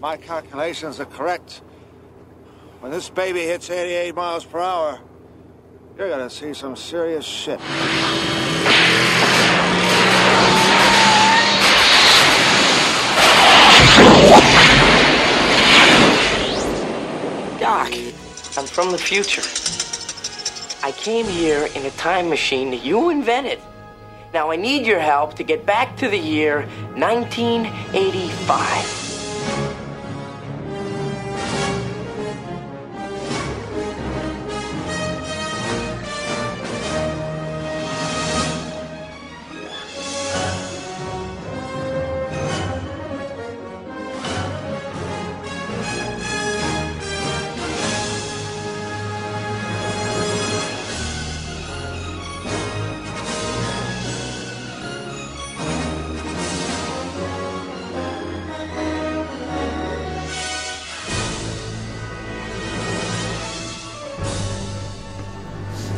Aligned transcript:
my 0.00 0.16
calculations 0.16 0.98
are 1.00 1.06
correct, 1.06 1.62
when 2.80 2.92
this 2.92 3.10
baby 3.10 3.40
hits 3.40 3.68
88 3.68 4.14
miles 4.14 4.44
per 4.44 4.60
hour, 4.60 5.00
you're 5.96 6.08
gonna 6.08 6.30
see 6.30 6.54
some 6.54 6.76
serious 6.76 7.24
shit. 7.24 7.58
Doc, 17.58 17.92
I'm 18.56 18.66
from 18.66 18.92
the 18.92 18.98
future. 18.98 19.42
I 20.86 20.92
came 20.92 21.26
here 21.26 21.66
in 21.74 21.84
a 21.84 21.90
time 21.92 22.28
machine 22.28 22.70
that 22.70 22.84
you 22.84 23.10
invented. 23.10 23.58
Now 24.32 24.52
I 24.52 24.56
need 24.56 24.86
your 24.86 25.00
help 25.00 25.34
to 25.34 25.42
get 25.42 25.66
back 25.66 25.96
to 25.96 26.08
the 26.08 26.16
year 26.16 26.68
1985. 26.94 29.07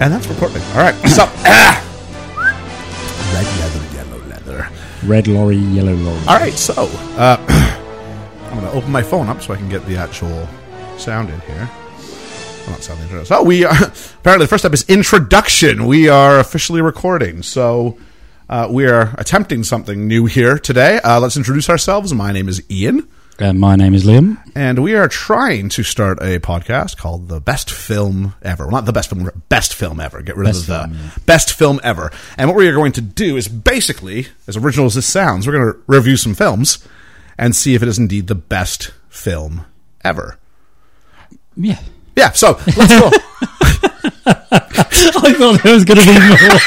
And 0.01 0.11
that's 0.11 0.27
recording. 0.29 0.63
All 0.71 0.79
right. 0.79 0.95
So, 1.11 1.25
ah! 1.45 1.77
red 3.35 3.47
leather, 3.61 3.95
yellow 3.95 4.25
leather. 4.29 4.69
Red 5.05 5.29
lorry, 5.29 5.57
yellow 5.57 5.93
lorry. 5.93 6.21
All 6.27 6.39
right. 6.39 6.55
So, 6.55 6.89
uh, 7.19 7.37
I'm 8.51 8.59
going 8.59 8.73
to 8.73 8.73
open 8.73 8.91
my 8.91 9.03
phone 9.03 9.29
up 9.29 9.43
so 9.43 9.53
I 9.53 9.59
can 9.59 9.69
get 9.69 9.85
the 9.85 9.99
actual 9.99 10.49
sound 10.97 11.29
in 11.29 11.39
here. 11.41 11.69
Well, 12.61 12.71
not 12.71 12.83
sound 12.83 13.03
intro. 13.03 13.25
So 13.25 13.43
we 13.43 13.67
are 13.67 13.75
apparently 14.21 14.47
the 14.47 14.49
first 14.49 14.63
step 14.63 14.73
is 14.73 14.89
introduction. 14.89 15.85
We 15.85 16.09
are 16.09 16.41
officially 16.41 16.81
recording. 16.81 17.43
So 17.43 17.99
uh, 18.49 18.69
we 18.71 18.87
are 18.87 19.15
attempting 19.19 19.65
something 19.65 20.09
new 20.09 20.25
here 20.25 20.59
today. 20.59 20.99
Uh, 21.01 21.21
let's 21.21 21.37
introduce 21.37 21.69
ourselves. 21.69 22.15
My 22.15 22.33
name 22.33 22.49
is 22.49 22.63
Ian. 22.71 23.07
Uh, 23.41 23.55
my 23.55 23.75
name 23.75 23.95
is 23.95 24.05
Liam. 24.05 24.37
And 24.55 24.83
we 24.83 24.95
are 24.95 25.09
trying 25.09 25.71
to 25.71 25.83
start 25.83 26.19
a 26.21 26.39
podcast 26.41 26.99
called 26.99 27.29
The 27.29 27.41
Best 27.41 27.71
Film 27.71 28.35
Ever. 28.43 28.65
Well, 28.65 28.73
not 28.73 28.85
the 28.85 28.93
best 28.93 29.09
film, 29.09 29.31
best 29.49 29.73
film 29.73 29.99
ever. 29.99 30.21
Get 30.21 30.37
rid 30.37 30.45
Best 30.45 30.61
of 30.61 30.67
the 30.67 30.79
film, 30.81 30.93
yeah. 30.93 31.11
best 31.25 31.53
film 31.55 31.81
ever. 31.83 32.13
And 32.37 32.51
what 32.51 32.57
we 32.59 32.69
are 32.69 32.75
going 32.75 32.93
to 32.93 33.01
do 33.01 33.39
is 33.39 33.49
basically, 33.49 34.27
as 34.47 34.59
original 34.59 34.85
as 34.85 34.95
this 34.95 35.07
sounds, 35.07 35.47
we're 35.47 35.55
going 35.55 35.73
to 35.73 35.79
review 35.87 36.19
some 36.19 36.35
films 36.35 36.87
and 37.39 37.57
see 37.57 37.75
if 37.75 37.83
it 37.83 37.89
is 37.89 37.99
indeed 37.99 38.27
the 38.27 38.35
best 38.35 38.93
film 39.09 39.65
ever. 40.05 40.37
Yeah. 41.57 41.81
Yeah, 42.17 42.33
so 42.33 42.61
let's 42.77 43.01
go. 43.01 43.11
I 44.27 45.33
thought 45.33 45.63
there 45.63 45.75
was 45.75 45.85
going 45.87 45.99
to 45.99 46.05
be 46.05 46.13
more. 46.13 46.37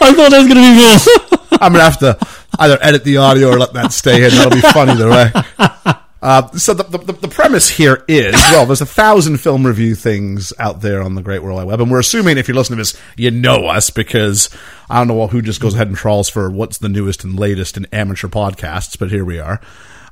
I 0.00 0.12
thought 0.14 0.30
there 0.30 0.42
was 0.42 0.48
going 0.48 0.48
to 0.48 0.62
be 0.62 0.74
more. 0.80 1.58
I'm 1.60 1.72
going 1.72 1.80
to 1.80 1.84
have 1.84 1.98
to 1.98 2.18
either 2.58 2.78
edit 2.80 3.04
the 3.04 3.18
audio 3.18 3.50
or 3.50 3.58
let 3.58 3.72
that 3.74 3.92
stay 3.92 4.24
in. 4.24 4.30
That'll 4.30 4.50
be 4.50 4.60
fun 4.60 4.90
either 4.90 5.10
way. 5.10 5.32
Uh, 6.24 6.50
so 6.52 6.72
the, 6.72 6.84
the 6.84 7.12
the 7.12 7.28
premise 7.28 7.68
here 7.68 8.02
is 8.08 8.32
well, 8.32 8.64
there's 8.64 8.80
a 8.80 8.86
thousand 8.86 9.36
film 9.36 9.66
review 9.66 9.94
things 9.94 10.54
out 10.58 10.80
there 10.80 11.02
on 11.02 11.14
the 11.16 11.20
Great 11.20 11.42
World 11.42 11.58
Wide 11.58 11.66
Web, 11.66 11.82
and 11.82 11.90
we're 11.90 11.98
assuming 12.00 12.38
if 12.38 12.48
you're 12.48 12.56
listening 12.56 12.78
to 12.78 12.80
this, 12.80 12.98
you 13.18 13.30
know 13.30 13.66
us 13.66 13.90
because 13.90 14.48
I 14.88 14.96
don't 14.96 15.08
know 15.08 15.26
who 15.26 15.42
just 15.42 15.60
goes 15.60 15.74
ahead 15.74 15.88
and 15.88 15.94
trawls 15.94 16.30
for 16.30 16.50
what's 16.50 16.78
the 16.78 16.88
newest 16.88 17.24
and 17.24 17.38
latest 17.38 17.76
in 17.76 17.84
amateur 17.92 18.28
podcasts, 18.28 18.98
but 18.98 19.10
here 19.10 19.22
we 19.22 19.38
are. 19.38 19.60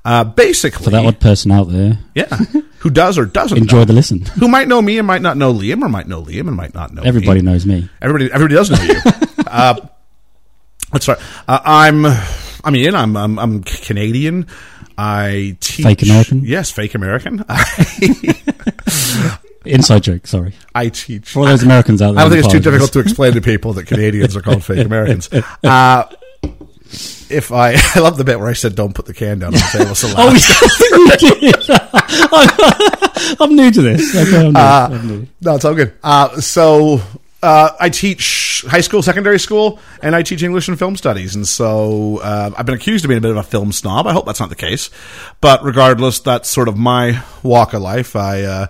Uh, 0.04 0.24
basically, 0.24 0.84
For 0.84 0.90
that 0.90 1.06
odd 1.06 1.18
person 1.18 1.50
out 1.50 1.70
there, 1.70 1.98
yeah, 2.14 2.26
who 2.80 2.90
does 2.90 3.16
or 3.16 3.24
doesn't 3.24 3.56
enjoy 3.56 3.78
know. 3.78 3.84
the 3.86 3.92
listen. 3.94 4.20
who 4.20 4.48
might 4.48 4.68
know 4.68 4.82
me 4.82 4.98
and 4.98 5.06
might 5.06 5.22
not 5.22 5.38
know 5.38 5.54
Liam, 5.54 5.80
or 5.82 5.88
might 5.88 6.08
know 6.08 6.22
Liam 6.22 6.46
and 6.46 6.56
might 6.56 6.74
not 6.74 6.92
know 6.92 7.00
me. 7.00 7.08
Everybody 7.08 7.40
knows 7.40 7.64
me. 7.64 7.88
Everybody, 8.02 8.30
everybody 8.30 8.54
does 8.54 8.70
know 8.70 8.82
you. 8.82 9.00
uh, 9.46 9.76
that's 10.92 11.08
right. 11.08 11.18
Uh, 11.48 11.60
I'm, 11.64 12.06
I'm 12.64 12.76
Ian. 12.76 12.94
I'm, 12.94 13.16
I'm, 13.16 13.38
I'm 13.38 13.62
Canadian. 13.62 14.46
I 14.96 15.56
teach. 15.60 15.84
Fake 15.84 16.02
American? 16.02 16.44
Yes, 16.44 16.70
fake 16.70 16.94
American. 16.94 17.44
Inside 19.64 20.02
joke, 20.02 20.26
sorry. 20.26 20.54
I 20.74 20.88
teach. 20.88 21.30
For 21.30 21.40
all 21.40 21.46
those 21.46 21.62
Americans 21.62 22.02
out 22.02 22.12
there. 22.12 22.20
I 22.20 22.22
don't 22.24 22.32
think 22.32 22.44
it's 22.44 22.52
too 22.52 22.60
difficult 22.60 22.92
to 22.92 22.98
explain 23.00 23.32
to 23.34 23.40
people 23.40 23.72
that 23.74 23.86
Canadians 23.86 24.36
are 24.36 24.42
called 24.42 24.64
fake 24.64 24.84
Americans. 24.84 25.28
Uh, 25.64 26.04
if 27.30 27.52
I, 27.52 27.74
I 27.94 28.00
love 28.00 28.16
the 28.18 28.24
bit 28.24 28.38
where 28.38 28.48
I 28.48 28.52
said, 28.52 28.74
"Don't 28.74 28.94
put 28.94 29.06
the 29.06 29.14
can 29.14 29.38
down 29.38 29.48
on 29.48 29.52
the 29.54 29.68
table 29.72 29.94
so 29.94 30.08
loud." 30.08 30.16
Oh, 30.18 30.34
did. 33.30 33.40
I'm 33.40 33.54
new 33.54 33.70
to 33.70 33.82
this. 33.82 34.14
Okay, 34.14 34.46
I'm 34.46 34.52
new. 34.52 34.60
I'm 34.60 35.08
new. 35.08 35.26
No, 35.40 35.54
it's 35.54 35.64
all 35.64 35.74
good. 35.74 35.94
Uh, 36.02 36.40
so 36.40 37.00
uh, 37.42 37.70
I 37.80 37.88
teach 37.90 38.64
high 38.68 38.80
school, 38.80 39.02
secondary 39.02 39.38
school, 39.38 39.80
and 40.00 40.14
I 40.14 40.22
teach 40.22 40.42
English 40.42 40.68
and 40.68 40.78
film 40.78 40.96
studies. 40.96 41.34
And 41.34 41.46
so 41.46 42.18
uh, 42.18 42.52
I've 42.56 42.66
been 42.66 42.74
accused 42.74 43.04
of 43.04 43.08
being 43.08 43.18
a 43.18 43.20
bit 43.20 43.32
of 43.32 43.36
a 43.36 43.42
film 43.42 43.72
snob. 43.72 44.06
I 44.06 44.12
hope 44.12 44.26
that's 44.26 44.40
not 44.40 44.48
the 44.48 44.56
case. 44.56 44.90
But 45.40 45.64
regardless, 45.64 46.20
that's 46.20 46.48
sort 46.48 46.68
of 46.68 46.76
my 46.76 47.22
walk 47.42 47.74
of 47.74 47.82
life. 47.82 48.14
I 48.14 48.42
uh, 48.42 48.66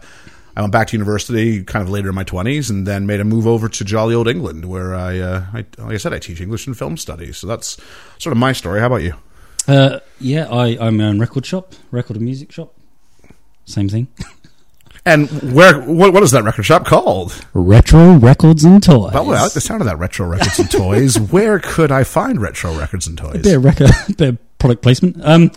I 0.56 0.60
went 0.60 0.72
back 0.72 0.88
to 0.88 0.96
university 0.96 1.62
kind 1.64 1.82
of 1.82 1.90
later 1.90 2.08
in 2.08 2.14
my 2.14 2.24
twenties, 2.24 2.70
and 2.70 2.86
then 2.86 3.06
made 3.06 3.20
a 3.20 3.24
move 3.24 3.46
over 3.46 3.68
to 3.68 3.84
jolly 3.84 4.14
old 4.14 4.28
England, 4.28 4.64
where 4.64 4.94
I, 4.94 5.18
uh, 5.18 5.46
I 5.52 5.56
like 5.78 5.94
I 5.94 5.96
said, 5.98 6.14
I 6.14 6.18
teach 6.18 6.40
English 6.40 6.66
and 6.66 6.76
film 6.76 6.96
studies. 6.96 7.38
So 7.38 7.46
that's 7.46 7.78
sort 8.18 8.32
of 8.32 8.38
my 8.38 8.52
story. 8.52 8.80
How 8.80 8.86
about 8.86 9.02
you? 9.02 9.14
Uh, 9.68 10.00
yeah, 10.18 10.48
I, 10.48 10.76
I'm 10.80 11.00
a 11.00 11.14
record 11.14 11.46
shop, 11.46 11.74
record 11.90 12.16
and 12.16 12.24
music 12.24 12.50
shop. 12.52 12.74
Same 13.64 13.88
thing. 13.88 14.08
And 15.04 15.28
where 15.52 15.80
what, 15.80 16.12
what 16.12 16.22
is 16.22 16.30
that 16.30 16.44
record 16.44 16.62
shop 16.62 16.86
called? 16.86 17.44
Retro 17.54 18.14
records 18.14 18.62
and 18.62 18.80
toys. 18.80 19.12
Well, 19.12 19.32
I 19.32 19.42
like 19.42 19.52
the 19.52 19.60
sound 19.60 19.80
of 19.80 19.86
that 19.86 19.98
retro 19.98 20.26
records 20.26 20.60
and 20.60 20.70
toys. 20.70 21.18
Where 21.32 21.58
could 21.58 21.90
I 21.90 22.04
find 22.04 22.40
retro 22.40 22.72
records 22.78 23.08
and 23.08 23.18
toys? 23.18 23.44
of 23.44 23.64
record, 23.64 23.90
of 24.20 24.58
product 24.58 24.82
placement. 24.82 25.16
Um, 25.20 25.50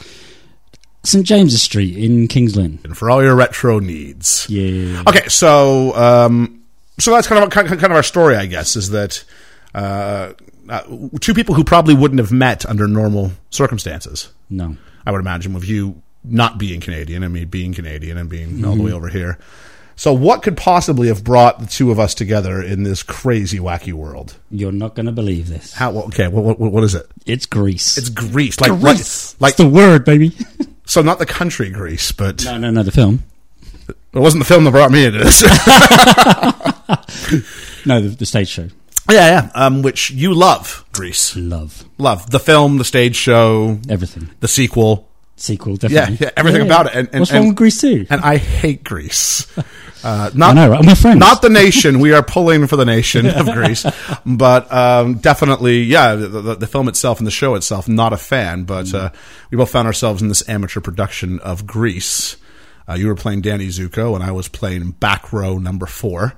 St 1.03 1.23
James's 1.23 1.61
Street 1.61 1.95
in 1.95 2.27
Kings 2.27 2.55
Lynn. 2.55 2.79
and 2.83 2.97
for 2.97 3.11
all 3.11 3.21
your 3.21 3.35
retro 3.35 3.77
needs. 3.77 4.47
Yeah. 4.49 5.03
Okay, 5.07 5.27
so 5.27 5.95
um, 5.95 6.63
so 6.97 7.11
that's 7.11 7.27
kind 7.27 7.43
of 7.43 7.51
kind 7.51 7.71
of 7.71 7.79
kind 7.79 7.91
of 7.91 7.97
our 7.97 8.03
story, 8.03 8.35
I 8.35 8.47
guess, 8.47 8.75
is 8.75 8.89
that 8.89 9.23
uh, 9.75 10.33
uh, 10.67 10.81
two 11.21 11.35
people 11.35 11.53
who 11.53 11.63
probably 11.63 11.93
wouldn't 11.93 12.19
have 12.19 12.31
met 12.31 12.65
under 12.65 12.87
normal 12.87 13.31
circumstances. 13.51 14.29
No. 14.49 14.75
I 15.05 15.11
would 15.11 15.19
imagine 15.21 15.53
with 15.53 15.65
you 15.65 16.01
not 16.27 16.57
being 16.57 16.79
Canadian 16.81 17.23
and 17.23 17.33
me 17.33 17.45
being 17.45 17.73
Canadian 17.73 18.17
and 18.17 18.29
being 18.29 18.63
all 18.65 18.75
the 18.75 18.83
way 18.83 18.91
over 18.91 19.09
here. 19.09 19.37
So, 19.97 20.11
what 20.11 20.43
could 20.43 20.57
possibly 20.57 21.07
have 21.07 21.23
brought 21.23 21.59
the 21.59 21.65
two 21.67 21.89
of 21.89 21.99
us 21.99 22.13
together 22.13 22.61
in 22.61 22.83
this 22.83 23.01
crazy, 23.01 23.59
wacky 23.59 23.93
world? 23.93 24.35
You're 24.51 24.73
not 24.73 24.93
going 24.93 25.05
to 25.05 25.11
believe 25.13 25.47
this. 25.47 25.73
How? 25.73 25.91
Okay, 26.07 26.27
what, 26.27 26.59
what, 26.59 26.71
what 26.71 26.83
is 26.83 26.95
it? 26.95 27.07
It's 27.25 27.45
Grease. 27.45 27.97
It's 27.97 28.09
Grease, 28.09 28.59
like 28.59 28.71
Grease. 28.79 29.39
like, 29.39 29.51
It's 29.51 29.57
the 29.57 29.69
word, 29.69 30.03
baby. 30.03 30.35
so 30.85 31.01
not 31.01 31.17
the 31.19 31.25
country 31.25 31.69
Greece, 31.69 32.11
but 32.11 32.43
no, 32.43 32.57
no, 32.57 32.71
no, 32.71 32.83
the 32.83 32.91
film. 32.91 33.23
it 33.87 33.95
wasn't 34.19 34.41
the 34.43 34.47
film 34.47 34.65
that 34.65 34.71
brought 34.71 34.91
me 34.91 35.05
into 35.05 35.19
this. 35.19 35.43
No, 37.85 38.01
the, 38.01 38.09
the 38.09 38.25
stage 38.25 38.47
show. 38.47 38.67
Yeah, 39.09 39.27
yeah. 39.27 39.49
Um, 39.53 39.83
which 39.83 40.09
you 40.09 40.33
love, 40.33 40.83
Grease. 40.91 41.35
Love. 41.35 41.85
Love 41.99 42.31
the 42.31 42.39
film, 42.39 42.79
the 42.79 42.83
stage 42.83 43.15
show, 43.15 43.79
Everything. 43.87 44.31
the 44.39 44.47
sequel. 44.47 45.07
Sequel, 45.37 45.73
Yeah, 45.73 45.89
definitely. 45.89 46.17
yeah, 46.25 46.31
everything 46.37 46.61
about 46.61 46.85
it. 46.87 46.93
And, 46.95 47.09
and, 47.11 47.19
What's 47.19 47.31
and, 47.31 47.39
wrong 47.39 47.47
with 47.49 47.57
Grease 47.57 47.81
too? 47.81 48.05
And 48.09 48.21
I 48.21 48.37
hate 48.37 48.83
Grease. 48.83 49.47
Uh, 50.03 50.29
not, 50.35 50.51
I 50.51 50.53
know, 50.53 50.69
right? 50.69 50.85
We're 50.85 50.93
friends. 50.93 51.19
Not 51.19 51.41
the 51.41 51.49
nation. 51.49 51.99
We 51.99 52.13
are 52.13 52.21
pulling 52.21 52.67
for 52.67 52.75
the 52.75 52.85
nation 52.85 53.25
of 53.25 53.47
Greece, 53.53 53.83
but 54.23 54.71
um, 54.71 55.15
definitely, 55.15 55.81
yeah. 55.81 56.13
The, 56.13 56.27
the, 56.27 56.55
the 56.57 56.67
film 56.67 56.87
itself 56.87 57.17
and 57.17 57.25
the 57.25 57.31
show 57.31 57.55
itself, 57.55 57.87
not 57.87 58.13
a 58.13 58.17
fan. 58.17 58.65
But 58.65 58.93
uh, 58.93 59.09
we 59.49 59.57
both 59.57 59.71
found 59.71 59.87
ourselves 59.87 60.21
in 60.21 60.27
this 60.27 60.47
amateur 60.47 60.79
production 60.79 61.39
of 61.39 61.65
Grease. 61.65 62.37
Uh, 62.87 62.93
you 62.93 63.07
were 63.07 63.15
playing 63.15 63.41
Danny 63.41 63.69
Zuko, 63.69 64.13
and 64.13 64.23
I 64.23 64.31
was 64.31 64.47
playing 64.47 64.91
back 64.91 65.33
row 65.33 65.57
number 65.57 65.87
four, 65.87 66.35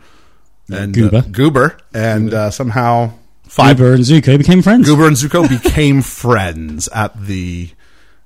and 0.72 0.94
Goober. 0.94 1.18
uh, 1.18 1.22
Goober, 1.30 1.78
and 1.94 2.34
uh, 2.34 2.52
somehow 2.52 3.12
five 3.50 3.80
Goober 3.80 3.96
and 3.96 4.04
Zuko 4.06 4.38
became 4.38 4.62
friends. 4.62 4.88
Goober 4.88 5.08
and 5.08 5.18
Zuko 5.18 5.50
became 5.64 6.02
friends 6.04 6.88
at 6.88 7.22
the 7.22 7.70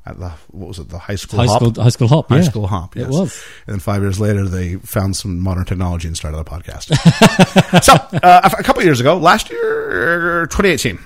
at 0.05 0.17
the 0.19 0.29
what 0.49 0.67
was 0.69 0.79
it 0.79 0.89
the 0.89 0.97
high 0.97 1.15
school 1.15 1.39
High 1.39 1.45
hop? 1.45 1.61
school, 1.61 1.83
high 1.83 1.89
school 1.89 2.07
hop. 2.07 2.29
high 2.29 2.37
yeah. 2.37 2.41
school 2.43 2.67
hop 2.67 2.97
It 2.97 3.07
was. 3.07 3.43
and 3.67 3.73
then 3.75 3.79
five 3.79 4.01
years 4.01 4.19
later 4.19 4.47
they 4.47 4.75
found 4.77 5.15
some 5.15 5.39
modern 5.39 5.65
technology 5.65 6.07
and 6.07 6.17
started 6.17 6.37
a 6.39 6.43
podcast 6.43 6.93
so 7.83 7.93
uh, 8.23 8.49
a, 8.57 8.63
couple 8.63 8.81
years 8.83 8.99
ago 8.99 9.17
last 9.17 9.49
year 9.51 10.47
2018 10.49 10.97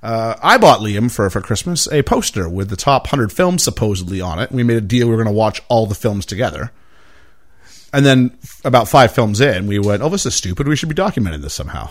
uh, 0.00 0.36
I 0.40 0.58
bought 0.58 0.78
Liam 0.80 1.10
for, 1.10 1.28
for 1.30 1.40
Christmas 1.40 1.90
a 1.90 2.02
poster 2.02 2.48
with 2.48 2.70
the 2.70 2.76
top 2.76 3.04
100 3.06 3.32
films 3.32 3.64
supposedly 3.64 4.20
on 4.20 4.38
it. 4.38 4.52
We 4.52 4.62
made 4.62 4.76
a 4.76 4.80
deal 4.80 5.08
we 5.08 5.10
were 5.16 5.22
going 5.24 5.34
to 5.34 5.36
watch 5.36 5.60
all 5.68 5.86
the 5.86 5.96
films 5.96 6.24
together. 6.24 6.70
And 7.92 8.06
then 8.06 8.38
f- 8.44 8.60
about 8.64 8.86
five 8.88 9.12
films 9.12 9.40
in, 9.40 9.66
we 9.66 9.80
went, 9.80 10.02
oh, 10.02 10.08
this 10.08 10.24
is 10.24 10.36
stupid. 10.36 10.68
We 10.68 10.76
should 10.76 10.88
be 10.88 10.94
documenting 10.94 11.42
this 11.42 11.54
somehow. 11.54 11.90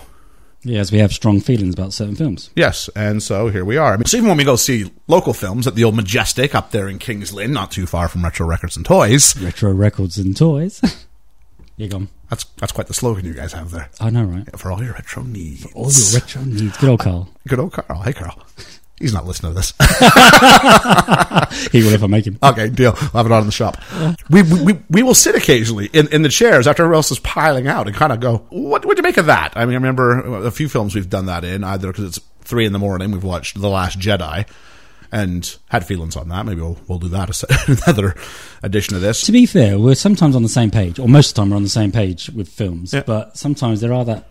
Yes, 0.64 0.92
we 0.92 0.98
have 1.00 1.14
strong 1.14 1.40
feelings 1.40 1.74
about 1.76 1.94
certain 1.94 2.16
films. 2.16 2.50
Yes, 2.56 2.90
and 2.96 3.22
so 3.24 3.50
here 3.50 3.64
we 3.64 3.78
are. 3.78 3.94
I 3.94 3.98
mean, 3.98 4.06
so 4.06 4.18
even 4.18 4.28
when 4.28 4.38
we 4.38 4.44
go 4.44 4.56
see 4.56 4.92
local 5.08 5.34
films 5.34 5.66
at 5.68 5.76
the 5.76 5.84
old 5.84 5.96
Majestic 5.96 6.54
up 6.56 6.72
there 6.72 6.90
in 6.90 7.00
Kings 7.00 7.32
Lynn, 7.34 7.54
not 7.54 7.72
too 7.72 7.86
far 7.86 8.08
from 8.10 8.24
Retro 8.24 8.46
Records 8.48 8.76
and 8.76 8.86
Toys, 8.86 9.38
Retro 9.40 9.72
records 9.72 10.18
and 10.18 10.36
toys. 10.36 10.82
You're 11.78 11.90
gone. 11.90 12.08
that's 12.28 12.44
that's 12.58 12.72
quite 12.72 12.88
the 12.88 12.94
slogan 12.96 13.24
you 13.24 13.34
guys 13.36 13.54
have 13.54 13.70
there. 13.70 13.90
I 14.02 14.10
know, 14.10 14.24
right? 14.24 14.60
For 14.60 14.72
all 14.72 14.84
your 14.84 14.94
retro 14.94 15.22
needs. 15.22 15.64
For 15.64 15.70
All 15.74 15.92
your 15.92 16.20
retro 16.22 16.42
needs. 16.44 16.76
Good 16.78 16.90
old 16.90 17.00
Carl. 17.02 17.30
Good 17.48 17.60
old 17.60 17.74
Carl. 17.74 18.02
Hey, 18.02 18.14
Carl. 18.14 18.44
He's 19.00 19.14
not 19.14 19.26
listening 19.26 19.54
to 19.54 19.56
this. 19.56 19.74
He 21.72 21.84
will 21.84 21.94
if 21.94 22.04
I 22.04 22.08
make 22.08 22.26
him. 22.26 22.38
Okay, 22.42 22.70
deal. 22.70 22.94
I'll 22.96 23.10
have 23.10 23.26
it 23.26 23.32
on 23.32 23.42
in 23.42 23.46
the 23.46 23.52
shop. 23.52 23.78
We, 24.30 24.44
we 24.44 24.80
we 24.90 25.04
will 25.04 25.16
sit 25.16 25.36
occasionally 25.36 25.90
in, 25.94 26.08
in 26.10 26.22
the 26.22 26.30
chairs 26.30 26.68
after 26.68 26.84
everyone 26.84 26.98
else 26.98 27.12
is 27.12 27.20
piling 27.20 27.68
out 27.68 27.88
and 27.88 27.96
kind 27.96 28.12
of 28.12 28.20
go, 28.20 28.46
what 28.50 28.86
would 28.86 28.98
you 28.98 29.04
make 29.04 29.18
of 29.18 29.28
that? 29.28 29.54
I 29.56 29.66
mean, 29.66 29.74
I 29.74 29.76
remember 29.76 30.46
a 30.46 30.52
few 30.52 30.70
films 30.70 30.96
we've 30.96 31.10
done 31.10 31.28
that 31.28 31.44
in, 31.44 31.64
either 31.64 31.88
because 31.88 32.06
it's 32.06 32.20
three 32.42 32.66
in 32.66 32.74
the 32.74 32.80
morning, 32.80 33.12
we've 33.12 33.24
watched 33.24 33.60
The 33.60 33.70
Last 33.70 34.00
Jedi 34.00 34.48
and 35.12 35.58
had 35.70 35.86
feelings 35.86 36.16
on 36.16 36.30
that. 36.30 36.46
Maybe 36.46 36.62
we'll, 36.62 36.78
we'll 36.88 37.00
do 37.00 37.08
that 37.10 37.30
as 37.30 37.46
another 37.88 38.16
edition 38.64 38.96
of 38.96 39.02
this. 39.02 39.22
To 39.24 39.32
be 39.32 39.46
fair, 39.46 39.80
we're 39.80 39.96
sometimes 39.96 40.36
on 40.36 40.44
the 40.44 40.50
same 40.50 40.72
page, 40.72 41.00
or 41.00 41.08
most 41.08 41.30
of 41.30 41.36
the 41.36 41.42
time 41.42 41.50
we're 41.52 41.58
on 41.58 41.64
the 41.64 41.70
same 41.70 41.92
page 41.92 42.30
with 42.30 42.50
films. 42.50 42.94
Yeah. 42.94 43.04
But 43.06 43.38
sometimes 43.38 43.82
there 43.82 43.94
are 43.94 44.06
that 44.06 44.28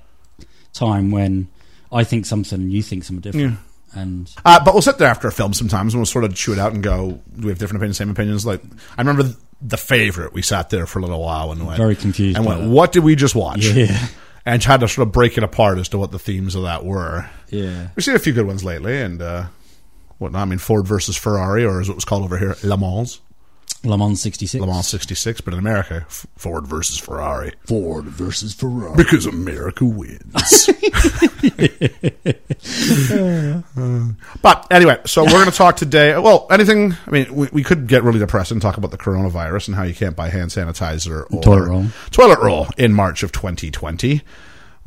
time 0.73 1.11
when 1.11 1.49
I 1.91 2.05
think 2.05 2.27
something 2.27 2.61
and 2.61 2.73
you 2.73 2.83
think 2.83 3.05
something 3.05 3.21
different. 3.21 3.59
And 3.96 4.31
Uh, 4.44 4.62
but 4.64 4.75
we'll 4.75 4.82
sit 4.82 4.98
there 4.98 5.08
after 5.08 5.26
a 5.28 5.32
film 5.32 5.52
sometimes 5.54 5.94
and 5.94 6.00
we'll 6.00 6.06
sort 6.06 6.25
of 6.25 6.34
chew 6.34 6.52
it 6.52 6.58
out 6.58 6.72
and 6.75 6.82
go, 6.82 7.20
do 7.38 7.43
we 7.43 7.48
have 7.48 7.58
different 7.58 7.78
opinions, 7.81 7.96
same 7.96 8.10
opinions? 8.10 8.44
Like, 8.46 8.62
I 8.96 9.00
remember 9.00 9.34
The 9.62 9.76
Favorite, 9.76 10.32
we 10.32 10.43
sat 10.43 10.70
there 10.70 10.87
for 10.87 10.98
a 10.98 11.02
little 11.02 11.20
while 11.22 11.50
and 11.52 11.66
went, 11.66 11.78
Very 11.78 11.96
confused 11.96 12.37
And 12.37 12.44
went, 12.46 12.60
that. 12.60 12.69
what 12.69 12.93
did 12.93 13.02
we 13.04 13.16
just 13.16 13.34
watch? 13.34 13.64
Yeah. 13.66 14.06
And 14.48 14.62
tried 14.62 14.78
to 14.78 14.87
sort 14.87 15.08
of 15.08 15.12
break 15.12 15.37
it 15.37 15.43
apart 15.43 15.78
as 15.78 15.88
to 15.88 15.98
what 15.98 16.12
the 16.12 16.20
themes 16.20 16.54
of 16.54 16.62
that 16.62 16.84
were. 16.84 17.28
yeah, 17.50 17.88
We've 17.96 18.04
seen 18.04 18.14
a 18.14 18.19
few 18.20 18.32
good 18.32 18.46
ones 18.46 18.62
lately, 18.62 18.96
and 19.02 19.20
uh, 19.20 19.46
whatnot. 20.19 20.43
I 20.43 20.44
mean, 20.44 20.60
Ford 20.60 20.87
versus 20.87 21.16
Ferrari, 21.16 21.64
or 21.64 21.81
as 21.81 21.88
it 21.88 21.96
was 21.96 22.04
called 22.04 22.22
over 22.22 22.38
here, 22.38 22.54
Le 22.62 22.76
Mans, 22.78 23.20
Le 23.87 23.97
Mans 23.97 24.21
'66. 24.21 24.61
Le 24.61 24.67
Mans 24.67 24.87
'66. 24.87 25.41
But 25.41 25.55
in 25.55 25.61
America, 25.61 26.05
F- 26.09 26.27
Ford 26.37 26.67
versus 26.67 26.99
Ferrari, 26.99 27.53
Ford 27.67 28.05
versus 28.05 28.53
Ferrari. 28.55 28.97
because 28.97 29.27
America 29.27 29.85
wins. 29.85 30.33
but 34.43 34.67
anyway, 34.71 34.99
so 35.06 35.25
we're 35.25 35.31
going 35.31 35.50
to 35.50 35.56
talk 35.56 35.77
today. 35.77 36.17
Well, 36.19 36.47
anything. 36.50 36.94
I 37.06 37.11
mean, 37.11 37.35
we, 37.35 37.49
we 37.53 37.62
could 37.62 37.87
get 37.87 38.03
really 38.03 38.19
depressed 38.19 38.50
and 38.53 38.61
talk 38.61 38.77
about 38.77 38.91
the 38.91 38.99
coronavirus 38.99 39.69
and 39.69 39.77
how 39.77 39.85
you 39.85 39.94
can't 39.94 40.17
buy 40.17 40.29
hand 40.29 40.50
sanitizer 40.50 41.25
or 41.32 41.43
Toilet 41.43 41.69
roll. 41.69 41.87
toilet 42.11 42.39
roll 42.41 42.67
in 42.77 42.93
March 42.93 43.23
of 43.23 43.32
2020. 43.32 44.23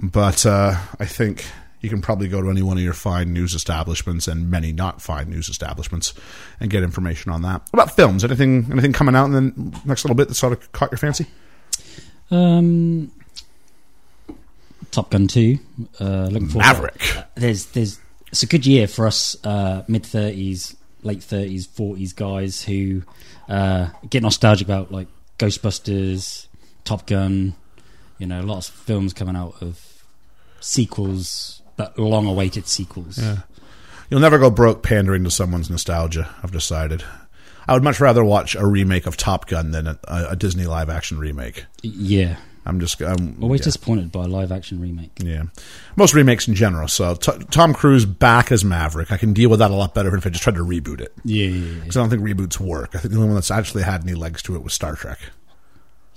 But 0.01 0.45
uh, 0.45 0.75
I 0.99 1.05
think 1.05 1.45
you 1.81 1.89
can 1.89 2.01
probably 2.01 2.27
go 2.27 2.41
to 2.41 2.49
any 2.49 2.61
one 2.61 2.77
of 2.77 2.83
your 2.83 2.93
fine 2.93 3.33
news 3.33 3.53
establishments 3.53 4.27
and 4.27 4.49
many 4.51 4.71
not 4.71 5.01
fine 5.01 5.29
news 5.29 5.49
establishments 5.49 6.13
and 6.59 6.69
get 6.69 6.83
information 6.83 7.31
on 7.31 7.41
that. 7.43 7.61
What 7.71 7.83
about 7.83 7.95
films? 7.95 8.23
Anything 8.23 8.67
anything 8.71 8.93
coming 8.93 9.15
out 9.15 9.25
in 9.25 9.31
the 9.31 9.81
next 9.85 10.03
little 10.03 10.15
bit 10.15 10.27
that 10.27 10.35
sort 10.35 10.53
of 10.53 10.71
caught 10.71 10.91
your 10.91 10.97
fancy? 10.97 11.25
Um, 12.31 13.11
Top 14.91 15.09
Gun 15.09 15.27
Two. 15.27 15.59
Uh, 15.99 16.27
looking 16.27 16.49
forward. 16.49 16.63
to 16.63 16.73
Maverick. 16.73 17.01
There's 17.35 17.65
there's 17.67 17.99
it's 18.27 18.43
a 18.43 18.47
good 18.47 18.65
year 18.65 18.87
for 18.87 19.07
us 19.07 19.35
uh, 19.45 19.83
mid 19.87 20.05
thirties, 20.05 20.75
late 21.03 21.23
thirties, 21.23 21.65
forties 21.65 22.13
guys 22.13 22.61
who 22.61 23.03
uh, 23.47 23.89
get 24.09 24.21
nostalgic 24.21 24.67
about 24.67 24.91
like 24.91 25.07
Ghostbusters, 25.37 26.47
Top 26.83 27.07
Gun. 27.07 27.55
You 28.17 28.27
know, 28.27 28.41
lots 28.41 28.67
of 28.67 28.75
films 28.75 29.13
coming 29.13 29.37
out 29.37 29.55
of 29.61 30.03
sequels, 30.59 31.58
but 31.79 31.97
long-awaited 31.97 32.67
sequels. 32.67 33.17
Yeah. 33.17 33.37
You'll 34.09 34.19
never 34.19 34.37
go 34.37 34.49
broke 34.49 34.83
pandering 34.83 35.23
to 35.23 35.31
someone's 35.31 35.69
nostalgia. 35.69 36.29
I've 36.43 36.51
decided. 36.51 37.05
I 37.67 37.73
would 37.73 37.83
much 37.83 38.01
rather 38.01 38.21
watch 38.21 38.53
a 38.55 38.67
remake 38.67 39.05
of 39.05 39.15
Top 39.15 39.47
Gun 39.47 39.71
than 39.71 39.87
a, 39.87 39.97
a 40.03 40.35
Disney 40.35 40.65
live 40.65 40.89
action 40.89 41.19
remake. 41.19 41.65
Yeah. 41.81 42.35
I'm 42.65 42.81
just 42.81 43.01
um, 43.01 43.35
I'm 43.37 43.43
Always 43.43 43.61
yeah. 43.61 43.65
disappointed 43.65 44.11
by 44.11 44.25
a 44.25 44.27
live-action 44.27 44.81
remake. 44.81 45.11
Yeah, 45.23 45.43
most 45.95 46.13
remakes 46.13 46.47
in 46.47 46.53
general. 46.53 46.87
So 46.87 47.15
t- 47.15 47.31
Tom 47.49 47.73
Cruise 47.73 48.05
back 48.05 48.51
as 48.51 48.63
Maverick, 48.63 49.11
I 49.11 49.17
can 49.17 49.33
deal 49.33 49.49
with 49.49 49.59
that 49.59 49.71
a 49.71 49.75
lot 49.75 49.95
better 49.95 50.15
if 50.15 50.27
I 50.27 50.29
just 50.29 50.43
tried 50.43 50.55
to 50.55 50.63
reboot 50.63 50.99
it. 50.99 51.13
Yeah, 51.23 51.47
yeah, 51.47 51.65
yeah. 51.65 51.79
Because 51.79 51.97
I 51.97 52.01
don't 52.01 52.09
think 52.09 52.21
reboots 52.21 52.59
work. 52.59 52.95
I 52.95 52.99
think 52.99 53.13
the 53.13 53.17
only 53.17 53.29
one 53.29 53.35
that's 53.35 53.49
actually 53.49 53.83
had 53.83 54.03
any 54.03 54.13
legs 54.13 54.43
to 54.43 54.55
it 54.55 54.61
was 54.61 54.73
Star 54.73 54.95
Trek. 54.95 55.17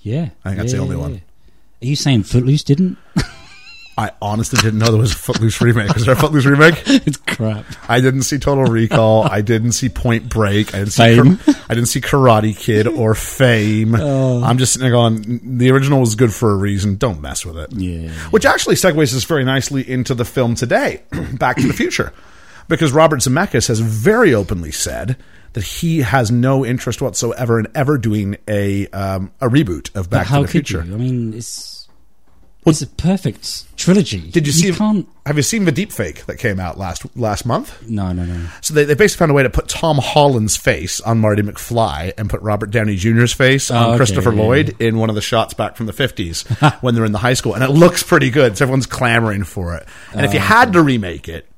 Yeah, 0.00 0.30
I 0.44 0.50
think 0.50 0.60
that's 0.60 0.72
the 0.72 0.78
only 0.78 0.96
yeah, 0.96 1.02
one. 1.02 1.22
Are 1.80 1.86
you 1.86 1.96
saying 1.96 2.24
Footloose 2.24 2.64
didn't? 2.64 2.98
I 3.96 4.12
honestly 4.22 4.58
didn't 4.62 4.78
know 4.78 4.86
there 4.86 5.00
was 5.00 5.12
a 5.12 5.16
Footloose 5.16 5.60
remake. 5.60 5.94
Is 5.96 6.06
there 6.06 6.14
a 6.14 6.18
Footloose 6.18 6.46
remake? 6.46 6.82
it's 6.86 7.18
crap. 7.18 7.66
I 7.88 8.00
didn't 8.00 8.22
see 8.22 8.38
Total 8.38 8.64
Recall. 8.64 9.24
I 9.24 9.42
didn't 9.42 9.72
see 9.72 9.90
Point 9.90 10.30
Break. 10.30 10.74
I 10.74 10.78
didn't 10.78 10.92
see. 10.92 11.16
Kar- 11.16 11.54
I 11.68 11.74
didn't 11.74 11.88
see 11.88 12.00
Karate 12.00 12.56
Kid 12.56 12.86
or 12.86 13.14
Fame. 13.14 13.94
Oh. 13.94 14.42
I'm 14.42 14.56
just 14.56 14.72
sitting 14.72 14.84
there 14.84 14.92
going, 14.92 15.58
the 15.58 15.70
original 15.70 16.00
was 16.00 16.14
good 16.14 16.32
for 16.32 16.52
a 16.52 16.56
reason. 16.56 16.96
Don't 16.96 17.20
mess 17.20 17.44
with 17.44 17.58
it. 17.58 17.72
Yeah. 17.72 18.10
Which 18.30 18.46
actually 18.46 18.76
segues 18.76 19.14
us 19.14 19.24
very 19.24 19.44
nicely 19.44 19.88
into 19.88 20.14
the 20.14 20.24
film 20.24 20.54
today, 20.54 21.02
Back 21.34 21.56
to 21.58 21.66
the 21.66 21.74
Future, 21.74 22.14
because 22.68 22.92
Robert 22.92 23.20
Zemeckis 23.20 23.68
has 23.68 23.80
very 23.80 24.32
openly 24.34 24.72
said 24.72 25.16
that 25.52 25.64
he 25.64 25.98
has 25.98 26.30
no 26.30 26.64
interest 26.64 27.02
whatsoever 27.02 27.60
in 27.60 27.66
ever 27.74 27.98
doing 27.98 28.38
a 28.48 28.86
um, 28.88 29.32
a 29.40 29.48
reboot 29.48 29.94
of 29.94 30.08
Back 30.08 30.28
to 30.28 30.40
the 30.40 30.48
Future. 30.48 30.82
you? 30.82 30.94
I 30.94 30.96
mean, 30.96 31.34
it's 31.34 31.71
it's 32.64 32.82
a 32.82 32.86
perfect 32.86 33.76
trilogy. 33.76 34.30
Did 34.30 34.46
you 34.46 34.52
see? 34.52 34.72
can't. 34.72 35.08
Have 35.26 35.36
you 35.36 35.42
seen 35.42 35.64
the 35.64 35.72
deep 35.72 35.90
fake 35.90 36.26
that 36.26 36.36
came 36.38 36.60
out 36.60 36.78
last 36.78 37.04
last 37.16 37.44
month? 37.44 37.88
No, 37.88 38.12
no, 38.12 38.24
no. 38.24 38.46
So 38.60 38.72
they, 38.74 38.84
they 38.84 38.94
basically 38.94 39.18
found 39.20 39.30
a 39.32 39.34
way 39.34 39.42
to 39.42 39.50
put 39.50 39.68
Tom 39.68 39.98
Holland's 39.98 40.56
face 40.56 41.00
on 41.00 41.18
Marty 41.18 41.42
McFly 41.42 42.12
and 42.16 42.30
put 42.30 42.40
Robert 42.42 42.70
Downey 42.70 42.94
Jr.'s 42.96 43.32
face 43.32 43.70
on 43.70 43.82
Oh, 43.84 43.88
okay, 43.90 43.96
Christopher 43.96 44.32
yeah, 44.32 44.42
Lloyd 44.42 44.76
in 44.80 44.98
one 44.98 45.08
of 45.08 45.16
the 45.16 45.20
shots 45.22 45.54
back 45.54 45.76
from 45.76 45.86
the 45.86 45.92
50s 45.92 46.46
when 46.82 46.94
they're 46.94 47.04
in 47.04 47.12
the 47.12 47.18
high 47.18 47.34
school. 47.34 47.54
And 47.54 47.64
it 47.64 47.70
looks 47.70 48.02
pretty 48.04 48.30
good. 48.30 48.56
So 48.56 48.64
everyone's 48.64 48.86
clamoring 48.86 49.44
for 49.44 49.74
it. 49.74 49.86
And 50.12 50.20
Oh, 50.20 50.24
if 50.24 50.32
you 50.34 50.40
had 50.40 50.68
uh, 50.68 50.72
to 50.72 50.82
remake 50.82 51.28
it, 51.28 51.48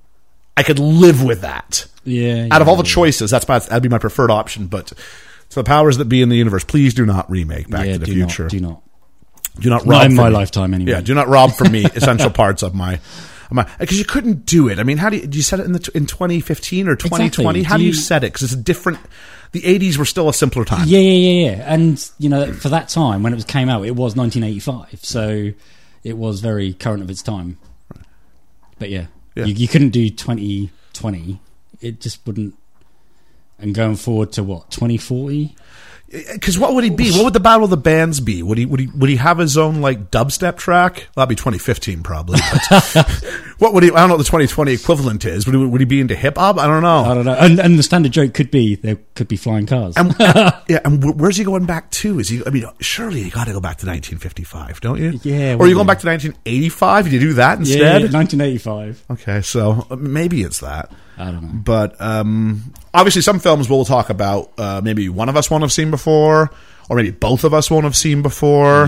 I 0.56 0.62
could 0.62 0.78
live 0.78 1.22
with 1.22 1.42
that. 1.42 1.86
Yeah. 2.04 2.48
Out 2.50 2.62
of 2.62 2.66
yeah, 2.66 2.70
all 2.70 2.76
the 2.76 2.82
choices, 2.84 3.30
that's 3.30 3.46
my, 3.48 3.58
that'd 3.58 3.82
be 3.82 3.88
my 3.88 3.98
preferred 3.98 4.30
option. 4.30 4.68
But 4.68 4.86
to 4.88 5.54
the 5.54 5.64
powers 5.64 5.98
that 5.98 6.06
be 6.06 6.22
in 6.22 6.28
the 6.28 6.36
universe, 6.36 6.64
please 6.64 6.94
do 6.94 7.04
not 7.04 7.30
remake 7.30 7.68
Back 7.68 7.86
yeah, 7.86 7.92
to 7.94 7.98
the 7.98 8.06
Future. 8.06 8.44
Not, 8.44 8.50
do 8.50 8.60
not. 8.60 8.82
Do 9.60 9.70
not 9.70 9.86
Not 9.86 9.92
rob 9.92 10.02
in 10.04 10.08
from 10.10 10.16
my 10.16 10.28
me. 10.30 10.34
lifetime, 10.34 10.74
anyway. 10.74 10.90
Yeah, 10.92 11.00
do 11.00 11.14
not 11.14 11.28
rob 11.28 11.52
from 11.52 11.72
me 11.72 11.84
essential 11.94 12.30
parts 12.30 12.62
of 12.62 12.74
my. 12.74 12.98
Because 13.78 13.98
you 13.98 14.04
couldn't 14.04 14.46
do 14.46 14.68
it. 14.68 14.80
I 14.80 14.82
mean, 14.82 14.96
how 14.98 15.10
do 15.10 15.16
you, 15.16 15.26
do 15.28 15.36
you 15.36 15.42
set 15.42 15.60
it 15.60 15.66
in 15.66 15.72
the 15.72 15.90
in 15.94 16.06
2015 16.06 16.88
or 16.88 16.96
2020? 16.96 17.60
Exactly. 17.60 17.62
How 17.62 17.74
Do 17.76 17.78
do 17.78 17.84
you 17.84 17.90
you- 17.90 17.94
set 17.94 18.24
it? 18.24 18.32
Because 18.32 18.42
it's 18.44 18.52
a 18.52 18.56
different. 18.62 18.98
The 19.52 19.60
80s 19.60 19.96
were 19.96 20.04
still 20.04 20.28
a 20.28 20.34
simpler 20.34 20.64
time. 20.64 20.88
Yeah, 20.88 20.98
yeah, 20.98 21.12
yeah, 21.30 21.50
yeah. 21.56 21.72
And 21.72 22.10
you 22.18 22.28
know, 22.28 22.52
for 22.52 22.68
that 22.70 22.88
time 22.88 23.22
when 23.22 23.32
it 23.32 23.36
was 23.36 23.44
came 23.44 23.68
out, 23.68 23.86
it 23.86 23.92
was 23.94 24.16
1985, 24.16 25.04
so 25.04 25.50
it 26.02 26.16
was 26.18 26.40
very 26.40 26.72
current 26.72 27.02
of 27.02 27.08
its 27.10 27.22
time. 27.22 27.58
But 28.80 28.90
yeah, 28.90 29.06
Yeah. 29.36 29.44
You, 29.44 29.54
you 29.54 29.68
couldn't 29.68 29.90
do 29.90 30.10
2020. 30.10 31.40
It 31.80 32.00
just 32.00 32.26
wouldn't. 32.26 32.56
And 33.60 33.72
going 33.72 33.94
forward 33.94 34.32
to 34.32 34.42
what 34.42 34.70
2040? 34.72 35.54
Because 36.10 36.58
what 36.58 36.74
would 36.74 36.84
he 36.84 36.90
be? 36.90 37.10
What 37.10 37.24
would 37.24 37.32
the 37.32 37.40
Battle 37.40 37.64
of 37.64 37.70
the 37.70 37.76
Bands 37.76 38.20
be? 38.20 38.42
Would 38.42 38.58
he 38.58 38.66
would 38.66 38.78
he 38.78 38.86
would 38.86 39.10
he 39.10 39.16
have 39.16 39.38
his 39.38 39.56
own 39.56 39.80
like 39.80 40.10
dubstep 40.10 40.56
track? 40.56 41.08
That'd 41.16 41.28
be 41.28 41.34
2015 41.34 42.02
probably. 42.02 42.38
But 42.52 43.06
what 43.58 43.74
would 43.74 43.82
he? 43.82 43.90
I 43.90 43.94
don't 43.94 44.08
know 44.08 44.14
what 44.14 44.18
the 44.18 44.24
2020 44.24 44.72
equivalent 44.72 45.24
is. 45.24 45.46
Would 45.46 45.54
he, 45.54 45.64
would 45.64 45.80
he 45.80 45.86
be 45.86 46.00
into 46.00 46.14
hip 46.14 46.36
hop? 46.36 46.58
I 46.58 46.66
don't 46.66 46.82
know. 46.82 47.04
I 47.04 47.14
don't 47.14 47.24
know. 47.24 47.34
And, 47.34 47.58
and 47.58 47.78
the 47.78 47.82
standard 47.82 48.12
joke 48.12 48.34
could 48.34 48.50
be 48.50 48.76
there 48.76 48.98
could 49.14 49.28
be 49.28 49.36
flying 49.36 49.66
cars. 49.66 49.96
And, 49.96 50.14
yeah, 50.68 50.80
and 50.84 51.20
where's 51.20 51.36
he 51.36 51.44
going 51.44 51.66
back 51.66 51.90
to? 51.92 52.20
Is 52.20 52.28
he? 52.28 52.42
I 52.46 52.50
mean, 52.50 52.64
surely 52.80 53.22
you 53.22 53.30
got 53.30 53.46
to 53.46 53.52
go 53.52 53.60
back 53.60 53.78
to 53.78 53.86
1955, 53.86 54.80
don't 54.80 55.00
you? 55.00 55.18
Yeah, 55.22 55.54
Or 55.54 55.62
are 55.62 55.66
you 55.66 55.74
going 55.74 55.86
back 55.86 56.00
to 56.00 56.06
1985? 56.06 57.04
Did 57.04 57.12
you 57.12 57.20
do 57.20 57.32
that 57.34 57.58
yeah, 57.58 57.96
instead? 57.96 58.12
1985. 58.12 59.04
Okay, 59.10 59.40
so 59.40 59.86
uh, 59.90 59.96
maybe 59.96 60.42
it's 60.42 60.60
that. 60.60 60.90
I 61.18 61.30
don't 61.30 61.42
know. 61.42 61.50
But 61.64 62.00
um, 62.00 62.72
obviously, 62.92 63.22
some 63.22 63.38
films 63.38 63.68
we'll 63.68 63.84
talk 63.84 64.10
about. 64.10 64.52
Uh, 64.58 64.80
maybe 64.82 65.08
one 65.08 65.28
of 65.28 65.36
us 65.36 65.50
won't 65.50 65.62
have 65.62 65.72
seen 65.72 65.90
before, 65.90 66.50
or 66.88 66.96
maybe 66.96 67.10
both 67.10 67.44
of 67.44 67.54
us 67.54 67.70
won't 67.70 67.84
have 67.84 67.96
seen 67.96 68.22
before. 68.22 68.86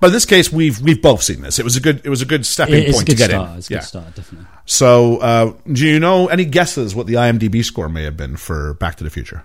But 0.00 0.08
in 0.08 0.12
this 0.12 0.26
case, 0.26 0.52
we've 0.52 0.80
we've 0.80 1.00
both 1.00 1.22
seen 1.22 1.42
this. 1.42 1.58
It 1.58 1.64
was 1.64 1.76
a 1.76 1.80
good 1.80 2.00
it 2.04 2.10
was 2.10 2.22
a 2.22 2.26
good 2.26 2.44
stepping 2.46 2.82
It- 2.84 2.92
point 2.94 3.06
to 3.08 3.14
get 3.16 3.30
start. 3.30 3.50
in. 3.52 3.56
It's 3.58 3.70
a 3.70 3.72
yeah. 3.74 3.78
good 3.80 3.86
start, 3.86 4.14
definitely. 4.14 4.46
So, 4.66 5.16
uh, 5.18 5.52
do 5.70 5.86
you 5.86 5.98
know 6.00 6.28
any 6.28 6.44
guesses 6.44 6.94
what 6.94 7.06
the 7.06 7.14
IMDb 7.14 7.64
score 7.64 7.88
may 7.88 8.04
have 8.04 8.16
been 8.16 8.36
for 8.36 8.74
Back 8.74 8.96
to 8.96 9.04
the 9.04 9.10
Future? 9.10 9.44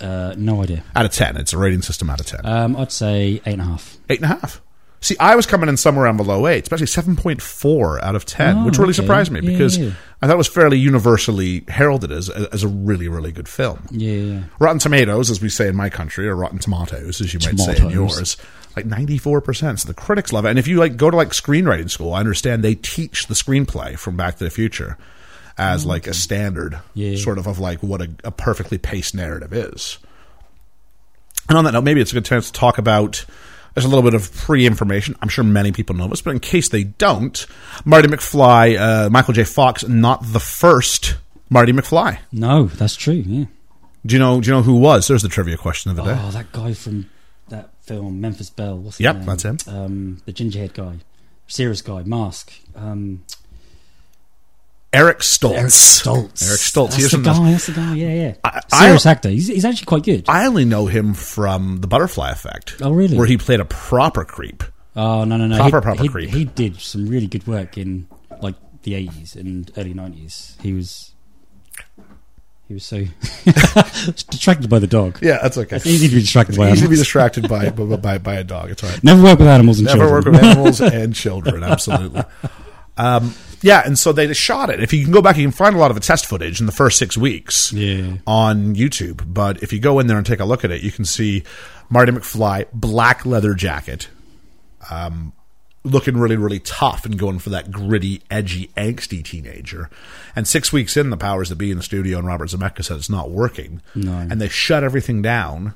Uh, 0.00 0.34
no 0.36 0.62
idea. 0.62 0.82
Out 0.96 1.04
of 1.04 1.12
ten, 1.12 1.36
it's 1.36 1.52
a 1.52 1.58
rating 1.58 1.82
system 1.82 2.08
out 2.10 2.20
of 2.20 2.26
ten. 2.26 2.40
Um, 2.44 2.76
I'd 2.76 2.90
say 2.92 3.40
eight 3.44 3.52
and 3.52 3.60
a 3.62 3.64
half. 3.66 3.98
Eight 4.08 4.22
and 4.22 4.32
a 4.32 4.34
half. 4.34 4.60
See, 5.02 5.16
I 5.18 5.34
was 5.34 5.46
coming 5.46 5.70
in 5.70 5.78
somewhere 5.78 6.04
around 6.04 6.18
below 6.18 6.46
eight, 6.46 6.62
especially 6.64 6.86
seven 6.86 7.16
point 7.16 7.40
four 7.40 8.04
out 8.04 8.14
of 8.14 8.26
ten, 8.26 8.58
Oh, 8.58 8.64
which 8.66 8.76
really 8.76 8.90
okay. 8.90 8.96
surprised 9.00 9.32
me 9.32 9.40
Yeah, 9.40 9.50
because 9.50 9.78
yeah. 9.78 9.92
I 10.20 10.26
thought 10.26 10.34
it 10.34 10.36
was 10.36 10.46
fairly 10.48 10.76
universally 10.78 11.64
heralded 11.68 12.12
as 12.12 12.28
as 12.28 12.62
a 12.62 12.68
really 12.68 13.08
really 13.08 13.32
good 13.32 13.48
film. 13.48 13.86
Yeah, 13.90 14.12
yeah. 14.12 14.42
Rotten 14.58 14.78
Tomatoes, 14.78 15.30
as 15.30 15.40
we 15.40 15.48
say 15.48 15.68
in 15.68 15.74
my 15.76 15.88
country, 15.88 16.28
or 16.28 16.36
Rotten 16.36 16.58
Tomatoes, 16.58 17.22
as 17.22 17.32
you 17.32 17.40
might 17.40 17.58
say 17.58 17.78
in 17.82 17.88
yours, 17.88 18.36
like 18.76 18.84
ninety 18.84 19.16
four 19.16 19.40
percent. 19.40 19.80
So 19.80 19.88
the 19.88 19.94
critics 19.94 20.34
love 20.34 20.44
it. 20.44 20.50
And 20.50 20.58
if 20.58 20.68
you 20.68 20.76
like 20.76 20.98
go 20.98 21.10
to 21.10 21.16
like 21.16 21.30
screenwriting 21.30 21.88
school, 21.88 22.12
I 22.12 22.20
understand 22.20 22.62
they 22.62 22.74
teach 22.74 23.26
the 23.26 23.34
screenplay 23.34 23.98
from 23.98 24.16
Back 24.18 24.36
to 24.36 24.44
the 24.44 24.50
Future 24.50 24.98
as 25.56 25.86
like 25.86 26.06
a 26.08 26.12
standard, 26.14 26.74
Oh, 26.74 26.80
Yeah. 26.92 27.16
sort 27.16 27.38
of 27.38 27.46
of 27.46 27.58
like 27.58 27.82
what 27.82 28.02
a, 28.02 28.10
a 28.22 28.30
perfectly 28.30 28.76
paced 28.76 29.14
narrative 29.14 29.54
is. 29.54 29.96
And 31.48 31.56
on 31.56 31.64
that 31.64 31.72
note, 31.72 31.84
maybe 31.84 32.02
it's 32.02 32.10
a 32.12 32.14
good 32.14 32.26
chance 32.26 32.48
to 32.50 32.52
talk 32.52 32.76
about. 32.76 33.24
There's 33.74 33.84
a 33.84 33.88
little 33.88 34.02
bit 34.02 34.14
of 34.14 34.34
pre-information. 34.34 35.16
I'm 35.22 35.28
sure 35.28 35.44
many 35.44 35.72
people 35.72 35.94
know 35.96 36.08
this, 36.08 36.22
but 36.22 36.32
in 36.32 36.40
case 36.40 36.68
they 36.68 36.84
don't, 36.84 37.46
Marty 37.84 38.08
McFly, 38.08 38.78
uh, 38.78 39.10
Michael 39.10 39.34
J. 39.34 39.44
Fox, 39.44 39.86
not 39.86 40.22
the 40.24 40.40
first 40.40 41.16
Marty 41.48 41.72
McFly. 41.72 42.18
No, 42.32 42.66
that's 42.66 42.96
true. 42.96 43.14
Yeah. 43.14 43.44
Do 44.04 44.14
you 44.14 44.18
know? 44.18 44.40
Do 44.40 44.48
you 44.48 44.54
know 44.56 44.62
who 44.62 44.76
was? 44.76 45.06
There's 45.08 45.22
the 45.22 45.28
trivia 45.28 45.56
question 45.56 45.90
of 45.90 45.96
the 45.96 46.04
day. 46.04 46.18
Oh, 46.18 46.30
that 46.30 46.52
guy 46.52 46.72
from 46.72 47.10
that 47.48 47.70
film, 47.82 48.20
Memphis 48.20 48.48
Belle. 48.50 48.78
What's 48.78 48.96
his 48.96 49.04
Yep, 49.04 49.16
name? 49.16 49.24
that's 49.26 49.42
him. 49.42 49.58
Um, 49.68 50.22
the 50.24 50.32
gingerhead 50.32 50.72
guy, 50.74 50.96
serious 51.46 51.82
guy, 51.82 52.02
mask. 52.04 52.52
Um, 52.74 53.24
Eric 54.92 55.20
Stoltz. 55.20 55.56
Eric 55.56 55.70
Stoltz. 55.70 56.42
Eric 56.48 56.60
Stoltz. 56.60 56.90
That's 56.90 57.10
He 57.12 57.16
the 57.16 57.22
guy. 57.22 57.50
That's 57.52 57.66
the 57.66 57.72
guy. 57.72 57.94
Yeah, 57.94 58.12
yeah. 58.12 58.34
I- 58.42 58.60
I- 58.72 58.78
serious 58.86 59.06
actor. 59.06 59.28
He's, 59.28 59.46
he's 59.46 59.64
actually 59.64 59.86
quite 59.86 60.02
good. 60.02 60.24
I 60.28 60.46
only 60.46 60.64
know 60.64 60.86
him 60.86 61.14
from 61.14 61.78
The 61.80 61.86
Butterfly 61.86 62.30
Effect. 62.30 62.76
Oh, 62.80 62.90
really? 62.92 63.16
Where 63.16 63.26
he 63.26 63.36
played 63.38 63.60
a 63.60 63.64
proper 63.64 64.24
creep. 64.24 64.64
oh 64.96 65.24
no, 65.24 65.36
no, 65.36 65.46
no. 65.46 65.56
Proper, 65.58 65.78
he, 65.78 65.82
proper 65.82 66.02
he, 66.02 66.08
creep. 66.08 66.30
He 66.30 66.44
did 66.44 66.80
some 66.80 67.06
really 67.06 67.28
good 67.28 67.46
work 67.46 67.78
in 67.78 68.08
like 68.40 68.56
the 68.82 68.94
eighties 68.96 69.36
and 69.36 69.70
early 69.76 69.94
nineties. 69.94 70.56
He 70.60 70.72
was. 70.72 71.12
He 72.66 72.74
was 72.74 72.84
so 72.84 72.98
distracted 74.30 74.70
by 74.70 74.78
the 74.78 74.86
dog. 74.86 75.18
Yeah, 75.20 75.38
that's 75.42 75.58
okay. 75.58 75.76
It's 75.76 75.86
easy 75.86 76.06
to 76.08 76.14
be 76.14 76.20
distracted 76.20 76.56
by 76.56 76.70
Easy 76.70 76.82
to 76.82 76.88
be 76.88 76.94
distracted 76.94 77.48
by, 77.48 77.68
by 77.70 77.96
by 77.96 78.18
by 78.18 78.34
a 78.36 78.44
dog. 78.44 78.70
It's 78.70 78.84
all 78.84 78.90
right. 78.90 79.02
Never 79.02 79.22
work 79.24 79.40
with 79.40 79.48
animals 79.48 79.78
and 79.80 79.86
Never 79.86 79.98
children. 80.06 80.12
work 80.12 80.24
with 80.26 80.44
animals 80.44 80.80
and 80.80 81.12
children. 81.14 81.64
Absolutely. 81.64 82.22
Um, 83.00 83.34
yeah, 83.62 83.82
and 83.84 83.98
so 83.98 84.12
they 84.12 84.32
shot 84.32 84.70
it. 84.70 84.80
If 84.82 84.92
you 84.92 85.02
can 85.04 85.12
go 85.12 85.20
back, 85.20 85.36
you 85.36 85.44
can 85.44 85.52
find 85.52 85.74
a 85.76 85.78
lot 85.78 85.90
of 85.90 85.94
the 85.94 86.00
test 86.00 86.26
footage 86.26 86.60
in 86.60 86.66
the 86.66 86.72
first 86.72 86.98
six 86.98 87.16
weeks 87.16 87.72
Yeah. 87.72 88.16
on 88.26 88.74
YouTube. 88.74 89.22
But 89.26 89.62
if 89.62 89.72
you 89.72 89.80
go 89.80 89.98
in 89.98 90.06
there 90.06 90.16
and 90.16 90.24
take 90.26 90.40
a 90.40 90.44
look 90.46 90.64
at 90.64 90.70
it, 90.70 90.82
you 90.82 90.90
can 90.90 91.04
see 91.04 91.42
Marty 91.90 92.12
McFly, 92.12 92.66
black 92.72 93.26
leather 93.26 93.52
jacket, 93.54 94.08
um, 94.90 95.32
looking 95.84 96.16
really, 96.16 96.36
really 96.36 96.58
tough 96.60 97.04
and 97.06 97.18
going 97.18 97.38
for 97.38 97.50
that 97.50 97.70
gritty, 97.70 98.22
edgy, 98.30 98.70
angsty 98.76 99.22
teenager. 99.24 99.88
And 100.36 100.46
six 100.46 100.72
weeks 100.72 100.96
in, 100.96 101.10
the 101.10 101.16
powers 101.16 101.48
that 101.48 101.56
be 101.56 101.70
in 101.70 101.76
the 101.78 101.82
studio 101.82 102.18
and 102.18 102.26
Robert 102.26 102.48
Zemeckis 102.50 102.84
said 102.86 102.96
it's 102.98 103.10
not 103.10 103.30
working. 103.30 103.80
No. 103.94 104.12
And 104.12 104.40
they 104.40 104.48
shut 104.48 104.84
everything 104.84 105.22
down. 105.22 105.74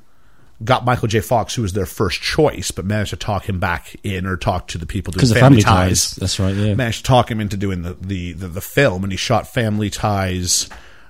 Got 0.62 0.84
Michael 0.84 1.08
J. 1.08 1.20
Fox, 1.20 1.54
who 1.54 1.62
was 1.62 1.72
their 1.72 1.86
first 1.86 2.20
choice, 2.20 2.70
but 2.70 2.84
managed 2.84 3.10
to 3.10 3.16
talk 3.16 3.48
him 3.48 3.58
back 3.58 3.96
in 4.04 4.24
or 4.24 4.36
talk 4.36 4.68
to 4.68 4.78
the 4.78 4.86
people 4.86 5.12
doing 5.12 5.26
family, 5.26 5.40
family 5.40 5.62
ties. 5.62 6.10
ties. 6.10 6.16
That's 6.16 6.38
right. 6.38 6.54
Yeah. 6.54 6.74
Managed 6.74 6.98
to 6.98 7.04
talk 7.04 7.30
him 7.30 7.40
into 7.40 7.56
doing 7.56 7.82
the, 7.82 7.94
the, 7.94 8.32
the, 8.34 8.48
the 8.48 8.60
film, 8.60 9.02
and 9.02 9.12
he 9.12 9.16
shot 9.16 9.48
Family 9.48 9.90
Ties 9.90 10.68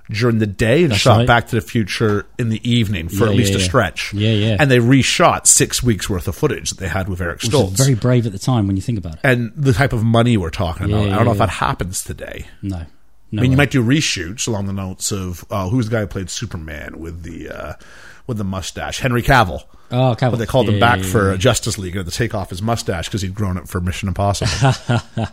during 0.09 0.37
the 0.39 0.47
day 0.47 0.83
and 0.83 0.91
That's 0.91 1.01
shot 1.01 1.17
right. 1.17 1.27
Back 1.27 1.47
to 1.47 1.55
the 1.55 1.61
Future 1.61 2.25
in 2.37 2.49
the 2.49 2.69
evening 2.69 3.07
for 3.09 3.25
Yeah, 3.25 3.31
at 3.31 3.37
least 3.37 3.51
yeah, 3.53 3.57
a 3.57 3.61
stretch. 3.61 4.13
Yeah, 4.13 4.31
yeah. 4.31 4.57
And 4.59 4.69
they 4.69 4.79
reshot 4.79 5.47
six 5.47 5.81
weeks 5.81 6.09
worth 6.09 6.27
of 6.27 6.35
footage 6.35 6.69
that 6.71 6.79
they 6.79 6.87
had 6.87 7.07
with 7.09 7.21
Eric 7.21 7.39
Stoltz. 7.39 7.77
very 7.77 7.95
brave 7.95 8.25
at 8.25 8.31
the 8.31 8.39
time 8.39 8.67
when 8.67 8.75
you 8.75 8.81
think 8.81 8.97
about 8.97 9.15
it. 9.15 9.19
and 9.23 9.51
the 9.55 9.73
type 9.73 9.93
of 9.93 10.03
money 10.03 10.37
we're 10.37 10.49
talking 10.49 10.85
about. 10.87 11.07
Yeah, 11.07 11.13
I 11.13 11.15
don't 11.17 11.25
know 11.25 11.31
if 11.31 11.37
that 11.39 11.49
happens 11.49 12.03
today. 12.03 12.45
No. 12.61 12.85
No 13.31 13.39
I 13.39 13.41
mean, 13.41 13.51
you 13.51 13.57
might 13.57 13.71
do 13.71 13.83
reshoots 13.83 14.47
along 14.47 14.67
the 14.67 14.73
notes 14.73 15.11
of 15.11 15.43
uh, 15.49 15.67
who's 15.69 15.89
the 15.89 15.91
guy 15.91 16.01
who 16.01 16.07
played 16.07 16.29
Superman 16.29 16.99
with 16.99 17.23
the 17.23 17.49
uh, 17.49 17.73
with 18.27 18.37
the 18.37 18.43
mustache, 18.43 18.99
Henry 18.99 19.21
Cavill. 19.21 19.63
Oh, 19.91 20.15
Cavill. 20.17 20.31
But 20.31 20.37
they 20.37 20.45
called 20.45 20.69
him 20.69 20.79
back 20.79 21.01
for. 21.01 21.37
Justice 21.37 21.77
League. 21.77 21.95
Had 21.95 22.05
to 22.05 22.11
take 22.11 22.33
off 22.33 22.49
his 22.49 22.61
mustache 22.61 23.07
because 23.07 23.21
he'd 23.21 23.35
grown 23.35 23.57
it 23.57 23.67
for 23.67 23.79
Mission 23.79 24.07
Impossible. 24.07 24.71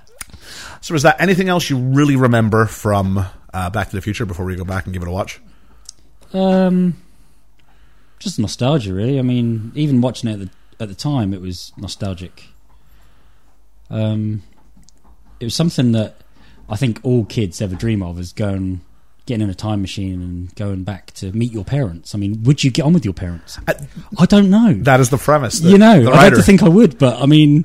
so, 0.81 0.95
is 0.95 1.03
that 1.03 1.21
anything 1.21 1.49
else 1.49 1.71
you 1.71 1.79
really 1.79 2.17
remember 2.17 2.67
from 2.67 3.25
uh, 3.55 3.71
Back 3.71 3.91
to 3.91 3.97
the 3.97 4.03
Future 4.03 4.27
before 4.27 4.45
we 4.45 4.57
go 4.57 4.65
back 4.65 4.85
and 4.85 4.93
give 4.93 5.03
it 5.03 5.09
a 5.09 5.13
watch? 5.13 5.41
Um, 6.33 6.97
just 8.19 8.39
nostalgia, 8.39 8.93
really. 8.93 9.19
I 9.19 9.23
mean, 9.23 9.73
even 9.75 10.01
watching 10.01 10.31
it 10.31 10.35
at 10.35 10.41
the, 10.41 10.51
at 10.81 10.89
the 10.89 10.95
time, 10.95 11.33
it 11.35 11.41
was 11.41 11.73
nostalgic. 11.77 12.45
Um, 13.91 14.43
it 15.41 15.45
was 15.45 15.55
something 15.55 15.93
that 15.93 16.17
I 16.69 16.77
think 16.77 17.01
all 17.03 17.25
kids 17.25 17.61
ever 17.61 17.75
dream 17.75 18.03
of 18.03 18.19
is 18.19 18.33
going, 18.33 18.81
getting 19.33 19.45
in 19.45 19.51
a 19.51 19.55
time 19.55 19.81
machine 19.81 20.21
and 20.21 20.55
going 20.57 20.85
back 20.85 21.11
to 21.15 21.33
meet 21.33 21.53
your 21.53 21.65
parents. 21.65 22.15
I 22.15 22.19
mean, 22.19 22.43
would 22.43 22.63
you 22.63 22.71
get 22.71 22.85
on 22.85 22.93
with 22.93 23.07
your 23.07 23.15
parents? 23.15 23.59
I, 24.19 24.27
don't 24.27 24.51
know. 24.51 24.75
That 24.75 25.01
is 25.01 25.09
the 25.09 25.17
premise. 25.17 25.59
The- 25.59 25.71
you 25.71 25.79
know, 25.79 25.93
I'd 25.93 26.05
like 26.05 26.35
to 26.35 26.43
think 26.43 26.63
I 26.63 26.69
would, 26.69 26.99
but 26.99 27.19
I 27.19 27.25
mean, 27.25 27.65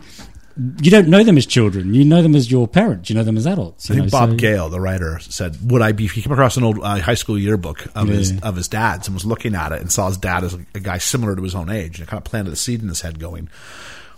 you 0.82 0.90
don't 0.90 1.10
know 1.10 1.26
them 1.26 1.38
as 1.38 1.46
children. 1.46 1.94
You 1.94 2.06
know 2.06 2.22
them 2.22 2.36
as 2.38 2.50
your 2.50 2.70
parents. 2.70 3.10
You 3.10 3.18
know 3.18 3.24
them 3.24 3.36
as 3.36 3.46
adults. 3.46 3.92
I 3.92 3.96
think 3.96 4.06
know, 4.06 4.10
Bob 4.12 4.30
so- 4.30 4.36
Gale, 4.38 4.70
the 4.70 4.80
writer, 4.80 5.20
said, 5.20 5.58
"Would 5.70 5.82
I 5.82 5.92
be?" 5.92 6.08
He 6.08 6.22
came 6.22 6.32
across 6.32 6.56
an 6.56 6.64
old 6.64 6.80
uh, 6.82 7.00
high 7.02 7.16
school 7.16 7.38
yearbook 7.38 7.86
of 7.96 8.08
his 8.08 8.40
of 8.40 8.56
his 8.56 8.70
dad's 8.70 9.10
and 9.10 9.14
was 9.14 9.26
looking 9.26 9.54
at 9.54 9.74
it 9.74 9.82
and 9.82 9.92
saw 9.92 10.08
his 10.08 10.18
dad 10.18 10.46
as 10.46 10.54
a, 10.54 10.60
a 10.74 10.80
guy 10.80 11.00
similar 11.00 11.36
to 11.36 11.44
his 11.44 11.54
own 11.54 11.70
age, 11.70 12.00
and 12.00 12.08
it 12.08 12.10
kind 12.10 12.18
of 12.20 12.24
planted 12.24 12.54
a 12.54 12.56
seed 12.56 12.82
in 12.82 12.88
his 12.88 13.02
head, 13.02 13.20
going, 13.20 13.50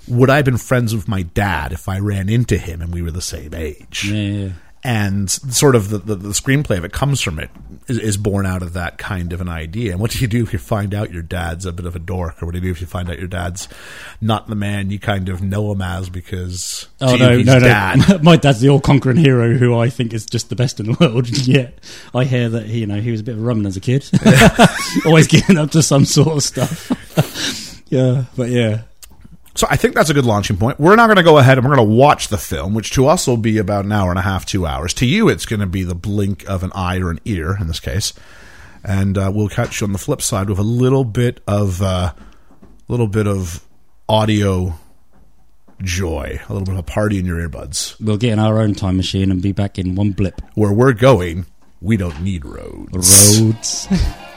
"Would 0.08 0.29
I 0.29 0.36
have 0.38 0.46
been 0.46 0.58
friends 0.58 0.94
with 0.96 1.08
my 1.08 1.24
dad 1.24 1.74
if 1.74 1.89
I 1.89 1.98
ran 1.98 2.29
into 2.29 2.58
him 2.60 2.82
and 2.82 2.94
we 2.94 3.01
were 3.01 3.12
the 3.12 3.22
same 3.24 3.56
age?" 3.56 4.08
Yeah, 4.08 4.22
yeah. 4.22 4.50
And 4.81 5.29
sort 5.29 5.75
of 5.75 5.89
the, 5.89 5.98
the, 5.98 6.15
the 6.15 6.29
screenplay 6.29 6.77
of 6.77 6.86
it 6.86 6.93
comes 6.93 7.19
from 7.19 7.38
it 7.38 7.50
is, 7.88 7.98
is 7.98 8.15
born 8.15 8.45
out 8.45 8.62
of 8.62 8.74
that 8.74 8.98
kind 8.98 9.33
of 9.33 9.41
an 9.41 9.50
idea. 9.50 9.91
And 9.91 10.00
what 10.00 10.12
do 10.12 10.19
you 10.19 10.27
do 10.27 10.41
if 10.41 10.53
you 10.53 10.59
find 10.59 10.93
out 10.93 11.12
your 11.12 11.21
dad's 11.21 11.65
a 11.65 11.74
bit 11.74 11.86
of 11.86 11.98
a 11.98 12.00
dork, 12.00 12.41
or 12.41 12.45
what 12.45 12.53
do 12.53 12.59
you 12.59 12.63
do 12.63 12.71
if 12.71 12.79
you 12.79 12.88
find 12.88 13.09
out 13.09 13.19
your 13.19 13.27
dad's 13.27 13.67
not 14.21 14.48
the 14.48 14.55
man 14.55 14.89
you 14.89 14.98
kind 14.98 15.27
of 15.27 15.41
know 15.41 15.69
him 15.74 15.81
as 15.81 16.09
because 16.09 16.88
Oh 17.01 17.17
no, 17.17 17.38
no, 17.41 17.53
no! 17.55 17.59
dad. 17.59 18.24
My 18.24 18.38
dad's 18.38 18.62
the 18.62 18.69
all-conquering 18.69 19.17
hero, 19.17 19.53
who 19.53 19.77
I 19.77 19.89
think 19.89 20.13
is 20.13 20.25
just 20.25 20.48
the 20.50 20.55
best 20.55 20.79
in 20.79 20.86
the 20.86 20.98
world. 20.98 21.27
Yet 21.48 21.79
I 22.13 22.24
hear 22.24 22.48
that 22.48 22.65
he, 22.65 22.79
you 22.79 22.88
know, 22.88 23.01
he 23.01 23.12
was 23.12 23.19
a 23.19 23.24
bit 23.24 23.36
of 23.36 23.41
a 23.41 23.43
rumman 23.43 23.65
as 23.65 23.75
a 23.75 23.81
kid, 23.81 24.09
always 25.05 25.27
getting 25.27 25.57
up 25.57 25.71
to 25.71 25.83
some 25.83 26.05
sort 26.05 26.29
of 26.29 26.43
stuff. 26.43 27.83
yeah, 27.89 28.25
but 28.38 28.50
yeah, 28.50 28.83
So 29.56 29.68
I 29.70 29.75
think 29.75 29.96
that's 29.96 30.10
a 30.10 30.13
good 30.13 30.25
launching 30.25 30.58
point. 30.58 30.79
We're 30.79 30.96
now 30.96 31.08
going 31.08 31.18
to 31.18 31.24
go 31.24 31.38
ahead 31.38 31.58
and 31.58 31.68
we're 31.68 31.75
going 31.75 31.88
to 31.88 31.94
watch 31.96 32.27
the 32.27 32.38
film, 32.38 32.74
which 32.74 32.91
to 32.91 33.08
us 33.08 33.27
will 33.27 33.38
be 33.38 33.58
about 33.58 33.86
an 33.86 33.91
hour 33.91 34.10
and 34.10 34.20
a 34.20 34.22
half, 34.22 34.46
two 34.46 34.65
hours. 34.65 34.94
To 34.96 35.06
you, 35.06 35.27
it's 35.27 35.46
going 35.46 35.60
to 35.60 35.65
be 35.65 35.84
the 35.84 35.96
blink 35.96 36.48
of 36.48 36.63
an 36.63 36.72
eye 36.75 37.00
or 37.00 37.10
an 37.10 37.20
ear 37.25 37.58
in 37.60 37.68
this 37.68 37.79
case. 37.79 38.13
And 38.84 39.18
uh, 39.18 39.32
we'll 39.34 39.50
catch 39.50 39.82
you 39.82 39.88
on 39.88 39.94
the 39.94 40.00
flip 40.00 40.22
side 40.22 40.50
with 40.50 40.60
a 40.60 40.63
little 40.63 41.03
bit 41.03 41.41
of 41.48 41.82
uh, 41.82 42.13
little 42.88 43.08
bit 43.08 43.27
of 43.27 43.65
audio 44.08 44.75
joy, 45.82 46.39
a 46.48 46.53
little 46.53 46.65
bit 46.65 46.74
of 46.74 46.79
a 46.79 46.84
party 46.84 47.20
in 47.20 47.25
your 47.25 47.38
earbuds. 47.38 48.00
we'll 48.00 48.18
get 48.18 48.34
in 48.34 48.39
our 48.39 48.60
own 48.60 48.74
time 48.75 48.98
machine 48.98 49.32
and 49.32 49.41
be 49.41 49.51
back 49.51 49.77
in 49.77 49.96
one 49.96 50.12
blip. 50.12 50.41
Where 50.56 50.72
we're 50.72 50.94
going, 50.94 51.46
we 51.82 51.98
don't 51.98 52.22
need 52.22 52.46
roads. 52.46 53.39
Roads. 53.41 53.88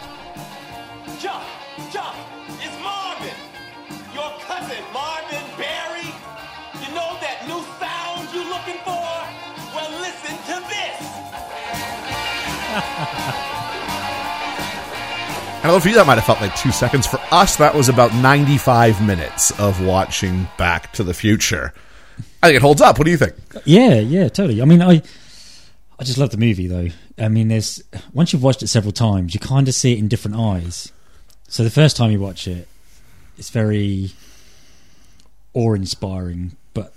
And 15.62 15.70
know 15.70 15.78
for 15.78 15.88
you 15.90 15.94
that 15.94 16.08
might 16.08 16.16
have 16.16 16.24
felt 16.24 16.40
like 16.40 16.56
two 16.56 16.72
seconds, 16.72 17.06
for 17.06 17.20
us 17.30 17.54
that 17.56 17.72
was 17.72 17.88
about 17.88 18.12
95 18.14 19.00
minutes 19.06 19.52
of 19.60 19.80
watching 19.80 20.48
Back 20.58 20.92
to 20.94 21.04
the 21.04 21.14
Future. 21.14 21.72
I 22.42 22.48
think 22.48 22.56
it 22.56 22.62
holds 22.62 22.82
up. 22.82 22.98
What 22.98 23.04
do 23.04 23.12
you 23.12 23.16
think? 23.16 23.34
yeah, 23.64 23.94
yeah, 23.94 24.28
totally. 24.28 24.60
I 24.60 24.64
mean, 24.64 24.82
I, 24.82 25.02
I 26.00 26.04
just 26.04 26.18
love 26.18 26.30
the 26.30 26.36
movie 26.36 26.66
though. 26.66 26.88
I 27.16 27.28
mean, 27.28 27.46
there's 27.46 27.80
once 28.12 28.32
you've 28.32 28.42
watched 28.42 28.64
it 28.64 28.66
several 28.66 28.90
times, 28.90 29.34
you 29.34 29.40
kind 29.40 29.68
of 29.68 29.74
see 29.74 29.92
it 29.92 30.00
in 30.00 30.08
different 30.08 30.36
eyes. 30.36 30.90
So 31.46 31.62
the 31.62 31.70
first 31.70 31.96
time 31.96 32.10
you 32.10 32.18
watch 32.18 32.48
it, 32.48 32.66
it's 33.38 33.50
very 33.50 34.10
awe-inspiring. 35.54 36.56
But 36.74 36.92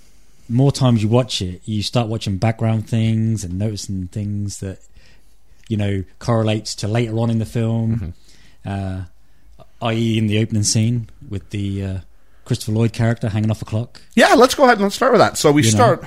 more 0.50 0.72
times 0.72 1.03
you 1.03 1.10
watch 1.10 1.39
it, 1.39 1.62
you 1.65 1.84
start 1.84 2.07
watching 2.07 2.38
background 2.38 2.89
things 2.89 3.43
and 3.43 3.60
noticing 3.60 4.07
things 4.07 4.60
that 4.62 4.79
you 5.67 5.77
know 5.77 6.03
correlates 6.17 6.74
to 6.75 6.88
later 6.88 7.19
on 7.19 7.29
in 7.29 7.38
the 7.38 7.45
film. 7.45 7.95
Mm-hmm. 7.95 8.10
Uh, 8.65 9.03
i.e., 9.81 10.17
in 10.17 10.27
the 10.27 10.39
opening 10.39 10.63
scene 10.63 11.10
with 11.29 11.50
the 11.51 11.84
uh, 11.84 11.98
Christopher 12.45 12.72
Lloyd 12.72 12.93
character 12.93 13.29
hanging 13.29 13.51
off 13.51 13.62
a 13.62 13.65
clock. 13.65 14.01
Yeah, 14.15 14.34
let's 14.36 14.55
go 14.55 14.63
ahead 14.63 14.77
and 14.77 14.84
let's 14.84 14.95
start 14.95 15.12
with 15.12 15.19
that. 15.22 15.38
So 15.38 15.51
we 15.51 15.63
You 15.63 15.72
know. 15.72 15.75
start 15.77 16.03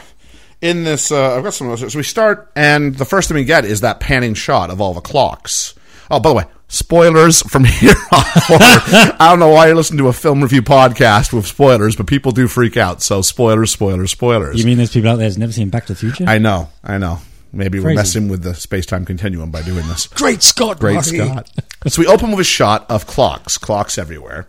in 0.61 0.85
this. 0.85 1.13
Uh, 1.13 1.37
I've 1.37 1.45
got 1.45 1.55
some 1.55 1.69
notes. 1.69 1.81
here. 1.83 1.91
So 1.91 1.99
we 1.99 2.03
start, 2.03 2.51
and 2.57 2.95
the 2.97 3.05
first 3.05 3.29
thing 3.29 3.37
we 3.37 3.45
get 3.45 3.65
is 3.65 3.83
that 3.83 4.01
panning 4.01 4.35
shot 4.35 4.71
of 4.71 4.81
all 4.81 4.95
the 4.95 5.01
clocks. 5.01 5.75
Oh, 6.11 6.19
by 6.21 6.31
the 6.31 6.35
way, 6.37 6.45
Spoilers 6.71 7.41
from 7.43 7.65
here 7.81 7.95
on 8.13 8.25
forward. 8.43 8.63
I 8.63 9.17
don't 9.31 9.39
know 9.39 9.49
why 9.49 9.69
you're 9.69 9.75
listening 9.75 9.99
to 9.99 10.09
a 10.09 10.13
film 10.13 10.43
review 10.43 10.61
podcast 10.61 11.33
with 11.33 11.47
spoilers, 11.47 11.97
but 11.97 12.07
people 12.07 12.31
do 12.31 12.47
freak 12.47 12.77
out. 12.77 13.01
So 13.01 13.23
spoilers, 13.23 13.71
spoilers, 13.71 14.11
spoilers. 14.11 14.59
You 14.59 14.67
mean 14.67 14.77
there's 14.77 14.93
people 14.93 15.09
out 15.11 15.17
there 15.17 15.27
that's 15.29 15.39
never 15.39 15.53
seen 15.53 15.71
Back 15.71 15.87
to 15.87 15.95
the 15.95 15.99
Future? 15.99 16.25
I 16.27 16.37
know, 16.37 16.69
I 16.85 16.99
know. 16.99 17.21
Maybe 17.53 17.81
we're 17.81 17.95
messing 17.95 18.29
with 18.29 18.43
the 18.43 18.55
space 18.55 18.85
time 18.87 19.05
continuum 19.05 19.51
by 19.51 19.63
doing 19.63 19.87
this. 19.89 20.07
Great 20.09 20.43
Scott, 20.43 20.79
Great 20.81 20.95
Marty. 20.95 21.19
Scott. 21.19 21.51
so 21.87 22.01
we 22.03 22.07
open 22.07 22.31
with 22.31 22.41
a 22.41 22.45
shot 22.45 22.87
of 22.91 23.07
clocks, 23.07 23.57
clocks 23.59 23.97
everywhere. 23.99 24.47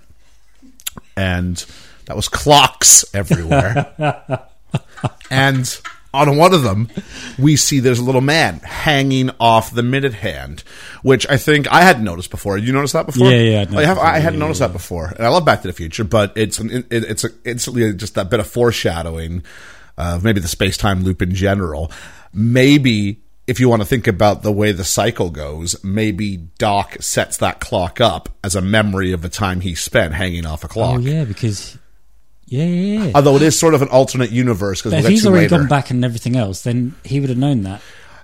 And 1.16 1.64
that 2.06 2.16
was 2.16 2.28
clocks 2.30 3.06
everywhere. 3.14 3.94
and 5.32 5.80
on 6.14 6.38
one 6.38 6.54
of 6.54 6.64
them, 6.64 6.90
we 7.38 7.56
see 7.56 7.80
there's 7.80 8.00
a 8.00 8.04
little 8.04 8.22
man 8.22 8.60
hanging 8.64 9.30
off 9.40 9.72
the 9.72 9.84
minute 9.84 10.16
hand, 10.16 10.62
which 11.04 11.28
I 11.30 11.38
think 11.38 11.72
I 11.72 11.82
hadn't 11.84 12.04
noticed 12.04 12.32
before. 12.32 12.58
You 12.58 12.74
noticed 12.74 12.94
that 12.94 13.06
before? 13.06 13.30
Yeah, 13.32 13.38
yeah, 13.38 13.62
I'd 13.62 13.74
Oh, 13.74 13.78
have- 13.86 13.98
I 14.00 14.20
hadn't 14.20 14.40
Yeah, 14.40 14.46
noticed 14.46 14.62
yeah, 14.62 14.68
that 14.68 14.74
before. 14.74 15.14
And 15.16 15.26
I 15.26 15.30
love 15.30 15.46
Back 15.46 15.62
to 15.62 15.68
the 15.68 15.74
Future, 15.74 16.04
but 16.04 16.34
it's 16.36 16.58
an, 16.60 16.72
it, 16.72 16.86
it's 16.90 17.24
a, 17.24 17.30
instantly 17.46 17.94
just 17.94 18.16
that 18.16 18.30
bit 18.30 18.40
of 18.40 18.48
foreshadowing 18.48 19.44
of 19.98 20.24
maybe 20.24 20.40
the 20.40 20.48
space 20.48 20.78
time 20.78 21.04
loop 21.04 21.22
in 21.22 21.36
general. 21.36 21.92
Maybe 22.34 23.22
if 23.48 23.60
you 23.60 23.68
want 23.68 23.82
to 23.82 23.88
think 23.88 24.06
about 24.06 24.44
the 24.44 24.52
way 24.52 24.72
the 24.72 24.84
cycle 24.84 25.32
goes, 25.32 25.84
maybe 25.84 26.38
Doc 26.38 26.98
sets 27.02 27.38
that 27.38 27.60
clock 27.60 28.00
up 28.00 28.30
as 28.44 28.56
a 28.56 28.62
memory 28.62 29.12
of 29.12 29.22
the 29.24 29.30
time 29.30 29.62
he 29.62 29.74
spent 29.74 30.14
hanging 30.14 30.46
off 30.46 30.64
a 30.64 30.68
oh, 30.68 30.70
clock. 30.70 30.96
Oh 30.98 31.00
yeah, 31.00 31.24
because 31.24 31.78
yeah, 32.46 32.66
yeah, 32.66 33.04
yeah. 33.06 33.12
Although 33.16 33.36
it 33.38 33.42
is 33.42 33.58
sort 33.58 33.74
of 33.74 33.82
an 33.82 33.90
alternate 33.90 34.32
universe 34.32 34.82
because 34.82 34.94
we'll 34.94 35.06
if 35.06 35.10
he's 35.10 35.26
already 35.26 35.46
later. 35.46 35.58
gone 35.58 35.68
back 35.68 35.90
and 35.90 36.06
everything 36.06 36.36
else, 36.36 36.62
then 36.62 36.96
he 37.04 37.20
would 37.20 37.30
have 37.30 37.40
known 37.40 37.64
that. 37.64 37.82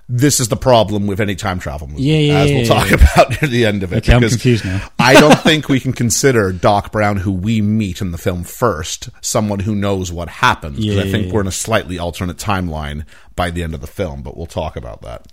This 0.08 0.38
is 0.38 0.46
the 0.48 0.56
problem 0.56 1.08
with 1.08 1.20
any 1.20 1.34
time 1.34 1.58
travel 1.58 1.88
movie, 1.88 2.02
Yeah, 2.04 2.18
yeah, 2.18 2.38
as 2.38 2.50
we'll 2.50 2.58
yeah, 2.60 2.66
talk 2.68 2.90
about 2.92 3.42
near 3.42 3.50
the 3.50 3.66
end 3.66 3.82
of 3.82 3.92
it. 3.92 3.96
Okay, 3.98 4.12
I'm 4.14 4.20
confused 4.20 4.64
now. 4.64 4.88
I 5.00 5.14
don't 5.14 5.38
think 5.40 5.68
we 5.68 5.80
can 5.80 5.92
consider 5.92 6.52
Doc 6.52 6.92
Brown, 6.92 7.16
who 7.16 7.32
we 7.32 7.60
meet 7.60 8.00
in 8.00 8.12
the 8.12 8.18
film 8.18 8.44
first, 8.44 9.08
someone 9.20 9.58
who 9.60 9.74
knows 9.74 10.12
what 10.12 10.28
happened. 10.28 10.76
'cause 10.76 10.84
Yeah, 10.84 11.02
I 11.02 11.10
think 11.10 11.32
we're 11.32 11.40
in 11.40 11.48
a 11.48 11.52
slightly 11.52 11.98
alternate 11.98 12.36
timeline 12.36 13.04
by 13.34 13.50
the 13.50 13.64
end 13.64 13.74
of 13.74 13.80
the 13.80 13.88
film, 13.88 14.22
but 14.22 14.36
we'll 14.36 14.46
talk 14.46 14.76
about 14.76 15.02
that. 15.02 15.26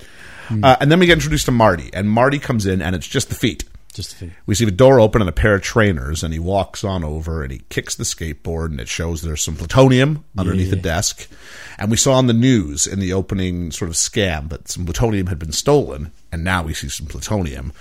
Hmm. 0.48 0.64
Uh, 0.64 0.76
and 0.82 0.92
then 0.92 1.00
we 1.00 1.06
get 1.06 1.14
introduced 1.14 1.46
to 1.46 1.52
Marty, 1.52 1.92
and 1.94 2.10
Marty 2.10 2.40
comes 2.40 2.66
in, 2.66 2.82
and 2.82 2.96
it's 2.96 3.08
just 3.08 3.30
the 3.30 3.36
feet. 3.36 3.66
Just. 3.94 4.22
We 4.46 4.56
see 4.56 4.66
the 4.66 4.72
door 4.72 5.00
open 5.00 5.22
and 5.22 5.30
a 5.30 5.34
pair 5.34 5.56
of 5.56 5.62
trainers, 5.62 6.24
and 6.24 6.34
he 6.34 6.40
walks 6.40 6.84
on 6.84 7.04
over 7.04 7.44
and 7.44 7.52
he 7.52 7.62
kicks 7.70 7.96
the 7.96 8.04
skateboard, 8.04 8.68
and 8.68 8.80
it 8.80 8.88
shows 8.88 9.22
there's 9.22 9.44
some 9.44 9.56
plutonium 9.56 10.26
underneath 10.38 10.70
the 10.70 10.76
desk. 10.76 11.30
And 11.78 11.90
we 11.90 11.98
saw 11.98 12.14
on 12.14 12.28
the 12.28 12.34
news 12.34 12.88
in 12.88 13.00
the 13.00 13.14
opening 13.14 13.72
sort 13.72 13.90
of 13.90 13.96
scam 13.96 14.50
that 14.50 14.68
some 14.68 14.86
plutonium 14.86 15.28
had 15.28 15.40
been 15.40 15.52
stolen, 15.52 16.12
and 16.32 16.44
now 16.44 16.64
we 16.64 16.74
see 16.74 16.90
some 16.90 17.08
plutonium. 17.08 17.72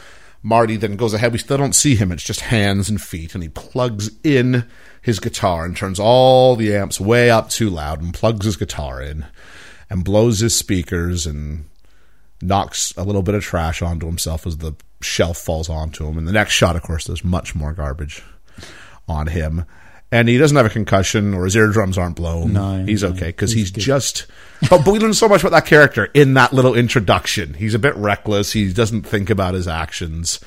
Marty 0.42 0.76
then 0.76 0.96
goes 0.96 1.14
ahead. 1.14 1.32
We 1.32 1.38
still 1.38 1.58
don't 1.58 1.74
see 1.74 1.94
him. 1.94 2.10
It's 2.10 2.24
just 2.24 2.40
hands 2.40 2.88
and 2.88 3.00
feet, 3.00 3.34
and 3.34 3.42
he 3.42 3.48
plugs 3.48 4.10
in 4.24 4.66
his 5.00 5.20
guitar 5.20 5.64
and 5.64 5.76
turns 5.76 6.00
all 6.00 6.56
the 6.56 6.74
amps 6.74 7.00
way 7.00 7.30
up 7.30 7.48
too 7.48 7.70
loud 7.70 8.02
and 8.02 8.14
plugs 8.14 8.44
his 8.44 8.56
guitar 8.56 9.00
in 9.00 9.26
and 9.90 10.04
blows 10.04 10.40
his 10.40 10.54
speakers 10.54 11.26
and 11.26 11.68
knocks 12.40 12.92
a 12.96 13.04
little 13.04 13.22
bit 13.22 13.34
of 13.34 13.42
trash 13.42 13.82
onto 13.82 14.06
himself 14.06 14.46
as 14.46 14.58
the 14.58 14.72
shelf 15.02 15.38
falls 15.38 15.68
onto 15.68 16.06
him. 16.06 16.18
And 16.18 16.26
the 16.26 16.32
next 16.32 16.54
shot, 16.54 16.76
of 16.76 16.82
course, 16.82 17.04
there's 17.06 17.24
much 17.24 17.54
more 17.54 17.72
garbage 17.72 18.22
on 19.08 19.26
him. 19.28 19.64
And 20.10 20.28
he 20.28 20.36
doesn't 20.36 20.56
have 20.56 20.66
a 20.66 20.70
concussion 20.70 21.32
or 21.32 21.44
his 21.44 21.56
eardrums 21.56 21.96
aren't 21.96 22.16
blown. 22.16 22.52
No, 22.52 22.84
he's 22.84 23.02
no, 23.02 23.10
okay 23.10 23.28
because 23.28 23.52
he's 23.52 23.74
he's, 23.74 23.84
just. 23.84 24.26
But, 24.68 24.84
but 24.84 24.92
we 24.92 24.98
learn 24.98 25.14
so 25.14 25.28
much 25.28 25.40
about 25.42 25.52
that 25.52 25.66
character 25.66 26.10
in 26.12 26.34
that 26.34 26.52
little 26.52 26.74
introduction. 26.74 27.54
He's 27.54 27.74
a 27.74 27.78
bit 27.78 27.96
reckless. 27.96 28.52
He 28.52 28.72
doesn't 28.72 29.02
think 29.02 29.30
about 29.30 29.54
his 29.54 29.66
actions. 29.66 30.38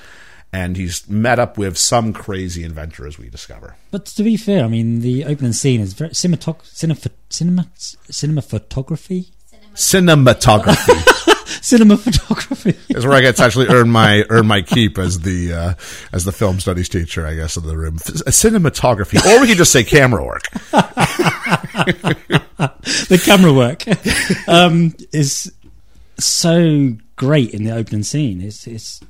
And 0.53 0.77
he's 0.77 1.09
met 1.09 1.39
up 1.39 1.57
with 1.57 1.77
some 1.77 2.13
crazy 2.13 2.63
inventor, 2.63 3.05
as 3.05 3.17
we 3.17 3.27
discover. 3.27 3.75
But 3.91 4.05
to 4.05 4.23
be 4.23 4.37
fair, 4.37 4.63
I 4.63 4.67
mean, 4.69 5.01
the 5.01 5.25
opening 5.25 5.51
scene 5.51 5.81
is 5.81 5.93
very 5.93 6.11
cinematog- 6.11 6.63
cinema, 6.65 6.99
cinema, 7.29 7.67
cinema 7.75 8.41
photography, 8.41 9.31
Cinematography 9.75 11.34
cinema 11.65 11.97
photography. 12.05 12.75
is 12.89 13.05
where 13.05 13.17
I 13.17 13.21
get 13.21 13.35
to 13.37 13.43
actually 13.43 13.67
earn 13.67 13.89
my 13.89 14.23
earn 14.29 14.45
my 14.47 14.61
keep 14.61 14.97
as 14.97 15.19
the 15.21 15.53
uh, 15.53 15.73
as 16.13 16.23
the 16.23 16.31
film 16.31 16.59
studies 16.59 16.87
teacher, 16.89 17.25
I 17.25 17.33
guess, 17.35 17.57
in 17.57 17.65
the 17.65 17.75
room. 17.75 17.97
Cinematography, 17.97 19.25
or 19.25 19.41
we 19.41 19.47
could 19.47 19.57
just 19.57 19.71
say 19.71 19.83
camera 19.83 20.23
work. 20.23 20.43
the 23.07 23.21
camera 23.23 23.53
work 23.53 23.83
um, 24.47 24.93
is 25.11 25.51
so 26.17 26.95
great 27.15 27.53
in 27.53 27.63
the 27.63 27.71
opening 27.71 28.03
scene. 28.03 28.41
It's 28.41 28.67
it's 28.67 29.01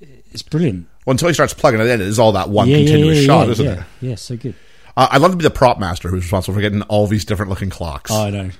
it's 0.00 0.42
brilliant. 0.42 0.86
Well, 1.06 1.12
until 1.12 1.28
he 1.28 1.34
starts 1.34 1.52
plugging 1.54 1.80
it 1.80 1.86
in, 1.86 2.00
it 2.00 2.06
is 2.06 2.18
all 2.18 2.32
that 2.32 2.48
one 2.48 2.68
Yeah, 2.68 2.76
continuous 2.76 3.20
yeah, 3.20 3.26
shot, 3.26 3.46
yeah, 3.46 3.52
isn't 3.52 3.66
yeah. 3.66 3.72
it? 3.72 3.84
Yeah, 4.00 4.14
so 4.14 4.36
good. 4.36 4.54
Uh, 4.96 5.08
I'd 5.10 5.20
love 5.20 5.32
to 5.32 5.36
be 5.36 5.42
the 5.42 5.50
prop 5.50 5.80
master 5.80 6.08
who's 6.08 6.22
responsible 6.22 6.54
for 6.54 6.60
getting 6.60 6.82
all 6.82 7.06
these 7.08 7.24
different 7.24 7.50
looking 7.50 7.70
clocks. 7.70 8.10
Oh, 8.12 8.24
I 8.26 8.30
know. 8.30 8.50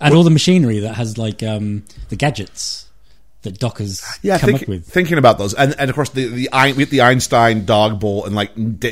And 0.00 0.14
all 0.14 0.22
the 0.22 0.30
machinery 0.30 0.80
that 0.80 0.94
has 0.94 1.18
like 1.18 1.42
um, 1.42 1.84
the 2.08 2.16
gadgets 2.16 2.86
that 3.42 3.58
Docker's 3.58 4.02
yeah, 4.20 4.38
come 4.38 4.50
think, 4.50 4.62
up 4.64 4.68
with. 4.68 4.86
thinking 4.86 5.16
about 5.16 5.38
those, 5.38 5.54
and 5.54 5.74
and 5.78 5.88
of 5.88 5.96
course 5.96 6.10
the 6.10 6.26
the 6.26 6.48
the 6.90 7.00
Einstein 7.00 7.64
dog 7.64 7.98
bowl 7.98 8.26
and 8.26 8.34
like 8.34 8.50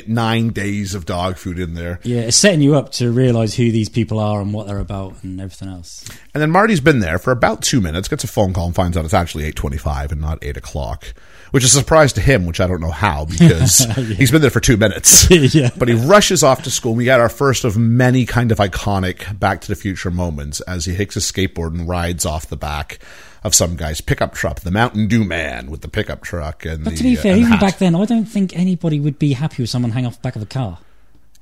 nine 0.08 0.50
days 0.50 0.94
of 0.94 1.04
dog 1.04 1.36
food 1.36 1.58
in 1.58 1.74
there, 1.74 2.00
Yeah, 2.02 2.20
it's 2.20 2.36
setting 2.38 2.62
you 2.62 2.74
up 2.74 2.90
to 2.92 3.12
realise 3.12 3.54
who 3.54 3.70
these 3.70 3.90
people 3.90 4.18
are 4.18 4.40
and 4.40 4.54
what 4.54 4.66
they're 4.66 4.78
about 4.78 5.22
and 5.22 5.38
everything 5.38 5.68
else. 5.68 6.02
and 6.32 6.40
then 6.42 6.50
Marty's 6.50 6.80
been 6.80 7.00
there 7.00 7.18
for 7.18 7.30
about 7.30 7.60
two 7.60 7.82
minutes, 7.82 8.08
gets 8.08 8.24
a 8.24 8.26
phone 8.26 8.54
call 8.54 8.64
and 8.66 8.74
finds 8.74 8.96
out 8.96 9.04
it's 9.04 9.12
actually 9.12 9.44
eight 9.44 9.56
twenty 9.56 9.76
five 9.78 10.12
and 10.12 10.20
not 10.22 10.38
eight 10.42 10.56
o'clock, 10.56 11.12
which 11.50 11.64
is 11.64 11.74
a 11.74 11.78
surprise 11.78 12.12
to 12.14 12.20
him, 12.20 12.46
which 12.46 12.60
I 12.60 12.66
don't 12.66 12.80
know 12.80 12.90
how 12.90 13.24
because 13.24 13.78
he's 13.96 14.30
been 14.30 14.40
there 14.42 14.50
for 14.50 14.60
two 14.60 14.76
minutes. 14.76 15.28
Yeah. 15.58 15.70
But 15.76 15.88
he 15.88 15.94
rushes 15.94 16.42
off 16.42 16.62
to 16.64 16.70
school. 16.70 16.92
And 16.92 16.98
We 16.98 17.04
got 17.04 17.20
our 17.20 17.28
first 17.28 17.64
of 17.64 17.76
many 17.76 18.26
kind 18.26 18.52
of 18.52 18.58
iconic 18.58 19.38
Back 19.38 19.60
to 19.62 19.68
the 19.68 19.74
Future 19.76 20.10
moments 20.10 20.60
as 20.62 20.84
he 20.84 20.96
takes 20.96 21.14
his 21.14 21.30
skateboard 21.30 21.68
and 21.78 21.88
rides 21.88 22.26
off 22.26 22.46
the 22.48 22.56
back 22.56 22.98
of 23.44 23.54
some 23.54 23.76
guy's 23.76 24.00
pickup 24.00 24.34
truck, 24.34 24.60
the 24.60 24.70
Mountain 24.70 25.06
Dew 25.08 25.24
Man 25.24 25.70
with 25.70 25.80
the 25.80 25.88
pickup 25.88 26.22
truck 26.22 26.64
and 26.64 26.84
But 26.84 26.90
the, 26.90 26.96
to 26.96 27.02
be 27.04 27.16
uh, 27.16 27.22
fair, 27.22 27.34
the 27.34 27.40
even 27.40 27.58
back 27.58 27.78
then, 27.78 27.94
I 27.94 28.04
don't 28.04 28.26
think 28.26 28.56
anybody 28.56 28.98
would 29.00 29.18
be 29.18 29.32
happy 29.32 29.62
with 29.62 29.70
someone 29.70 29.92
hanging 29.92 30.08
off 30.08 30.16
the 30.16 30.22
back 30.22 30.36
of 30.36 30.42
a 30.42 30.46
car. 30.46 30.78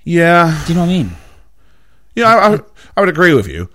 Yeah, 0.04 0.62
Do 0.66 0.72
you 0.72 0.78
know 0.78 0.84
what 0.84 0.90
I 0.90 0.98
mean? 0.98 1.10
yeah, 2.14 2.28
I, 2.34 2.54
I, 2.54 2.58
I 2.96 3.00
would 3.00 3.08
agree 3.08 3.34
with 3.34 3.48
you. 3.48 3.68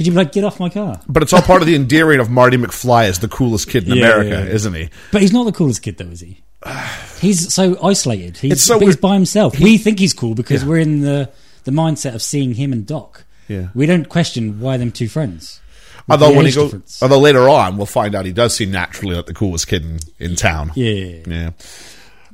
Could 0.00 0.06
you 0.06 0.12
be 0.12 0.16
like, 0.16 0.32
get 0.32 0.44
off 0.44 0.58
my 0.58 0.70
car? 0.70 0.98
But 1.06 1.22
it's 1.22 1.34
all 1.34 1.42
part 1.42 1.60
of 1.60 1.66
the 1.68 1.74
endearing 1.74 2.20
of 2.20 2.30
Marty 2.30 2.56
McFly 2.56 3.04
as 3.04 3.18
the 3.18 3.28
coolest 3.28 3.68
kid 3.68 3.86
in 3.86 3.96
Yeah, 3.96 4.06
America, 4.06 4.30
yeah, 4.30 4.44
yeah. 4.44 4.50
isn't 4.54 4.72
he? 4.72 4.88
But 5.12 5.20
he's 5.20 5.30
not 5.30 5.44
the 5.44 5.52
coolest 5.52 5.82
kid, 5.82 5.98
though, 5.98 6.06
is 6.06 6.20
he? 6.20 6.40
He's 7.20 7.52
so 7.52 7.78
isolated. 7.84 8.38
He's, 8.38 8.62
so 8.62 8.78
he's 8.78 8.96
by 8.96 9.12
himself. 9.12 9.60
we 9.60 9.76
think 9.76 9.98
he's 9.98 10.14
cool 10.14 10.34
because 10.34 10.64
we're 10.64 10.78
in 10.78 11.02
the, 11.02 11.28
the 11.64 11.70
mindset 11.70 12.14
of 12.14 12.22
seeing 12.22 12.54
him 12.54 12.72
and 12.72 12.86
Doc. 12.86 13.24
Yeah. 13.46 13.68
We 13.74 13.84
don't 13.84 14.08
question 14.08 14.58
why 14.58 14.78
them 14.78 14.90
two 14.90 15.06
friends. 15.06 15.60
Although 16.08 16.34
when 16.34 16.46
he 16.46 16.52
goes, 16.52 16.70
difference. 16.70 17.02
although 17.02 17.18
later 17.18 17.46
on 17.46 17.76
we'll 17.76 17.84
find 17.84 18.14
out 18.14 18.24
he 18.24 18.32
does 18.32 18.56
seem 18.56 18.70
naturally 18.70 19.16
like 19.16 19.26
the 19.26 19.34
coolest 19.34 19.68
kid 19.68 19.84
in, 19.84 19.98
in 20.18 20.34
town. 20.34 20.72
yeah. 20.76 21.18
Yeah. 21.26 21.50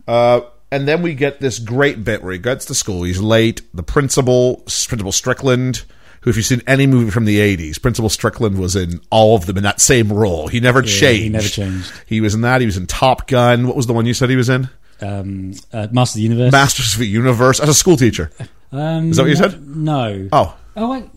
Uh, 0.07 0.43
and 0.71 0.87
then 0.87 1.03
we 1.03 1.15
get 1.15 1.41
this 1.41 1.59
great 1.59 2.05
bit 2.05 2.23
where 2.23 2.33
he 2.33 2.39
gets 2.39 2.67
to 2.67 2.75
school. 2.77 3.03
He's 3.03 3.21
late. 3.21 3.63
The 3.75 3.83
principal, 3.83 4.59
Principal 4.87 5.11
Strickland, 5.11 5.83
who, 6.27 6.31
if 6.31 6.37
you've 6.37 6.45
seen 6.45 6.61
any 6.67 6.87
movie 6.89 7.11
from 7.13 7.25
the 7.25 7.39
80s, 7.39 7.81
Principal 7.81 8.09
Strickland 8.11 8.59
was 8.59 8.75
in 8.75 9.01
all 9.11 9.37
of 9.37 9.47
them 9.47 9.57
in 9.57 9.63
that 9.63 9.81
same 9.81 10.13
role. 10.13 10.49
He 10.49 10.59
never 10.59 10.83
changed. 10.83 11.23
he 11.23 11.29
never 11.29 11.49
changed. 11.49 11.93
He 12.05 12.21
was 12.21 12.35
in 12.35 12.41
that. 12.41 12.61
He 12.61 12.67
was 12.67 12.77
in 12.77 12.89
Top 12.89 13.29
Gun. 13.29 13.67
What 13.69 13.77
was 13.77 13.87
the 13.87 13.93
one 13.93 14.05
you 14.07 14.13
said 14.13 14.29
he 14.29 14.35
was 14.37 14.49
in? 14.49 14.69
Um, 15.01 15.53
uh, 15.73 15.87
Master 15.93 16.17
of 16.19 16.23
the 16.23 16.23
Universe. 16.23 16.51
Masters 16.53 16.95
of 16.95 16.99
the 17.01 17.07
Universe 17.07 17.61
as 17.61 17.69
a 17.69 17.75
school 17.75 17.97
teacher. 17.97 18.31
um, 18.73 19.11
Is 19.11 19.17
that 19.19 19.23
what 19.23 19.29
you 19.29 19.37
said? 19.37 19.65
No. 19.67 20.29
Oh. 20.33 20.57
Oh. 20.77 21.09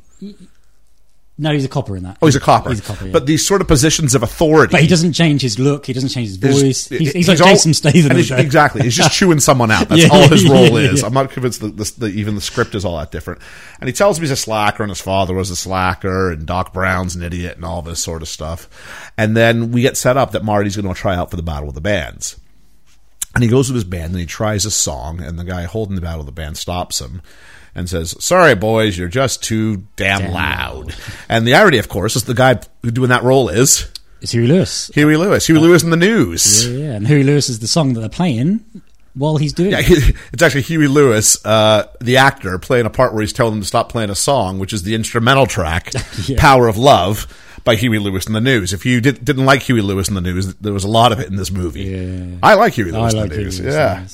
No, 1.42 1.54
he's 1.54 1.64
a 1.64 1.70
copper 1.70 1.96
in 1.96 2.04
that. 2.04 2.18
Oh, 2.22 2.26
he's 2.26 2.36
a 2.36 2.40
copper. 2.42 2.70
He's 2.70 2.80
a 2.80 2.84
copper, 2.84 3.06
yeah. 3.06 3.14
But 3.14 3.26
these 3.26 3.48
sort 3.48 3.62
of 3.62 3.68
positions 3.70 4.14
of 4.14 4.24
authority. 4.24 4.74
But 4.74 4.82
he 4.82 4.88
doesn't 4.88 5.14
change 5.14 5.42
his 5.42 5.58
look. 5.58 5.86
He 5.86 5.94
doesn't 5.94 6.10
change 6.10 6.28
his 6.28 6.36
voice. 6.36 6.90
He's, 6.90 7.14
he's, 7.14 7.28
like 7.30 7.40
all- 7.40 7.48
Jason 7.48 7.74
Statham. 7.74 8.18
he's- 8.18 8.30
exactly. 8.30 8.82
He's 8.84 8.94
just 8.98 9.12
chewing 9.18 9.40
someone 9.40 9.72
out. 9.72 9.88
That's 9.88 10.02
Yeah, 10.02 10.10
all 10.12 10.28
his 10.28 10.44
role 10.50 10.78
yeah, 10.82 10.92
is. 10.92 11.02
I'm 11.02 11.14
not 11.14 11.32
convinced 11.32 11.62
that 11.62 11.78
this, 11.78 11.92
the, 11.92 12.08
even 12.08 12.36
the 12.36 12.42
script 12.42 12.76
is 12.76 12.84
all 12.84 12.98
that 12.98 13.12
different. 13.12 13.42
And 13.80 13.88
he 13.88 13.94
tells 13.94 14.18
him 14.18 14.24
he's 14.24 14.32
a 14.32 14.36
slacker 14.36 14.84
and 14.84 14.90
his 14.92 15.00
father 15.00 15.34
was 15.34 15.50
a 15.50 15.56
slacker 15.56 16.30
and 16.34 16.46
Doc 16.46 16.74
Brown's 16.74 17.16
an 17.16 17.24
idiot 17.24 17.56
and 17.56 17.64
all 17.64 17.82
this 17.82 18.02
sort 18.04 18.22
of 18.22 18.28
stuff. 18.28 18.68
And 19.18 19.38
then 19.38 19.72
we 19.72 19.82
get 19.82 19.96
set 19.96 20.18
up 20.18 20.32
that 20.34 20.44
Marty's 20.44 20.76
going 20.76 20.94
to 20.94 21.00
try 21.00 21.16
out 21.16 21.32
for 21.32 21.38
the 21.38 21.42
Battle 21.42 21.70
of 21.70 21.76
the 21.76 21.80
Bands. 21.82 22.38
And 23.34 23.44
he 23.44 23.50
goes 23.50 23.70
with 23.70 23.76
his 23.76 23.84
band 23.86 24.12
and 24.12 24.20
he 24.20 24.26
tries 24.26 24.66
a 24.66 24.72
song 24.72 25.22
and 25.22 25.40
the 25.40 25.46
guy 25.46 25.64
holding 25.64 25.96
the 25.96 26.02
Battle 26.02 26.20
of 26.20 26.26
the 26.26 26.32
Band 26.34 26.58
stops 26.58 27.00
him 27.00 27.22
and 27.80 27.90
says, 27.90 28.16
"Sorry, 28.24 28.54
boys, 28.56 28.98
you're 28.98 29.08
just 29.08 29.42
too 29.44 29.84
damn, 29.96 30.20
Damn 30.22 30.32
loud." 30.34 30.96
And 31.28 31.48
the 31.48 31.56
irony, 31.56 31.78
of 31.80 31.90
course, 31.90 32.16
is 32.16 32.26
the 32.26 32.34
guy 32.36 32.60
doing 32.84 33.10
that 33.10 33.24
role 33.24 33.50
is 33.50 33.88
It's 34.22 34.32
Huey 34.34 34.48
Lewis. 34.48 34.92
Huey 34.94 35.18
Lewis. 35.18 35.48
Huey 35.48 35.60
Lewis 35.60 35.82
in 35.84 35.90
the 35.90 35.98
news. 35.98 36.68
Yeah, 36.68 36.78
yeah. 36.78 36.92
And 36.96 37.08
Huey 37.08 37.24
Lewis 37.24 37.50
is 37.50 37.60
the 37.60 37.68
song 37.68 37.94
that 37.94 38.02
they're 38.02 38.10
playing 38.10 38.60
while 39.16 39.38
he's 39.38 39.54
doing 39.54 39.72
Yeah, 39.72 39.80
it. 39.82 40.16
it's 40.32 40.44
actually 40.44 40.62
Huey 40.62 40.88
Lewis, 40.88 41.44
uh, 41.46 41.86
the 42.00 42.18
actor, 42.18 42.60
playing 42.60 42.86
a 42.86 42.90
part 42.90 43.14
where 43.14 43.22
he's 43.22 43.34
telling 43.34 43.54
them 43.54 43.62
to 43.62 43.68
stop 43.68 43.90
playing 43.90 44.10
a 44.12 44.16
song, 44.16 44.60
which 44.60 44.72
is 44.74 44.84
the 44.84 44.94
instrumental 44.94 45.46
track, 45.48 45.92
Yeah. 46.28 46.36
"Power 46.40 46.68
of 46.68 46.78
Love." 46.78 47.28
by 47.66 47.76
Huey 47.76 48.00
Lewis 48.00 48.26
in 48.26 48.32
the 48.32 48.40
News. 48.40 48.72
If 48.72 48.86
you 48.86 49.02
did, 49.02 49.24
didn't 49.26 49.46
like 49.46 49.62
Huey 49.64 49.82
Lewis 49.82 50.08
in 50.08 50.16
the 50.16 50.22
News, 50.22 50.56
there 50.56 50.72
was 50.72 50.86
a 50.86 50.88
lot 50.88 51.12
of 51.12 51.20
it 51.20 51.28
in 51.28 51.36
this 51.36 51.52
movie. 51.52 51.84
Yeah. 51.84 52.38
I 52.42 52.54
like 52.56 52.74
Huey 52.74 52.90
I 52.94 52.98
Lewis 52.98 53.14
in 53.14 53.20
like 53.20 53.30
the 53.32 53.36
Huey 53.36 53.44
News. 53.46 53.60
Lewis 53.60 53.76
yeah. 53.76 54.06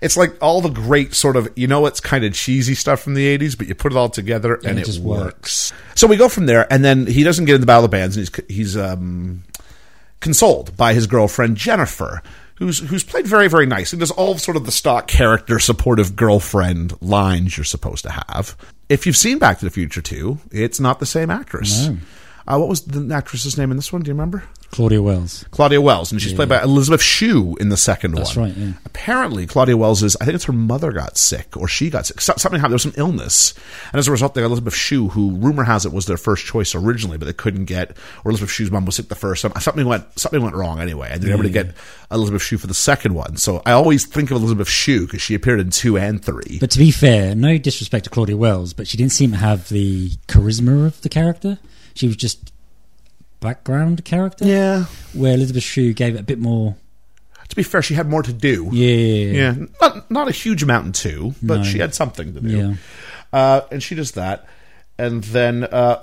It's 0.00 0.16
like 0.16 0.40
all 0.42 0.60
the 0.60 0.70
great 0.70 1.14
sort 1.14 1.36
of, 1.36 1.52
you 1.56 1.66
know, 1.66 1.86
it's 1.86 2.00
kind 2.00 2.24
of 2.24 2.34
cheesy 2.34 2.74
stuff 2.74 3.00
from 3.00 3.14
the 3.14 3.38
80s, 3.38 3.56
but 3.56 3.66
you 3.66 3.74
put 3.74 3.92
it 3.92 3.96
all 3.98 4.08
together 4.08 4.54
and 4.56 4.78
it 4.78 4.82
it, 4.82 4.86
just 4.86 5.00
works. 5.00 5.72
So 5.94 6.06
we 6.06 6.16
go 6.16 6.28
from 6.28 6.46
there, 6.46 6.70
and 6.72 6.84
then 6.84 7.06
he 7.06 7.22
doesn't 7.22 7.44
get 7.46 7.54
in 7.54 7.60
the 7.60 7.66
Battle 7.66 7.84
of 7.84 7.90
the 7.90 7.96
Bands, 7.96 8.16
and 8.16 8.28
he's, 8.28 8.56
he's 8.56 8.76
um, 8.76 9.42
consoled 10.20 10.76
by 10.76 10.92
his 10.94 11.06
girlfriend 11.06 11.56
Jennifer, 11.56 12.22
who's 12.56 12.78
who's 12.78 13.04
played 13.04 13.26
very 13.26 13.48
very 13.48 13.66
nice 13.66 13.92
and 13.92 14.00
does 14.00 14.10
all 14.10 14.36
sort 14.38 14.56
of 14.56 14.64
the 14.64 14.72
stock 14.72 15.06
character 15.06 15.58
supportive 15.58 16.16
girlfriend 16.16 17.00
lines 17.02 17.56
you're 17.56 17.64
supposed 17.64 18.04
to 18.04 18.10
have. 18.10 18.56
If 18.88 19.06
you've 19.06 19.16
seen 19.16 19.38
Back 19.38 19.58
to 19.58 19.64
the 19.64 19.70
Future 19.70 20.00
2, 20.00 20.38
it's 20.52 20.80
not 20.80 21.00
the 21.00 21.06
same 21.06 21.30
actress. 21.30 21.88
No. 21.88 21.98
Uh, 22.46 22.58
what 22.58 22.68
was 22.68 22.82
the 22.82 23.12
actress's 23.14 23.58
name 23.58 23.70
in 23.70 23.76
this 23.76 23.92
one? 23.92 24.02
Do 24.02 24.08
you 24.08 24.14
remember? 24.14 24.44
Claudia 24.70 25.00
Wells. 25.00 25.44
Claudia 25.52 25.80
Wells, 25.80 26.12
and 26.12 26.20
she's 26.20 26.34
played 26.34 26.48
by 26.48 26.62
Elizabeth 26.62 27.00
Shue 27.00 27.56
in 27.60 27.68
the 27.68 27.76
second 27.76 28.12
That's 28.12 28.36
one. 28.36 28.48
That's 28.48 28.58
right, 28.58 28.66
yeah. 28.66 28.74
Apparently, 28.84 29.46
Claudia 29.46 29.76
Wells 29.76 30.02
is, 30.02 30.16
I 30.20 30.24
think 30.24 30.34
it's 30.34 30.44
her 30.44 30.52
mother 30.52 30.92
got 30.92 31.16
sick, 31.16 31.56
or 31.56 31.66
she 31.66 31.88
got 31.88 32.06
sick. 32.06 32.20
Something 32.20 32.60
happened, 32.60 32.72
there 32.72 32.74
was 32.74 32.82
some 32.82 32.92
illness. 32.96 33.54
And 33.92 33.98
as 33.98 34.08
a 34.08 34.10
result, 34.10 34.34
they 34.34 34.42
got 34.42 34.48
Elizabeth 34.48 34.74
Shue, 34.74 35.08
who 35.08 35.36
rumor 35.36 35.64
has 35.64 35.86
it 35.86 35.92
was 35.92 36.06
their 36.06 36.16
first 36.16 36.44
choice 36.44 36.74
originally, 36.74 37.16
but 37.16 37.26
they 37.26 37.32
couldn't 37.32 37.66
get, 37.66 37.96
or 38.24 38.30
Elizabeth 38.30 38.50
Shue's 38.50 38.70
mom 38.70 38.84
was 38.84 38.96
sick 38.96 39.08
the 39.08 39.14
first 39.14 39.42
time. 39.42 39.52
Something 39.60 39.86
went, 39.86 40.04
something 40.18 40.42
went 40.42 40.56
wrong 40.56 40.80
anyway, 40.80 41.10
and 41.10 41.22
they 41.22 41.28
were 41.28 41.34
able 41.34 41.44
to 41.44 41.50
get 41.50 41.74
Elizabeth 42.10 42.42
Shue 42.42 42.58
for 42.58 42.66
the 42.66 42.74
second 42.74 43.14
one. 43.14 43.36
So 43.36 43.62
I 43.64 43.72
always 43.72 44.04
think 44.04 44.30
of 44.30 44.36
Elizabeth 44.36 44.68
Shue 44.68 45.06
because 45.06 45.22
she 45.22 45.34
appeared 45.34 45.60
in 45.60 45.70
two 45.70 45.96
and 45.96 46.22
three. 46.22 46.58
But 46.60 46.70
to 46.72 46.78
be 46.78 46.90
fair, 46.90 47.34
no 47.34 47.56
disrespect 47.56 48.04
to 48.04 48.10
Claudia 48.10 48.36
Wells, 48.36 48.72
but 48.72 48.88
she 48.88 48.96
didn't 48.96 49.12
seem 49.12 49.30
to 49.30 49.36
have 49.36 49.68
the 49.68 50.10
charisma 50.28 50.86
of 50.86 51.00
the 51.02 51.08
character. 51.08 51.58
She 51.96 52.06
was 52.06 52.16
just 52.16 52.52
background 53.40 54.04
character. 54.04 54.44
yeah. 54.44 54.84
Where 55.12 55.34
Elizabeth 55.34 55.62
Shue 55.64 55.92
gave 55.92 56.14
it 56.14 56.20
a 56.20 56.24
bit 56.24 56.38
more. 56.38 56.76
To 57.48 57.56
be 57.56 57.62
fair, 57.62 57.80
she 57.82 57.94
had 57.94 58.08
more 58.08 58.22
to 58.22 58.32
do. 58.32 58.68
Yeah. 58.72 59.52
Yeah, 59.52 59.54
not 59.80 60.10
not 60.10 60.28
a 60.28 60.32
huge 60.32 60.62
amount 60.62 60.86
in 60.86 60.92
two, 60.92 61.34
but 61.42 61.58
No. 61.58 61.62
she 61.64 61.78
had 61.78 61.94
something 61.94 62.34
to 62.34 62.40
do. 62.40 62.48
Yeah. 62.48 62.74
Uh, 63.32 63.60
and 63.70 63.82
she 63.82 63.94
does 63.94 64.12
that, 64.12 64.46
and 64.98 65.22
then 65.24 65.64
uh, 65.64 66.00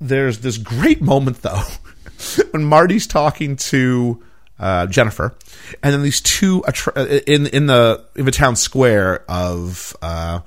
there's 0.00 0.38
this 0.40 0.56
great 0.58 1.00
moment 1.02 1.42
though 1.42 1.62
when 2.50 2.64
Marty's 2.64 3.06
talking 3.06 3.56
to 3.56 4.22
uh, 4.58 4.86
Jennifer, 4.88 5.34
and 5.82 5.92
then 5.94 6.02
these 6.02 6.20
two 6.20 6.64
attra- 6.66 7.04
in 7.26 7.46
in 7.46 7.66
the 7.66 8.04
in 8.16 8.24
the 8.24 8.32
town 8.32 8.56
square 8.56 9.24
of 9.30 9.96
uh, 10.02 10.40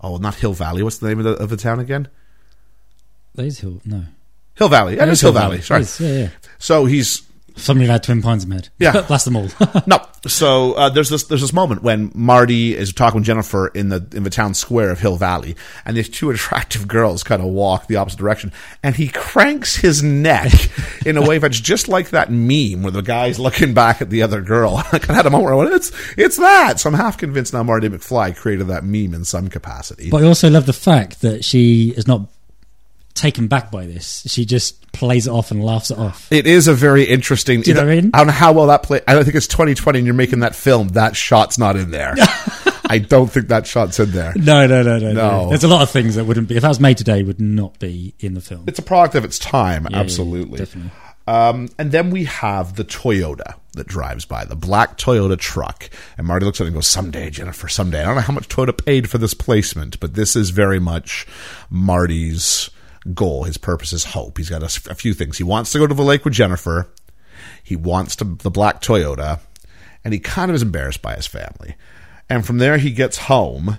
oh 0.00 0.16
not 0.16 0.34
Hill 0.36 0.54
Valley. 0.54 0.82
What's 0.82 0.98
the 0.98 1.08
name 1.08 1.18
of 1.18 1.24
the, 1.24 1.32
of 1.34 1.50
the 1.50 1.56
town 1.58 1.80
again? 1.80 2.08
That 3.34 3.44
is 3.46 3.58
Hill. 3.60 3.80
No. 3.84 4.04
Hill 4.62 4.68
Valley. 4.68 4.96
Yeah, 4.96 5.04
it 5.04 5.08
is 5.08 5.20
Hill 5.20 5.32
Valley. 5.32 5.60
Sorry. 5.60 5.82
Is, 5.82 6.00
yeah, 6.00 6.12
yeah. 6.12 6.28
So 6.58 6.84
he's 6.86 7.22
Somebody 7.56 7.86
had 7.86 8.02
twin 8.02 8.22
pines 8.22 8.44
head. 8.44 8.68
Yeah. 8.78 9.02
Blast 9.08 9.24
them 9.24 9.36
all. 9.36 9.48
no. 9.86 10.04
So 10.26 10.74
uh, 10.74 10.88
there's 10.88 11.08
this 11.08 11.24
there's 11.24 11.40
this 11.40 11.52
moment 11.52 11.82
when 11.82 12.12
Marty 12.14 12.76
is 12.76 12.92
talking 12.92 13.20
with 13.20 13.26
Jennifer 13.26 13.68
in 13.68 13.88
the 13.88 14.06
in 14.12 14.22
the 14.22 14.30
town 14.30 14.54
square 14.54 14.90
of 14.90 15.00
Hill 15.00 15.16
Valley, 15.16 15.56
and 15.84 15.96
these 15.96 16.08
two 16.08 16.30
attractive 16.30 16.88
girls 16.88 17.22
kind 17.22 17.42
of 17.42 17.48
walk 17.48 17.88
the 17.88 17.96
opposite 17.96 18.18
direction, 18.18 18.52
and 18.82 18.94
he 18.94 19.08
cranks 19.08 19.76
his 19.76 20.02
neck 20.02 20.52
in 21.04 21.16
a 21.16 21.26
way 21.26 21.38
that's 21.38 21.60
just 21.60 21.88
like 21.88 22.10
that 22.10 22.30
meme 22.30 22.82
where 22.82 22.92
the 22.92 23.02
guy's 23.02 23.38
looking 23.38 23.74
back 23.74 24.00
at 24.00 24.10
the 24.10 24.22
other 24.22 24.40
girl. 24.40 24.76
I 24.76 24.98
kind 24.98 25.10
of 25.10 25.16
had 25.16 25.26
a 25.26 25.30
moment 25.30 25.44
where 25.44 25.54
I 25.54 25.58
went, 25.58 25.74
it's 25.74 25.92
it's 26.16 26.36
that. 26.38 26.80
So 26.80 26.88
I'm 26.88 26.94
half 26.94 27.18
convinced 27.18 27.52
now 27.52 27.62
Marty 27.62 27.88
McFly 27.88 28.36
created 28.36 28.68
that 28.68 28.84
meme 28.84 29.14
in 29.14 29.24
some 29.24 29.48
capacity. 29.48 30.10
but 30.10 30.22
I 30.22 30.26
also 30.26 30.48
love 30.48 30.66
the 30.66 30.72
fact 30.72 31.20
that 31.22 31.44
she 31.44 31.90
is 31.96 32.06
not 32.06 32.28
taken 33.14 33.46
back 33.48 33.70
by 33.70 33.86
this. 33.86 34.24
She 34.26 34.44
just 34.44 34.90
plays 34.92 35.26
it 35.26 35.30
off 35.30 35.50
and 35.50 35.64
laughs 35.64 35.90
it 35.90 35.98
off. 35.98 36.30
It 36.30 36.46
is 36.46 36.68
a 36.68 36.74
very 36.74 37.04
interesting. 37.04 37.62
Do 37.62 37.70
you 37.70 37.74
know 37.74 37.84
what 37.84 37.92
I 37.92 38.00
mean? 38.00 38.10
I 38.14 38.18
don't 38.18 38.26
know 38.28 38.32
how 38.32 38.52
well 38.52 38.66
that 38.68 38.82
play. 38.82 39.00
I 39.06 39.14
don't 39.14 39.24
think 39.24 39.36
it's 39.36 39.46
2020 39.46 39.98
and 39.98 40.06
you're 40.06 40.14
making 40.14 40.40
that 40.40 40.54
film. 40.54 40.88
That 40.88 41.16
shot's 41.16 41.58
not 41.58 41.76
in 41.76 41.90
there. 41.90 42.14
I 42.84 42.98
don't 42.98 43.30
think 43.30 43.48
that 43.48 43.66
shot's 43.66 43.98
in 43.98 44.10
there. 44.10 44.34
No, 44.36 44.66
no, 44.66 44.82
no, 44.82 44.98
no, 44.98 45.12
No. 45.12 45.48
There's 45.48 45.64
a 45.64 45.68
lot 45.68 45.82
of 45.82 45.90
things 45.90 46.16
that 46.16 46.24
wouldn't 46.24 46.48
be 46.48 46.56
if 46.56 46.62
that 46.62 46.68
was 46.68 46.80
made 46.80 46.98
today 46.98 47.22
would 47.22 47.40
not 47.40 47.78
be 47.78 48.14
in 48.20 48.34
the 48.34 48.40
film. 48.40 48.64
It's 48.66 48.78
a 48.78 48.82
product 48.82 49.14
of 49.14 49.24
its 49.24 49.38
time, 49.38 49.86
yeah, 49.90 49.98
absolutely. 49.98 50.58
definitely. 50.58 50.90
Um, 51.26 51.68
and 51.78 51.92
then 51.92 52.10
we 52.10 52.24
have 52.24 52.74
the 52.74 52.84
Toyota 52.84 53.54
that 53.74 53.86
drives 53.86 54.24
by, 54.24 54.44
the 54.44 54.56
black 54.56 54.98
Toyota 54.98 55.38
truck. 55.38 55.88
And 56.18 56.26
Marty 56.26 56.44
looks 56.44 56.60
at 56.60 56.64
it 56.64 56.68
and 56.68 56.74
goes, 56.74 56.86
Someday, 56.86 57.30
Jennifer, 57.30 57.68
someday. 57.68 58.02
I 58.02 58.06
don't 58.06 58.16
know 58.16 58.20
how 58.22 58.32
much 58.32 58.48
Toyota 58.48 58.84
paid 58.84 59.08
for 59.08 59.18
this 59.18 59.32
placement, 59.34 60.00
but 60.00 60.14
this 60.14 60.34
is 60.36 60.50
very 60.50 60.80
much 60.80 61.26
Marty's 61.70 62.70
goal. 63.14 63.44
His 63.44 63.58
purpose, 63.58 63.90
his 63.90 64.04
hope—he's 64.04 64.50
got 64.50 64.62
a 64.62 64.94
few 64.94 65.14
things. 65.14 65.38
He 65.38 65.44
wants 65.44 65.72
to 65.72 65.78
go 65.78 65.86
to 65.86 65.94
the 65.94 66.02
lake 66.02 66.24
with 66.24 66.34
Jennifer, 66.34 66.88
he 67.62 67.76
wants 67.76 68.16
to, 68.16 68.24
the 68.24 68.50
black 68.50 68.80
Toyota, 68.80 69.40
and 70.04 70.12
he 70.12 70.20
kind 70.20 70.50
of 70.50 70.54
is 70.54 70.62
embarrassed 70.62 71.02
by 71.02 71.14
his 71.14 71.26
family. 71.26 71.76
And 72.28 72.46
from 72.46 72.58
there, 72.58 72.78
he 72.78 72.90
gets 72.90 73.18
home 73.18 73.78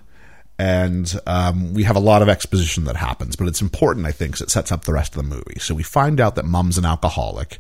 and 0.59 1.19
um, 1.25 1.73
we 1.73 1.83
have 1.83 1.95
a 1.95 2.01
lot 2.01 2.21
of 2.21 2.29
exposition 2.29 2.83
that 2.85 2.95
happens, 2.95 3.35
but 3.35 3.47
it's 3.47 3.61
important, 3.61 4.05
I 4.05 4.11
think, 4.11 4.33
because 4.33 4.41
it 4.43 4.51
sets 4.51 4.71
up 4.71 4.85
the 4.85 4.93
rest 4.93 5.15
of 5.15 5.17
the 5.17 5.35
movie. 5.35 5.59
So 5.59 5.73
we 5.73 5.83
find 5.83 6.21
out 6.21 6.35
that 6.35 6.45
Mum's 6.45 6.77
an 6.77 6.85
alcoholic, 6.85 7.57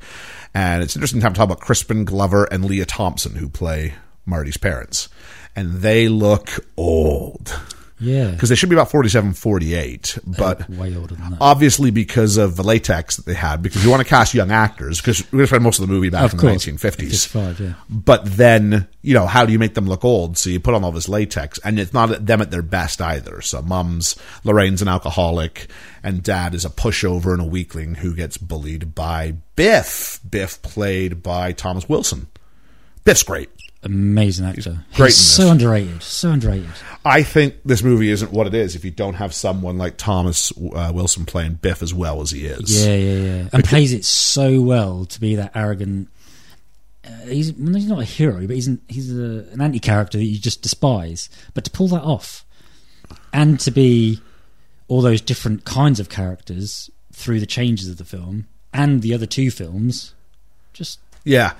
and 0.53 0.83
it's 0.83 0.95
interesting 0.95 1.19
to 1.19 1.27
talk 1.27 1.39
about 1.39 1.59
Crispin 1.59 2.05
Glover 2.05 2.45
and 2.45 2.63
Lea 2.63 2.85
Thompson, 2.85 3.35
who 3.35 3.49
play 3.49 3.95
Marty's 4.25 4.57
parents, 4.57 5.09
and 5.55 5.81
they 5.81 6.07
look 6.07 6.65
old 6.77 7.59
Yeah, 8.03 8.31
because 8.31 8.49
they 8.49 8.55
should 8.55 8.69
be 8.69 8.75
about 8.75 8.91
47, 8.91 9.33
48, 9.33 10.17
but 10.37 10.69
way 10.69 10.95
older 10.95 11.15
than 11.15 11.31
that. 11.31 11.37
obviously 11.41 11.89
because 11.91 12.37
of 12.37 12.55
the 12.55 12.63
latex 12.63 13.15
that 13.17 13.25
they 13.25 13.33
had, 13.33 13.61
because 13.61 13.83
you 13.83 13.89
want 13.89 14.01
to 14.03 14.07
cast 14.07 14.33
young 14.33 14.51
actors, 14.51 14.99
because 15.01 15.23
we're 15.31 15.37
going 15.37 15.43
to 15.43 15.47
spend 15.47 15.63
most 15.63 15.79
of 15.79 15.87
the 15.87 15.93
movie 15.93 16.09
back 16.09 16.25
Of 16.25 16.33
in 16.33 16.39
course. 16.39 16.65
the 16.65 16.71
1950s. 16.73 17.59
yeah. 17.59 17.73
But 17.89 18.25
then, 18.25 18.87
you 19.01 19.13
know, 19.13 19.25
how 19.25 19.45
do 19.45 19.51
you 19.53 19.59
make 19.59 19.73
them 19.73 19.87
look 19.87 20.03
old? 20.05 20.37
So 20.37 20.49
you 20.49 20.59
put 20.59 20.73
on 20.73 20.83
all 20.83 20.91
this 20.91 21.07
latex, 21.09 21.59
and 21.59 21.79
it's 21.79 21.93
not 21.93 22.25
them 22.25 22.41
at 22.41 22.51
their 22.51 22.61
best 22.61 23.01
either. 23.01 23.41
So 23.41 23.61
mom's, 23.61 24.15
Lorraine's 24.43 24.81
an 24.81 24.87
alcoholic, 24.87 25.67
and 26.03 26.21
dad 26.21 26.53
is 26.53 26.65
a 26.65 26.69
pushover 26.69 27.31
and 27.33 27.41
a 27.41 27.45
weakling 27.45 27.95
who 27.95 28.13
gets 28.15 28.37
bullied 28.37 28.93
by 28.93 29.35
Biff. 29.55 30.19
Biff 30.29 30.61
played 30.61 31.23
by 31.23 31.51
Thomas 31.53 31.87
Wilson. 31.87 32.27
Biff's 33.05 33.23
great. 33.23 33.49
Amazing 33.83 34.45
actor. 34.45 34.85
great 34.95 35.07
He's 35.07 35.17
so 35.17 35.51
underrated. 35.51 36.01
So 36.01 36.31
underrated. 36.31 36.69
I 37.05 37.23
think 37.23 37.55
this 37.65 37.83
movie 37.83 38.09
isn't 38.11 38.31
what 38.31 38.47
it 38.47 38.53
is 38.53 38.75
if 38.75 38.85
you 38.85 38.91
don't 38.91 39.15
have 39.15 39.33
someone 39.33 39.77
like 39.77 39.97
Thomas 39.97 40.53
uh, 40.73 40.91
Wilson 40.93 41.25
playing 41.25 41.55
Biff 41.55 41.81
as 41.81 41.93
well 41.93 42.21
as 42.21 42.31
he 42.31 42.45
is. 42.45 42.85
Yeah, 42.85 42.95
yeah, 42.95 43.19
yeah. 43.19 43.49
And 43.51 43.63
plays 43.65 43.91
it 43.91 44.05
so 44.05 44.61
well 44.61 45.05
to 45.05 45.19
be 45.19 45.35
that 45.35 45.51
arrogant. 45.55 46.07
Uh, 47.05 47.09
he's, 47.25 47.51
well, 47.53 47.73
he's 47.73 47.87
not 47.87 47.99
a 47.99 48.05
hero, 48.05 48.47
but 48.47 48.55
he's 48.55 48.67
an, 48.67 48.81
he's 48.87 49.11
a, 49.11 49.45
an 49.51 49.59
anti 49.61 49.79
character 49.79 50.17
that 50.17 50.23
you 50.23 50.39
just 50.39 50.61
despise. 50.61 51.29
But 51.53 51.65
to 51.65 51.71
pull 51.71 51.89
that 51.89 52.03
off, 52.03 52.45
and 53.33 53.59
to 53.61 53.71
be 53.71 54.21
all 54.87 55.01
those 55.01 55.21
different 55.21 55.65
kinds 55.65 55.99
of 55.99 56.07
characters 56.07 56.89
through 57.11 57.39
the 57.39 57.45
changes 57.45 57.89
of 57.89 57.97
the 57.97 58.05
film 58.05 58.47
and 58.73 59.01
the 59.01 59.13
other 59.13 59.25
two 59.25 59.51
films, 59.51 60.13
just 60.71 60.99
Yeah. 61.25 61.53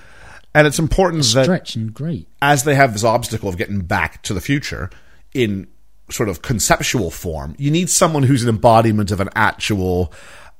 And 0.54 0.66
it's 0.66 0.78
important 0.78 1.24
that 1.34 1.44
stretch 1.44 1.74
and 1.76 1.92
great. 1.92 2.28
as 2.40 2.64
they 2.64 2.74
have 2.74 2.92
this 2.92 3.04
obstacle 3.04 3.48
of 3.48 3.56
getting 3.56 3.80
back 3.80 4.22
to 4.22 4.34
the 4.34 4.40
future 4.40 4.88
in 5.32 5.66
sort 6.10 6.28
of 6.28 6.42
conceptual 6.42 7.10
form, 7.10 7.54
you 7.58 7.70
need 7.70 7.90
someone 7.90 8.22
who's 8.22 8.42
an 8.42 8.48
embodiment 8.48 9.10
of 9.10 9.20
an 9.20 9.30
actual 9.34 10.12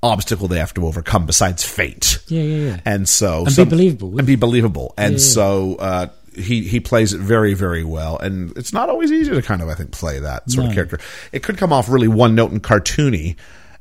obstacle 0.03 0.49
they 0.49 0.59
have 0.59 0.75
to 0.75 0.87
overcome 0.87 1.27
besides 1.27 1.65
fate. 1.65 2.19
Yeah, 2.29 2.43
yeah, 2.43 2.69
yeah. 2.71 2.81
And 2.85 3.09
so 3.09 3.45
And 3.47 3.57
be 3.57 3.65
believable. 3.65 4.19
And 4.19 4.27
be 4.27 4.37
believable. 4.37 4.95
And 4.99 5.13
Yeah, 5.15 5.19
yeah. 5.19 5.33
so 5.33 5.77
uh 5.77 6.07
he, 6.37 6.65
he 6.67 6.81
plays 6.81 7.13
it 7.13 7.21
very, 7.21 7.55
very 7.55 7.85
well. 7.85 8.19
And 8.19 8.57
it's 8.59 8.73
not 8.73 8.89
always 8.89 9.13
easy 9.13 9.31
to 9.31 9.41
kind 9.41 9.63
of, 9.63 9.69
I 9.69 9.75
think, 9.75 9.93
play 9.93 10.19
that 10.19 10.51
sort 10.51 10.67
of 10.67 10.75
character. 10.75 10.99
It 11.31 11.45
could 11.45 11.59
come 11.59 11.73
off 11.73 11.89
really 11.89 12.09
one 12.09 12.35
note 12.35 12.51
and 12.51 12.61
cartoony. 12.61 13.37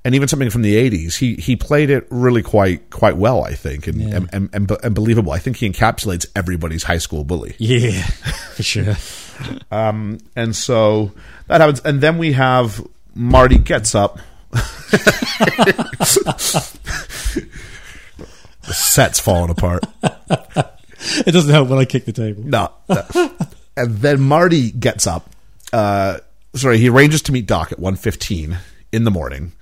And 0.06 0.16
even 0.16 0.28
something 0.28 0.50
from 0.50 0.63
the 0.63 0.76
'80s, 0.76 1.16
he 1.18 1.36
he 1.36 1.56
played 1.56 1.89
it 1.89 2.06
really 2.10 2.44
quite 2.44 2.89
quite 2.89 3.16
well, 3.16 3.46
I 3.46 3.54
think, 3.54 3.88
and 3.88 4.02
Yeah. 4.02 4.16
and, 4.18 4.30
and, 4.34 4.50
and, 4.54 4.70
and 4.84 4.94
believable. 4.94 5.32
I 5.32 5.39
think 5.39 5.56
he 5.58 5.70
encapsulates 5.70 6.26
everybody's 6.36 6.84
high 6.84 6.98
school 6.98 7.24
bully. 7.24 7.56
Yeah, 7.58 8.02
for 8.56 8.63
sure. 8.63 8.96
And 9.72 10.56
so 10.56 11.12
that 11.48 11.62
happens. 11.62 11.80
And 11.82 12.02
then 12.02 12.18
we 12.18 12.34
have 12.34 12.86
Marty 13.16 13.58
gets 13.58 13.96
up. 13.96 14.20
the 14.52 14.60
set's 18.74 19.20
falling 19.20 19.50
apart. 19.50 19.84
it 20.04 21.32
doesn't 21.32 21.52
help 21.52 21.70
when 21.70 21.80
I 21.80 21.86
kick 21.86 22.06
the 22.06 22.12
table. 22.13 22.44
No. 22.44 22.72
and 23.76 23.98
then 23.98 24.22
Marty 24.22 24.72
gets 24.72 25.08
up. 25.08 25.30
Uh, 25.72 26.20
sorry, 26.54 26.78
he 26.78 26.89
arranges 26.89 27.22
to 27.24 27.32
meet 27.32 27.48
Doc 27.48 27.72
at 27.72 27.80
1.15 27.80 28.58
in 28.92 29.04
the 29.04 29.12
morning. 29.12 29.54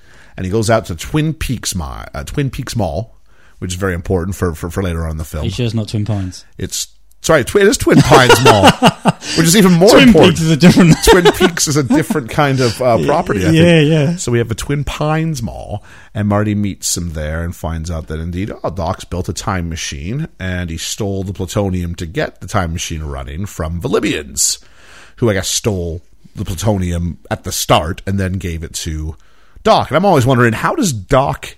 And 0.41 0.45
he 0.47 0.51
goes 0.51 0.71
out 0.71 0.86
to 0.88 0.95
Twin 0.95 1.36
Peaks, 1.36 1.75
Ma- 1.75 2.06
uh, 2.15 2.23
Twin 2.23 2.49
Peaks 2.49 2.75
Mall, 2.75 3.15
which 3.60 3.73
is 3.73 3.75
very 3.80 3.93
important 3.93 4.36
for, 4.36 4.56
for, 4.56 4.71
for 4.71 4.82
later 4.82 5.06
on 5.06 5.12
in 5.12 5.17
the 5.17 5.23
film. 5.23 5.43
Are 5.43 5.45
you 5.45 5.51
sure 5.51 5.67
it's 5.67 5.75
not 5.75 5.88
Twin 5.88 6.04
Pines? 6.04 6.45
It's 6.58 6.88
Sorry, 7.21 7.41
it 7.41 7.54
is 7.56 7.77
Twin 7.77 7.99
Pines 7.99 8.43
Mall, 8.43 8.71
which 9.38 9.45
is 9.45 9.56
even 9.56 9.73
more 9.73 9.91
Twin 9.91 10.08
important. 10.08 10.32
Peaks 10.38 10.41
is 10.41 10.49
a 10.49 10.58
different. 10.58 10.95
Twin 11.06 11.32
Peaks 11.34 11.67
is 11.67 11.77
a 11.77 11.84
different 11.84 12.32
kind 12.32 12.60
of 12.60 12.82
uh, 12.82 12.97
property. 13.06 13.45
I 13.45 13.51
Yeah, 13.51 13.62
think. 13.62 13.89
yeah. 13.91 14.15
So 14.15 14.32
we 14.32 14.39
have 14.39 14.49
a 14.49 14.56
Twin 14.56 14.84
Pines 14.84 15.43
Mall, 15.43 15.84
and 16.15 16.27
Marty 16.27 16.56
meets 16.56 16.97
him 16.97 17.12
there 17.12 17.43
and 17.43 17.56
finds 17.56 17.91
out 17.91 18.08
that 18.08 18.19
indeed, 18.19 18.51
oh, 18.63 18.71
Doc's 18.71 19.06
built 19.06 19.30
a 19.30 19.34
time 19.34 19.69
machine, 19.69 20.27
and 20.39 20.71
he 20.71 20.77
stole 20.77 21.21
the 21.23 21.34
plutonium 21.34 21.93
to 21.97 22.08
get 22.08 22.41
the 22.41 22.47
time 22.47 22.73
machine 22.73 23.04
running 23.04 23.45
from 23.45 23.82
the 23.82 23.88
Libyans, 23.89 24.58
who 25.17 25.30
I 25.30 25.34
guess 25.34 25.47
stole 25.49 26.01
the 26.36 26.43
plutonium 26.45 27.19
at 27.30 27.43
the 27.43 27.51
start 27.51 28.01
and 28.08 28.19
then 28.19 28.39
gave 28.39 28.63
it 28.63 28.73
to 28.73 29.15
Doc. 29.63 29.89
And 29.89 29.97
I'm 29.97 30.06
always 30.06 30.26
wondering, 30.26 30.54
how 30.54 30.76
does 30.76 30.91
Doc 30.93 31.58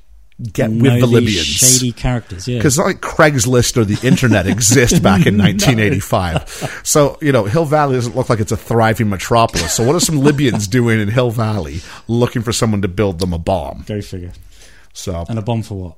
get 0.51 0.69
with 0.71 0.81
the 0.83 0.91
these 0.91 1.03
Libyans? 1.05 1.45
shady 1.45 1.91
characters. 1.91 2.47
Yeah, 2.47 2.57
Because 2.57 2.77
like 2.77 3.01
Craigslist 3.01 3.77
or 3.77 3.85
the 3.85 4.05
internet 4.05 4.47
exist 4.47 5.01
back 5.03 5.25
in 5.25 5.37
1985. 5.37 6.81
So, 6.83 7.17
you 7.21 7.31
know, 7.31 7.45
Hill 7.45 7.65
Valley 7.65 7.95
doesn't 7.95 8.15
look 8.15 8.29
like 8.29 8.39
it's 8.39 8.51
a 8.51 8.57
thriving 8.57 9.09
metropolis. 9.09 9.73
So, 9.73 9.85
what 9.85 9.95
are 9.95 9.99
some 9.99 10.19
Libyans 10.19 10.67
doing 10.67 10.99
in 10.99 11.07
Hill 11.07 11.31
Valley 11.31 11.81
looking 12.07 12.41
for 12.41 12.51
someone 12.51 12.81
to 12.81 12.87
build 12.87 13.19
them 13.19 13.33
a 13.33 13.39
bomb? 13.39 13.83
go 13.87 14.01
figure. 14.01 14.31
So, 14.93 15.25
And 15.29 15.39
a 15.39 15.41
bomb 15.41 15.63
for 15.63 15.75
what? 15.75 15.97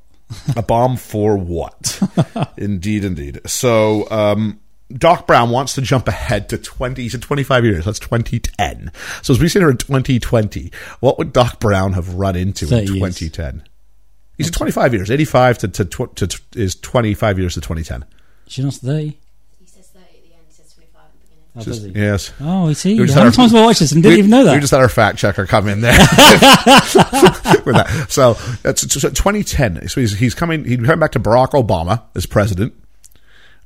a 0.56 0.62
bomb 0.64 0.98
for 0.98 1.38
what? 1.38 2.02
indeed, 2.58 3.04
indeed. 3.06 3.42
So, 3.46 4.10
um, 4.10 4.60
Doc 4.94 5.26
Brown 5.26 5.50
wants 5.50 5.74
to 5.76 5.82
jump 5.82 6.08
ahead 6.08 6.48
to 6.50 6.58
20 6.58 7.10
to 7.10 7.18
25 7.18 7.66
years. 7.66 7.86
That's 7.86 8.00
2010. 8.00 8.92
So, 9.24 9.34
as 9.34 9.40
we 9.40 9.48
sit 9.48 9.62
here 9.62 9.70
in 9.72 9.78
2020, 9.78 10.72
what 11.00 11.18
would 11.18 11.34
Doc 11.34 11.60
Brown 11.60 11.94
have 11.94 12.14
run 12.16 12.36
into 12.36 12.66
in 12.66 12.70
30 12.70 12.94
years. 13.00 13.18
2010? 13.20 13.64
He's 14.38 14.48
at 14.48 14.54
25 14.54 14.94
years. 14.94 15.10
85 15.10 15.58
to, 15.60 15.68
to, 15.70 15.86
to, 15.86 16.28
to 16.28 16.42
is 16.56 16.76
25 16.76 17.40
years 17.40 17.54
to 17.56 17.62
2010. 17.62 18.06
She 18.48 18.62
not 18.62 18.74
thirty. 18.76 19.18
He 19.60 19.66
says 19.66 19.88
30 19.88 20.06
at 20.06 20.12
the 20.12 20.34
end, 20.34 20.44
he 20.48 20.54
says 20.54 20.74
25 20.74 21.02
at 21.02 21.12
the 21.14 21.20
beginning. 21.20 21.52
Oh, 21.56 21.62
Just- 21.62 21.96
yes. 21.96 22.34
Oh, 22.42 22.68
you 22.68 22.74
see, 22.76 23.00
We 23.00 23.06
just 23.06 23.18
how 23.18 23.24
many 23.24 23.36
times 23.36 23.54
have 23.54 23.62
I 23.62 23.66
watched 23.66 23.80
this 23.80 23.92
and 23.92 24.04
didn't 24.04 24.16
we, 24.16 24.20
even 24.20 24.30
know 24.32 24.44
that? 24.44 24.54
We 24.54 24.60
just 24.60 24.72
had 24.72 24.82
our 24.82 24.90
fact 24.90 25.18
checker 25.18 25.48
come 25.48 25.68
in 25.68 25.82
there 25.82 25.94
with 25.98 27.76
that. 27.76 28.06
So 28.10 28.34
that's 28.62 28.82
so 28.94 29.10
2010. 29.10 29.88
So 29.88 30.02
he's, 30.02 30.16
he's 30.18 30.36
coming. 30.36 30.64
He's 30.64 30.78
coming 30.78 31.00
back 31.00 31.14
to 31.14 31.20
Barack 31.20 31.52
Obama 31.52 32.04
as 32.14 32.26
president. 32.26 32.74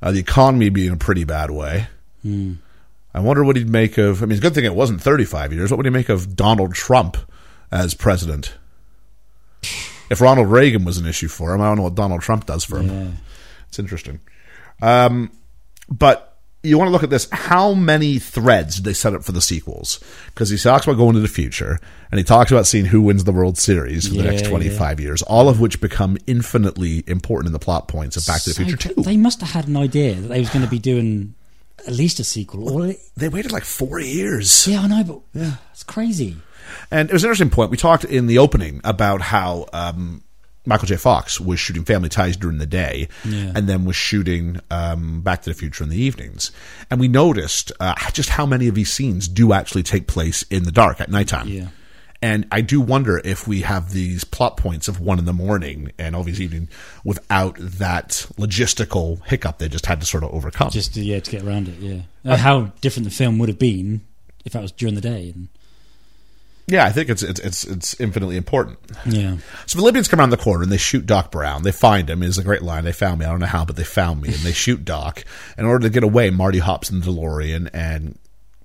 Uh, 0.02 0.12
the 0.12 0.18
economy 0.18 0.68
being 0.68 0.88
in 0.88 0.94
a 0.94 0.98
pretty 0.98 1.24
bad 1.24 1.50
way. 1.50 1.88
Hmm. 2.22 2.54
I 3.12 3.20
wonder 3.20 3.44
what 3.44 3.56
he'd 3.56 3.68
make 3.68 3.98
of. 3.98 4.22
I 4.22 4.26
mean, 4.26 4.32
it's 4.32 4.40
a 4.40 4.42
good 4.42 4.54
thing 4.54 4.64
it 4.64 4.74
wasn't 4.74 5.02
35 5.02 5.52
years. 5.52 5.70
What 5.70 5.78
would 5.78 5.86
he 5.86 5.90
make 5.90 6.08
of 6.08 6.36
Donald 6.36 6.74
Trump 6.74 7.16
as 7.72 7.94
president? 7.94 8.54
If 10.10 10.20
Ronald 10.20 10.50
Reagan 10.50 10.84
was 10.84 10.98
an 10.98 11.06
issue 11.06 11.28
for 11.28 11.54
him, 11.54 11.60
I 11.60 11.66
don't 11.66 11.76
know 11.76 11.82
what 11.84 11.94
Donald 11.94 12.22
Trump 12.22 12.46
does 12.46 12.64
for 12.64 12.78
him. 12.78 12.88
Yeah. 12.88 13.10
It's 13.68 13.78
interesting. 13.78 14.20
Um, 14.80 15.30
but 15.88 16.29
you 16.62 16.76
want 16.78 16.88
to 16.88 16.92
look 16.92 17.02
at 17.02 17.10
this. 17.10 17.28
How 17.30 17.72
many 17.74 18.18
threads 18.18 18.76
did 18.76 18.84
they 18.84 18.92
set 18.92 19.14
up 19.14 19.24
for 19.24 19.32
the 19.32 19.40
sequels? 19.40 19.98
Because 20.26 20.50
he 20.50 20.58
talks 20.58 20.86
about 20.86 20.96
going 20.98 21.14
to 21.14 21.20
the 21.20 21.28
future, 21.28 21.78
and 22.10 22.18
he 22.18 22.24
talks 22.24 22.50
about 22.50 22.66
seeing 22.66 22.84
who 22.86 23.00
wins 23.00 23.24
the 23.24 23.32
World 23.32 23.56
Series 23.58 24.08
for 24.08 24.14
the 24.14 24.24
next 24.24 24.46
25 24.46 25.00
years, 25.00 25.22
all 25.22 25.48
of 25.48 25.60
which 25.60 25.80
become 25.80 26.18
infinitely 26.26 27.02
important 27.06 27.46
in 27.46 27.52
the 27.52 27.58
plot 27.58 27.88
points 27.88 28.16
of 28.16 28.26
Back 28.26 28.42
to 28.42 28.50
the 28.50 28.54
So 28.54 28.64
Future 28.64 28.94
2. 28.94 29.02
They 29.02 29.16
must 29.16 29.40
have 29.40 29.50
had 29.50 29.68
an 29.68 29.76
idea 29.76 30.14
that 30.14 30.28
they 30.28 30.40
was 30.40 30.50
going 30.50 30.64
to 30.64 30.70
be 30.70 30.78
doing 30.78 31.34
at 31.86 31.94
least 31.94 32.20
a 32.20 32.24
sequel. 32.24 32.68
Or 32.70 32.94
They 33.16 33.28
waited 33.30 33.52
like 33.52 33.64
four 33.64 33.98
years. 34.00 34.66
yeah, 34.68 34.82
I 34.82 34.86
know, 34.86 35.04
but 35.04 35.40
yeah, 35.40 35.52
it's 35.72 35.82
crazy. 35.82 36.36
And 36.90 37.08
it 37.08 37.12
was 37.12 37.24
an 37.24 37.28
interesting 37.28 37.50
point. 37.50 37.70
We 37.70 37.76
talked 37.78 38.04
in 38.04 38.26
the 38.26 38.38
opening 38.38 38.80
about 38.84 39.22
how 39.22 39.66
um, 39.72 40.22
Michael 40.70 40.86
J. 40.86 40.96
Fox 40.96 41.38
was 41.40 41.60
shooting 41.60 41.84
Family 41.84 42.08
Ties 42.08 42.36
during 42.36 42.56
the 42.58 42.66
day, 42.66 43.08
Yeah. 43.24 43.52
and 43.54 43.68
then 43.68 43.84
was 43.84 43.96
shooting 43.96 44.58
um, 44.70 45.20
Back 45.20 45.42
to 45.42 45.50
the 45.50 45.54
Future 45.54 45.84
in 45.84 45.90
the 45.90 46.00
evenings. 46.00 46.50
And 46.90 46.98
we 46.98 47.08
noticed 47.08 47.72
uh, 47.80 47.94
just 48.12 48.30
how 48.30 48.46
many 48.46 48.68
of 48.68 48.74
these 48.74 48.90
scenes 48.92 49.28
do 49.28 49.52
actually 49.52 49.82
take 49.82 50.06
place 50.06 50.42
in 50.44 50.62
the 50.62 50.72
dark 50.72 51.00
at 51.00 51.10
nighttime. 51.10 51.48
Yeah. 51.48 51.68
And 52.22 52.46
I 52.52 52.60
do 52.60 52.82
wonder 52.82 53.20
if 53.24 53.48
we 53.48 53.62
have 53.62 53.92
these 53.92 54.24
plot 54.24 54.58
points 54.58 54.88
of 54.88 55.00
one 55.00 55.18
in 55.18 55.24
the 55.24 55.32
morning 55.32 55.90
and 55.98 56.14
all 56.14 56.22
these 56.22 56.40
evening 56.40 56.68
without 57.02 57.56
that 57.58 58.26
logistical 58.38 59.24
hiccup 59.24 59.56
they 59.58 59.68
just 59.68 59.86
had 59.86 60.00
to 60.00 60.06
sort 60.06 60.22
of 60.24 60.30
overcome. 60.34 60.70
Just 60.70 60.94
to, 60.94 61.00
yeah, 61.02 61.20
to 61.20 61.30
get 61.30 61.42
around 61.44 61.68
it. 61.68 61.78
Yeah, 61.78 62.00
Uh, 62.24 62.36
how 62.36 62.72
different 62.82 63.04
the 63.04 63.10
film 63.10 63.38
would 63.38 63.48
have 63.48 63.58
been 63.58 64.02
if 64.44 64.52
that 64.52 64.62
was 64.62 64.70
during 64.72 64.94
the 64.96 65.00
day. 65.00 65.32
And 65.34 65.48
yeah, 66.70 66.84
I 66.86 66.90
think 66.92 67.08
it's 67.08 67.22
it's 67.22 67.40
it's, 67.40 67.64
it's 67.64 68.00
infinitely 68.00 68.36
important. 68.36 68.78
yeah, 69.04 69.36
So 69.66 69.78
the 69.78 69.84
Libyans 69.84 70.08
come 70.08 70.20
around 70.20 70.30
the 70.30 70.36
corner 70.36 70.62
and 70.62 70.72
they 70.72 70.76
shoot 70.76 71.04
Doc 71.04 71.30
Brown. 71.30 71.62
They 71.62 71.72
find 71.72 72.08
him. 72.08 72.22
It's 72.22 72.38
a 72.38 72.44
great 72.44 72.62
line. 72.62 72.84
They 72.84 72.92
found 72.92 73.18
me. 73.18 73.26
I 73.26 73.30
don't 73.30 73.40
know 73.40 73.46
how, 73.46 73.64
but 73.64 73.76
they 73.76 73.84
found 73.84 74.22
me. 74.22 74.28
And 74.28 74.38
they 74.38 74.52
shoot 74.52 74.84
Doc. 74.84 75.24
In 75.58 75.64
order 75.64 75.86
to 75.88 75.92
get 75.92 76.04
away, 76.04 76.30
Marty 76.30 76.58
hops 76.58 76.90
in 76.90 77.00
the 77.00 77.06
DeLorean 77.06 77.68
and 77.74 78.18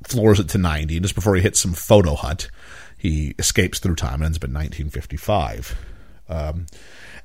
floors 0.03 0.39
it 0.39 0.49
to 0.49 0.57
90. 0.57 0.97
And 0.97 1.03
just 1.03 1.15
before 1.15 1.35
he 1.35 1.41
hits 1.41 1.59
some 1.59 1.73
photo 1.73 2.15
hut, 2.15 2.49
he 2.97 3.33
escapes 3.39 3.79
through 3.79 3.95
time 3.95 4.15
and 4.15 4.25
ends 4.25 4.37
up 4.37 4.43
in 4.43 4.53
1955. 4.53 5.75
Um, 6.27 6.67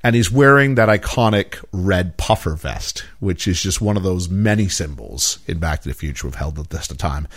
and 0.03 0.15
he's 0.15 0.31
wearing 0.31 0.75
that 0.75 0.89
iconic 0.89 1.63
red 1.71 2.17
puffer 2.17 2.55
vest, 2.55 3.05
which 3.19 3.47
is 3.47 3.61
just 3.61 3.81
one 3.81 3.97
of 3.97 4.03
those 4.03 4.29
many 4.29 4.67
symbols 4.67 5.37
in 5.45 5.59
Back 5.59 5.81
to 5.81 5.89
the 5.89 5.93
Future 5.93 6.25
we've 6.25 6.35
held 6.35 6.55
the 6.55 6.63
test 6.63 6.89
of 6.89 6.97
time. 6.97 7.27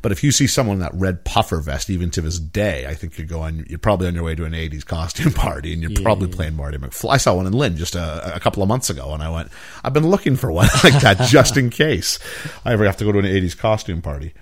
But 0.00 0.10
if 0.10 0.24
you 0.24 0.32
see 0.32 0.46
someone 0.46 0.76
in 0.76 0.80
that 0.80 0.94
red 0.94 1.24
puffer 1.24 1.58
vest, 1.58 1.90
even 1.90 2.10
to 2.12 2.22
this 2.22 2.38
day, 2.38 2.86
I 2.86 2.94
think 2.94 3.18
you're 3.18 3.26
going, 3.26 3.66
you're 3.68 3.78
probably 3.78 4.06
on 4.06 4.14
your 4.14 4.24
way 4.24 4.34
to 4.36 4.46
an 4.46 4.52
80s 4.52 4.86
costume 4.86 5.32
party 5.34 5.74
and 5.74 5.82
you're 5.82 6.02
probably 6.02 6.28
playing 6.28 6.56
Marty 6.56 6.78
McFly. 6.78 7.10
I 7.10 7.16
saw 7.18 7.34
one 7.34 7.46
in 7.46 7.52
Lynn 7.52 7.76
just 7.76 7.94
a, 7.94 8.34
a 8.34 8.40
couple 8.40 8.62
of 8.62 8.68
months 8.70 8.88
ago 8.88 9.12
and 9.12 9.22
I 9.22 9.28
went, 9.28 9.50
I've 9.82 9.92
been 9.92 10.08
looking 10.08 10.36
for 10.36 10.50
one 10.50 10.68
like 10.84 11.00
that 11.02 11.28
just 11.28 11.58
in 11.58 11.68
case 11.68 12.18
I 12.64 12.72
ever 12.72 12.86
have 12.86 12.96
to 12.98 13.04
go 13.04 13.12
to 13.12 13.18
an 13.18 13.26
80s 13.26 13.56
costume 13.56 14.00
party. 14.00 14.32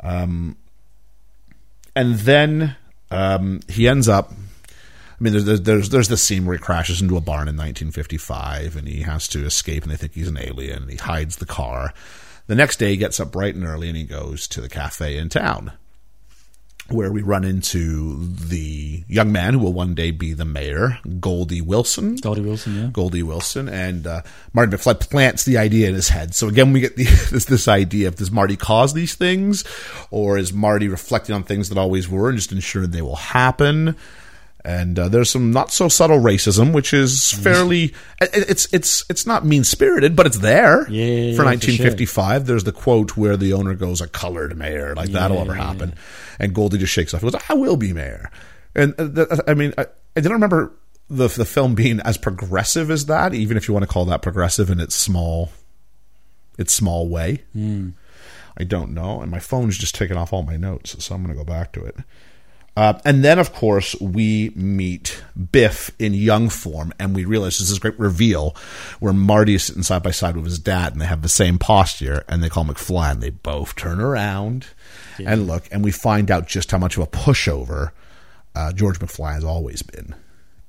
Um, 0.00 0.56
and 1.94 2.14
then 2.14 2.76
um, 3.10 3.60
he 3.68 3.88
ends 3.88 4.08
up 4.08 4.32
I 5.18 5.24
mean, 5.24 5.32
there's, 5.32 5.60
there's 5.62 5.88
there's 5.88 6.08
this 6.08 6.22
scene 6.22 6.44
where 6.44 6.56
he 6.56 6.62
crashes 6.62 7.00
into 7.00 7.16
a 7.16 7.22
barn 7.22 7.48
in 7.48 7.56
1955, 7.56 8.76
and 8.76 8.86
he 8.86 9.00
has 9.02 9.26
to 9.28 9.46
escape, 9.46 9.82
and 9.82 9.90
they 9.90 9.96
think 9.96 10.12
he's 10.12 10.28
an 10.28 10.38
alien, 10.38 10.82
and 10.82 10.90
he 10.90 10.96
hides 10.98 11.36
the 11.36 11.46
car. 11.46 11.94
The 12.48 12.54
next 12.54 12.76
day, 12.76 12.90
he 12.90 12.96
gets 12.98 13.18
up 13.18 13.32
bright 13.32 13.54
and 13.54 13.64
early, 13.64 13.88
and 13.88 13.96
he 13.96 14.04
goes 14.04 14.46
to 14.48 14.60
the 14.60 14.68
cafe 14.68 15.16
in 15.16 15.30
town, 15.30 15.72
where 16.88 17.10
we 17.10 17.22
run 17.22 17.44
into 17.44 18.26
the 18.26 19.04
young 19.08 19.32
man 19.32 19.54
who 19.54 19.60
will 19.60 19.72
one 19.72 19.94
day 19.94 20.10
be 20.10 20.34
the 20.34 20.44
mayor, 20.44 20.98
Goldie 21.18 21.62
Wilson. 21.62 22.16
Goldie 22.16 22.42
Wilson. 22.42 22.76
Yeah, 22.76 22.90
Goldie 22.92 23.22
Wilson 23.22 23.70
and 23.70 24.06
uh, 24.06 24.20
Martin 24.52 24.78
McFly 24.78 25.00
plants 25.00 25.44
the 25.44 25.56
idea 25.56 25.88
in 25.88 25.94
his 25.94 26.10
head. 26.10 26.34
So 26.34 26.46
again, 26.46 26.74
we 26.74 26.80
get 26.80 26.96
the, 26.96 27.04
this 27.30 27.46
this 27.46 27.68
idea 27.68 28.08
of 28.08 28.16
does 28.16 28.30
Marty 28.30 28.56
cause 28.56 28.92
these 28.92 29.14
things, 29.14 29.64
or 30.10 30.36
is 30.36 30.52
Marty 30.52 30.88
reflecting 30.88 31.34
on 31.34 31.42
things 31.42 31.70
that 31.70 31.78
always 31.78 32.06
were 32.06 32.28
and 32.28 32.36
just 32.36 32.52
ensuring 32.52 32.90
they 32.90 33.00
will 33.00 33.16
happen? 33.16 33.96
And 34.66 34.98
uh, 34.98 35.08
there's 35.08 35.30
some 35.30 35.52
not 35.52 35.70
so 35.70 35.88
subtle 35.88 36.18
racism, 36.18 36.72
which 36.72 36.92
is 36.92 37.30
fairly 37.30 37.94
it's 38.20 38.66
it's 38.74 39.04
it's 39.08 39.24
not 39.24 39.46
mean 39.46 39.62
spirited, 39.62 40.16
but 40.16 40.26
it's 40.26 40.38
there. 40.38 40.90
Yeah, 40.90 41.04
yeah, 41.04 41.20
yeah, 41.26 41.32
for 41.34 41.42
for 41.42 41.44
1955, 41.44 42.46
there's 42.46 42.64
the 42.64 42.72
quote 42.72 43.16
where 43.16 43.36
the 43.36 43.52
owner 43.52 43.74
goes, 43.74 44.00
"A 44.00 44.08
colored 44.08 44.58
mayor," 44.58 44.96
like 44.96 45.10
that'll 45.10 45.38
ever 45.38 45.54
yeah, 45.54 45.66
happen. 45.66 45.94
And 46.40 46.52
Goldie 46.52 46.78
just 46.78 46.92
shakes 46.92 47.14
off. 47.14 47.20
He 47.20 47.30
goes, 47.30 47.40
"I 47.48 47.54
will 47.54 47.76
be 47.76 47.92
mayor." 47.92 48.28
And 48.74 48.92
uh, 48.98 49.08
th- 49.08 49.40
I 49.46 49.54
mean, 49.54 49.72
I, 49.78 49.82
I 49.82 50.20
didn't 50.20 50.32
remember 50.32 50.72
the 51.08 51.28
the 51.28 51.44
film 51.44 51.76
being 51.76 52.00
as 52.00 52.18
progressive 52.18 52.90
as 52.90 53.06
that, 53.06 53.34
even 53.34 53.56
if 53.56 53.68
you 53.68 53.74
want 53.74 53.84
to 53.84 53.88
call 53.88 54.04
that 54.06 54.20
progressive 54.20 54.68
in 54.68 54.80
its 54.80 54.96
small, 54.96 55.52
its 56.58 56.74
small 56.74 57.08
way. 57.08 57.44
I 58.56 58.64
don't 58.64 58.94
know, 58.94 59.20
and 59.20 59.30
my 59.30 59.38
phone's 59.38 59.78
just 59.78 59.94
taken 59.94 60.16
off 60.16 60.32
all 60.32 60.42
my 60.42 60.56
notes, 60.56 61.04
so 61.04 61.14
I'm 61.14 61.22
going 61.22 61.32
to 61.32 61.38
go 61.38 61.44
back 61.44 61.70
to 61.74 61.84
it. 61.84 61.98
Uh, 62.76 62.98
and 63.06 63.24
then, 63.24 63.38
of 63.38 63.54
course, 63.54 63.98
we 64.00 64.50
meet 64.54 65.22
Biff 65.50 65.90
in 65.98 66.12
young 66.12 66.50
form, 66.50 66.92
and 66.98 67.14
we 67.14 67.24
realize 67.24 67.58
there's 67.58 67.70
this 67.70 67.78
great 67.78 67.98
reveal 67.98 68.54
where 69.00 69.14
Marty 69.14 69.54
is 69.54 69.64
sitting 69.64 69.82
side 69.82 70.02
by 70.02 70.10
side 70.10 70.36
with 70.36 70.44
his 70.44 70.58
dad, 70.58 70.92
and 70.92 71.00
they 71.00 71.06
have 71.06 71.22
the 71.22 71.28
same 71.28 71.58
posture, 71.58 72.22
and 72.28 72.42
they 72.42 72.50
call 72.50 72.64
McFly, 72.64 73.12
and 73.12 73.22
they 73.22 73.30
both 73.30 73.76
turn 73.76 73.98
around 73.98 74.66
and 75.24 75.46
look, 75.46 75.64
and 75.72 75.82
we 75.82 75.90
find 75.90 76.30
out 76.30 76.46
just 76.46 76.70
how 76.70 76.78
much 76.78 76.98
of 76.98 77.02
a 77.02 77.06
pushover 77.06 77.92
uh, 78.54 78.72
George 78.72 78.98
McFly 78.98 79.32
has 79.32 79.44
always 79.44 79.82
been. 79.82 80.14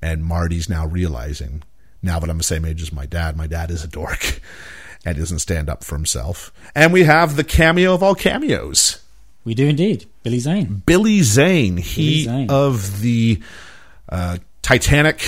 And 0.00 0.24
Marty's 0.24 0.68
now 0.68 0.86
realizing, 0.86 1.62
now 2.02 2.18
that 2.20 2.30
I'm 2.30 2.38
the 2.38 2.44
same 2.44 2.64
age 2.64 2.80
as 2.80 2.92
my 2.92 3.04
dad, 3.04 3.36
my 3.36 3.46
dad 3.46 3.70
is 3.70 3.84
a 3.84 3.88
dork, 3.88 4.40
and 5.04 5.18
doesn't 5.18 5.40
stand 5.40 5.68
up 5.68 5.84
for 5.84 5.94
himself. 5.94 6.52
And 6.74 6.92
we 6.92 7.04
have 7.04 7.36
the 7.36 7.44
cameo 7.44 7.92
of 7.92 8.02
all 8.02 8.14
cameos. 8.14 9.00
We 9.48 9.54
do 9.54 9.66
indeed. 9.66 10.04
Billy 10.22 10.38
Zane. 10.38 10.82
Billy 10.84 11.22
Zane, 11.22 11.78
he 11.78 12.26
Billy 12.26 12.38
Zane. 12.38 12.50
of 12.50 13.00
the 13.00 13.42
uh, 14.10 14.36
Titanic. 14.60 15.20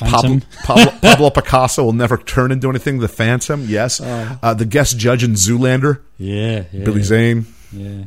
Pablo, 0.00 0.20
Phantom. 0.20 0.42
Pablo, 0.64 0.92
Pablo 1.02 1.30
Picasso 1.30 1.84
will 1.84 1.92
never 1.92 2.18
turn 2.18 2.50
into 2.52 2.68
anything. 2.68 2.98
The 2.98 3.08
Phantom, 3.08 3.64
yes. 3.68 4.00
Uh, 4.00 4.54
the 4.54 4.64
guest 4.66 4.98
judge 4.98 5.22
in 5.22 5.32
Zoolander, 5.32 6.00
Yeah, 6.18 6.64
yeah. 6.72 6.84
Billy 6.84 7.02
Zane. 7.02 7.46
Yeah. 7.72 8.04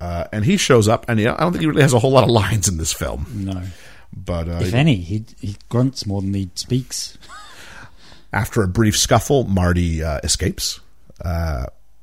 Uh, 0.00 0.24
and 0.30 0.44
he 0.44 0.58
shows 0.58 0.88
up, 0.88 1.06
and 1.08 1.18
know, 1.18 1.34
I 1.36 1.40
don't 1.40 1.52
think 1.52 1.62
he 1.62 1.66
really 1.66 1.82
has 1.82 1.94
a 1.94 1.98
whole 1.98 2.12
lot 2.12 2.24
of 2.24 2.30
lines 2.30 2.68
in 2.68 2.76
this 2.76 2.92
film. 2.92 3.26
No. 3.34 3.62
But 4.14 4.48
uh, 4.48 4.58
If 4.60 4.74
any, 4.74 4.96
he 4.96 5.24
he 5.40 5.56
grunts 5.70 6.06
more 6.06 6.20
than 6.20 6.34
he 6.34 6.50
speaks. 6.54 7.16
after 8.32 8.62
a 8.62 8.68
brief 8.68 8.96
scuffle, 8.96 9.44
Marty 9.44 10.02
uh, 10.02 10.20
escapes. 10.22 10.80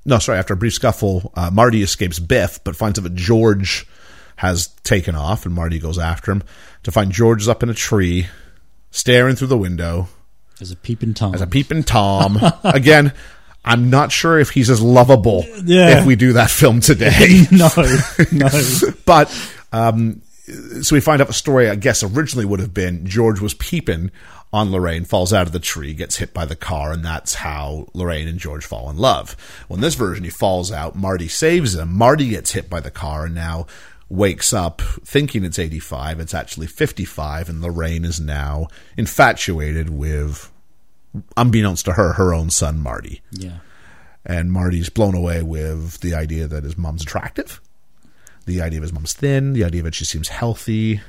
No, 0.05 0.19
sorry, 0.19 0.37
after 0.39 0.53
a 0.53 0.57
brief 0.57 0.73
scuffle, 0.73 1.31
uh, 1.35 1.49
Marty 1.51 1.81
escapes 1.81 2.19
Biff, 2.19 2.63
but 2.63 2.75
finds 2.75 2.99
out 2.99 3.03
that 3.03 3.15
George 3.15 3.87
has 4.37 4.67
taken 4.83 5.15
off, 5.15 5.45
and 5.45 5.53
Marty 5.55 5.79
goes 5.79 5.97
after 5.97 6.31
him 6.31 6.43
to 6.83 6.91
find 6.91 7.11
George 7.11 7.41
is 7.41 7.49
up 7.49 7.63
in 7.63 7.69
a 7.69 7.73
tree, 7.73 8.27
staring 8.91 9.35
through 9.35 9.47
the 9.47 9.57
window 9.57 10.07
There's 10.59 10.71
a 10.71 10.75
peeping 10.75 11.13
tom. 11.13 11.33
as 11.33 11.41
a 11.41 11.47
peeping 11.47 11.83
Tom. 11.83 12.37
Again, 12.63 13.13
I'm 13.63 13.89
not 13.89 14.11
sure 14.11 14.37
if 14.39 14.51
he's 14.51 14.69
as 14.69 14.81
lovable 14.81 15.43
Yeah. 15.63 15.99
if 15.99 16.05
we 16.05 16.15
do 16.15 16.33
that 16.33 16.51
film 16.51 16.81
today. 16.81 17.45
no, 17.51 17.69
no. 18.31 18.49
but 19.05 19.31
um, 19.71 20.21
so 20.81 20.95
we 20.95 20.99
find 21.01 21.21
out 21.21 21.27
the 21.27 21.33
story. 21.33 21.69
I 21.69 21.75
guess 21.75 22.03
originally 22.03 22.45
would 22.45 22.59
have 22.59 22.73
been 22.73 23.07
George 23.07 23.41
was 23.41 23.53
peeping 23.55 24.11
on 24.55 24.71
Lorraine, 24.71 25.03
falls 25.05 25.33
out 25.33 25.45
of 25.47 25.51
the 25.53 25.59
tree, 25.59 25.93
gets 25.93 26.15
hit 26.17 26.33
by 26.33 26.45
the 26.45 26.55
car, 26.55 26.91
and 26.93 27.03
that's 27.03 27.35
how 27.35 27.87
Lorraine 27.93 28.27
and 28.27 28.39
George 28.39 28.65
fall 28.65 28.89
in 28.89 28.97
love. 28.97 29.35
Well, 29.67 29.75
in 29.75 29.81
this 29.81 29.95
version, 29.95 30.23
he 30.23 30.29
falls 30.29 30.71
out. 30.71 30.95
Marty 30.95 31.27
saves 31.27 31.75
him. 31.75 31.93
Marty 31.93 32.29
gets 32.29 32.51
hit 32.53 32.69
by 32.69 32.79
the 32.79 32.89
car, 32.91 33.25
and 33.25 33.35
now 33.35 33.67
wakes 34.07 34.53
up 34.53 34.81
thinking 34.81 35.43
it's 35.43 35.59
85. 35.59 36.19
It's 36.19 36.33
actually 36.33 36.67
55, 36.67 37.49
and 37.49 37.61
Lorraine 37.61 38.05
is 38.05 38.19
now 38.19 38.67
infatuated 38.95 39.89
with, 39.89 40.51
unbeknownst 41.35 41.85
to 41.85 41.93
her, 41.93 42.13
her 42.13 42.33
own 42.33 42.49
son 42.49 42.79
Marty 42.79 43.21
Yeah. 43.31 43.57
and 44.25 44.51
Marty's 44.51 44.89
blown 44.89 45.15
away 45.15 45.41
with 45.41 45.99
the 46.01 46.13
idea 46.13 46.47
that 46.47 46.63
his 46.63 46.77
mom's 46.77 47.01
attractive, 47.01 47.59
the 48.45 48.61
idea 48.61 48.79
of 48.79 48.83
his 48.83 48.93
mom's 48.93 49.13
thin, 49.13 49.53
the 49.53 49.63
idea 49.63 49.81
that 49.83 49.95
she 49.95 50.05
seems 50.05 50.27
healthy. 50.29 51.01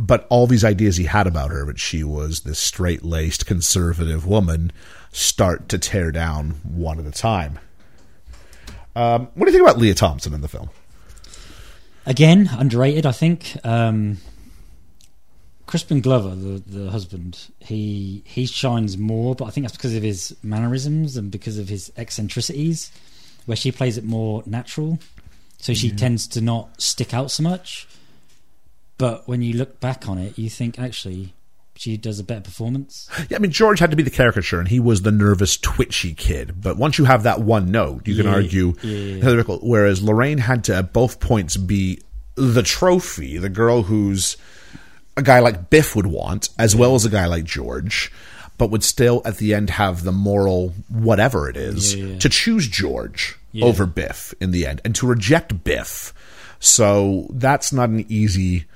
But 0.00 0.26
all 0.30 0.46
these 0.46 0.64
ideas 0.64 0.96
he 0.96 1.04
had 1.04 1.26
about 1.26 1.50
her, 1.50 1.66
that 1.66 1.78
she 1.78 2.02
was 2.02 2.40
this 2.40 2.58
straight 2.58 3.04
laced 3.04 3.44
conservative 3.44 4.26
woman, 4.26 4.72
start 5.12 5.68
to 5.68 5.78
tear 5.78 6.10
down 6.10 6.52
one 6.64 6.98
at 6.98 7.04
a 7.04 7.10
time. 7.10 7.58
Um, 8.96 9.28
what 9.34 9.44
do 9.44 9.52
you 9.52 9.58
think 9.58 9.68
about 9.68 9.78
Lea 9.78 9.92
Thompson 9.92 10.32
in 10.32 10.40
the 10.40 10.48
film? 10.48 10.70
Again, 12.06 12.48
underrated, 12.56 13.04
I 13.04 13.12
think. 13.12 13.54
Um, 13.62 14.16
Crispin 15.66 16.00
Glover, 16.00 16.34
the 16.34 16.62
the 16.66 16.90
husband, 16.90 17.38
he 17.60 18.22
he 18.24 18.46
shines 18.46 18.96
more, 18.96 19.34
but 19.34 19.44
I 19.44 19.50
think 19.50 19.66
that's 19.66 19.76
because 19.76 19.94
of 19.94 20.02
his 20.02 20.34
mannerisms 20.42 21.18
and 21.18 21.30
because 21.30 21.58
of 21.58 21.68
his 21.68 21.92
eccentricities, 21.98 22.90
where 23.44 23.54
she 23.54 23.70
plays 23.70 23.98
it 23.98 24.04
more 24.04 24.42
natural. 24.46 24.98
So 25.58 25.74
she 25.74 25.90
tends 25.90 26.26
to 26.28 26.40
not 26.40 26.80
stick 26.80 27.12
out 27.12 27.30
so 27.30 27.42
much. 27.42 27.86
But 29.00 29.26
when 29.26 29.40
you 29.42 29.54
look 29.54 29.80
back 29.80 30.08
on 30.08 30.18
it, 30.18 30.38
you 30.38 30.50
think 30.50 30.78
actually 30.78 31.32
she 31.74 31.96
does 31.96 32.18
a 32.18 32.24
better 32.24 32.42
performance. 32.42 33.08
Yeah, 33.30 33.38
I 33.38 33.40
mean, 33.40 33.50
George 33.50 33.78
had 33.78 33.90
to 33.90 33.96
be 33.96 34.02
the 34.02 34.10
caricature, 34.10 34.58
and 34.58 34.68
he 34.68 34.78
was 34.78 35.00
the 35.02 35.10
nervous, 35.10 35.56
twitchy 35.56 36.12
kid. 36.12 36.60
But 36.60 36.76
once 36.76 36.98
you 36.98 37.06
have 37.06 37.22
that 37.22 37.40
one 37.40 37.70
note, 37.70 38.06
you 38.06 38.14
can 38.14 38.26
Yeah, 38.26 38.32
argue. 38.34 38.74
yeah, 38.82 39.42
Whereas 39.62 40.02
Lorraine 40.02 40.36
had 40.38 40.64
to, 40.64 40.76
at 40.76 40.92
both 40.92 41.18
points, 41.20 41.56
be 41.56 42.00
the 42.34 42.62
trophy, 42.62 43.38
the 43.38 43.48
girl 43.48 43.84
who's 43.84 44.36
a 45.16 45.22
guy 45.22 45.38
like 45.40 45.70
Biff 45.70 45.96
would 45.96 46.06
want, 46.06 46.50
as 46.58 46.76
well 46.76 46.94
as 46.94 47.06
a 47.06 47.10
guy 47.10 47.24
like 47.26 47.44
George, 47.44 48.12
but 48.58 48.70
would 48.70 48.84
still, 48.84 49.22
at 49.24 49.38
the 49.38 49.54
end, 49.54 49.70
have 49.70 50.04
the 50.04 50.12
moral 50.12 50.74
whatever 50.90 51.48
it 51.48 51.56
is 51.56 51.94
Yeah, 51.94 52.04
yeah. 52.04 52.18
to 52.18 52.28
choose 52.28 52.68
George 52.68 53.36
Yeah. 53.52 53.64
over 53.64 53.86
Biff 53.86 54.34
in 54.40 54.50
the 54.50 54.66
end, 54.66 54.82
and 54.84 54.94
to 54.96 55.06
reject 55.06 55.64
Biff. 55.64 56.12
So 56.58 57.26
that's 57.32 57.72
not 57.72 57.88
an 57.88 58.04
easy 58.10 58.66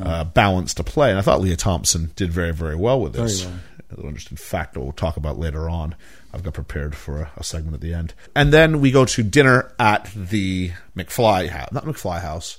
uh, 0.00 0.24
balance 0.24 0.74
to 0.74 0.84
play. 0.84 1.10
And 1.10 1.18
I 1.18 1.22
thought 1.22 1.40
Lea 1.40 1.56
Thompson 1.56 2.10
did 2.16 2.32
very, 2.32 2.52
very 2.52 2.76
well 2.76 3.00
with 3.00 3.14
this. 3.14 3.40
Very 3.40 3.52
well. 3.54 3.60
A 3.92 3.94
little 3.96 4.08
interesting 4.10 4.36
fact 4.36 4.74
that 4.74 4.80
we'll 4.80 4.92
talk 4.92 5.16
about 5.16 5.36
later 5.38 5.68
on. 5.68 5.96
I've 6.32 6.44
got 6.44 6.54
prepared 6.54 6.94
for 6.94 7.22
a, 7.22 7.30
a 7.38 7.42
segment 7.42 7.74
at 7.74 7.80
the 7.80 7.92
end. 7.92 8.14
And 8.36 8.52
then 8.52 8.80
we 8.80 8.92
go 8.92 9.04
to 9.04 9.22
dinner 9.24 9.72
at 9.80 10.08
the 10.14 10.70
McFly 10.96 11.48
house. 11.48 11.72
Not 11.72 11.84
McFly 11.86 12.20
house. 12.20 12.58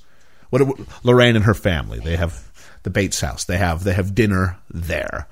What 0.49 0.61
it- 0.61 0.87
Lorraine 1.03 1.37
and 1.37 1.45
her 1.45 1.53
family. 1.53 1.99
They 1.99 2.17
have 2.17 2.51
the 2.83 2.89
Baines 2.89 3.21
house. 3.21 3.45
They 3.45 3.57
have 3.57 3.85
they 3.85 3.93
have 3.93 4.13
dinner 4.13 4.57
there. 4.69 5.27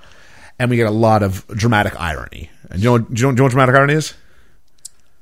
And 0.58 0.70
we 0.70 0.78
get 0.78 0.88
a 0.88 0.92
lot 0.92 1.22
of 1.22 1.46
dramatic 1.48 2.00
irony. 2.00 2.50
And 2.70 2.82
you 2.82 2.90
know, 2.92 2.98
do 3.00 3.04
you 3.22 3.28
know, 3.28 3.32
do 3.32 3.34
you 3.34 3.36
know 3.36 3.44
what 3.44 3.52
dramatic 3.52 3.76
irony 3.76 3.94
is? 3.96 4.14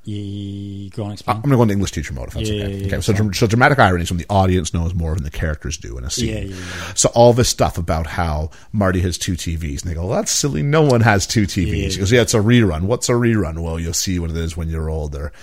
You 0.08 0.90
go 0.92 1.04
on, 1.04 1.18
I'm 1.28 1.42
going 1.42 1.50
to 1.50 1.56
go 1.58 1.62
into 1.64 1.74
English 1.74 1.92
teacher 1.92 2.14
mode 2.14 2.30
if 2.30 2.36
that's 2.36 2.50
Yeah, 2.50 2.64
okay. 2.64 2.72
yeah, 2.72 2.78
yeah, 2.78 2.86
okay. 2.86 2.96
that's 2.96 3.06
So, 3.08 3.32
so 3.34 3.46
dramatic 3.48 3.78
irony 3.78 4.04
is 4.04 4.10
when 4.10 4.18
the 4.18 4.26
audience 4.30 4.74
knows 4.74 4.94
more 4.94 5.14
than 5.14 5.24
the 5.24 5.30
characters 5.30 5.76
do 5.76 5.98
in 5.98 6.06
a 6.06 6.10
scene. 6.10 6.30
Yeah, 6.30 6.40
yeah, 6.40 6.56
yeah. 6.56 6.94
So 6.94 7.10
all 7.14 7.34
this 7.34 7.50
stuff 7.50 7.78
about 7.78 8.08
how 8.08 8.52
Marty 8.72 9.02
has 9.02 9.18
two 9.18 9.34
TVs, 9.34 9.82
and 9.82 9.92
they 9.92 9.96
go, 9.96 10.06
well, 10.08 10.16
"That's 10.16 10.32
silly. 10.32 10.64
No 10.64 10.82
one 10.84 11.02
has 11.02 11.28
two 11.28 11.44
TVs." 11.44 11.82
Yeah. 11.84 11.90
He 11.90 11.98
goes, 11.98 12.12
"Yeah, 12.14 12.22
it's 12.22 12.34
a 12.34 12.40
rerun. 12.40 12.84
What's 12.84 13.10
a 13.10 13.14
rerun? 13.14 13.60
Well, 13.60 13.80
you'll 13.82 13.92
see 13.92 14.18
what 14.18 14.30
it 14.30 14.38
is 14.38 14.56
when 14.56 14.70
you're 14.70 14.90
older." 14.90 15.34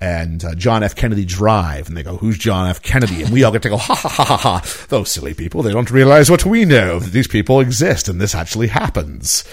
And 0.00 0.42
uh, 0.44 0.54
John 0.54 0.82
F. 0.82 0.96
Kennedy 0.96 1.24
Drive, 1.26 1.86
and 1.86 1.96
they 1.96 2.02
go, 2.02 2.16
"Who's 2.16 2.36
John 2.36 2.68
F. 2.68 2.82
Kennedy?" 2.82 3.22
And 3.22 3.32
we 3.32 3.44
all 3.44 3.52
get 3.52 3.62
to 3.62 3.68
go, 3.68 3.76
"Ha 3.76 3.94
ha 3.94 4.08
ha 4.08 4.24
ha 4.24 4.36
ha!" 4.36 4.86
Those 4.88 5.10
silly 5.12 5.34
people. 5.34 5.62
They 5.62 5.72
don't 5.72 5.90
realize 5.90 6.28
what 6.30 6.44
we 6.44 6.64
know. 6.64 6.98
That 6.98 7.12
these 7.12 7.28
people 7.28 7.60
exist, 7.60 8.08
and 8.08 8.20
this 8.20 8.34
actually 8.34 8.68
happens. 8.68 9.44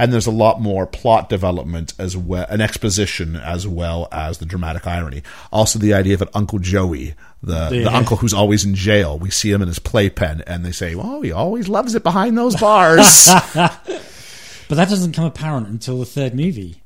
And 0.00 0.12
there's 0.12 0.26
a 0.26 0.30
lot 0.32 0.60
more 0.60 0.86
plot 0.86 1.28
development 1.28 1.92
as 1.98 2.16
well, 2.16 2.46
an 2.48 2.60
exposition 2.60 3.36
as 3.36 3.68
well 3.68 4.08
as 4.10 4.38
the 4.38 4.46
dramatic 4.46 4.86
irony. 4.86 5.22
Also, 5.52 5.78
the 5.78 5.92
idea 5.94 6.14
of 6.14 6.22
an 6.22 6.28
Uncle 6.34 6.58
Joey, 6.58 7.14
the, 7.42 7.68
the 7.68 7.76
Yeah. 7.82 7.88
uncle 7.96 8.16
who's 8.16 8.32
always 8.34 8.64
in 8.64 8.74
jail. 8.74 9.18
We 9.18 9.30
see 9.30 9.50
him 9.52 9.60
in 9.62 9.68
his 9.68 9.78
playpen, 9.78 10.42
and 10.46 10.64
they 10.64 10.72
say, 10.72 10.94
"Oh, 10.94 11.20
he 11.22 11.32
always 11.32 11.68
loves 11.68 11.94
it 11.94 12.02
behind 12.02 12.36
those 12.38 12.56
bars." 12.56 13.28
But 14.68 14.76
that 14.76 14.88
doesn't 14.88 15.14
come 15.14 15.24
apparent 15.24 15.66
until 15.66 15.98
the 15.98 16.06
third 16.06 16.32
movie. 16.32 16.80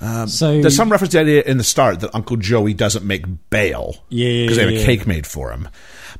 so 0.00 0.06
Um, 0.54 0.60
There's 0.62 0.76
some 0.76 0.90
reference 0.92 1.10
to 1.10 1.16
the 1.18 1.22
idea 1.22 1.42
in 1.42 1.58
the 1.58 1.64
start 1.64 1.98
that 2.00 2.14
Uncle 2.14 2.36
Joey 2.36 2.72
doesn't 2.72 3.04
make 3.04 3.24
bail 3.50 3.96
Yeah, 4.10 4.28
yeah, 4.28 4.42
because 4.44 4.56
they 4.58 4.62
have 4.62 4.72
yeah, 4.72 4.78
a 4.80 4.84
cake 4.84 5.06
made 5.08 5.26
for 5.26 5.50
him, 5.50 5.68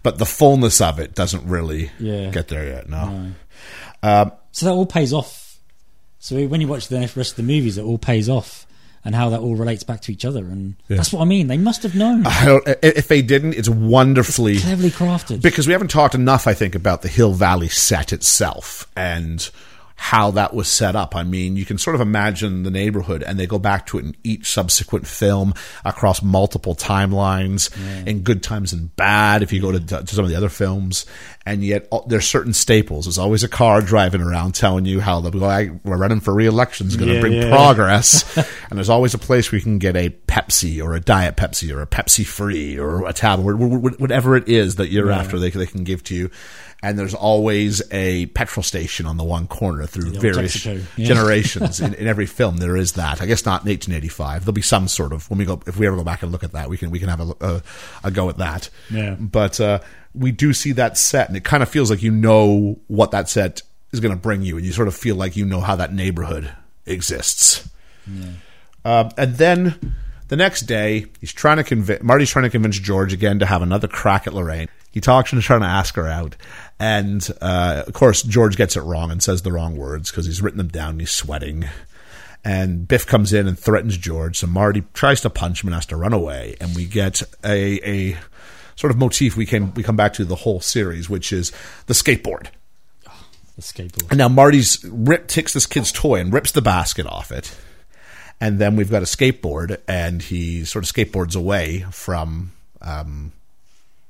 but 0.02 0.18
the 0.18 0.26
fullness 0.26 0.80
of 0.80 0.98
it 0.98 1.14
doesn't 1.14 1.46
really 1.46 1.92
Yeah. 2.00 2.30
get 2.30 2.48
there 2.48 2.66
yet. 2.66 2.88
No. 2.88 3.30
So 4.52 4.66
that 4.66 4.72
all 4.72 4.84
pays 4.86 5.12
off. 5.12 5.45
So 6.26 6.44
when 6.48 6.60
you 6.60 6.66
watch 6.66 6.88
the 6.88 6.98
rest 6.98 7.16
of 7.16 7.36
the 7.36 7.44
movies, 7.44 7.78
it 7.78 7.84
all 7.84 7.98
pays 7.98 8.28
off, 8.28 8.66
and 9.04 9.14
how 9.14 9.30
that 9.30 9.38
all 9.38 9.54
relates 9.54 9.84
back 9.84 10.00
to 10.00 10.12
each 10.12 10.24
other, 10.24 10.40
and 10.40 10.74
that's 10.88 11.12
what 11.12 11.22
I 11.22 11.24
mean. 11.24 11.46
They 11.46 11.56
must 11.56 11.84
have 11.84 11.94
known, 11.94 12.26
I 12.26 12.44
don't, 12.44 12.64
if 12.82 13.06
they 13.06 13.22
didn't, 13.22 13.54
it's 13.54 13.68
wonderfully 13.68 14.58
cleverly 14.58 14.90
crafted. 14.90 15.40
because 15.40 15.68
we 15.68 15.72
haven't 15.72 15.92
talked 15.92 16.16
enough, 16.16 16.48
I 16.48 16.52
think, 16.52 16.74
about 16.74 17.02
the 17.02 17.08
Hill 17.08 17.32
Valley 17.32 17.68
set 17.68 18.12
itself 18.12 18.90
and 18.96 19.48
how 19.98 20.30
that 20.32 20.52
was 20.54 20.68
set 20.68 20.94
up. 20.94 21.16
I 21.16 21.22
mean, 21.22 21.56
you 21.56 21.64
can 21.64 21.78
sort 21.78 21.94
of 21.94 22.00
imagine 22.02 22.62
the 22.64 22.70
neighborhood, 22.70 23.22
and 23.22 23.38
they 23.38 23.46
go 23.46 23.58
back 23.58 23.86
to 23.86 23.98
it 23.98 24.04
in 24.04 24.16
each 24.24 24.46
subsequent 24.52 25.06
film 25.06 25.54
across 25.84 26.22
multiple 26.22 26.74
timelines, 26.74 27.70
in 28.06 28.20
good 28.22 28.42
times 28.42 28.72
and 28.72 28.94
bad. 28.96 29.42
If 29.42 29.52
you 29.52 29.60
go 29.60 29.72
to, 29.72 29.80
to 29.80 30.06
some 30.06 30.24
of 30.24 30.30
the 30.30 30.36
other 30.36 30.48
films, 30.50 31.06
and 31.46 31.64
yet 31.64 31.88
there's 32.08 32.26
certain 32.28 32.52
staples. 32.52 33.06
There's 33.06 33.18
always 33.18 33.42
a 33.42 33.48
car 33.48 33.80
driving 33.80 34.20
around 34.20 34.54
telling 34.54 34.84
you 34.84 35.00
how 35.00 35.20
the 35.20 35.30
guy 35.30 35.70
we're 35.84 35.96
running 35.96 36.20
for 36.20 36.34
re-election 36.34 36.88
is 36.88 36.96
going 36.96 37.08
to 37.08 37.14
Yeah, 37.14 37.20
bring 37.20 37.32
yeah. 37.32 37.48
progress, 37.48 38.36
and 38.70 38.76
there's 38.78 38.90
always 38.90 39.14
a 39.14 39.18
place 39.18 39.50
where 39.50 39.58
you 39.58 39.62
can 39.62 39.78
get 39.78 39.96
a 39.96 40.10
Pepsi 40.10 40.82
or 40.84 40.94
a 40.94 41.00
Diet 41.00 41.36
Pepsi 41.36 41.74
or 41.74 41.80
a 41.80 41.86
Pepsi 41.86 42.26
Free 42.26 42.78
or 42.78 43.08
a 43.08 43.12
tablet, 43.14 43.56
wh- 43.56 43.94
wh- 43.96 44.00
whatever 44.00 44.36
it 44.36 44.48
is 44.48 44.76
that 44.76 44.88
you're 44.90 45.10
after, 45.10 45.38
they, 45.38 45.50
they 45.50 45.66
can 45.66 45.84
give 45.84 46.04
to 46.04 46.14
you. 46.14 46.30
And 46.82 46.98
there's 46.98 47.14
always 47.14 47.82
a 47.90 48.26
petrol 48.26 48.62
station 48.62 49.06
on 49.06 49.16
the 49.16 49.24
one 49.24 49.48
corner 49.48 49.86
through 49.86 50.10
various 50.12 50.64
yeah. 50.64 50.78
generations. 50.98 51.80
in, 51.80 51.94
in 51.94 52.06
every 52.06 52.26
film, 52.26 52.58
there 52.58 52.76
is 52.76 52.92
that. 52.92 53.20
I 53.20 53.26
guess 53.26 53.44
not 53.44 53.62
in 53.62 53.70
1885. 53.70 54.44
There'll 54.44 54.52
be 54.52 54.62
some 54.62 54.86
sort 54.86 55.12
of 55.12 55.28
when 55.30 55.38
we 55.38 55.46
go 55.46 55.60
if 55.66 55.78
we 55.78 55.86
ever 55.86 55.96
go 55.96 56.04
back 56.04 56.22
and 56.22 56.30
look 56.30 56.44
at 56.44 56.52
that, 56.52 56.68
we 56.68 56.76
can 56.76 56.90
we 56.90 56.98
can 56.98 57.08
have 57.08 57.20
a, 57.20 57.34
a, 57.40 57.62
a 58.04 58.10
go 58.10 58.28
at 58.28 58.36
that. 58.38 58.68
Yeah. 58.90 59.16
But 59.18 59.58
uh, 59.58 59.80
we 60.14 60.32
do 60.32 60.52
see 60.52 60.72
that 60.72 60.96
set, 60.98 61.28
and 61.28 61.36
it 61.36 61.44
kind 61.44 61.62
of 61.62 61.68
feels 61.68 61.90
like 61.90 62.02
you 62.02 62.10
know 62.10 62.78
what 62.86 63.10
that 63.10 63.28
set 63.28 63.62
is 63.92 64.00
going 64.00 64.14
to 64.14 64.20
bring 64.20 64.42
you, 64.42 64.56
and 64.56 64.64
you 64.64 64.72
sort 64.72 64.88
of 64.88 64.94
feel 64.94 65.16
like 65.16 65.36
you 65.36 65.44
know 65.44 65.60
how 65.60 65.76
that 65.76 65.92
neighborhood 65.92 66.52
exists. 66.84 67.68
Um, 68.84 69.10
and 69.18 69.34
then 69.36 69.94
the 70.28 70.36
next 70.36 70.62
day, 70.62 71.06
he's 71.20 71.32
trying 71.32 71.56
to 71.58 71.64
convince 71.64 72.02
Marty's 72.02 72.30
trying 72.30 72.44
to 72.44 72.50
convince 72.50 72.78
George 72.78 73.12
again 73.12 73.38
to 73.40 73.46
have 73.46 73.62
another 73.62 73.88
crack 73.88 74.26
at 74.26 74.34
Lorraine. 74.34 74.68
He 74.90 75.00
talks 75.00 75.32
and 75.32 75.38
is 75.38 75.44
trying 75.44 75.60
to 75.60 75.66
ask 75.66 75.94
her 75.96 76.06
out, 76.06 76.36
and 76.78 77.28
uh, 77.40 77.84
of 77.86 77.92
course 77.94 78.22
George 78.22 78.56
gets 78.56 78.76
it 78.76 78.82
wrong 78.82 79.10
and 79.10 79.22
says 79.22 79.42
the 79.42 79.52
wrong 79.52 79.76
words 79.76 80.10
because 80.10 80.26
he's 80.26 80.42
written 80.42 80.58
them 80.58 80.68
down. 80.68 80.90
and 80.90 81.00
He's 81.00 81.10
sweating, 81.10 81.66
and 82.44 82.86
Biff 82.86 83.06
comes 83.06 83.32
in 83.32 83.46
and 83.48 83.58
threatens 83.58 83.96
George. 83.96 84.38
So 84.38 84.46
Marty 84.46 84.84
tries 84.94 85.20
to 85.22 85.30
punch 85.30 85.62
him 85.62 85.68
and 85.68 85.74
has 85.74 85.86
to 85.86 85.96
run 85.96 86.12
away, 86.12 86.56
and 86.60 86.74
we 86.74 86.86
get 86.86 87.22
a 87.44 87.80
a 88.12 88.16
sort 88.76 88.90
of 88.90 88.98
motif 88.98 89.36
we 89.36 89.46
can 89.46 89.72
we 89.74 89.82
come 89.82 89.96
back 89.96 90.12
to 90.14 90.24
the 90.24 90.36
whole 90.36 90.60
series, 90.60 91.08
which 91.08 91.32
is 91.32 91.50
the 91.86 91.94
skateboard. 91.94 92.48
the 93.56 93.62
skateboard. 93.62 94.10
And 94.10 94.18
now 94.18 94.28
Marty's 94.28 94.84
rip 94.84 95.28
takes 95.28 95.52
this 95.54 95.66
kid's 95.66 95.92
toy 95.92 96.20
and 96.20 96.32
rips 96.32 96.52
the 96.52 96.62
basket 96.62 97.06
off 97.06 97.32
it. 97.32 97.56
And 98.38 98.58
then 98.58 98.76
we've 98.76 98.90
got 98.90 99.00
a 99.00 99.06
skateboard, 99.06 99.80
and 99.88 100.20
he 100.20 100.66
sort 100.66 100.84
of 100.84 100.92
skateboards 100.92 101.34
away 101.34 101.86
from 101.90 102.52
um, 102.82 103.32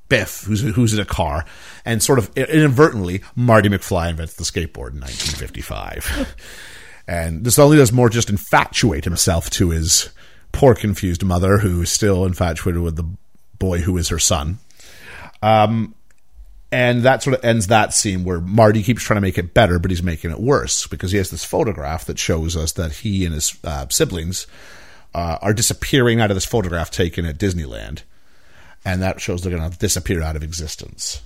Biff, 0.09 0.43
who's 0.43 0.61
who's 0.61 0.95
in 0.95 1.01
a 1.01 1.05
car, 1.05 1.45
and 1.85 2.03
sort 2.03 2.19
of 2.19 2.31
inadvertently, 2.37 3.23
Marty 3.35 3.69
McFly 3.69 4.11
invents 4.11 4.35
the 4.35 4.45
skateboard 4.45 4.93
in 4.93 5.01
1955. 5.01 6.37
and 7.09 7.45
this 7.45 7.59
only 7.59 7.77
does 7.77 7.93
more 7.93 8.09
just 8.09 8.31
infatuate 8.31 9.05
himself 9.05 9.51
to 9.51 9.71
his 9.71 10.11
poor 10.53 10.75
confused 10.75 11.25
mother 11.25 11.59
who 11.59 11.83
is 11.83 11.91
still 11.91 12.25
infatuated 12.25 12.83
with 12.83 12.97
the 12.97 13.09
boy 13.59 13.81
who 13.81 13.97
is 13.97 14.09
her 14.09 14.19
son. 14.19 14.59
Um, 15.43 15.95
and 16.73 17.03
that 17.03 17.23
sort 17.23 17.37
of 17.37 17.45
ends 17.45 17.69
that 17.69 17.95
scene 17.95 18.25
where 18.25 18.41
Marty 18.41 18.83
keeps 18.83 19.03
trying 19.03 19.17
to 19.17 19.23
make 19.23 19.39
it 19.39 19.55
better, 19.55 19.79
but 19.79 19.91
he's 19.91 20.03
making 20.03 20.31
it 20.31 20.41
worse 20.41 20.87
because 20.87 21.13
he 21.13 21.19
has 21.19 21.31
this 21.31 21.45
photograph 21.45 22.05
that 22.07 22.19
shows 22.19 22.57
us 22.57 22.73
that 22.73 22.93
he 22.93 23.25
and 23.25 23.35
his 23.35 23.57
uh, 23.65 23.87
siblings 23.89 24.47
uh, 25.15 25.39
are 25.41 25.55
disappearing 25.55 26.21
out 26.21 26.31
of 26.31 26.37
this 26.37 26.45
photograph 26.45 26.91
taken 26.91 27.25
at 27.25 27.39
Disneyland. 27.39 28.03
And 28.85 29.03
that 29.03 29.21
shows 29.21 29.43
they're 29.43 29.57
going 29.57 29.71
to 29.71 29.79
disappear 29.79 30.23
out 30.23 30.37
of 30.37 30.43
existence. 30.43 31.23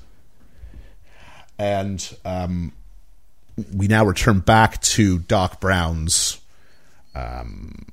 And 1.59 2.17
um, 2.25 2.73
we 3.75 3.87
now 3.87 4.05
return 4.05 4.41
back 4.41 4.81
to 4.83 5.19
Doc 5.19 5.61
Brown's 5.61 6.41
um, 7.15 7.87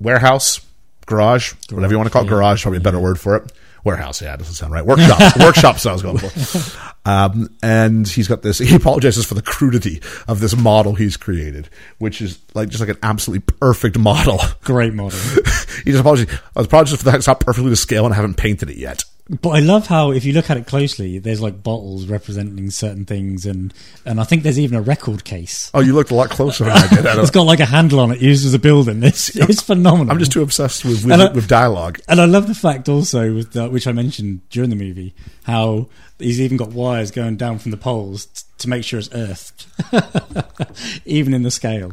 warehouse, 0.00 0.60
garage, 1.04 1.52
whatever 1.70 1.92
you 1.92 1.98
want 1.98 2.08
to 2.08 2.12
call 2.12 2.24
it. 2.24 2.28
Garage, 2.28 2.62
probably 2.62 2.78
a 2.78 2.82
better 2.82 2.98
word 2.98 3.20
for 3.20 3.36
it. 3.36 3.52
Warehouse, 3.86 4.20
yeah, 4.20 4.34
doesn't 4.34 4.54
sound 4.54 4.72
right. 4.72 4.84
Workshop, 4.84 5.36
workshop. 5.38 5.76
I 5.86 5.92
was 5.92 6.02
going 6.02 6.18
for. 6.18 6.78
Um, 7.08 7.56
and 7.62 8.06
he's 8.06 8.26
got 8.26 8.42
this. 8.42 8.58
He 8.58 8.74
apologizes 8.74 9.24
for 9.24 9.34
the 9.34 9.42
crudity 9.42 10.02
of 10.26 10.40
this 10.40 10.56
model 10.56 10.96
he's 10.96 11.16
created, 11.16 11.68
which 11.98 12.20
is 12.20 12.40
like 12.52 12.68
just 12.68 12.80
like 12.80 12.90
an 12.90 12.98
absolutely 13.04 13.54
perfect 13.60 13.96
model. 13.96 14.40
Great 14.62 14.92
model. 14.92 15.16
he 15.84 15.92
just 15.92 16.00
apologizes. 16.00 16.36
I 16.56 16.58
was 16.58 16.66
apologizing 16.66 16.98
for 16.98 17.04
that 17.04 17.14
it's 17.14 17.28
not 17.28 17.38
perfectly 17.38 17.70
to 17.70 17.76
scale 17.76 18.06
and 18.06 18.12
I 18.12 18.16
haven't 18.16 18.36
painted 18.36 18.70
it 18.70 18.76
yet. 18.76 19.04
But 19.28 19.50
I 19.50 19.58
love 19.58 19.88
how, 19.88 20.12
if 20.12 20.24
you 20.24 20.32
look 20.32 20.50
at 20.50 20.56
it 20.56 20.68
closely, 20.68 21.18
there's 21.18 21.40
like 21.40 21.60
bottles 21.60 22.06
representing 22.06 22.70
certain 22.70 23.04
things, 23.04 23.44
and 23.44 23.74
and 24.04 24.20
I 24.20 24.24
think 24.24 24.44
there's 24.44 24.58
even 24.58 24.78
a 24.78 24.80
record 24.82 25.24
case. 25.24 25.68
Oh, 25.74 25.80
you 25.80 25.94
looked 25.94 26.12
a 26.12 26.14
lot 26.14 26.30
closer 26.30 26.62
than 26.62 26.74
I 26.74 26.86
did. 26.86 27.06
I 27.06 27.20
It's 27.20 27.32
got 27.32 27.42
like 27.42 27.58
a 27.58 27.64
handle 27.64 27.98
on 27.98 28.12
it 28.12 28.20
used 28.20 28.46
as 28.46 28.54
a 28.54 28.58
building. 28.60 29.02
It's 29.02 29.30
it's 29.36 29.60
phenomenal. 29.62 30.12
I'm 30.12 30.20
just 30.20 30.30
too 30.30 30.42
obsessed 30.42 30.84
with 30.84 31.04
with, 31.04 31.20
I- 31.20 31.32
with 31.32 31.48
dialogue. 31.48 31.98
And 32.08 32.20
I 32.20 32.26
love 32.26 32.46
the 32.46 32.54
fact 32.54 32.88
also, 32.88 33.34
with 33.34 33.52
the, 33.52 33.68
which 33.68 33.88
I 33.88 33.92
mentioned 33.92 34.48
during 34.50 34.70
the 34.70 34.76
movie, 34.76 35.12
how 35.42 35.88
he's 36.20 36.40
even 36.40 36.56
got 36.56 36.68
wires 36.70 37.10
going 37.10 37.36
down 37.36 37.58
from 37.58 37.72
the 37.72 37.76
poles 37.76 38.26
t- 38.26 38.44
to 38.58 38.68
make 38.68 38.84
sure 38.84 39.00
it's 39.00 39.10
earthed, 39.12 39.66
even 41.04 41.34
in 41.34 41.42
the 41.42 41.50
scale. 41.50 41.92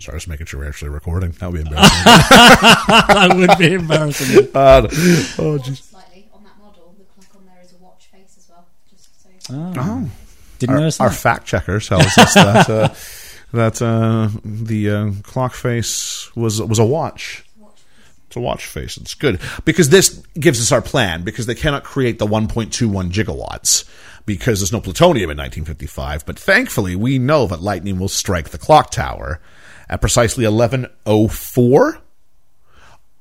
Sorry, 0.00 0.16
just 0.16 0.28
making 0.28 0.46
sure 0.46 0.60
we're 0.60 0.68
actually 0.68 0.90
recording. 0.90 1.30
That 1.32 1.50
would 1.50 1.64
be 1.64 1.68
embarrassing. 1.68 2.04
that 2.04 3.32
would 3.34 3.58
be 3.58 3.72
embarrassing. 3.74 4.48
Uh, 4.54 4.82
oh, 4.84 5.58
jeez. 5.58 5.82
Slightly 5.82 6.28
on 6.32 6.44
that 6.44 6.58
model, 6.60 6.94
the 6.98 7.04
clock 7.04 7.34
on 7.36 7.46
there 7.46 7.62
is 7.62 7.72
a 7.72 7.76
watch 7.78 8.06
face 8.06 8.36
as 8.36 8.48
well. 8.48 8.66
Just 8.90 9.22
so. 9.22 9.54
Oh. 9.54 10.10
Didn't 10.58 10.74
Our, 10.74 10.80
notice 10.80 11.00
our 11.00 11.10
fact 11.10 11.46
checker 11.46 11.80
tells 11.80 12.18
us 12.18 12.34
that 12.34 12.68
uh, 12.70 12.94
that 13.52 13.80
uh, 13.80 14.28
the 14.44 14.90
uh, 14.90 15.10
clock 15.22 15.54
face 15.54 16.34
was 16.36 16.60
was 16.60 16.78
a 16.78 16.84
watch. 16.84 17.44
It's 18.26 18.36
a 18.36 18.40
watch 18.40 18.66
face. 18.66 18.98
It's 18.98 19.14
good 19.14 19.40
because 19.64 19.88
this 19.88 20.22
gives 20.38 20.60
us 20.60 20.70
our 20.70 20.82
plan 20.82 21.24
because 21.24 21.46
they 21.46 21.54
cannot 21.54 21.82
create 21.82 22.18
the 22.18 22.26
1.21 22.26 23.10
gigawatts 23.10 23.88
because 24.26 24.60
there's 24.60 24.72
no 24.72 24.82
plutonium 24.82 25.30
in 25.30 25.38
1955. 25.38 26.26
But 26.26 26.38
thankfully, 26.38 26.94
we 26.94 27.18
know 27.18 27.46
that 27.46 27.62
lightning 27.62 27.98
will 27.98 28.08
strike 28.08 28.50
the 28.50 28.58
clock 28.58 28.90
tower 28.90 29.40
at 29.88 30.00
precisely 30.00 30.44
11:04 30.44 32.00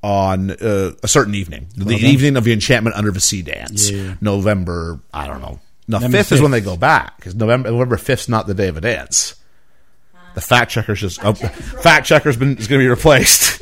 on 0.03 0.51
uh, 0.51 0.91
a 1.01 1.07
certain 1.07 1.36
evening, 1.36 1.68
the 1.76 1.95
evening 1.95 2.38
of 2.38 2.43
the 2.43 2.53
Enchantment 2.53 2.95
Under 2.95 3.11
the 3.11 3.20
Sea 3.20 3.41
dance, 3.41 3.89
Yeah. 3.89 4.15
November. 4.22 4.99
I 5.13 5.28
don't 5.28 5.41
know. 5.41 5.59
No, 5.88 5.97
November 5.97 6.18
fifth 6.18 6.32
is 6.34 6.41
when 6.41 6.51
they 6.51 6.61
go 6.61 6.76
back 6.78 7.15
because 7.18 7.34
November 7.36 7.72
November 7.72 7.97
fifth's 7.97 8.28
not 8.30 8.45
the 8.47 8.53
day 8.53 8.68
of 8.68 8.78
a 8.78 8.82
dance. 8.82 9.36
The 10.36 10.41
fact 10.41 10.70
checker's 10.72 10.99
just 11.01 11.24
oh, 11.24 11.34
fact 11.34 12.05
checker's 12.05 12.38
been 12.38 12.57
is 12.57 12.68
going 12.68 12.80
to 12.80 12.84
be 12.86 12.89
replaced. 12.89 13.61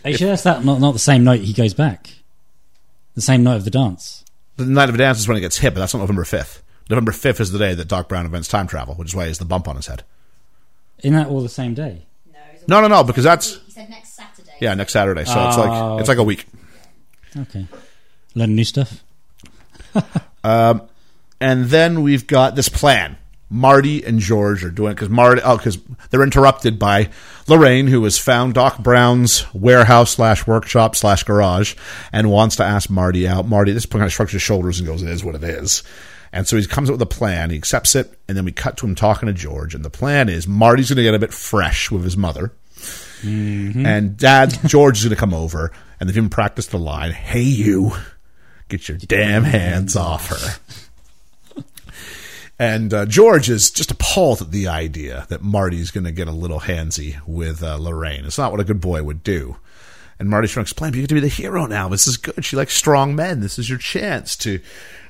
Are 0.04 0.10
you 0.10 0.16
sure 0.16 0.28
that's 0.28 0.42
that? 0.44 0.64
Not, 0.64 0.80
not 0.80 0.92
the 0.92 0.98
same 0.98 1.22
night 1.24 1.42
he 1.42 1.52
goes 1.52 1.74
back. 1.74 2.10
The 3.14 3.20
same 3.20 3.42
night 3.42 3.56
of 3.56 3.64
the 3.64 3.70
dance. 3.70 4.24
the 4.56 4.64
night 4.64 4.88
of 4.88 4.94
the 4.94 4.98
dance 4.98 5.18
is 5.18 5.28
when 5.28 5.36
it 5.36 5.40
gets 5.40 5.58
hit, 5.58 5.74
but 5.74 5.80
that's 5.80 5.92
not 5.92 6.00
November 6.00 6.24
fifth. 6.24 6.62
November 6.88 7.12
fifth 7.12 7.40
is 7.40 7.52
the 7.52 7.58
day 7.58 7.74
that 7.74 7.86
Doc 7.88 8.08
Brown 8.08 8.24
invents 8.24 8.48
time 8.48 8.66
travel, 8.66 8.94
which 8.94 9.08
is 9.08 9.14
why 9.14 9.24
he 9.24 9.28
has 9.28 9.38
the 9.38 9.44
bump 9.44 9.68
on 9.68 9.76
his 9.76 9.86
head. 9.86 10.02
Isn't 11.00 11.14
that 11.16 11.28
all 11.28 11.42
the 11.42 11.48
same 11.48 11.74
day? 11.74 12.06
No, 12.68 12.80
No, 12.80 12.88
no, 12.88 12.96
no, 12.96 13.04
because 13.04 13.24
that's- 13.24 13.58
He 13.66 13.72
said 13.72 13.88
next 13.90 14.14
Saturday. 14.14 14.52
Yeah, 14.60 14.74
next 14.74 14.92
Saturday. 14.92 15.24
So 15.24 15.48
it's 15.48 15.56
like 15.56 15.70
Oh, 15.70 15.98
it's 15.98 16.08
like 16.08 16.18
a 16.18 16.22
week. 16.22 16.46
Okay. 17.36 17.66
Learn 18.34 18.54
new 18.54 18.64
stuff. 18.64 19.02
Um, 20.44 20.82
and 21.40 21.66
then 21.66 22.02
we've 22.02 22.26
got 22.26 22.54
this 22.54 22.68
plan. 22.68 23.16
Marty 23.50 24.04
and 24.04 24.20
George 24.20 24.64
are 24.64 24.70
doing 24.70 24.92
it 24.92 24.94
because 24.94 25.08
Marty. 25.08 25.40
Oh, 25.44 25.56
because 25.56 25.78
they're 26.10 26.22
interrupted 26.22 26.78
by 26.78 27.08
Lorraine, 27.48 27.86
who 27.88 28.04
has 28.04 28.18
found 28.18 28.54
Doc 28.54 28.78
Brown's 28.78 29.44
warehouse 29.52 30.10
slash 30.12 30.46
workshop 30.46 30.94
slash 30.94 31.24
garage 31.24 31.74
and 32.12 32.30
wants 32.30 32.56
to 32.56 32.64
ask 32.64 32.88
Marty 32.88 33.26
out. 33.26 33.48
Marty, 33.48 33.72
at 33.72 33.74
this 33.74 33.84
point, 33.86 34.00
kind 34.00 34.06
of 34.06 34.12
shrugs 34.12 34.32
his 34.32 34.42
shoulders 34.42 34.78
and 34.78 34.86
goes, 34.86 35.02
"It 35.02 35.08
is 35.08 35.24
what 35.24 35.34
it 35.34 35.42
is." 35.44 35.82
And 36.32 36.46
so 36.46 36.56
he 36.56 36.66
comes 36.66 36.88
up 36.88 36.94
with 36.94 37.02
a 37.02 37.06
plan. 37.06 37.50
He 37.50 37.56
accepts 37.56 37.94
it, 37.96 38.16
and 38.28 38.36
then 38.36 38.44
we 38.44 38.52
cut 38.52 38.76
to 38.78 38.86
him 38.86 38.94
talking 38.94 39.26
to 39.26 39.32
George. 39.32 39.74
And 39.74 39.84
the 39.84 39.90
plan 39.90 40.28
is 40.28 40.46
Marty's 40.46 40.90
going 40.90 40.98
to 40.98 41.02
get 41.02 41.14
a 41.14 41.18
bit 41.18 41.32
fresh 41.32 41.90
with 41.90 42.04
his 42.04 42.16
mother, 42.18 42.52
and 43.22 44.16
Dad 44.16 44.58
George 44.66 44.98
is 44.98 45.04
going 45.04 45.14
to 45.14 45.20
come 45.20 45.34
over, 45.34 45.72
and 45.98 46.08
they've 46.08 46.16
even 46.16 46.30
practiced 46.30 46.70
the 46.70 46.78
line, 46.78 47.12
"Hey, 47.12 47.42
you, 47.42 47.92
get 48.68 48.88
your 48.88 48.98
damn 48.98 49.44
hands 49.44 49.96
off 49.96 50.28
her." 50.28 50.60
And 52.58 52.92
uh, 52.92 53.06
George 53.06 53.48
is 53.48 53.70
just 53.70 53.92
appalled 53.92 54.42
at 54.42 54.50
the 54.50 54.66
idea 54.66 55.26
that 55.28 55.42
Marty's 55.42 55.92
going 55.92 56.04
to 56.04 56.12
get 56.12 56.26
a 56.26 56.32
little 56.32 56.60
handsy 56.60 57.16
with 57.24 57.62
uh, 57.62 57.76
Lorraine. 57.76 58.24
It's 58.24 58.38
not 58.38 58.50
what 58.50 58.60
a 58.60 58.64
good 58.64 58.80
boy 58.80 59.04
would 59.04 59.22
do. 59.22 59.56
And 60.18 60.28
Marty's 60.28 60.50
trying 60.50 60.64
to 60.64 60.70
explain, 60.70 60.92
you 60.92 61.02
get 61.02 61.08
to 61.08 61.14
be 61.14 61.20
the 61.20 61.28
hero 61.28 61.66
now. 61.66 61.88
This 61.88 62.08
is 62.08 62.16
good. 62.16 62.44
She 62.44 62.56
likes 62.56 62.74
strong 62.74 63.14
men. 63.14 63.38
This 63.40 63.60
is 63.60 63.68
your 63.68 63.78
chance 63.78 64.34
to 64.38 64.58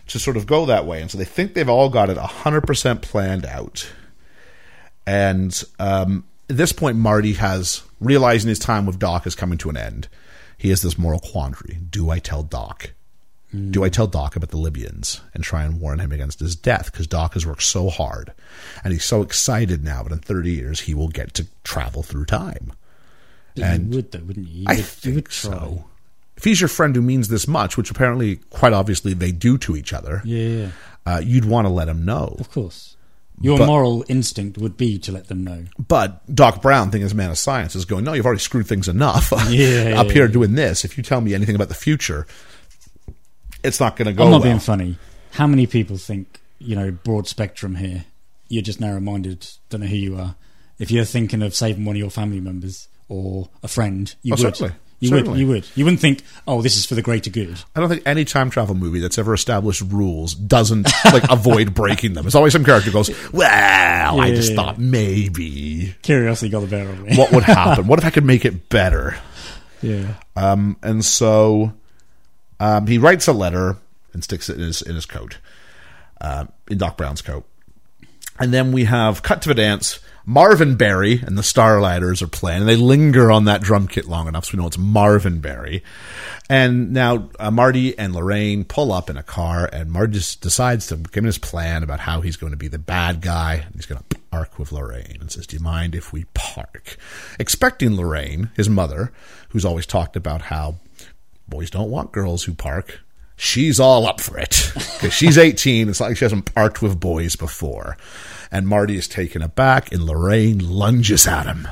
to 0.08 0.18
sort 0.18 0.36
of 0.38 0.46
go 0.46 0.64
that 0.66 0.86
way. 0.86 1.02
And 1.02 1.10
so 1.10 1.18
they 1.18 1.24
think 1.24 1.52
they've 1.52 1.68
all 1.68 1.90
got 1.90 2.08
it 2.08 2.16
100% 2.16 3.02
planned 3.02 3.44
out. 3.44 3.92
And 5.06 5.62
um, 5.78 6.24
at 6.48 6.56
this 6.56 6.72
point, 6.72 6.96
Marty 6.96 7.34
has 7.34 7.82
realizing 8.00 8.48
his 8.48 8.58
time 8.58 8.86
with 8.86 8.98
Doc 8.98 9.26
is 9.26 9.34
coming 9.34 9.58
to 9.58 9.70
an 9.70 9.76
end. 9.76 10.08
He 10.56 10.70
has 10.70 10.82
this 10.82 10.98
moral 10.98 11.20
quandary. 11.20 11.78
Do 11.90 12.10
I 12.10 12.18
tell 12.18 12.42
Doc? 12.42 12.90
Do 13.70 13.82
I 13.82 13.88
tell 13.88 14.06
Doc 14.06 14.36
about 14.36 14.50
the 14.50 14.58
Libyans 14.58 15.22
and 15.32 15.42
try 15.42 15.64
and 15.64 15.80
warn 15.80 16.00
him 16.00 16.12
against 16.12 16.40
his 16.40 16.54
death? 16.54 16.92
Because 16.92 17.06
Doc 17.06 17.32
has 17.32 17.46
worked 17.46 17.62
so 17.62 17.88
hard 17.88 18.34
and 18.84 18.92
he's 18.92 19.04
so 19.06 19.22
excited 19.22 19.82
now 19.82 20.02
that 20.02 20.12
in 20.12 20.18
30 20.18 20.52
years 20.52 20.80
he 20.80 20.92
will 20.94 21.08
get 21.08 21.32
to 21.34 21.46
travel 21.64 22.02
through 22.02 22.26
time. 22.26 22.72
And 23.56 23.90
you 23.90 23.96
would, 23.96 24.12
though, 24.12 24.18
wouldn't 24.18 24.48
you? 24.48 24.60
you 24.60 24.64
I 24.68 24.72
would, 24.72 24.78
you 24.78 24.84
think 24.84 25.16
would 25.16 25.32
so. 25.32 25.86
If 26.36 26.44
he's 26.44 26.60
your 26.60 26.68
friend 26.68 26.94
who 26.94 27.00
means 27.00 27.28
this 27.28 27.48
much, 27.48 27.78
which 27.78 27.90
apparently, 27.90 28.36
quite 28.50 28.74
obviously, 28.74 29.14
they 29.14 29.32
do 29.32 29.56
to 29.58 29.76
each 29.76 29.94
other, 29.94 30.20
Yeah, 30.26 30.42
yeah, 30.48 30.70
uh, 31.06 31.20
you'd 31.24 31.46
want 31.46 31.64
to 31.66 31.70
let 31.70 31.88
him 31.88 32.04
know. 32.04 32.36
of 32.38 32.50
course. 32.50 32.96
Your 33.40 33.58
But- 33.58 33.66
moral 33.66 34.04
instinct 34.08 34.58
would 34.58 34.76
be 34.76 34.98
to 34.98 35.12
let 35.12 35.28
them 35.28 35.44
know. 35.44 35.64
But 35.78 36.34
Doc 36.34 36.60
Brown, 36.60 36.90
thinking 36.90 37.06
as 37.06 37.12
a 37.12 37.16
man 37.16 37.30
of 37.30 37.38
science, 37.38 37.76
is 37.76 37.84
going, 37.84 38.04
no, 38.04 38.12
you've 38.12 38.26
already 38.26 38.40
screwed 38.40 38.66
things 38.66 38.88
enough 38.88 39.32
Yeah, 39.48 39.94
up 40.00 40.10
here 40.10 40.26
doing 40.26 40.54
this. 40.54 40.84
If 40.84 40.96
you 40.98 41.04
tell 41.04 41.20
me 41.20 41.34
anything 41.34 41.54
about 41.54 41.68
the 41.68 41.74
future, 41.74 42.26
it's 43.62 43.80
not 43.80 43.96
going 43.96 44.06
to 44.06 44.12
go 44.12 44.24
I'm 44.24 44.30
not 44.30 44.38
well. 44.40 44.50
being 44.50 44.58
funny. 44.60 44.96
How 45.32 45.46
many 45.46 45.66
people 45.66 45.96
think, 45.98 46.40
you 46.58 46.74
know, 46.76 46.90
broad 46.90 47.26
spectrum 47.28 47.76
here? 47.76 48.04
You're 48.48 48.62
just 48.62 48.80
narrow 48.80 49.00
minded, 49.00 49.46
don't 49.70 49.82
know 49.82 49.86
who 49.86 49.96
you 49.96 50.16
are. 50.16 50.34
If 50.78 50.90
you're 50.90 51.04
thinking 51.04 51.42
of 51.42 51.54
saving 51.54 51.84
one 51.84 51.96
of 51.96 52.00
your 52.00 52.10
family 52.10 52.40
members 52.40 52.88
or 53.08 53.48
a 53.62 53.68
friend, 53.68 54.12
you 54.22 54.32
Oh, 54.32 54.36
would. 54.42 54.56
certainly. 54.56 54.72
You 55.00 55.10
Certainly. 55.10 55.30
would. 55.30 55.38
You 55.38 55.46
would. 55.46 55.68
You 55.76 55.84
wouldn't 55.84 56.00
think, 56.00 56.22
oh, 56.48 56.60
this 56.60 56.76
is 56.76 56.84
for 56.84 56.96
the 56.96 57.02
greater 57.02 57.30
good. 57.30 57.56
I 57.76 57.80
don't 57.80 57.88
think 57.88 58.02
any 58.04 58.24
time 58.24 58.50
travel 58.50 58.74
movie 58.74 58.98
that's 58.98 59.16
ever 59.16 59.32
established 59.32 59.80
rules 59.82 60.34
doesn't 60.34 60.88
like 61.12 61.22
avoid 61.30 61.72
breaking 61.72 62.14
them. 62.14 62.24
There's 62.24 62.34
always 62.34 62.52
some 62.52 62.64
character 62.64 62.90
goes, 62.90 63.08
"Well, 63.32 64.18
I 64.20 64.30
just 64.30 64.50
Yeah. 64.50 64.56
thought 64.56 64.78
maybe 64.80 65.94
Curiosity 66.02 66.48
got 66.50 66.60
the 66.60 66.66
better 66.66 66.90
of 66.90 67.00
me. 67.00 67.16
what 67.16 67.30
would 67.32 67.42
happen? 67.44 67.86
what 67.86 67.98
if 68.00 68.04
I 68.04 68.10
could 68.10 68.24
make 68.24 68.44
it 68.44 68.68
better?" 68.68 69.16
Yeah. 69.82 70.14
Um, 70.34 70.76
and 70.82 71.04
so 71.04 71.72
um, 72.58 72.88
he 72.88 72.98
writes 72.98 73.28
a 73.28 73.32
letter 73.32 73.76
and 74.12 74.24
sticks 74.24 74.48
it 74.48 74.56
in 74.56 74.62
his 74.62 74.82
in 74.82 74.96
his 74.96 75.06
coat, 75.06 75.38
uh, 76.20 76.46
in 76.68 76.78
Doc 76.78 76.96
Brown's 76.96 77.22
coat. 77.22 77.44
And 78.40 78.52
then 78.52 78.72
we 78.72 78.84
have 78.84 79.22
cut 79.22 79.42
to 79.42 79.48
the 79.48 79.54
dance. 79.54 80.00
Marvin 80.28 80.76
Berry 80.76 81.22
and 81.22 81.38
the 81.38 81.42
Starlighters 81.42 82.20
are 82.20 82.28
playing, 82.28 82.60
and 82.60 82.68
they 82.68 82.76
linger 82.76 83.32
on 83.32 83.46
that 83.46 83.62
drum 83.62 83.88
kit 83.88 84.04
long 84.04 84.28
enough 84.28 84.44
so 84.44 84.50
we 84.52 84.60
know 84.60 84.66
it's 84.66 84.76
Marvin 84.76 85.40
Berry. 85.40 85.82
And 86.50 86.92
now 86.92 87.30
uh, 87.40 87.50
Marty 87.50 87.98
and 87.98 88.14
Lorraine 88.14 88.64
pull 88.64 88.92
up 88.92 89.08
in 89.08 89.16
a 89.16 89.22
car, 89.22 89.70
and 89.72 89.90
Marty 89.90 90.12
just 90.12 90.42
decides 90.42 90.86
to 90.88 90.96
give 90.96 91.14
him 91.14 91.24
his 91.24 91.38
plan 91.38 91.82
about 91.82 92.00
how 92.00 92.20
he's 92.20 92.36
going 92.36 92.50
to 92.50 92.58
be 92.58 92.68
the 92.68 92.78
bad 92.78 93.22
guy. 93.22 93.54
And 93.54 93.74
he's 93.74 93.86
going 93.86 94.02
to 94.06 94.18
park 94.30 94.58
with 94.58 94.70
Lorraine 94.70 95.16
and 95.18 95.32
says, 95.32 95.46
Do 95.46 95.56
you 95.56 95.62
mind 95.62 95.94
if 95.94 96.12
we 96.12 96.26
park? 96.34 96.98
Expecting 97.38 97.96
Lorraine, 97.96 98.50
his 98.54 98.68
mother, 98.68 99.14
who's 99.48 99.64
always 99.64 99.86
talked 99.86 100.14
about 100.14 100.42
how 100.42 100.74
boys 101.48 101.70
don't 101.70 101.90
want 101.90 102.12
girls 102.12 102.44
who 102.44 102.52
park. 102.52 103.00
She's 103.36 103.80
all 103.80 104.06
up 104.06 104.20
for 104.20 104.36
it 104.36 104.72
because 104.74 105.14
she's 105.14 105.38
18. 105.38 105.88
It's 105.88 106.00
like 106.00 106.18
she 106.18 106.26
hasn't 106.26 106.54
parked 106.54 106.82
with 106.82 107.00
boys 107.00 107.34
before. 107.34 107.96
And 108.50 108.66
Marty 108.66 108.96
is 108.96 109.08
taken 109.08 109.42
aback, 109.42 109.92
and 109.92 110.04
Lorraine 110.04 110.58
lunges 110.58 111.26
at 111.26 111.46
him. 111.46 111.68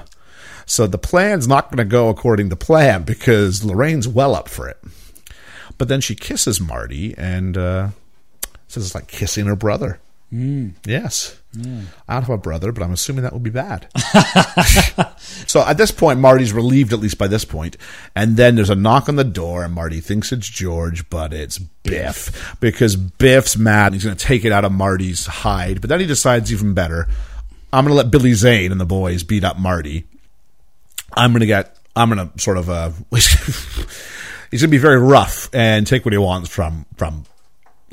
So 0.66 0.86
the 0.86 0.98
plan's 0.98 1.46
not 1.46 1.70
going 1.70 1.78
to 1.78 1.84
go 1.84 2.08
according 2.08 2.50
to 2.50 2.56
plan 2.56 3.04
because 3.04 3.64
Lorraine's 3.64 4.08
well 4.08 4.34
up 4.34 4.48
for 4.48 4.68
it. 4.68 4.78
But 5.78 5.88
then 5.88 6.00
she 6.00 6.14
kisses 6.14 6.60
Marty 6.60 7.14
and 7.16 7.56
uh, 7.56 7.88
says 8.66 8.86
it's 8.86 8.94
like 8.94 9.08
kissing 9.08 9.46
her 9.46 9.56
brother. 9.56 10.00
Mm. 10.32 10.74
Yes. 10.84 11.40
I 12.08 12.14
don't 12.14 12.22
have 12.22 12.30
a 12.30 12.36
brother, 12.36 12.72
but 12.72 12.82
I'm 12.82 12.92
assuming 12.92 13.22
that 13.22 13.32
would 13.32 13.42
be 13.42 13.50
bad. 13.50 13.88
so 15.46 15.60
at 15.60 15.78
this 15.78 15.90
point, 15.90 16.20
Marty's 16.20 16.52
relieved, 16.52 16.92
at 16.92 16.98
least 16.98 17.16
by 17.16 17.28
this 17.28 17.44
point. 17.44 17.76
And 18.14 18.36
then 18.36 18.56
there's 18.56 18.68
a 18.68 18.74
knock 18.74 19.08
on 19.08 19.16
the 19.16 19.24
door, 19.24 19.64
and 19.64 19.72
Marty 19.72 20.00
thinks 20.00 20.32
it's 20.32 20.48
George, 20.48 21.08
but 21.08 21.32
it's 21.32 21.58
Biff. 21.58 22.56
Because 22.60 22.96
Biff's 22.96 23.56
mad. 23.56 23.86
and 23.86 23.94
He's 23.94 24.04
going 24.04 24.16
to 24.16 24.24
take 24.24 24.44
it 24.44 24.52
out 24.52 24.64
of 24.64 24.72
Marty's 24.72 25.26
hide. 25.26 25.80
But 25.80 25.88
then 25.88 26.00
he 26.00 26.06
decides 26.06 26.52
even 26.52 26.74
better 26.74 27.08
I'm 27.72 27.84
going 27.84 27.92
to 27.92 28.02
let 28.02 28.10
Billy 28.10 28.32
Zane 28.32 28.72
and 28.72 28.80
the 28.80 28.86
boys 28.86 29.22
beat 29.22 29.44
up 29.44 29.58
Marty. 29.58 30.04
I'm 31.12 31.32
going 31.32 31.40
to 31.40 31.46
get, 31.46 31.76
I'm 31.94 32.10
going 32.10 32.30
to 32.30 32.38
sort 32.40 32.56
of, 32.56 32.70
uh, 32.70 32.90
he's 33.10 34.60
going 34.60 34.60
to 34.60 34.68
be 34.68 34.78
very 34.78 34.98
rough 34.98 35.50
and 35.52 35.86
take 35.86 36.04
what 36.04 36.12
he 36.12 36.18
wants 36.18 36.48
from, 36.48 36.86
from 36.96 37.24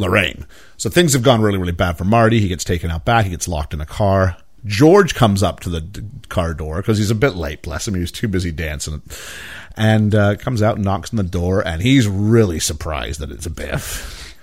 Lorraine. 0.04 0.45
So 0.78 0.89
things 0.89 1.14
have 1.14 1.24
gone 1.24 1.41
really, 1.41 1.58
really 1.58 1.72
bad 1.72 1.97
for 1.97 2.04
Marty. 2.04 2.39
He 2.39 2.47
gets 2.47 2.64
taken 2.64 2.91
out 2.91 3.06
back. 3.06 3.26
He 3.26 3.32
gets 3.32 3.47
locked 3.47 3.74
in 3.74 3.82
a 3.82 3.86
car. 3.86 4.38
George 4.66 5.14
comes 5.14 5.43
up 5.43 5.60
to 5.62 5.70
the 5.70 6.06
car 6.30 6.54
door 6.54 6.78
because 6.78 6.97
he's 6.97 7.12
a 7.12 7.16
bit 7.16 7.36
late. 7.36 7.62
Bless 7.62 7.88
him. 7.88 7.95
He 7.95 7.99
was 7.99 8.12
too 8.12 8.28
busy 8.28 8.51
dancing. 8.51 9.01
And 9.76 10.16
uh, 10.16 10.36
comes 10.36 10.62
out 10.62 10.76
and 10.76 10.86
knocks 10.86 11.12
on 11.12 11.18
the 11.18 11.24
door. 11.24 11.66
And 11.66 11.82
he's 11.82 12.08
really 12.08 12.60
surprised 12.60 13.20
that 13.20 13.32
it's 13.32 13.45
a 13.45 13.49
Biff. 13.49 14.36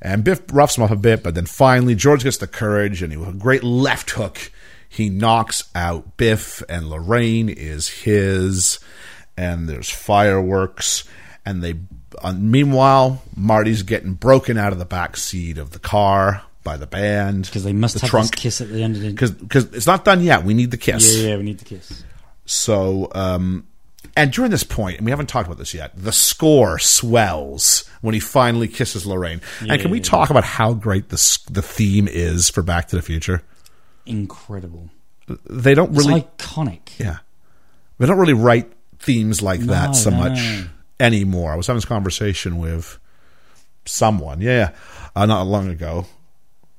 And 0.00 0.24
Biff 0.24 0.40
roughs 0.52 0.76
him 0.76 0.84
up 0.84 0.90
a 0.90 0.96
bit. 0.96 1.22
But 1.22 1.34
then 1.34 1.46
finally, 1.46 1.94
George 1.94 2.24
gets 2.24 2.38
the 2.38 2.46
courage 2.46 3.02
and 3.02 3.12
he, 3.12 3.18
with 3.18 3.28
a 3.28 3.32
great 3.32 3.64
left 3.64 4.10
hook, 4.10 4.50
he 4.88 5.10
knocks 5.10 5.64
out 5.74 6.16
Biff. 6.16 6.62
And 6.68 6.88
Lorraine 6.88 7.48
is 7.50 7.88
his. 7.88 8.78
And 9.36 9.68
there's 9.68 9.90
fireworks. 9.90 11.04
And 11.44 11.62
they 11.62 11.74
uh, 12.22 12.32
meanwhile, 12.32 13.22
Marty's 13.36 13.82
getting 13.82 14.14
broken 14.14 14.56
out 14.58 14.72
of 14.72 14.78
the 14.78 14.84
back 14.84 15.16
seat 15.16 15.58
of 15.58 15.70
the 15.70 15.78
car 15.78 16.42
by 16.64 16.76
the 16.76 16.86
band 16.86 17.44
Because 17.46 17.62
they 17.64 17.72
must 17.72 17.94
the 17.94 18.00
have 18.00 18.10
trunk 18.10 18.34
kiss 18.34 18.60
at 18.60 18.68
the 18.70 18.82
end 18.82 18.96
of 18.96 19.02
the. 19.02 19.12
because 19.12 19.64
it's 19.72 19.86
not 19.86 20.04
done 20.04 20.22
yet. 20.22 20.44
We 20.44 20.52
need 20.54 20.70
the 20.72 20.76
kiss. 20.76 21.18
Yeah, 21.18 21.28
yeah, 21.30 21.36
we 21.36 21.42
need 21.44 21.58
the 21.58 21.64
kiss. 21.64 22.02
So, 22.44 23.08
um, 23.14 23.66
and 24.16 24.32
during 24.32 24.50
this 24.50 24.62
point, 24.64 24.96
and 24.98 25.04
we 25.04 25.10
haven't 25.10 25.26
talked 25.28 25.46
about 25.46 25.58
this 25.58 25.74
yet, 25.74 25.92
the 25.96 26.12
score 26.12 26.78
swells 26.78 27.88
when 28.00 28.14
he 28.14 28.20
finally 28.20 28.66
kisses 28.68 29.06
Lorraine. 29.06 29.40
and 29.60 29.80
can 29.80 29.90
we 29.90 29.98
Yeah. 29.98 30.04
talk 30.04 30.30
about 30.30 30.44
how 30.44 30.72
great 30.74 31.08
the 31.10 31.38
the 31.50 31.62
theme 31.62 32.08
is 32.08 32.48
for 32.50 32.62
Back 32.62 32.88
to 32.88 32.96
the 32.96 33.02
Future? 33.02 33.42
Incredible. 34.06 34.90
They 35.50 35.74
don't 35.74 35.94
It's 35.96 36.06
really, 36.06 36.22
iconic. 36.38 36.80
yeah, 36.98 37.18
they 37.98 38.06
don't 38.06 38.18
really 38.18 38.32
write 38.32 38.72
themes 39.00 39.42
like 39.42 39.60
that 39.62 39.96
so 39.96 40.10
no, 40.10 40.16
much 40.16 40.38
no. 40.38 40.64
Anymore. 41.00 41.52
I 41.52 41.56
was 41.56 41.66
having 41.66 41.78
this 41.78 41.84
conversation 41.84 42.58
with 42.58 42.98
someone, 43.84 44.40
yeah, 44.40 44.72
uh, 45.14 45.26
not 45.26 45.46
long 45.46 45.68
ago, 45.68 46.06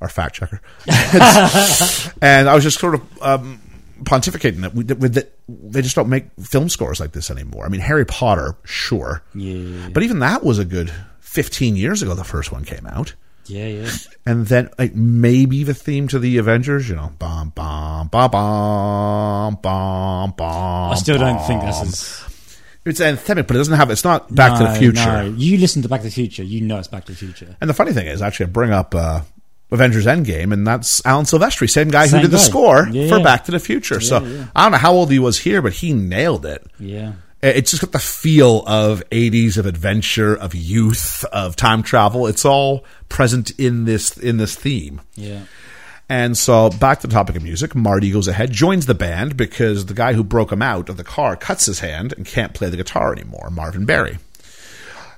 our 0.02 0.10
fact 0.10 0.36
checker, 0.36 0.62
and 2.22 2.50
I 2.50 2.54
was 2.54 2.64
just 2.64 2.80
sort 2.80 2.96
of 2.96 3.22
um, 3.22 3.60
pontificating 4.04 4.62
that, 4.62 4.74
we, 4.74 4.84
that, 4.84 5.34
they 5.48 5.82
just 5.82 5.96
don't 5.96 6.10
make 6.10 6.26
film 6.44 6.70
scores 6.70 7.00
like 7.00 7.14
this 7.14 7.32
anymore. 7.32 7.66
I 7.66 7.70
mean, 7.70 7.82
Harry 7.82 8.06
Potter, 8.06 8.56
sure, 8.64 9.24
Yeah, 9.34 9.90
but 9.94 10.04
even 10.04 10.20
that 10.20 10.44
was 10.44 10.60
a 10.60 10.66
good 10.66 10.92
fifteen 11.20 11.76
years 11.76 12.02
ago. 12.04 12.14
The 12.14 12.24
first 12.24 12.52
one 12.52 12.64
came 12.66 12.86
out. 12.86 13.14
yeah, 13.46 13.68
yeah. 13.68 13.90
And 14.26 14.46
then 14.48 14.70
like 14.78 14.94
maybe 14.94 15.64
the 15.64 15.74
theme 15.74 16.08
to 16.10 16.20
the 16.20 16.38
Avengers, 16.38 16.90
you 16.90 16.96
know, 16.96 17.12
bom 17.18 17.50
bom 17.56 18.08
bom 18.10 18.30
bom 18.30 19.56
bom 19.62 20.32
bom. 20.32 20.92
I 20.92 20.96
still 20.96 21.18
don't 21.18 21.40
think 21.48 21.62
that's 21.62 21.82
as. 21.82 22.27
It's 22.90 23.00
anthemic, 23.00 23.48
but 23.48 23.56
it 23.56 23.60
doesn't 23.60 23.74
have. 23.76 23.90
It's 23.92 24.04
not 24.04 24.34
Back 24.34 24.58
to 24.60 24.64
the 24.66 24.76
Future. 24.80 25.24
no. 25.24 25.36
You 25.38 25.58
listen 25.58 25.82
to 25.84 25.90
Back 25.90 26.02
to 26.02 26.08
the 26.08 26.12
Future, 26.12 26.44
you 26.44 26.62
know 26.62 26.78
it's 26.80 26.88
Back 26.88 27.06
to 27.06 27.12
the 27.12 27.18
Future. 27.18 27.56
And 27.62 27.70
the 27.70 27.74
funny 27.74 27.94
thing 27.94 28.08
is, 28.08 28.22
actually, 28.22 28.48
I 28.48 28.50
bring 28.50 28.72
up 28.72 28.96
uh, 28.96 29.22
Avengers 29.72 30.06
Endgame, 30.06 30.54
and 30.54 30.66
that's 30.66 31.06
Alan 31.06 31.26
Silvestri, 31.26 31.70
same 31.70 31.90
guy 31.90 32.08
Same 32.08 32.22
who 32.22 32.28
did 32.28 32.32
the 32.32 32.40
score 32.40 32.88
Yeah, 32.92 33.10
for 33.10 33.18
yeah. 33.18 33.24
Back 33.24 33.46
to 33.46 33.52
the 33.52 33.60
Future. 33.60 34.00
so 34.00 34.24
yeah. 34.24 34.48
I 34.56 34.64
don't 34.64 34.72
know 34.72 34.78
how 34.78 34.94
old 34.94 35.12
he 35.12 35.20
was 35.20 35.40
here, 35.40 35.62
but 35.62 35.74
he 35.74 35.94
nailed 35.94 36.46
it. 36.46 36.66
Yeah. 36.80 37.14
It's 37.40 37.70
just 37.70 37.84
got 37.84 37.92
the 37.92 38.00
feel 38.00 38.64
of 38.66 39.08
80s 39.12 39.58
of 39.58 39.68
adventure, 39.68 40.34
of 40.36 40.56
youth, 40.56 41.24
of 41.26 41.56
time 41.56 41.84
travel. 41.84 42.26
It's 42.26 42.46
all 42.46 42.84
present 43.10 43.52
in 43.60 43.86
this 43.86 44.18
in 44.18 44.38
this 44.38 44.56
theme. 44.56 45.02
Yeah. 45.16 45.42
And 46.10 46.38
so, 46.38 46.70
back 46.70 47.02
to 47.02 47.08
the 47.08 47.14
topic 47.14 47.36
of 47.36 47.44
music, 47.44 47.76
Marty 47.76 48.12
goes 48.12 48.30
ahead, 48.30 48.52
joins 48.52 48.86
the 48.86 48.96
band 48.96 49.36
because 49.36 49.88
the 49.88 49.94
guy 49.94 50.14
who 50.14 50.24
broke 50.24 50.54
him 50.54 50.62
out 50.62 50.88
of 50.88 50.96
the 50.96 51.04
car 51.04 51.36
cuts 51.36 51.66
his 51.66 51.80
hand 51.82 52.14
and 52.14 52.26
can't 52.26 52.54
play 52.54 52.70
the 52.70 52.78
guitar 52.78 53.12
anymore, 53.12 53.50
Marvin 53.52 53.86
Berry. 53.86 54.18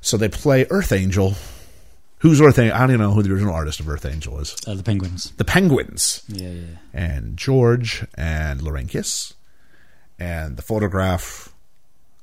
So 0.02 0.18
they 0.18 0.30
play 0.30 0.66
Earth 0.70 0.92
Angel. 0.92 1.36
Who's 2.20 2.42
Earth 2.42 2.58
Angel? 2.58 2.76
I 2.76 2.80
don't 2.80 2.92
even 2.92 3.02
know 3.02 3.14
who 3.14 3.22
the 3.22 3.32
original 3.32 3.54
artist 3.54 3.80
of 3.80 3.88
Earth 3.88 4.06
Angel 4.06 4.40
is. 4.40 4.56
Uh, 4.66 4.74
the 4.74 4.84
Penguins. 4.84 5.32
The 5.38 5.46
Penguins. 5.46 6.24
Yeah, 6.28 6.50
yeah. 6.50 6.64
And 6.92 7.38
George 7.38 8.06
and 8.16 8.62
Lorraine 8.64 8.88
kiss. 8.88 9.36
And 10.18 10.58
the 10.58 10.64
photograph 10.64 11.54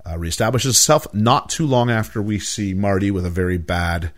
uh, 0.05 0.15
reestablishes 0.15 0.71
itself 0.71 1.13
not 1.15 1.51
too 1.51 1.67
long 1.67 1.89
after 1.89 2.21
we 2.21 2.39
see 2.41 2.75
Marty 2.75 3.11
with 3.13 3.25
a 3.25 3.31
very 3.31 3.59
bad 3.59 4.11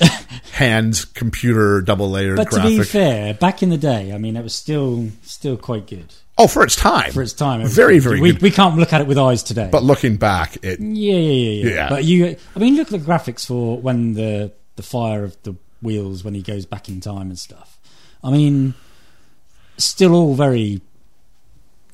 hand 0.52 1.04
computer 1.14 1.80
double 1.80 2.10
layered 2.10 2.36
But 2.36 2.48
graphic. 2.48 2.70
to 2.72 2.78
be 2.78 2.84
fair, 2.84 3.34
back 3.34 3.62
in 3.62 3.70
the 3.70 3.78
day, 3.78 4.12
I 4.12 4.18
mean, 4.18 4.36
it 4.36 4.42
was 4.42 4.54
still 4.54 5.08
still 5.22 5.56
quite 5.56 5.86
good 5.86 6.12
oh, 6.38 6.46
for 6.46 6.62
its 6.62 6.76
time. 6.76 7.12
for 7.12 7.22
its 7.22 7.32
time. 7.32 7.60
it 7.60 7.68
Very, 7.68 7.98
very 7.98 8.20
we, 8.20 8.32
good. 8.32 8.42
We 8.42 8.50
can't 8.50 8.76
look 8.76 8.92
at 8.92 9.00
it 9.00 9.06
with 9.06 9.18
eyes 9.18 9.42
today. 9.42 9.68
But 9.70 9.82
looking 9.82 10.16
back, 10.16 10.56
it 10.62 10.80
yeah, 10.80 11.14
yeah, 11.14 11.18
yeah, 11.18 11.64
yeah, 11.64 11.74
Yeah. 11.74 11.88
But 11.88 12.04
you, 12.04 12.36
I 12.56 12.58
mean, 12.58 12.76
look 12.76 12.92
at 12.92 13.00
the 13.00 13.06
graphics 13.06 13.46
for 13.46 13.78
when 13.78 14.14
the 14.14 14.52
the 14.76 14.82
fire 14.82 15.24
of 15.24 15.40
the 15.42 15.54
wheels 15.82 16.24
when 16.24 16.34
he 16.34 16.42
goes 16.42 16.66
back 16.66 16.88
in 16.88 17.00
time 17.00 17.28
and 17.28 17.38
stuff. 17.38 17.78
I 18.22 18.30
mean, 18.30 18.74
still 19.78 20.14
all 20.14 20.34
very 20.34 20.80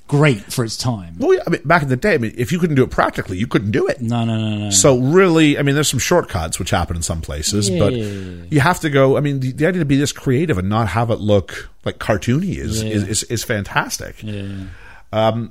great 0.08 0.52
for 0.52 0.64
its 0.64 0.76
time. 0.76 1.16
well, 1.18 1.34
yeah, 1.34 1.42
I 1.46 1.50
mean, 1.50 1.62
back 1.64 1.82
in 1.82 1.88
the 1.88 1.96
day, 1.96 2.14
I 2.14 2.18
mean, 2.18 2.34
if 2.36 2.52
you 2.52 2.58
couldn't 2.58 2.76
do 2.76 2.84
it 2.84 2.90
practically, 2.90 3.38
you 3.38 3.46
couldn't 3.46 3.72
do 3.72 3.86
it. 3.88 4.00
No, 4.00 4.24
no, 4.24 4.38
no, 4.38 4.56
no. 4.56 4.70
So 4.70 4.98
really, 4.98 5.58
I 5.58 5.62
mean, 5.62 5.74
there's 5.74 5.88
some 5.88 5.98
shortcuts 6.00 6.58
which 6.58 6.70
happen 6.70 6.96
in 6.96 7.02
some 7.02 7.20
places, 7.20 7.68
Yeah, 7.68 7.78
but 7.78 7.92
you 7.94 8.60
have 8.60 8.80
to 8.80 8.90
go. 8.90 9.16
I 9.16 9.20
mean, 9.20 9.40
the, 9.40 9.52
the 9.52 9.66
idea 9.66 9.80
to 9.80 9.84
be 9.84 9.96
this 9.96 10.12
creative 10.12 10.58
and 10.58 10.68
not 10.68 10.88
have 10.88 11.10
it 11.10 11.20
look 11.20 11.68
like 11.84 11.98
cartoony 11.98 12.56
is 12.56 12.82
Yeah. 12.82 12.90
is, 12.90 13.02
is, 13.08 13.22
is 13.24 13.44
fantastic. 13.44 14.22
Yeah, 14.22 14.66
yeah. 15.12 15.46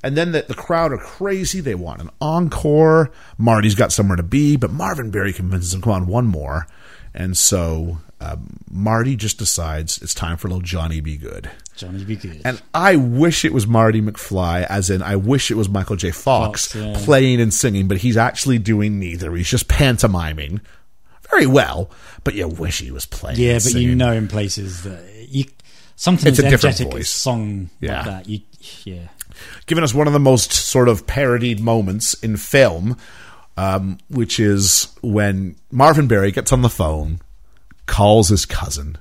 And 0.00 0.16
then 0.16 0.30
the, 0.30 0.42
the 0.46 0.54
crowd 0.54 0.92
are 0.92 0.98
crazy. 0.98 1.60
They 1.60 1.74
want 1.74 2.00
an 2.00 2.10
encore. 2.20 3.10
Marty's 3.36 3.74
got 3.74 3.90
somewhere 3.90 4.16
to 4.16 4.22
be, 4.22 4.56
but 4.56 4.70
Marvin 4.70 5.10
Berry 5.10 5.32
convinces 5.32 5.74
him, 5.74 5.82
come 5.82 5.92
on, 5.92 6.06
one 6.06 6.26
more. 6.26 6.68
And 7.14 7.36
so 7.36 7.98
um, 8.20 8.58
Marty 8.70 9.16
just 9.16 9.38
decides 9.38 10.02
it's 10.02 10.14
time 10.14 10.36
for 10.36 10.48
little 10.48 10.60
Johnny 10.62 11.00
B. 11.00 11.16
Goode. 11.16 11.50
Johnny 11.76 12.04
be 12.04 12.16
good. 12.16 12.42
And 12.44 12.60
I 12.74 12.96
wish 12.96 13.44
it 13.44 13.52
was 13.52 13.66
Marty 13.66 14.02
McFly, 14.02 14.66
as 14.68 14.90
in 14.90 15.00
I 15.02 15.14
wish 15.14 15.50
it 15.52 15.54
was 15.54 15.68
Michael 15.68 15.94
J. 15.94 16.10
Fox 16.10 16.72
Fox, 16.72 16.74
yeah. 16.74 16.94
playing 17.04 17.40
and 17.40 17.54
singing, 17.54 17.86
but 17.86 17.98
he's 17.98 18.16
actually 18.16 18.58
doing 18.58 18.98
neither. 18.98 19.32
He's 19.36 19.48
just 19.48 19.68
pantomiming 19.68 20.60
very 21.30 21.46
well, 21.46 21.90
but 22.24 22.34
you 22.34 22.48
wish 22.48 22.80
he 22.80 22.90
was 22.90 23.06
playing. 23.06 23.38
yeah, 23.38 23.54
but 23.54 23.62
singing. 23.62 23.88
you 23.88 23.94
know, 23.94 24.12
in 24.12 24.26
places 24.26 24.82
that 24.82 25.28
you 25.28 25.44
something 25.94 26.28
It's 26.28 26.40
a 26.40 26.50
different 26.50 26.78
voice. 26.78 27.08
song 27.08 27.70
Yeah. 27.80 27.98
like 27.98 28.04
that. 28.06 28.28
You, 28.28 28.40
yeah, 28.84 29.08
giving 29.66 29.84
us 29.84 29.94
one 29.94 30.08
of 30.08 30.12
the 30.12 30.18
most 30.18 30.52
sort 30.52 30.88
of 30.88 31.06
parodied 31.06 31.60
moments 31.60 32.14
in 32.14 32.36
film, 32.36 32.96
um, 33.56 33.98
which 34.08 34.40
is 34.40 34.88
when 35.00 35.54
Marvin 35.70 36.08
Berry 36.08 36.32
gets 36.32 36.52
on 36.52 36.62
the 36.62 36.68
phone, 36.68 37.20
calls 37.88 38.28
his 38.28 38.46
cousin, 38.46 38.98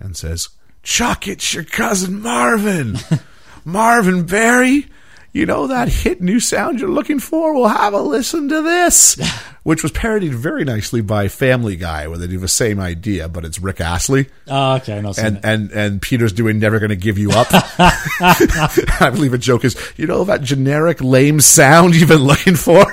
and 0.00 0.16
says, 0.16 0.48
Chuck, 0.82 1.28
it's 1.28 1.54
your 1.54 1.62
cousin 1.62 2.20
Marvin. 2.20 2.96
Marvin 3.64 4.26
Berry, 4.26 4.86
you 5.32 5.46
know 5.46 5.66
that 5.66 5.88
hit 5.88 6.20
new 6.20 6.38
sound 6.38 6.78
you're 6.78 6.88
looking 6.88 7.18
for? 7.18 7.54
Well, 7.54 7.68
have 7.68 7.94
a 7.94 8.00
listen 8.00 8.48
to 8.48 8.62
this. 8.62 9.16
Which 9.64 9.82
was 9.82 9.92
parodied 9.92 10.34
very 10.34 10.62
nicely 10.62 11.00
by 11.00 11.28
Family 11.28 11.74
Guy, 11.74 12.06
where 12.06 12.18
they 12.18 12.26
do 12.26 12.38
the 12.38 12.48
same 12.48 12.78
idea, 12.78 13.28
but 13.30 13.46
it's 13.46 13.58
Rick 13.58 13.80
Astley 13.80 14.28
oh, 14.46 14.74
okay, 14.74 15.00
not 15.00 15.16
and 15.18 15.40
and 15.42 15.70
and 15.70 16.02
Peter's 16.02 16.34
doing 16.34 16.58
"Never 16.58 16.78
Gonna 16.78 16.96
Give 16.96 17.16
You 17.16 17.30
Up." 17.30 17.46
I 17.50 19.10
believe 19.10 19.32
a 19.32 19.38
joke 19.38 19.64
is, 19.64 19.74
you 19.96 20.06
know, 20.06 20.24
that 20.24 20.42
generic 20.42 21.00
lame 21.00 21.40
sound 21.40 21.94
you've 21.94 22.10
been 22.10 22.18
looking 22.18 22.56
for. 22.56 22.84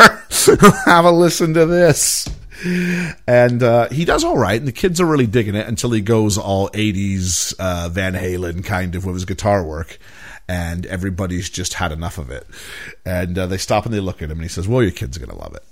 Have 0.85 1.03
a 1.03 1.11
listen 1.11 1.53
to 1.55 1.65
this. 1.65 2.25
And 3.27 3.63
uh, 3.63 3.89
he 3.89 4.05
does 4.05 4.23
all 4.23 4.37
right, 4.37 4.59
and 4.59 4.67
the 4.67 4.71
kids 4.71 4.99
are 5.01 5.05
really 5.05 5.27
digging 5.27 5.55
it 5.55 5.67
until 5.67 5.91
he 5.91 6.01
goes 6.01 6.37
all 6.37 6.69
'80s 6.69 7.53
uh, 7.59 7.89
Van 7.89 8.13
Halen 8.13 8.63
kind 8.63 8.95
of 8.95 9.05
with 9.05 9.15
his 9.15 9.25
guitar 9.25 9.63
work, 9.63 9.97
and 10.47 10.85
everybody's 10.85 11.49
just 11.49 11.73
had 11.75 11.91
enough 11.91 12.17
of 12.17 12.29
it. 12.29 12.45
And 13.05 13.37
uh, 13.37 13.47
they 13.47 13.57
stop 13.57 13.85
and 13.85 13.93
they 13.93 13.99
look 13.99 14.21
at 14.21 14.29
him, 14.29 14.37
and 14.37 14.43
he 14.43 14.49
says, 14.49 14.67
"Well, 14.67 14.81
your 14.83 14.91
kids 14.91 15.17
are 15.17 15.25
gonna 15.25 15.39
love 15.39 15.55
it." 15.55 15.63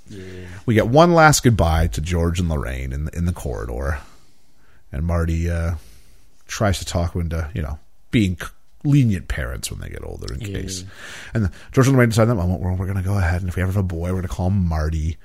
We 0.66 0.74
get 0.74 0.88
one 0.88 1.14
last 1.14 1.44
goodbye 1.44 1.88
to 1.88 2.02
George 2.02 2.40
and 2.40 2.50
Lorraine 2.50 2.92
in 2.94 3.06
the, 3.06 3.16
in 3.18 3.26
the 3.26 3.34
corridor, 3.34 4.00
and 4.92 5.06
Marty 5.06 5.50
uh, 5.50 5.76
tries 6.48 6.80
to 6.80 6.86
talk 6.86 7.14
him 7.14 7.22
into, 7.22 7.50
you 7.54 7.62
know, 7.62 7.78
being 8.10 8.36
c- 8.38 8.48
lenient 8.84 9.28
parents 9.28 9.70
when 9.70 9.80
they 9.82 9.90
get 9.90 10.04
older 10.04 10.34
in 10.34 10.40
case. 10.40 10.84
And 11.34 11.52
George 11.72 11.88
and 11.88 11.96
Lorraine 11.96 12.10
decide 12.10 12.26
that 12.26 12.36
well, 12.36 12.48
we're, 12.48 12.74
we're 12.74 12.86
going 12.86 12.98
to 12.98 13.04
go 13.04 13.18
ahead 13.18 13.42
and 13.42 13.50
if 13.50 13.56
we 13.56 13.62
ever 13.62 13.72
have 13.72 13.80
a 13.80 13.84
boy, 13.84 14.08
we're 14.08 14.22
going 14.22 14.22
to 14.24 14.28
call 14.30 14.48
him 14.48 14.66
Marty. 14.66 15.18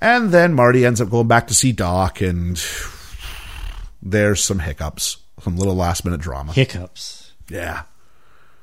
And 0.00 0.30
then 0.30 0.54
Marty 0.54 0.86
ends 0.86 1.00
up 1.00 1.10
going 1.10 1.28
back 1.28 1.48
to 1.48 1.54
see 1.54 1.72
Doc, 1.72 2.20
and 2.20 2.62
there's 4.02 4.42
some 4.42 4.60
hiccups, 4.60 5.18
some 5.42 5.56
little 5.56 5.74
last 5.74 6.04
minute 6.04 6.20
drama. 6.20 6.52
Hiccups. 6.52 7.32
Yeah. 7.48 7.82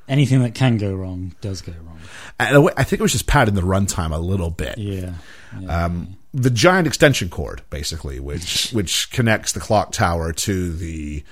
Anything 0.08 0.42
that 0.42 0.54
can 0.54 0.78
go 0.78 0.94
wrong 0.94 1.34
does 1.40 1.60
go 1.62 1.72
wrong. 1.84 1.98
And 2.38 2.70
I 2.76 2.84
think 2.84 3.00
it 3.00 3.02
was 3.02 3.12
just 3.12 3.26
padding 3.26 3.54
the 3.54 3.62
runtime 3.62 4.14
a 4.14 4.18
little 4.18 4.50
bit. 4.50 4.78
Yeah. 4.78 5.14
yeah. 5.58 5.84
um, 5.84 6.16
the 6.32 6.50
giant 6.50 6.86
extension 6.86 7.28
cord, 7.28 7.62
basically, 7.70 8.20
which 8.20 8.70
which 8.72 9.10
connects 9.10 9.52
the 9.52 9.60
clock 9.60 9.92
tower 9.92 10.32
to 10.32 10.72
the 10.72 11.24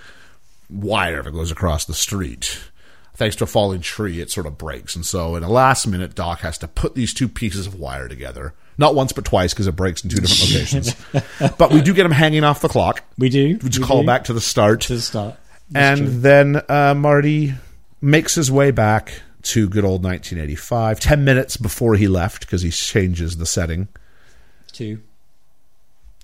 wire 0.68 1.22
that 1.22 1.30
goes 1.30 1.52
across 1.52 1.84
the 1.84 1.94
street. 1.94 2.60
Thanks 3.16 3.36
to 3.36 3.44
a 3.44 3.46
falling 3.46 3.80
tree, 3.80 4.20
it 4.20 4.30
sort 4.30 4.46
of 4.46 4.58
breaks, 4.58 4.96
and 4.96 5.06
so 5.06 5.36
in 5.36 5.44
a 5.44 5.48
last 5.48 5.86
minute, 5.86 6.14
Doc 6.16 6.40
has 6.40 6.58
to 6.58 6.68
put 6.68 6.94
these 6.96 7.14
two 7.14 7.28
pieces 7.28 7.66
of 7.66 7.76
wire 7.78 8.08
together. 8.08 8.54
Not 8.76 8.96
once, 8.96 9.12
but 9.12 9.24
twice, 9.24 9.54
because 9.54 9.68
it 9.68 9.76
breaks 9.76 10.02
in 10.02 10.10
two 10.10 10.16
different 10.16 10.52
locations. 10.52 11.52
but 11.58 11.72
we 11.72 11.80
do 11.80 11.94
get 11.94 12.04
him 12.04 12.10
hanging 12.12 12.42
off 12.42 12.60
the 12.60 12.68
clock. 12.68 13.04
we 13.16 13.28
do. 13.28 13.58
We 13.62 13.68
just 13.68 13.78
we 13.78 13.84
call 13.84 14.00
do. 14.00 14.06
back 14.08 14.24
to 14.24 14.32
the 14.32 14.40
start, 14.40 14.80
to 14.82 14.96
the 14.96 15.00
start. 15.00 15.36
That's 15.70 16.00
and 16.00 16.08
true. 16.10 16.20
then 16.20 16.62
uh, 16.68 16.94
Marty 16.96 17.54
makes 18.00 18.34
his 18.34 18.50
way 18.50 18.72
back 18.72 19.20
to 19.42 19.68
good 19.68 19.84
old 19.84 20.02
1985. 20.02 20.98
Ten 20.98 21.24
minutes 21.24 21.56
before 21.56 21.94
he 21.94 22.08
left, 22.08 22.40
because 22.40 22.62
he 22.62 22.70
changes 22.70 23.36
the 23.36 23.46
setting. 23.46 23.86
two. 24.72 25.00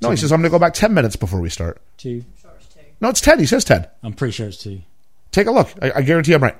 No, 0.03 0.11
he 0.11 0.16
says, 0.16 0.32
I'm 0.32 0.41
going 0.41 0.51
to 0.51 0.55
go 0.55 0.59
back 0.59 0.72
10 0.72 0.95
minutes 0.95 1.14
before 1.16 1.41
we 1.43 1.51
start. 1.51 1.78
Two. 1.99 2.24
I'm 2.26 2.41
sure 2.41 2.51
it's 2.57 2.66
two. 2.74 2.80
No, 3.03 3.11
it's 3.11 3.20
10. 3.20 3.38
He 3.38 3.45
says 3.45 3.64
10. 3.64 3.86
I'm 4.03 4.14
pretty 4.14 4.32
sure 4.32 4.49
it's 4.49 4.57
two. 4.57 4.80
Take 5.30 5.47
a 5.47 5.51
look. 5.53 5.68
I, 5.82 5.93
I 5.97 6.01
guarantee 6.03 6.32
I'm 6.32 6.43
right. 6.43 6.57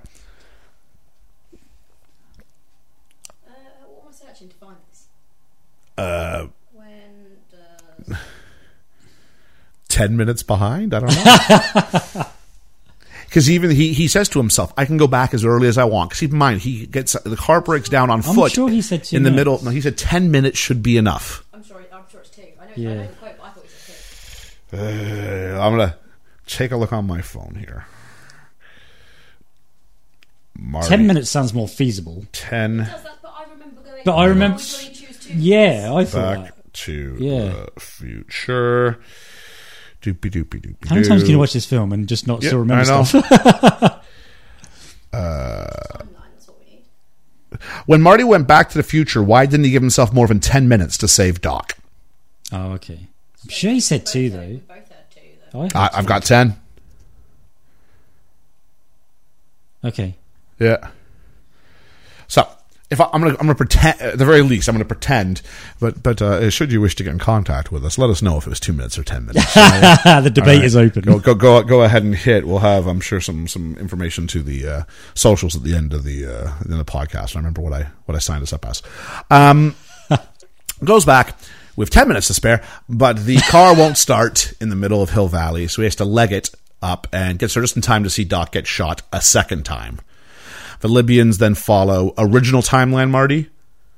Uh, 3.47 3.51
what 3.87 4.03
am 4.05 4.09
I 4.11 4.13
searching 4.13 4.49
to 4.49 4.55
find 4.57 4.77
this? 4.91 5.07
Uh, 6.01 6.47
When 6.73 7.37
does 7.51 8.17
10 9.89 10.17
minutes 10.17 10.43
behind? 10.43 10.95
I 10.95 11.01
don't 11.01 12.15
know. 12.17 12.25
Because 13.27 13.49
even 13.49 13.71
he, 13.71 13.93
he 13.93 14.09
says 14.09 14.29
to 14.31 14.41
himself, 14.41 14.73
I 14.77 14.85
can 14.87 14.97
go 14.97 15.07
back 15.07 15.35
as 15.35 15.45
early 15.45 15.69
as 15.69 15.79
I 15.79 15.85
want. 15.85 16.11
Because 16.11 16.19
keep 16.19 16.33
in 16.33 16.39
mind, 16.39 16.63
he 16.63 16.85
gets 16.87 17.13
the 17.13 17.37
car 17.37 17.61
breaks 17.61 17.89
down 17.89 18.11
on 18.11 18.25
I'm 18.27 18.35
foot. 18.35 18.51
sure 18.51 18.69
he 18.69 18.83
said 18.83 19.05
two 19.05 19.15
in 19.17 19.23
the 19.23 19.31
middle. 19.31 19.63
No, 19.63 19.71
he 19.71 19.81
said 19.81 19.97
10 19.97 20.33
minutes 20.33 20.59
should 20.59 20.83
be 20.83 20.97
enough. 20.97 21.45
I'm 21.55 21.63
sorry, 21.63 21.85
I'm 21.93 22.03
sure 22.11 22.19
it's 22.23 22.31
two. 22.31 22.43
I 22.61 22.65
know. 22.65 22.71
I 22.73 22.75
Yeah. 22.75 22.95
know 22.95 23.03
the 23.07 23.13
quote, 23.15 23.37
but 23.39 23.45
I 23.45 23.51
thought 23.51 23.59
it 23.59 23.71
was 23.71 24.57
two. 24.73 24.77
Uh, 25.57 25.61
I'm 25.65 25.77
going 25.77 25.89
to 25.91 25.97
take 26.47 26.73
a 26.73 26.77
look 26.77 26.93
on 26.93 27.07
my 27.07 27.21
phone 27.21 27.55
here. 27.57 27.87
Marty, 30.59 30.89
Ten 30.89 31.07
minutes 31.07 31.31
sounds 31.31 31.55
more 31.55 31.69
feasible. 31.69 32.25
10 32.33 32.79
Does 32.79 32.89
that? 32.89 33.19
But 33.23 33.33
I 33.37 33.45
remember 33.53 33.81
going. 33.83 34.03
But 34.05 34.17
I 34.17 34.25
remember- 34.25 34.59
always 35.35 35.43
really 35.45 35.51
choose 35.55 35.87
two. 35.87 35.87
Yeah, 35.87 35.93
I 35.95 36.05
thought 36.05 36.37
back 36.45 36.55
that. 36.57 36.75
to 36.75 37.17
Yeah. 37.19 37.65
the 37.75 37.81
future. 37.81 39.01
Doopy 40.03 40.31
doopy 40.31 40.61
doopy. 40.63 40.89
How 40.89 40.95
many 40.95 41.07
times 41.07 41.23
can 41.23 41.31
you 41.33 41.39
watch 41.39 41.53
this 41.53 41.67
film 41.67 41.93
and 41.93 42.09
just 42.09 42.27
not 42.27 42.43
Yeah, 42.43 42.49
still 42.51 42.59
remember 42.61 42.91
I 42.91 42.97
know. 42.97 43.05
stuff? 43.05 43.29
Timeline. 43.29 44.01
That's 45.13 46.49
what 46.49 46.55
uh, 46.55 46.55
we 46.59 46.71
need. 46.71 46.85
When 47.87 48.01
Marty 48.01 48.25
went 48.25 48.47
back 48.49 48.71
to 48.71 48.79
the 48.79 48.83
future, 48.83 49.23
why 49.23 49.45
didn't 49.47 49.65
he 49.65 49.71
give 49.71 49.83
himself 49.83 50.13
more 50.13 50.27
than 50.27 50.41
10 50.41 50.69
minutes 50.69 50.97
to 50.99 51.09
save 51.09 51.41
Doc? 51.41 51.77
oh, 52.53 52.73
okay. 52.73 53.09
I'm 53.43 53.49
sure 53.51 53.73
he 53.73 53.81
said 53.81 54.07
two 54.07 54.31
though. 54.31 54.39
heard- 54.39 54.49
We 54.49 54.57
both 54.57 54.77
heard 54.89 55.11
two. 55.11 55.21
Though. 55.53 55.61
I 55.61 55.63
heard 55.65 55.73
I, 55.77 55.89
two. 55.89 55.97
I've 55.97 56.07
got 56.07 56.25
10. 56.25 56.57
Okay. 59.85 60.15
Yeah. 60.59 60.89
So, 62.29 62.47
if 62.91 63.01
I, 63.01 63.09
I'm 63.13 63.21
gonna, 63.21 63.33
I'm 63.33 63.47
gonna 63.47 63.55
pretend, 63.55 64.01
at 64.01 64.19
the 64.19 64.25
very 64.25 64.43
least, 64.43 64.69
I'm 64.69 64.75
gonna 64.75 64.85
pretend. 64.85 65.43
But, 65.79 66.03
but 66.03 66.21
uh, 66.21 66.51
should 66.51 66.73
you 66.73 66.81
wish 66.81 66.97
to 66.97 67.05
get 67.05 67.13
in 67.13 67.19
contact 67.19 67.71
with 67.71 67.85
us, 67.85 67.99
let 67.99 68.11
us 68.11 68.21
know 68.21 68.37
if 68.37 68.47
it 68.47 68.51
was 68.51 68.61
two 68.61 68.73
minutes 68.73 68.99
or 68.99 69.05
ten 69.05 69.27
minutes. 69.27 69.55
the 69.55 70.31
debate 70.33 70.59
right. 70.59 70.65
is 70.65 70.77
open. 70.77 71.03
Go, 71.03 71.19
go, 71.21 71.35
go, 71.35 71.63
go 71.63 71.83
ahead 71.83 72.03
and 72.03 72.15
hit. 72.15 72.47
We'll 72.47 72.59
have, 72.59 72.87
I'm 72.87 73.01
sure, 73.01 73.21
some 73.21 73.47
some 73.47 73.77
information 73.77 74.27
to 74.29 74.43
the 74.43 74.69
uh, 74.69 74.83
socials 75.15 75.55
at 75.55 75.63
the 75.63 75.77
end 75.77 75.95
of 75.95 76.05
the 76.05 76.27
uh, 76.27 76.53
in 76.65 76.77
the 76.77 76.85
podcast. 76.85 77.37
I 77.37 77.39
remember 77.39 77.61
what 77.61 77.73
I 77.73 77.89
what 78.07 78.17
I 78.17 78.19
signed 78.19 78.43
us 78.43 78.53
up 78.53 78.67
as. 78.67 78.83
Um, 79.31 79.77
goes 80.85 81.05
back. 81.05 81.37
We 81.77 81.85
have 81.85 81.91
ten 81.91 82.09
minutes 82.09 82.27
to 82.27 82.35
spare, 82.35 82.63
but 82.89 83.25
the 83.25 83.37
car 83.37 83.75
won't 83.75 83.99
start 83.99 84.53
in 84.61 84.69
the 84.69 84.77
middle 84.77 85.01
of 85.01 85.11
Hill 85.11 85.29
Valley, 85.29 85.69
so 85.69 85.83
he 85.83 85.87
has 85.87 85.97
to 85.97 86.05
leg 86.05 86.33
it 86.33 86.51
up 86.83 87.07
and 87.13 87.39
gets 87.39 87.55
there 87.55 87.63
just 87.63 87.77
in 87.77 87.83
time 87.83 88.03
to 88.03 88.11
see 88.11 88.25
Doc 88.25 88.53
get 88.53 88.67
shot 88.67 89.03
a 89.13 89.21
second 89.21 89.65
time. 89.65 90.01
The 90.81 90.89
Libyans 90.89 91.39
then 91.39 91.55
follow 91.55 92.15
original 92.19 92.63
timeline 92.63 93.11
Marty 93.11 93.49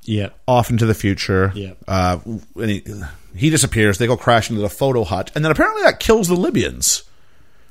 Yeah. 0.02 0.30
off 0.46 0.70
into 0.70 0.84
the 0.86 0.94
future. 0.94 1.52
Yeah. 1.54 1.72
Uh, 1.88 2.18
and 2.56 2.70
he, 2.70 2.84
he 3.34 3.50
disappears. 3.50 3.98
They 3.98 4.06
go 4.06 4.16
crash 4.16 4.50
into 4.50 4.62
the 4.62 4.68
photo 4.68 5.04
hut, 5.04 5.30
and 5.34 5.44
then 5.44 5.52
apparently 5.52 5.82
that 5.84 6.00
kills 6.00 6.28
the 6.28 6.34
Libyans 6.36 7.04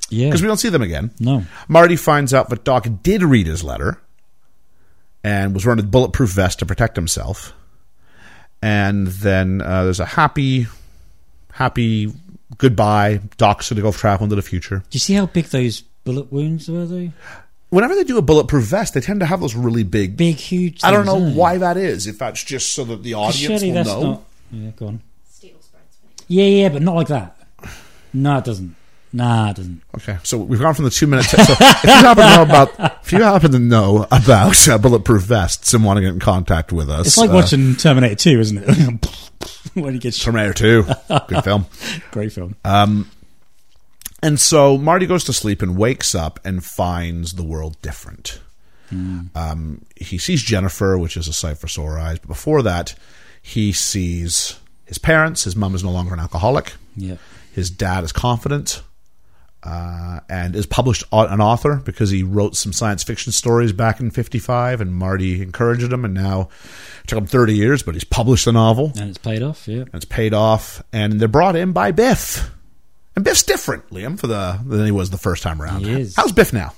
Yeah. 0.09 0.28
because 0.30 0.41
we 0.41 0.47
don't 0.47 0.57
see 0.57 0.70
them 0.70 0.82
again. 0.82 1.12
No. 1.20 1.45
Marty 1.68 1.95
finds 1.97 2.34
out 2.34 2.49
that 2.49 2.64
Doc 2.64 2.88
did 3.03 3.22
read 3.24 3.47
his 3.47 3.64
letter 3.64 3.99
and 5.24 5.53
was 5.53 5.66
wearing 5.66 5.80
a 5.80 5.84
bulletproof 5.84 6.32
vest 6.32 6.59
to 6.59 6.66
protect 6.66 6.95
himself. 6.95 7.53
And 8.62 9.07
then 9.07 9.62
uh, 9.62 9.84
there's 9.84 9.99
a 9.99 10.05
happy, 10.05 10.68
happy 11.51 12.14
goodbye. 12.57 13.20
Doc's 13.38 13.70
going 13.70 13.76
to 13.78 13.82
go 13.82 13.91
travel 13.91 14.24
into 14.24 14.36
the 14.36 14.41
future. 14.41 14.78
Do 14.78 14.86
you 14.95 14.99
see 14.99 15.14
how 15.16 15.26
big 15.26 15.45
those 15.45 15.82
bullet 16.03 16.32
wounds 16.32 16.70
were 16.70 16.86
though? 16.86 17.12
Whenever 17.72 17.95
they 17.95 18.03
do 18.03 18.17
a 18.17 18.22
bulletproof 18.22 18.65
vest, 18.65 18.93
they 18.93 18.99
tend 19.01 19.22
to 19.22 19.26
have 19.26 19.39
those 19.39 19.55
really 19.55 19.84
big. 19.84 20.17
Big, 20.17 20.36
huge. 20.36 20.84
I 20.84 20.91
don't 20.91 21.05
know 21.05 21.22
aren't 21.24 21.36
why 21.38 21.57
that 21.57 21.78
is. 21.78 22.05
If 22.05 22.19
that's 22.19 22.43
just 22.43 22.74
so 22.74 22.84
that 22.84 23.01
the 23.01 23.13
audience 23.13 23.38
Surely 23.38 23.67
will 23.69 23.74
that's 23.76 23.89
know. 23.89 24.01
not. 24.03 24.24
Yeah, 24.51 24.69
go 24.72 24.88
on. 24.88 25.01
Steel 25.30 25.55
spreads. 25.61 25.97
Yeah, 26.28 26.45
yeah, 26.45 26.69
but 26.69 26.82
not 26.82 26.95
like 26.95 27.07
that. 27.07 27.38
No, 28.13 28.38
it 28.38 28.43
doesn't. 28.43 28.76
Nah, 29.13 29.51
it 29.51 29.55
doesn't. 29.57 29.82
Okay, 29.95 30.17
so 30.24 30.38
we've 30.38 30.59
gone 30.59 30.74
from 30.74 30.86
the 30.86 30.91
two 30.91 31.07
minute. 31.07 31.26
so 31.26 31.38
if 31.39 31.84
you 31.84 31.89
happen 31.91 32.24
to 32.24 32.36
know 32.36 32.43
about, 32.43 32.99
if 33.03 33.11
you 33.11 33.22
happen 33.22 33.51
to 33.51 33.59
know 33.59 34.05
about 34.11 34.67
uh, 34.69 34.78
bulletproof 34.78 35.24
vests 35.24 35.74
and 35.74 35.84
want 35.84 35.97
to 35.97 36.01
get 36.01 36.13
in 36.13 36.19
contact 36.19 36.72
with 36.72 36.89
us, 36.89 37.07
It's 37.07 37.17
like 37.17 37.30
uh, 37.30 37.34
watching 37.34 37.76
Terminator 37.76 38.15
2, 38.15 38.39
isn't 38.39 38.57
it? 38.67 39.05
when 39.74 39.93
he 39.93 39.99
gets 39.99 40.17
shot. 40.17 40.32
Terminator 40.32 40.53
Two, 40.53 40.86
good 41.28 41.43
film. 41.43 41.65
Great 42.11 42.34
film. 42.34 42.55
And 44.24 44.39
so 44.39 44.78
Marty 44.78 45.05
goes 45.07 45.24
to 45.26 45.34
sleep 45.34 45.61
and 45.61 45.76
wakes 45.78 46.13
up 46.13 46.39
and 46.45 46.63
finds 46.63 47.34
the 47.34 47.43
world 47.43 47.82
different. 47.82 48.39
Um, 49.36 49.86
he 49.95 50.17
sees 50.17 50.43
Jennifer, 50.43 50.97
which 50.97 51.15
is 51.15 51.30
a 51.30 51.34
sight 51.34 51.57
for 51.57 51.69
sore 51.69 51.97
eyes. 51.97 52.19
But 52.19 52.28
before 52.28 52.61
that, 52.63 52.93
he 53.41 53.72
sees 53.72 54.59
his 54.86 54.97
parents. 54.97 55.45
His 55.45 55.55
mom 55.55 55.74
is 55.76 55.84
no 55.84 55.91
longer 55.91 56.13
an 56.13 56.19
alcoholic. 56.19 56.74
yeah. 56.97 57.15
His 57.53 57.69
dad 57.69 58.03
is 58.03 58.11
confident 58.11 58.82
uh, 59.63 60.19
and 60.30 60.55
is 60.55 60.65
published 60.65 61.03
an 61.11 61.39
author 61.41 61.76
because 61.78 62.09
he 62.09 62.24
wrote 62.24 62.55
some 62.55 62.74
science 62.74 63.03
fiction 63.03 63.32
stories 63.32 63.72
back 63.74 63.99
in 63.99 64.09
'55, 64.11 64.82
and 64.82 64.93
Marty 64.93 65.41
encouraged 65.41 65.91
him. 65.91 66.03
And 66.05 66.13
now 66.13 66.49
it 67.03 67.07
took 67.07 67.17
him 67.19 67.28
30 67.28 67.55
years, 67.55 67.84
but 67.84 67.93
he's 67.93 68.03
published 68.03 68.47
a 68.47 68.51
novel 68.51 68.91
And 68.97 69.09
it's 69.09 69.17
paid 69.17 69.41
off, 69.43 69.67
yeah. 69.67 69.82
and 69.82 69.95
it's 69.95 70.05
paid 70.05 70.34
off. 70.34 70.82
And 70.91 71.19
they're 71.19 71.28
brought 71.28 71.55
in 71.55 71.72
by 71.74 71.91
Biff, 71.91 72.49
and 73.22 73.26
Biff's 73.26 73.43
different, 73.43 73.88
Liam, 73.91 74.19
for 74.19 74.26
the 74.26 74.59
than 74.65 74.84
he 74.84 74.91
was 74.91 75.11
the 75.11 75.17
first 75.17 75.43
time 75.43 75.61
around. 75.61 75.86
He 75.86 75.91
is. 75.91 76.15
How's 76.15 76.32
Biff 76.32 76.51
now? 76.51 76.74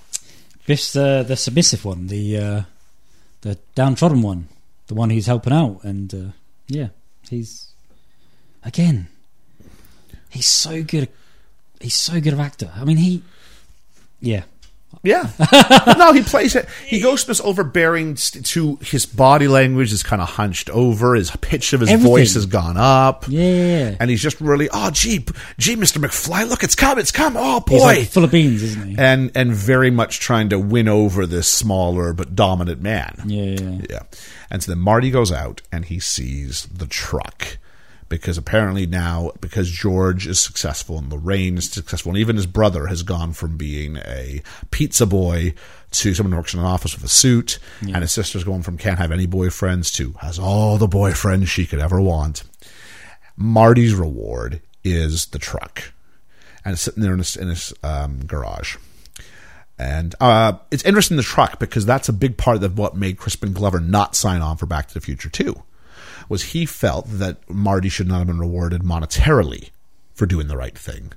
Biff's 0.65 0.91
the, 0.91 1.23
the 1.25 1.37
submissive 1.37 1.85
one, 1.85 2.07
the 2.07 2.37
uh, 2.37 2.61
the 3.41 3.57
downtrodden 3.75 4.21
one, 4.21 4.49
the 4.87 4.93
one 4.93 5.09
who's 5.09 5.25
helping 5.25 5.53
out. 5.53 5.79
And 5.83 6.13
uh, 6.13 6.31
yeah, 6.67 6.89
he's. 7.29 7.69
Again, 8.65 9.07
he's 10.29 10.47
so 10.47 10.83
good. 10.83 11.07
He's 11.79 11.95
so 11.95 12.19
good 12.19 12.33
of 12.33 12.41
actor. 12.41 12.71
I 12.75 12.83
mean, 12.83 12.97
he. 12.97 13.23
Yeah. 14.19 14.43
Yeah, 15.01 15.29
no, 15.97 16.13
he 16.13 16.21
plays 16.21 16.55
it. 16.55 16.67
He 16.85 16.99
goes 17.01 17.23
from 17.23 17.31
this 17.31 17.41
overbearing 17.41 18.15
st- 18.15 18.45
to 18.47 18.77
his 18.81 19.05
body 19.05 19.47
language 19.47 19.91
is 19.91 20.03
kind 20.03 20.21
of 20.21 20.29
hunched 20.29 20.69
over. 20.69 21.15
His 21.15 21.31
pitch 21.37 21.73
of 21.73 21.81
his 21.81 21.89
Everything. 21.89 22.11
voice 22.11 22.33
has 22.35 22.45
gone 22.45 22.77
up. 22.77 23.25
Yeah, 23.27 23.41
yeah, 23.41 23.77
yeah. 23.89 23.95
and 23.99 24.09
he's 24.09 24.21
just 24.21 24.39
really 24.39 24.69
oh 24.71 24.91
gee 24.91 25.25
gee 25.57 25.75
Mr. 25.75 25.97
McFly 26.03 26.47
look 26.47 26.63
it's 26.63 26.75
come 26.75 26.99
it's 26.99 27.11
come 27.11 27.35
oh 27.37 27.63
He's 27.67 27.79
boy 27.81 27.85
like 27.85 28.07
full 28.09 28.23
of 28.23 28.31
beans, 28.31 28.61
isn't 28.63 28.89
he? 28.89 28.95
and 28.97 29.31
and 29.35 29.51
very 29.53 29.89
much 29.91 30.19
trying 30.19 30.49
to 30.49 30.59
win 30.59 30.87
over 30.87 31.25
this 31.25 31.47
smaller 31.47 32.13
but 32.13 32.35
dominant 32.35 32.81
man 32.81 33.21
yeah. 33.25 33.79
yeah 33.89 33.99
and 34.49 34.61
so 34.63 34.71
then 34.71 34.79
Marty 34.79 35.09
goes 35.11 35.31
out 35.31 35.61
and 35.71 35.85
he 35.85 35.99
sees 35.99 36.65
the 36.67 36.85
truck 36.87 37.57
because 38.17 38.37
apparently 38.37 38.85
now 38.85 39.31
because 39.41 39.69
George 39.69 40.27
is 40.27 40.39
successful 40.39 40.97
and 40.97 41.11
Lorraine 41.11 41.57
is 41.57 41.69
successful 41.69 42.11
and 42.11 42.19
even 42.19 42.35
his 42.35 42.45
brother 42.45 42.87
has 42.87 43.03
gone 43.03 43.33
from 43.33 43.57
being 43.57 43.97
a 43.97 44.41
pizza 44.71 45.05
boy 45.05 45.53
to 45.91 46.13
someone 46.13 46.31
who 46.31 46.37
works 46.37 46.53
in 46.53 46.59
an 46.59 46.65
office 46.65 46.95
with 46.95 47.03
a 47.03 47.07
suit 47.07 47.59
and 47.81 47.97
his 47.97 48.11
sister's 48.11 48.43
going 48.43 48.63
from 48.63 48.77
can't 48.77 48.99
have 48.99 49.11
any 49.11 49.27
boyfriends 49.27 49.93
to 49.93 50.13
has 50.21 50.39
all 50.39 50.77
the 50.77 50.87
boyfriends 50.87 51.47
she 51.47 51.65
could 51.65 51.79
ever 51.79 52.01
want 52.01 52.43
Marty's 53.35 53.95
reward 53.95 54.61
is 54.83 55.27
the 55.27 55.39
truck, 55.39 55.91
and 56.63 56.73
it's 56.73 56.81
sitting 56.81 57.03
there 57.03 57.13
in 57.13 57.19
his, 57.19 57.35
in 57.35 57.49
his 57.49 57.73
um, 57.83 58.25
garage. 58.25 58.77
And 59.79 60.13
uh, 60.21 60.53
it's 60.71 60.83
interesting 60.83 61.17
the 61.17 61.23
truck 61.23 61.59
because 61.59 61.85
that's 61.85 62.07
a 62.07 62.13
big 62.13 62.37
part 62.37 62.61
of 62.61 62.77
what 62.77 62.95
made 62.95 63.17
Crispin 63.17 63.53
Glover 63.53 63.79
not 63.79 64.15
sign 64.15 64.41
on 64.41 64.57
for 64.57 64.65
Back 64.65 64.87
to 64.87 64.93
the 64.93 65.01
Future 65.01 65.29
2. 65.29 65.61
Was 66.29 66.43
he 66.43 66.65
felt 66.65 67.05
that 67.09 67.37
Marty 67.49 67.89
should 67.89 68.07
not 68.07 68.19
have 68.19 68.27
been 68.27 68.39
rewarded 68.39 68.81
monetarily 68.83 69.69
for 70.13 70.25
doing 70.25 70.47
the 70.47 70.57
right 70.57 70.77
thing. 70.77 71.13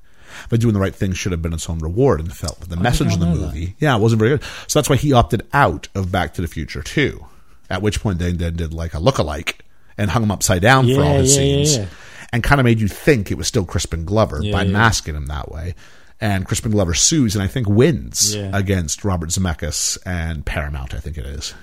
But 0.51 0.61
doing 0.61 0.75
the 0.75 0.81
right 0.81 0.95
thing 0.95 1.13
should 1.13 1.33
have 1.33 1.41
been 1.41 1.53
its 1.53 1.69
own 1.71 1.79
reward 1.79 2.21
and 2.21 2.33
felt 2.33 2.61
that 2.61 2.69
the 2.69 2.77
message 2.77 3.13
of 3.15 3.21
the 3.21 3.27
know 3.27 3.37
that. 3.37 3.47
movie, 3.47 3.75
yeah, 3.79 3.97
it 3.97 4.01
wasn't 4.01 4.19
very 4.19 4.33
good. 4.33 4.43
So 4.67 4.79
that's 4.79 4.91
why 4.91 4.97
he 4.97 5.13
opted 5.13 5.47
out 5.53 5.89
of 5.95 6.13
Back 6.13 6.35
to 6.35 6.43
the 6.43 6.49
Future 6.49 6.83
2. 6.83 7.25
At 7.71 7.81
which 7.83 8.01
point 8.03 8.19
they 8.19 8.33
then 8.33 8.57
did 8.57 8.75
like 8.75 8.93
a 8.95 8.99
look-alike 8.99 9.65
and 9.97 10.11
hung 10.11 10.23
him 10.25 10.31
upside 10.31 10.63
down 10.63 10.87
for 10.87 11.01
all 11.03 11.15
Yeah, 11.15 11.19
his 11.19 11.37
yeah, 11.37 11.43
yeah, 11.43 11.65
scenes 11.65 11.77
yeah. 11.79 11.87
and 12.33 12.43
kind 12.43 12.61
of 12.61 12.65
made 12.65 12.81
you 12.81 12.89
think 12.89 13.31
it 13.31 13.39
was 13.39 13.47
still 13.49 13.65
Crispin 13.65 14.05
Glover 14.05 14.41
Yeah, 14.43 14.53
by 14.53 14.63
yeah. 14.63 14.73
masking 14.73 15.15
him 15.15 15.27
that 15.27 15.51
way. 15.51 15.75
And 16.21 16.47
Crispin 16.47 16.73
Glover 16.73 16.95
sues 16.95 17.35
and 17.35 17.43
I 17.43 17.47
think 17.47 17.69
wins 17.69 18.35
Yeah. 18.35 18.51
against 18.53 19.05
Robert 19.05 19.31
Zemeckis 19.31 19.97
and 20.05 20.45
Paramount, 20.45 20.93
I 20.95 20.99
think 20.99 21.17
it 21.19 21.27
is. 21.27 21.55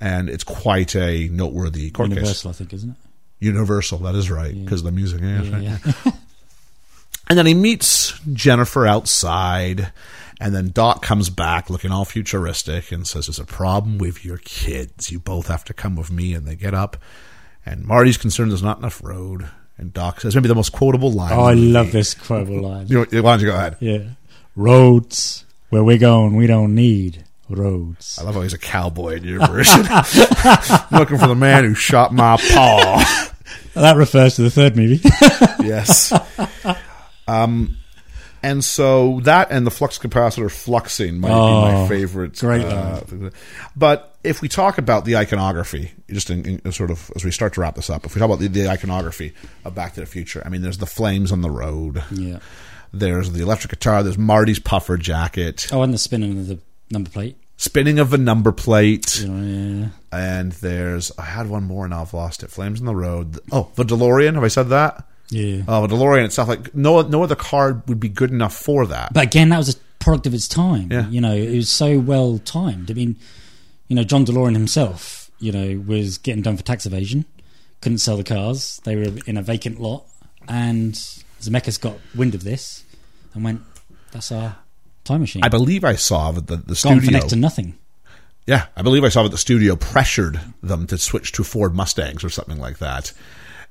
And 0.00 0.30
it's 0.30 0.44
quite 0.44 0.96
a 0.96 1.28
noteworthy 1.28 1.90
court 1.90 2.08
case. 2.08 2.16
Universal, 2.18 2.50
I 2.50 2.52
think, 2.54 2.72
isn't 2.72 2.90
it? 2.90 2.96
Universal, 3.40 3.98
that 3.98 4.14
is 4.14 4.30
right, 4.30 4.54
because 4.54 4.80
of 4.80 4.86
the 4.86 4.92
music. 4.92 5.20
Yeah, 5.22 5.42
Yeah, 5.42 5.52
right. 5.52 5.62
yeah. 6.06 6.12
And 7.28 7.38
then 7.38 7.46
he 7.46 7.54
meets 7.54 8.18
Jennifer 8.32 8.88
outside, 8.88 9.92
and 10.40 10.52
then 10.52 10.70
Doc 10.70 11.00
comes 11.00 11.30
back 11.30 11.70
looking 11.70 11.92
all 11.92 12.04
futuristic 12.04 12.90
and 12.90 13.06
says, 13.06 13.26
There's 13.28 13.38
a 13.38 13.44
problem 13.44 13.98
with 13.98 14.24
your 14.24 14.38
kids. 14.38 15.12
You 15.12 15.20
both 15.20 15.46
have 15.46 15.64
to 15.66 15.72
come 15.72 15.94
with 15.94 16.10
me. 16.10 16.34
And 16.34 16.44
they 16.44 16.56
get 16.56 16.74
up, 16.74 16.96
and 17.64 17.84
Marty's 17.84 18.16
concerned 18.16 18.50
there's 18.50 18.64
not 18.64 18.78
enough 18.78 19.00
road. 19.04 19.48
And 19.78 19.92
Doc 19.92 20.20
says, 20.22 20.34
Maybe 20.34 20.48
the 20.48 20.56
most 20.56 20.72
quotable 20.72 21.12
line. 21.12 21.32
Oh, 21.32 21.44
I 21.44 21.54
love 21.54 21.92
this 21.92 22.14
quotable 22.14 22.62
line. 22.62 22.86
You 22.88 22.96
know, 23.12 23.22
why 23.22 23.32
don't 23.36 23.40
you 23.42 23.46
go 23.46 23.54
ahead? 23.54 23.76
Yeah. 23.78 24.02
Roads. 24.56 25.44
Where 25.68 25.84
we're 25.84 25.98
going, 25.98 26.34
we 26.34 26.48
don't 26.48 26.74
need 26.74 27.24
roads. 27.50 28.18
I 28.20 28.24
love 28.24 28.34
how 28.34 28.40
he's 28.42 28.52
a 28.54 28.58
cowboy 28.58 29.16
in 29.16 29.24
your 29.24 29.46
version. 29.46 29.80
Looking 30.92 31.18
for 31.18 31.26
the 31.26 31.36
man 31.38 31.64
who 31.64 31.74
shot 31.74 32.12
my 32.14 32.36
paw. 32.36 33.26
That 33.74 33.96
refers 33.96 34.34
to 34.34 34.42
the 34.42 34.50
third 34.50 34.74
movie. 34.76 35.00
yes. 35.64 36.12
Um, 37.28 37.76
and 38.42 38.64
so 38.64 39.20
that 39.24 39.50
and 39.52 39.64
the 39.66 39.70
flux 39.70 39.96
capacitor 39.98 40.46
fluxing 40.50 41.18
might 41.20 41.28
be 41.28 41.34
my 41.34 41.74
Oh, 41.82 41.86
favorite. 41.86 42.36
great 42.38 42.64
uh, 42.64 43.00
but 43.76 44.16
if 44.24 44.40
we 44.42 44.48
talk 44.48 44.78
about 44.78 45.04
the 45.04 45.16
iconography, 45.16 45.92
just 46.10 46.30
in, 46.30 46.60
in 46.64 46.72
sort 46.72 46.90
of 46.90 47.10
as 47.14 47.24
we 47.24 47.30
start 47.30 47.54
to 47.54 47.60
wrap 47.60 47.76
this 47.76 47.90
up, 47.90 48.04
if 48.06 48.14
we 48.14 48.18
talk 48.18 48.26
about 48.26 48.40
the, 48.40 48.48
the 48.48 48.68
iconography 48.68 49.34
of 49.64 49.74
Back 49.74 49.94
to 49.94 50.00
the 50.00 50.06
Future, 50.06 50.42
I 50.44 50.48
mean, 50.48 50.62
there's 50.62 50.78
the 50.78 50.86
flames 50.86 51.30
on 51.30 51.40
the 51.42 51.50
road. 51.50 52.02
yeah. 52.10 52.40
There's 52.92 53.30
the 53.30 53.40
electric 53.42 53.70
guitar. 53.70 54.02
There's 54.02 54.18
Marty's 54.18 54.58
puffer 54.58 54.96
jacket. 54.96 55.68
Oh, 55.70 55.82
and 55.82 55.94
the 55.94 55.98
spinning 55.98 56.38
of 56.40 56.48
the 56.48 56.58
number 56.90 57.08
plate. 57.08 57.36
Spinning 57.60 57.98
of 57.98 58.08
the 58.08 58.16
number 58.16 58.52
plate. 58.52 59.22
Know, 59.22 59.42
yeah. 59.42 59.88
And 60.10 60.52
there's 60.52 61.12
I 61.18 61.24
had 61.24 61.46
one 61.46 61.64
more 61.64 61.84
and 61.84 61.92
I've 61.92 62.14
lost 62.14 62.42
it. 62.42 62.50
Flames 62.50 62.80
on 62.80 62.86
the 62.86 62.96
road. 62.96 63.38
Oh, 63.52 63.70
the 63.74 63.84
DeLorean. 63.84 64.32
Have 64.32 64.42
I 64.42 64.48
said 64.48 64.70
that? 64.70 65.06
Yeah. 65.28 65.64
Oh, 65.68 65.86
the 65.86 65.94
DeLorean 65.94 66.24
itself. 66.24 66.48
Like 66.48 66.74
no, 66.74 67.02
no 67.02 67.22
other 67.22 67.36
car 67.36 67.82
would 67.86 68.00
be 68.00 68.08
good 68.08 68.30
enough 68.30 68.56
for 68.56 68.86
that. 68.86 69.12
But 69.12 69.24
again, 69.24 69.50
that 69.50 69.58
was 69.58 69.74
a 69.74 69.78
product 69.98 70.26
of 70.26 70.32
its 70.32 70.48
time. 70.48 70.90
Yeah. 70.90 71.06
You 71.08 71.20
know, 71.20 71.34
it 71.34 71.54
was 71.54 71.68
so 71.68 71.98
well 71.98 72.38
timed. 72.38 72.90
I 72.90 72.94
mean, 72.94 73.16
you 73.88 73.94
know, 73.94 74.04
John 74.04 74.24
DeLorean 74.24 74.54
himself, 74.54 75.30
you 75.38 75.52
know, 75.52 75.84
was 75.86 76.16
getting 76.16 76.40
done 76.40 76.56
for 76.56 76.62
tax 76.62 76.86
evasion, 76.86 77.26
couldn't 77.82 77.98
sell 77.98 78.16
the 78.16 78.24
cars. 78.24 78.80
They 78.84 78.96
were 78.96 79.12
in 79.26 79.36
a 79.36 79.42
vacant 79.42 79.78
lot, 79.78 80.06
and 80.48 80.94
Zemeckis 81.42 81.78
got 81.78 81.98
wind 82.14 82.34
of 82.34 82.42
this 82.42 82.84
and 83.34 83.44
went, 83.44 83.60
"That's 84.12 84.32
our 84.32 84.56
time 85.10 85.20
machine." 85.20 85.42
I 85.44 85.48
believe 85.48 85.84
I 85.84 85.94
saw 85.94 86.32
that 86.32 86.46
the, 86.46 86.56
the 86.56 86.62
Gone 86.66 86.74
for 86.74 87.02
studio. 87.02 87.10
next 87.10 87.28
to 87.30 87.36
nothing. 87.36 87.78
yeah, 88.46 88.66
I 88.76 88.82
believe 88.82 89.04
I 89.04 89.08
saw 89.08 89.22
that 89.22 89.30
the 89.30 89.38
studio 89.38 89.76
pressured 89.76 90.40
them 90.62 90.86
to 90.88 90.98
switch 90.98 91.32
to 91.32 91.44
Ford 91.44 91.74
Mustangs 91.74 92.24
or 92.24 92.30
something 92.30 92.58
like 92.58 92.78
that. 92.78 93.12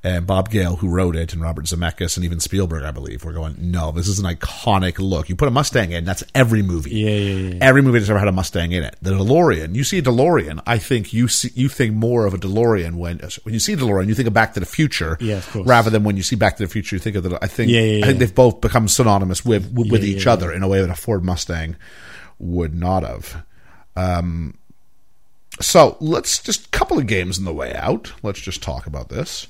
And 0.02 0.26
Bob 0.26 0.50
Gale, 0.50 0.78
who 0.78 0.88
wrote 0.88 1.18
it, 1.18 1.34
and 1.34 1.42
Robert 1.42 1.66
Zemeckis, 1.66 2.16
and 2.16 2.24
even 2.24 2.40
Spielberg, 2.40 2.84
I 2.84 2.92
believe, 2.92 3.26
were 3.26 3.34
going, 3.34 3.56
"No, 3.60 3.92
this 3.92 4.08
is 4.08 4.18
an 4.18 4.26
iconic 4.26 4.98
look. 4.98 5.28
You 5.28 5.36
put 5.36 5.50
a 5.50 5.52
Mustang 5.52 5.92
in, 5.92 6.06
that's 6.06 6.24
every 6.34 6.62
movie. 6.62 6.92
Yeah, 6.92 7.10
yeah, 7.10 7.50
yeah. 7.56 7.58
Every 7.62 7.82
movie 7.82 8.00
that's 8.00 8.10
ever 8.10 8.18
had 8.18 8.30
a 8.30 8.32
Mustang 8.32 8.72
in 8.72 8.82
it. 8.84 8.96
The 9.02 9.12
DeLorean, 9.12 9.76
you 9.76 9.84
see 9.84 9.98
a 9.98 10.02
DeLorean, 10.02 10.62
I 10.66 10.78
think 10.78 11.12
you 11.12 11.28
see, 11.28 11.52
you 11.54 11.68
think 11.68 11.96
more 11.96 12.26
of 12.26 12.34
a 12.34 12.38
DeLorean 12.38 12.96
when 12.96 13.20
when 13.44 13.54
you 13.54 13.60
see 13.60 13.76
DeLorean, 13.76 14.08
you 14.08 14.16
think 14.16 14.30
of 14.30 14.34
Back 14.34 14.54
to 14.54 14.62
the 14.62 14.66
Future, 14.66 15.18
Yeah, 15.20 15.36
of 15.36 15.52
course. 15.52 15.68
rather 15.68 15.90
than 15.90 16.06
when 16.06 16.16
you 16.16 16.24
see 16.24 16.38
Back 16.38 16.56
to 16.58 16.64
the 16.64 16.70
Future, 16.70 16.96
you 16.96 17.02
think 17.02 17.18
of 17.18 17.24
the. 17.24 17.38
I 17.42 17.48
think 17.48 17.70
Yeah, 17.70 17.82
yeah, 17.82 18.06
I 18.06 18.08
think 18.08 18.20
they've 18.20 18.34
both 18.34 18.62
become 18.62 18.88
synonymous 18.88 19.44
with 19.44 19.70
with, 19.74 20.06
each 20.06 20.28
other 20.28 20.54
in 20.54 20.64
a 20.64 20.68
way 20.70 20.80
that 20.80 20.90
a 20.90 20.96
Ford 20.96 21.26
Mustang 21.26 21.76
would 22.40 22.74
not 22.74 23.04
have. 23.04 23.44
Um, 23.98 24.58
so 25.60 25.98
let's 26.00 26.40
just 26.40 26.68
a 26.68 26.70
couple 26.70 26.98
of 26.98 27.06
games 27.06 27.38
on 27.38 27.44
the 27.44 27.54
way 27.54 27.74
out. 27.76 28.14
Let's 28.24 28.40
just 28.40 28.64
talk 28.64 28.86
about 28.88 29.10
this. 29.10 29.48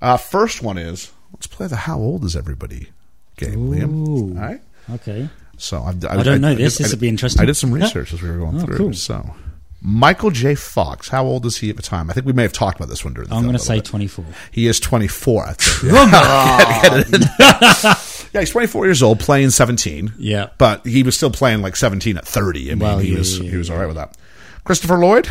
Uh, 0.00 0.16
first 0.16 0.62
one 0.62 0.78
is 0.78 1.10
let's 1.32 1.46
play 1.46 1.66
the 1.66 1.76
"How 1.76 1.98
old 1.98 2.24
is 2.24 2.36
everybody?" 2.36 2.88
game, 3.36 3.70
Liam. 3.70 4.36
All 4.36 4.42
right. 4.48 4.60
Okay. 4.94 5.28
So 5.56 5.82
I've, 5.82 6.04
I 6.04 6.22
don't 6.22 6.40
know 6.40 6.54
this. 6.54 6.76
did- 6.76 6.84
This 6.84 6.92
would 6.92 7.00
be 7.00 7.08
interesting. 7.08 7.42
I 7.42 7.46
did 7.46 7.54
some 7.56 7.72
research 7.72 8.12
as 8.12 8.22
we 8.22 8.30
were 8.30 8.38
going 8.38 8.56
Oh, 8.60 8.64
through. 8.64 8.76
cool. 8.76 8.92
So, 8.94 9.34
Michael 9.82 10.30
J. 10.30 10.54
Fox, 10.54 11.08
how 11.08 11.24
old 11.24 11.44
is 11.46 11.56
he 11.58 11.68
at 11.70 11.76
the 11.76 11.82
time? 11.82 12.10
I 12.10 12.12
think 12.12 12.26
we 12.26 12.32
may 12.32 12.42
have 12.42 12.52
talked 12.52 12.76
about 12.78 12.88
this 12.88 13.04
one 13.04 13.14
during 13.14 13.28
the 13.28 13.34
I'm 13.34 13.42
going 13.42 13.52
to 13.54 13.58
say 13.60 13.76
bit. 13.76 13.84
24. 13.84 14.24
he 14.52 14.66
is 14.68 14.78
24. 14.80 15.44
I 15.48 15.52
think. 15.52 15.92
Yeah. 15.92 16.82
Get 16.82 16.92
it 16.98 17.14
in. 17.14 17.20
yeah, 18.34 18.40
he's 18.40 18.50
24 18.50 18.86
years 18.86 19.02
old, 19.02 19.20
playing 19.20 19.50
17. 19.50 20.14
Yeah. 20.18 20.48
but 20.58 20.84
he 20.86 21.02
was 21.02 21.16
still 21.16 21.30
playing 21.30 21.60
like 21.62 21.76
17 21.76 22.16
at 22.16 22.26
30. 22.26 22.70
I 22.70 22.74
mean, 22.74 22.78
Well, 22.80 22.98
he 22.98 23.12
yeah, 23.12 23.18
was 23.18 23.38
yeah, 23.38 23.50
he 23.50 23.56
was 23.56 23.68
yeah. 23.68 23.74
all 23.74 23.80
right 23.80 23.86
with 23.86 23.96
that. 23.96 24.16
Christopher 24.64 24.98
Lloyd, 24.98 25.28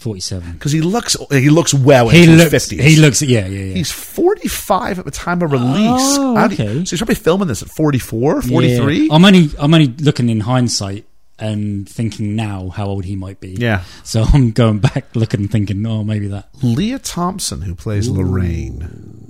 47. 0.00 0.52
because 0.52 0.72
he 0.72 0.80
looks 0.80 1.16
he 1.30 1.50
looks 1.50 1.72
well 1.74 2.08
He 2.08 2.22
into 2.24 2.36
looks. 2.36 2.50
his 2.52 2.68
50s. 2.68 2.80
He 2.82 2.96
looks. 2.96 3.22
Yeah, 3.22 3.46
yeah, 3.46 3.60
yeah. 3.64 3.74
He's 3.74 3.92
45 3.92 4.98
at 4.98 5.04
the 5.04 5.10
time 5.10 5.42
of 5.42 5.52
release. 5.52 6.16
Oh, 6.18 6.34
How 6.36 6.48
do 6.48 6.54
you- 6.56 6.62
okay. 6.64 6.84
so 6.84 6.90
he's 6.90 6.98
probably 7.00 7.14
filming 7.14 7.48
this 7.48 7.62
at 7.62 7.68
44, 7.68 8.42
43? 8.42 9.06
Yeah. 9.08 9.14
I'm 9.14 9.24
only. 9.24 9.50
I'm 9.58 9.72
only 9.74 9.88
looking 9.88 10.28
in 10.28 10.40
hindsight 10.40 11.04
and 11.38 11.88
thinking 11.88 12.36
now 12.36 12.68
how 12.68 12.86
old 12.86 13.04
he 13.04 13.16
might 13.16 13.40
be. 13.40 13.50
Yeah. 13.52 13.84
So 14.04 14.24
I'm 14.34 14.50
going 14.50 14.78
back, 14.80 15.14
looking, 15.14 15.40
and 15.40 15.50
thinking, 15.50 15.84
oh, 15.86 16.04
maybe 16.04 16.26
that 16.28 16.48
Lea 16.62 16.98
Thompson, 16.98 17.62
who 17.62 17.74
plays 17.74 18.08
Lorraine, 18.08 19.29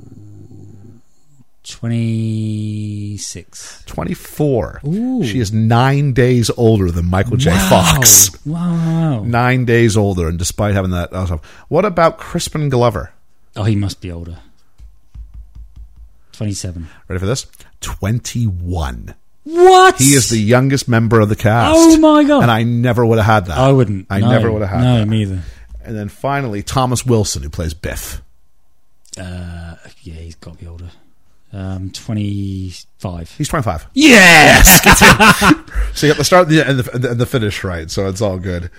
26. 1.71 3.85
24. 3.87 4.81
Ooh. 4.87 5.25
She 5.25 5.41
is 5.41 5.53
nine 5.53 6.13
days 6.13 6.51
older 6.57 6.91
than 6.91 7.07
Michael 7.07 7.37
J. 7.37 7.51
Fox. 7.69 8.31
Wow. 8.47 9.23
Nine 9.25 9.65
days 9.65 9.97
older, 9.97 10.29
and 10.29 10.39
despite 10.39 10.75
having 10.75 10.91
that, 10.93 11.11
what 11.69 11.85
about 11.85 12.19
Crispin 12.19 12.69
Glover? 12.69 13.13
Oh, 13.57 13.65
he 13.65 13.77
must 13.77 14.01
be 14.01 14.11
older. 14.11 14.39
27. 16.33 16.89
Ready 17.09 17.19
for 17.21 17.27
this? 17.27 17.47
21. 17.81 19.15
What? 19.45 19.97
He 19.99 20.15
is 20.15 20.29
the 20.31 20.39
youngest 20.39 20.89
member 20.89 21.21
of 21.21 21.29
the 21.29 21.37
cast. 21.37 21.75
Oh 21.77 21.99
my 21.99 22.25
God. 22.25 22.43
And 22.43 22.51
I 22.51 22.63
never 22.63 23.05
would 23.05 23.19
have 23.19 23.27
had 23.27 23.47
that. 23.47 23.59
I 23.59 23.73
wouldn't. 23.73 24.07
I 24.11 24.21
No. 24.21 24.31
never 24.31 24.51
would 24.53 24.63
have 24.63 24.71
had 24.71 24.81
No, 24.83 24.99
that. 25.01 25.09
me 25.09 25.23
either. 25.23 25.43
And 25.85 25.97
then 25.97 26.09
finally, 26.09 26.63
Thomas 26.63 27.05
Wilson, 27.05 27.43
who 27.43 27.51
plays 27.51 27.75
Biff. 27.75 28.23
Uh, 29.19 29.75
yeah, 30.03 30.15
he's 30.15 30.37
got 30.37 30.57
to 30.59 30.65
be 30.65 30.71
older. 30.71 30.91
Um, 31.53 31.91
25. 31.91 33.35
He's 33.37 33.49
25. 33.49 33.89
Yes! 33.95 34.81
So 35.95 36.07
you 36.07 36.13
got 36.13 36.19
the 36.19 36.25
start 36.25 36.49
and 36.49 36.57
the, 36.57 36.93
and 36.95 37.03
the, 37.03 37.11
and 37.11 37.21
the 37.21 37.27
finish 37.27 37.65
right, 37.65 37.91
so 37.91 38.07
it's 38.09 38.21
all 38.21 38.39
good. 38.39 38.71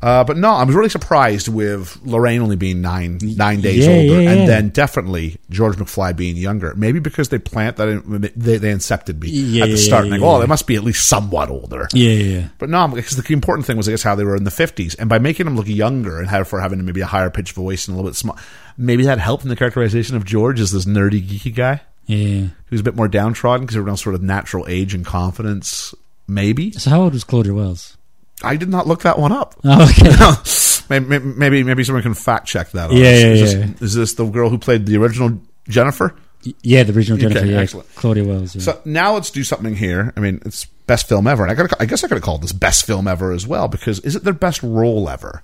Uh, 0.00 0.22
but 0.22 0.36
no, 0.36 0.50
I 0.50 0.62
was 0.62 0.76
really 0.76 0.90
surprised 0.90 1.48
with 1.48 1.98
Lorraine 2.04 2.40
only 2.40 2.54
being 2.54 2.80
nine 2.80 3.18
nine 3.22 3.60
days 3.62 3.84
Yeah, 3.86 3.94
older, 3.94 4.22
yeah, 4.22 4.30
and 4.30 4.48
then 4.48 4.68
definitely 4.68 5.38
George 5.50 5.76
McFly 5.76 6.14
being 6.14 6.36
younger. 6.36 6.74
Maybe 6.76 7.00
because 7.00 7.30
they 7.30 7.38
plant 7.38 7.78
that 7.78 7.88
in, 7.88 8.20
they 8.36 8.58
they 8.58 8.70
incepted 8.72 9.20
me 9.20 9.30
Yeah, 9.30 9.64
at 9.64 9.66
the 9.70 9.72
yeah, 9.72 9.76
start, 9.82 10.04
and 10.04 10.12
yeah, 10.14 10.20
like, 10.20 10.36
oh, 10.36 10.40
they 10.40 10.46
must 10.46 10.66
be 10.68 10.76
at 10.76 10.84
least 10.84 11.06
somewhat 11.08 11.48
older. 11.48 11.88
yeah, 11.92 12.10
yeah, 12.12 12.38
yeah. 12.40 12.48
But 12.58 12.68
no, 12.68 12.86
because 12.86 13.16
the 13.16 13.32
important 13.32 13.66
thing 13.66 13.76
was 13.76 13.88
I 13.88 13.92
guess 13.92 14.02
how 14.04 14.14
they 14.14 14.24
were 14.24 14.36
in 14.36 14.44
the 14.44 14.52
fifties, 14.52 14.94
and 14.94 15.08
by 15.08 15.18
making 15.18 15.46
them 15.46 15.56
look 15.56 15.66
younger 15.66 16.18
and 16.20 16.28
have, 16.28 16.46
for 16.46 16.60
having 16.60 16.84
maybe 16.84 17.00
a 17.00 17.06
higher 17.06 17.30
pitched 17.30 17.54
voice 17.54 17.88
and 17.88 17.94
a 17.94 17.96
little 17.96 18.10
bit 18.10 18.16
small, 18.16 18.38
maybe 18.76 19.04
that 19.06 19.18
helped 19.18 19.42
in 19.42 19.48
the 19.48 19.56
characterization 19.56 20.14
of 20.16 20.24
George 20.24 20.60
as 20.60 20.70
this 20.70 20.84
nerdy 20.84 21.20
geeky 21.26 21.52
guy 21.52 21.80
Yeah. 22.08 22.48
who's 22.66 22.80
a 22.80 22.82
bit 22.82 22.96
more 22.96 23.06
downtrodden 23.06 23.64
because 23.66 23.76
everyone 23.76 23.90
else 23.90 24.02
sort 24.02 24.14
of 24.16 24.22
natural 24.22 24.66
age 24.68 24.94
and 24.94 25.06
confidence. 25.06 25.94
Maybe 26.26 26.72
So 26.72 26.90
how 26.90 27.02
old 27.02 27.12
was 27.12 27.22
Claudia 27.24 27.54
Wells? 27.54 27.96
I 28.42 28.56
did 28.56 28.68
not 28.68 28.86
look 28.86 29.02
that 29.02 29.18
one 29.18 29.32
up. 29.32 29.54
Oh, 29.64 29.88
okay. 29.88 30.98
maybe, 31.00 31.18
maybe 31.24 31.62
maybe 31.62 31.84
someone 31.84 32.02
can 32.02 32.14
fact 32.14 32.46
check 32.46 32.70
that. 32.72 32.92
Yeah, 32.92 33.02
yeah, 33.02 33.26
is, 33.26 33.54
yeah. 33.54 33.66
This, 33.66 33.82
is 33.82 33.94
this 33.94 34.14
the 34.14 34.24
girl 34.26 34.48
who 34.50 34.58
played 34.58 34.86
the 34.86 34.96
original 34.96 35.40
Jennifer? 35.68 36.14
yeah, 36.62 36.82
the 36.82 36.92
original 36.94 37.18
Jennifer. 37.18 37.40
Okay, 37.40 37.52
yeah. 37.52 37.60
excellent. 37.60 37.94
Claudia 37.94 38.24
Wells. 38.24 38.54
Yeah. 38.54 38.62
So 38.62 38.80
now 38.84 39.14
let's 39.14 39.30
do 39.30 39.44
something 39.44 39.74
here. 39.74 40.12
I 40.16 40.20
mean, 40.20 40.40
it's 40.44 40.64
best 40.86 41.08
film 41.08 41.26
ever, 41.26 41.42
and 41.42 41.52
I, 41.52 41.54
gotta, 41.54 41.76
I 41.80 41.84
guess 41.84 42.04
I 42.04 42.08
could 42.08 42.16
have 42.16 42.24
called 42.24 42.42
this 42.42 42.52
best 42.52 42.86
film 42.86 43.06
ever 43.08 43.32
as 43.32 43.46
well 43.46 43.68
because 43.68 44.00
is 44.00 44.16
it 44.16 44.24
their 44.24 44.32
best 44.32 44.62
role 44.62 45.08
ever? 45.08 45.42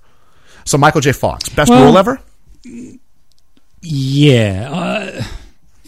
So 0.65 0.79
Michael 0.79 1.03
J. 1.03 1.13
Fox, 1.13 1.49
best 1.51 1.71
Well- 1.71 1.85
role 1.85 1.99
ever? 1.99 2.21
Yeah, 3.83 4.71
uh, 4.73 5.25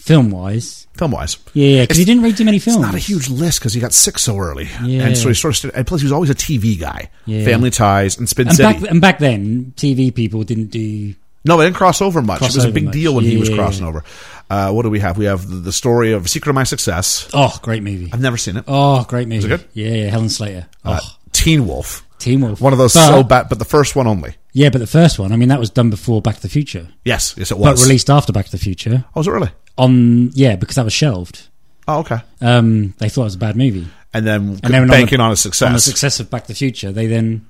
film 0.06 0.30
wise. 0.30 0.86
film 0.94 1.10
wise. 1.10 1.36
Yeah, 1.52 1.68
yeah, 1.68 1.82
because 1.82 1.98
he 1.98 2.04
didn't 2.04 2.22
read 2.22 2.36
too 2.36 2.44
many 2.44 2.58
films. 2.58 2.76
It's 2.78 2.86
not 2.86 2.94
a 2.94 2.98
huge 2.98 3.28
list 3.28 3.58
because 3.60 3.74
he 3.74 3.80
got 3.80 3.92
sick 3.92 4.18
so 4.18 4.38
early, 4.38 4.68
Yeah. 4.84 5.02
and 5.06 5.16
so 5.18 5.28
he 5.28 5.34
sort 5.34 5.52
of. 5.52 5.56
Stood, 5.58 5.72
and 5.74 5.86
plus, 5.86 6.00
he 6.00 6.04
was 6.06 6.12
always 6.12 6.30
a 6.30 6.34
TV 6.34 6.78
guy. 6.80 7.10
Yeah. 7.26 7.44
Family 7.44 7.70
Ties 7.70 8.16
and 8.18 8.28
Spin 8.28 8.48
And 8.48 8.56
City. 8.56 8.80
back 8.80 8.90
and 8.90 9.00
back 9.00 9.18
then, 9.18 9.72
TV 9.76 10.14
people 10.14 10.42
didn't 10.44 10.70
do. 10.70 11.14
no, 11.44 11.56
they 11.56 11.64
didn't 11.66 11.76
cross 11.76 12.00
over 12.00 12.22
much. 12.22 12.38
Cross 12.38 12.54
it 12.54 12.58
was 12.58 12.64
a 12.64 12.70
big 12.72 12.84
much. 12.86 12.92
deal 12.94 13.14
when 13.14 13.24
he 13.24 13.36
was 13.36 13.48
Yeah. 13.50 13.56
crossing 13.56 13.84
over. 13.86 14.02
Uh, 14.48 14.70
what 14.72 14.82
do 14.82 14.90
we 14.90 15.00
have? 15.00 15.18
We 15.18 15.24
have 15.26 15.48
the, 15.48 15.56
the 15.56 15.72
story 15.72 16.12
of 16.12 16.28
Secret 16.30 16.50
of 16.50 16.54
My 16.54 16.62
Success. 16.64 17.28
Oh, 17.34 17.56
great 17.62 17.82
movie. 17.82 18.08
I've 18.12 18.20
never 18.20 18.36
seen 18.36 18.56
it. 18.56 18.64
Oh, 18.68 19.04
great 19.04 19.26
movie. 19.26 19.38
Is 19.38 19.44
it 19.44 19.48
good? 19.48 19.64
Yeah, 19.74 19.88
yeah, 19.90 20.10
Helen 20.10 20.28
Slater. 20.28 20.66
Oh, 20.84 20.92
Uh, 20.94 21.00
Teen 21.32 21.66
Wolf. 21.66 22.05
Teen 22.18 22.40
Wolf. 22.40 22.60
One 22.60 22.72
of 22.72 22.78
those 22.78 22.94
But- 22.94 23.08
so 23.08 23.22
bad, 23.22 23.48
but 23.48 23.58
the 23.58 23.64
first 23.64 23.94
one 23.96 24.06
only. 24.06 24.36
Yeah, 24.52 24.70
but 24.70 24.78
the 24.78 24.86
first 24.86 25.18
one, 25.18 25.32
I 25.32 25.36
mean, 25.36 25.48
that 25.50 25.60
was 25.60 25.70
done 25.70 25.90
before 25.90 26.22
Back 26.22 26.36
to 26.36 26.42
the 26.42 26.48
Future, 26.48 26.88
Yes, 27.04 27.34
yes, 27.36 27.50
it 27.50 27.58
was. 27.58 27.80
but 27.80 27.86
released 27.86 28.08
after 28.08 28.32
Back 28.32 28.46
to 28.46 28.50
the 28.52 28.58
Future. 28.58 29.04
Oh, 29.08 29.20
was 29.20 29.26
it 29.28 29.30
really? 29.32 29.50
On 29.78 30.30
yeah, 30.32 30.56
because 30.56 30.76
that 30.76 30.84
was 30.84 30.94
shelved. 30.94 31.48
Oh, 31.86 31.98
okay. 32.00 32.18
Um, 32.40 32.94
they 32.98 33.08
thought 33.10 33.22
it 33.22 33.24
was 33.24 33.34
a 33.34 33.38
bad 33.38 33.56
movie. 33.56 33.86
And 34.14 34.26
then, 34.26 34.58
And 34.62 34.72
then 34.74 34.88
banking 34.88 35.20
on 35.20 35.26
on, 35.26 35.30
the- 35.30 35.34
a 35.34 35.36
success. 35.36 35.66
On 35.66 35.72
the 35.74 35.78
success 35.80 36.18
of 36.20 36.30
Back 36.30 36.42
to 36.44 36.48
the 36.48 36.54
Future, 36.54 36.90
they 36.90 37.06
then 37.06 37.44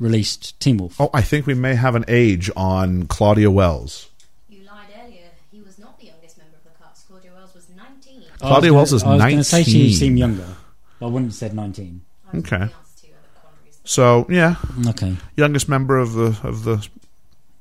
released 0.00 0.58
Teen 0.60 0.76
Wolf. 0.78 1.00
Oh, 1.00 1.10
I 1.14 1.22
think 1.22 1.46
we 1.46 1.54
may 1.54 1.74
have 1.76 1.94
an 1.94 2.04
age 2.08 2.50
on 2.56 3.06
Claudia 3.06 3.50
Wells. 3.52 4.08
You 4.48 4.64
lied 4.64 4.88
earlier. 5.00 5.30
He 5.52 5.60
was 5.60 5.78
not 5.78 5.98
the 6.00 6.06
youngest 6.06 6.36
member 6.38 6.56
of 6.56 6.64
the 6.64 6.84
cast. 6.84 7.06
Claudia 7.08 7.30
Wells 7.34 7.54
was 7.54 7.64
19. 7.76 8.14
I 8.16 8.18
was 8.18 8.38
Claudia 8.40 8.70
gonna- 8.70 8.74
Wells 8.74 8.92
is 8.92 9.02
I 9.04 9.14
was 9.14 9.22
going 9.22 9.36
to 9.36 9.44
say 9.44 9.62
she 9.62 9.92
seemed 9.94 10.18
younger. 10.18 10.56
I 11.00 11.04
wouldn't 11.06 11.30
have 11.30 11.34
said 11.36 11.54
19. 11.54 12.00
Okay. 12.34 12.40
the 12.50 12.62
answer 12.62 12.68
to 12.68 13.06
other 13.06 13.28
quandaries. 13.40 13.77
So 13.88 14.26
yeah, 14.28 14.56
Okay. 14.88 15.16
youngest 15.36 15.66
member 15.66 15.96
of 15.98 16.12
the 16.12 16.38
of 16.42 16.64
the 16.64 16.86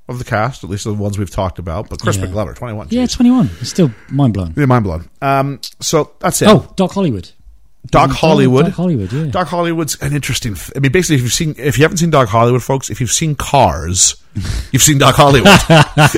of 0.09 0.19
the 0.19 0.25
cast, 0.25 0.63
at 0.63 0.69
least 0.69 0.83
the 0.83 0.93
ones 0.93 1.17
we've 1.17 1.29
talked 1.31 1.57
about. 1.57 1.89
But 1.89 2.01
Chris 2.01 2.17
Yeah. 2.17 2.27
Glover, 2.27 2.53
twenty 2.53 2.73
one. 2.73 2.87
Yeah, 2.89 3.05
21. 3.07 3.49
Still 3.63 3.91
mind 4.09 4.33
blown. 4.33 4.53
yeah, 4.57 4.65
mind 4.65 4.83
blown. 4.83 5.09
Um, 5.21 5.59
so 5.79 6.11
that's 6.19 6.41
it. 6.41 6.49
Oh, 6.49 6.71
Doc 6.75 6.91
Hollywood. 6.91 7.31
Doc 7.91 8.09
mm, 8.09 8.13
Hollywood. 8.15 8.65
Doc 8.65 8.73
Hollywood, 8.75 9.11
yeah. 9.13 9.25
Doc 9.25 9.47
Hollywood's 9.47 9.95
an 10.01 10.13
interesting. 10.13 10.53
f- 10.53 10.71
I 10.75 10.79
mean, 10.79 10.91
basically, 10.91 11.15
if 11.17 11.21
you've 11.23 11.33
seen, 11.33 11.55
if 11.57 11.77
you 11.77 11.83
haven't 11.83 11.97
seen 11.97 12.09
Doc 12.09 12.27
Hollywood, 12.29 12.63
folks, 12.63 12.89
if 12.89 12.99
you've 13.01 13.11
seen 13.11 13.35
Cars, 13.35 14.15
you've 14.71 14.81
seen 14.81 14.97
Doc 14.97 15.15
Hollywood. 15.15 15.47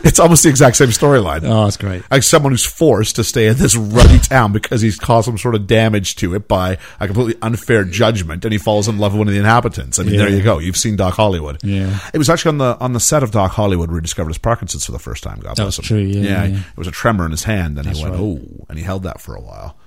it's 0.04 0.20
almost 0.20 0.44
the 0.44 0.50
exact 0.50 0.76
same 0.78 0.90
storyline. 0.90 1.42
Oh, 1.44 1.64
that's 1.66 1.78
great. 1.78 2.04
like 2.12 2.24
someone 2.24 2.52
who's 2.52 2.66
forced 2.66 3.16
to 3.18 3.24
stay 3.24 3.48
in 3.48 3.58
this 3.58 3.76
ruddy 3.76 4.20
town 4.20 4.52
because 4.52 4.82
he's 4.82 4.98
caused 4.98 5.26
some 5.26 5.38
sort 5.38 5.56
of 5.56 5.68
damage 5.68 6.16
to 6.18 6.34
it 6.36 6.48
by 6.48 6.78
a 7.00 7.08
completely 7.08 7.36
unfair 7.42 7.84
judgment, 7.86 8.44
and 8.44 8.52
he 8.52 8.58
falls 8.58 8.88
in 8.88 8.98
love 8.98 9.14
with 9.14 9.20
one 9.20 9.28
of 9.28 9.34
the 9.34 9.40
inhabitants. 9.40 10.00
I 10.00 10.04
mean, 10.04 10.18
there 10.18 10.30
you 10.30 10.42
go. 10.44 10.60
You've 10.60 10.78
seen 10.78 10.96
Doc 10.96 11.14
Hollywood. 11.16 11.64
Yeah. 11.64 11.98
it 12.14 12.18
was 12.18 12.30
actually 12.30 12.50
on 12.50 12.58
the 12.58 12.78
on 12.80 12.94
the 12.94 13.00
set 13.00 13.24
of 13.24 13.32
Doc 13.32 13.52
Hollywood 13.52 13.90
where 13.90 14.00
he 14.00 14.04
discovered 14.04 14.30
his 14.30 14.38
Parkinson's 14.38 14.86
for 14.86 14.92
the 14.92 15.00
first 15.00 15.24
time. 15.24 15.40
God 15.40 15.56
That 15.56 15.64
bless 15.64 15.78
was 15.78 15.90
him. 15.90 15.98
true, 15.98 16.00
yeah, 16.22 16.46
yeah. 16.46 16.58
it 16.60 16.78
was 16.78 16.88
a 16.88 16.92
tremor 16.92 17.26
in 17.26 17.32
his 17.32 17.44
hand, 17.44 17.78
and 17.78 17.88
he 17.88 18.02
went, 18.04 18.16
right. 18.16 18.22
"Oh," 18.22 18.66
and 18.70 18.78
he 18.78 18.84
held 18.84 19.04
that 19.04 19.22
for 19.22 19.36
a 19.36 19.42
while. 19.42 19.78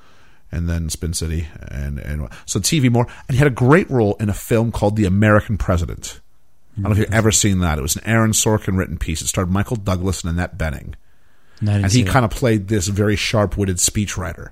And 0.55 0.68
then 0.68 0.90
Spin 0.90 1.14
City, 1.14 1.48
and 1.68 1.98
and 1.98 2.28
so 2.44 2.61
TV 2.61 2.90
more, 2.92 3.07
and 3.26 3.34
he 3.34 3.38
had 3.38 3.46
a 3.46 3.50
great 3.50 3.88
role 3.90 4.16
in 4.20 4.28
a 4.28 4.34
film 4.34 4.70
called 4.70 4.96
The 4.96 5.07
American 5.07 5.57
President. 5.57 6.20
I 6.76 6.82
don't 6.82 6.84
know 6.84 6.90
if 6.92 6.98
you've 6.98 7.12
ever 7.14 7.32
seen 7.32 7.61
that. 7.61 7.78
It 7.78 7.82
was 7.82 7.96
an 7.96 8.03
Aaron 8.07 8.32
Sorkin 8.32 8.76
written 8.78 8.98
piece. 8.98 9.22
It 9.22 9.28
starred 9.28 9.50
Michael 9.50 9.76
Douglas 9.76 10.22
and 10.22 10.30
Annette 10.30 10.59
Bening 10.59 10.94
No, 11.62 11.72
and 11.72 11.90
he 11.90 12.05
kind 12.05 12.24
of 12.24 12.30
played 12.30 12.68
this 12.68 12.86
very 12.88 13.16
sharp-witted 13.16 13.76
speechwriter 13.78 14.50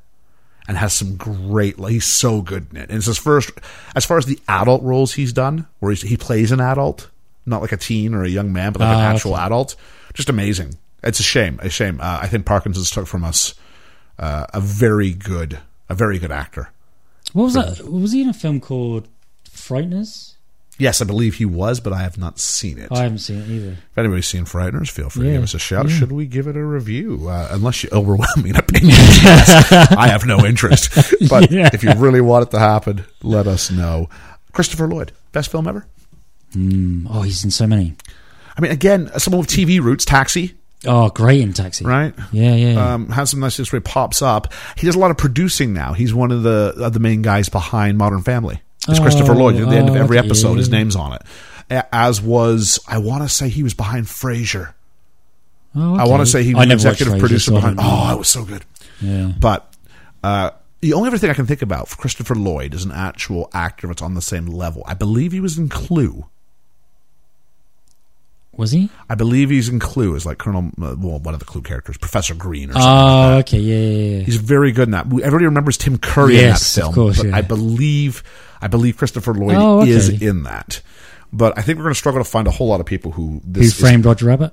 and 0.68 0.76
has 0.78 0.92
some 0.92 1.16
great 1.16 1.78
like, 1.78 1.92
he's 1.92 2.04
so 2.06 2.40
good 2.42 2.66
in 2.70 2.76
it 2.76 2.88
and 2.90 2.98
it's 2.98 3.06
his 3.06 3.18
first 3.18 3.50
as 3.96 4.04
far 4.04 4.18
as 4.18 4.26
the 4.26 4.38
adult 4.48 4.82
roles 4.82 5.14
he's 5.14 5.32
done 5.32 5.66
where 5.80 5.90
he's, 5.90 6.02
he 6.02 6.16
plays 6.16 6.52
an 6.52 6.60
adult 6.60 7.10
not 7.46 7.60
like 7.62 7.72
a 7.72 7.76
teen 7.76 8.14
or 8.14 8.22
a 8.22 8.28
young 8.28 8.52
man 8.52 8.72
but 8.72 8.80
like 8.80 8.88
Ah, 8.88 9.00
an 9.08 9.14
actual 9.14 9.32
okay. 9.34 9.42
adult 9.42 9.74
just 10.14 10.28
amazing 10.28 10.74
it's 11.02 11.18
a 11.18 11.24
shame 11.24 11.58
a 11.62 11.70
shame 11.70 11.98
uh, 12.00 12.18
i 12.22 12.28
think 12.28 12.44
parkinson's 12.46 12.90
took 12.90 13.06
from 13.06 13.24
us 13.24 13.54
uh, 14.18 14.46
a 14.52 14.60
very 14.60 15.12
good 15.12 15.58
a 15.90 15.94
very 15.94 16.18
good 16.18 16.32
actor 16.32 16.70
What 17.34 17.44
was 17.44 17.54
that? 17.54 17.84
Was 17.86 18.12
he 18.12 18.22
in 18.22 18.28
a 18.30 18.32
film 18.32 18.60
called 18.60 19.06
Frighteners? 19.50 20.34
yes 20.78 21.02
i 21.02 21.04
believe 21.04 21.34
he 21.34 21.44
was 21.44 21.78
but 21.78 21.92
i 21.92 21.98
have 22.00 22.16
not 22.16 22.38
seen 22.38 22.78
it 22.78 22.88
I 22.90 23.02
haven't 23.02 23.18
seen 23.18 23.38
it 23.42 23.48
either. 23.50 23.72
if 23.72 23.98
anybody's 23.98 24.26
seen 24.26 24.44
Frighteners, 24.46 24.88
feel 24.90 25.10
free 25.10 25.26
to 25.26 25.32
give 25.32 25.42
us 25.42 25.52
a 25.52 25.58
shout. 25.58 25.88
yeah. 25.90 25.94
Should 25.96 26.12
we 26.12 26.24
give 26.24 26.46
it 26.46 26.56
a 26.56 26.64
review? 26.64 27.28
Uh, 27.28 27.48
unless 27.50 27.82
you 27.82 27.90
overwhelm 27.92 28.42
me 28.42 28.48
in 28.50 28.56
opinions, 28.56 28.96
yes. 29.22 29.70
I 29.92 30.08
have 30.08 30.24
no 30.24 30.46
interest. 30.46 30.90
But 31.28 31.50
Yeah. 31.50 31.68
if 31.74 31.84
you 31.84 31.92
really 31.94 32.22
want 32.22 32.46
it 32.46 32.50
to 32.52 32.58
happen, 32.58 33.04
let 33.22 33.46
us 33.46 33.70
know. 33.70 34.08
Christopher 34.52 34.88
Lloyd, 34.88 35.12
best 35.32 35.50
film 35.50 35.68
ever. 35.68 35.86
Oh, 36.56 37.22
he's 37.22 37.44
in 37.44 37.50
so 37.50 37.66
many. 37.66 37.94
I 38.56 38.60
mean, 38.62 38.72
again, 38.72 39.10
someone 39.18 39.40
with 39.40 39.48
TV 39.50 39.80
roots, 39.80 40.04
Taxi, 40.06 40.54
Oh, 40.86 41.10
great 41.10 41.40
in 41.42 41.52
Taxi. 41.52 41.84
right? 41.84 42.14
Yeah, 42.32 42.54
yeah. 42.54 42.72
yeah. 42.72 42.94
Um, 42.94 43.08
has 43.10 43.30
some 43.30 43.40
nice 43.40 43.56
history. 43.56 43.80
Pops 43.80 44.22
up. 44.22 44.52
He 44.78 44.86
does 44.86 44.96
a 44.96 44.98
lot 44.98 45.10
of 45.10 45.18
producing 45.18 45.72
now. 45.74 45.92
He's 45.92 46.14
one 46.14 46.30
of 46.32 46.42
the 46.42 46.74
of 46.78 46.92
the 46.94 47.00
main 47.00 47.22
guys 47.22 47.48
behind 47.48 47.98
Modern 47.98 48.22
Family. 48.22 48.62
It's 48.88 48.98
Oh, 48.98 49.02
Christopher 49.02 49.34
Lloyd. 49.34 49.56
At 49.56 49.68
the 49.68 49.76
end 49.76 49.88
of 49.90 49.94
oh, 49.96 49.98
every 49.98 50.18
okay, 50.18 50.26
episode, 50.26 50.52
yeah, 50.52 50.56
his 50.58 50.70
name's 50.70 50.96
on 50.96 51.12
it. 51.12 51.22
As 51.92 52.20
was, 52.22 52.80
I 52.88 52.98
want 52.98 53.22
to 53.22 53.28
say 53.28 53.48
he 53.48 53.62
was 53.62 53.74
behind 53.74 54.06
Frasier. 54.06 54.72
oh, 55.76 55.96
I 55.96 56.06
want 56.08 56.20
to 56.22 56.26
say 56.26 56.42
he 56.42 56.54
was 56.54 56.68
executive 56.70 57.14
Frasier, 57.14 57.20
producer 57.20 57.50
so 57.50 57.54
behind. 57.56 57.78
Oh, 57.80 58.14
it 58.14 58.18
was 58.18 58.28
so 58.28 58.44
good. 58.44 58.64
yeah. 59.00 59.32
But 59.38 59.72
uh, 60.24 60.50
the 60.80 60.94
only 60.94 61.08
other 61.08 61.18
thing 61.18 61.30
I 61.30 61.34
can 61.34 61.46
think 61.46 61.62
about 61.62 61.88
for 61.88 61.96
Christopher 61.96 62.34
Lloyd 62.34 62.72
is 62.74 62.84
an 62.84 62.90
actual 62.92 63.50
actor 63.52 63.86
that's 63.86 64.02
on 64.02 64.14
the 64.14 64.22
same 64.22 64.46
level. 64.46 64.82
I 64.86 64.94
believe 64.94 65.30
he 65.32 65.40
was 65.40 65.58
in 65.58 65.68
Clue. 65.68 66.24
Was 68.60 68.72
he? 68.72 68.90
I 69.08 69.14
believe 69.14 69.48
he's 69.48 69.70
in 69.70 69.78
Clue 69.80 70.14
as 70.16 70.26
like 70.26 70.36
Colonel, 70.36 70.66
uh, 70.82 70.94
well, 70.98 71.18
one 71.18 71.32
of 71.32 71.40
the 71.40 71.46
Clue 71.46 71.62
characters, 71.62 71.96
Professor 71.96 72.34
Green 72.34 72.68
or 72.68 72.74
something. 72.74 72.88
Oh, 72.90 73.38
okay. 73.38 73.58
Yeah, 73.58 73.76
yeah, 73.76 74.16
yeah. 74.18 74.22
He's 74.24 74.36
very 74.36 74.70
good 74.70 74.88
in 74.88 74.90
that. 74.90 75.06
Everybody 75.06 75.46
remembers 75.46 75.78
Tim 75.78 75.96
Curry 75.96 76.34
Yes, 76.36 76.76
in 76.76 76.82
that 76.82 76.88
of 76.88 76.94
film, 76.94 77.06
course, 77.06 77.16
but 77.16 77.26
yeah. 77.28 77.36
I 77.36 77.40
believe 77.40 78.22
I 78.60 78.68
believe 78.68 78.98
Christopher 78.98 79.32
Lloyd 79.32 79.56
Oh, 79.56 79.80
okay. 79.80 79.90
is 79.90 80.08
in 80.10 80.42
that. 80.42 80.82
But 81.32 81.56
I 81.58 81.62
think 81.62 81.78
we're 81.78 81.84
going 81.84 81.94
to 81.94 81.98
struggle 81.98 82.20
to 82.22 82.28
find 82.28 82.46
a 82.46 82.50
whole 82.50 82.68
lot 82.68 82.80
of 82.80 82.86
people 82.86 83.12
who 83.12 83.28
Who 83.28 83.40
this. 83.46 83.66
is- 83.68 83.80
framed 83.80 84.04
Roger 84.04 84.26
Rabbit? 84.26 84.52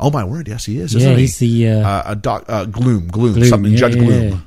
oh 0.00 0.10
my 0.10 0.24
word! 0.24 0.48
Yes, 0.48 0.64
he 0.64 0.78
is. 0.78 0.94
Yeah, 0.94 1.00
Isn't 1.00 1.12
he? 1.16 1.20
he's 1.20 1.38
the. 1.38 1.68
Uh, 1.68 1.78
uh, 1.88 2.02
a 2.06 2.16
doc, 2.16 2.44
uh, 2.48 2.64
Gloom, 2.64 3.08
Gloom, 3.08 3.34
Gloom, 3.34 3.44
something. 3.48 3.72
yeah, 3.72 3.78
Judge 3.78 3.96
yeah, 3.96 4.02
Gloom. 4.04 4.28
yeah. 4.32 4.38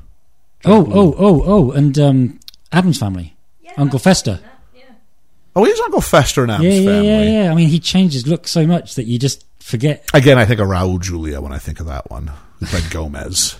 oh, 0.64 0.86
oh, 0.92 1.14
oh, 1.18 1.42
oh, 1.46 1.70
and 1.72 1.96
um, 2.00 2.40
Addams 2.72 2.98
family, 2.98 3.36
Yeah, 3.60 3.72
Uncle 3.78 3.98
I've 3.98 4.02
Fester. 4.02 4.40
Seen 5.54 5.62
that, 5.62 5.62
Yeah. 5.62 5.62
Oh, 5.62 5.64
he's 5.64 5.80
Uncle 5.80 6.00
Fester 6.00 6.44
in 6.44 6.50
Addams 6.50 6.74
Yeah, 6.74 6.80
yeah, 6.80 6.90
family. 6.90 7.08
yeah, 7.08 7.42
yeah. 7.44 7.50
I 7.50 7.54
mean, 7.54 7.68
he 7.68 7.80
changed 7.80 8.14
his 8.14 8.26
look 8.26 8.46
so 8.48 8.66
much 8.66 8.94
that 8.94 9.04
you 9.04 9.18
just 9.18 9.44
forget. 9.60 10.04
Again, 10.14 10.38
I 10.38 10.44
think 10.44 10.60
of 10.60 10.68
Raul 10.68 11.00
Julia 11.00 11.40
when 11.40 11.52
I 11.52 11.58
think 11.58 11.80
of 11.80 11.86
that 11.86 12.10
one. 12.10 12.30
Fred 12.66 12.84
Gomez. 12.90 13.56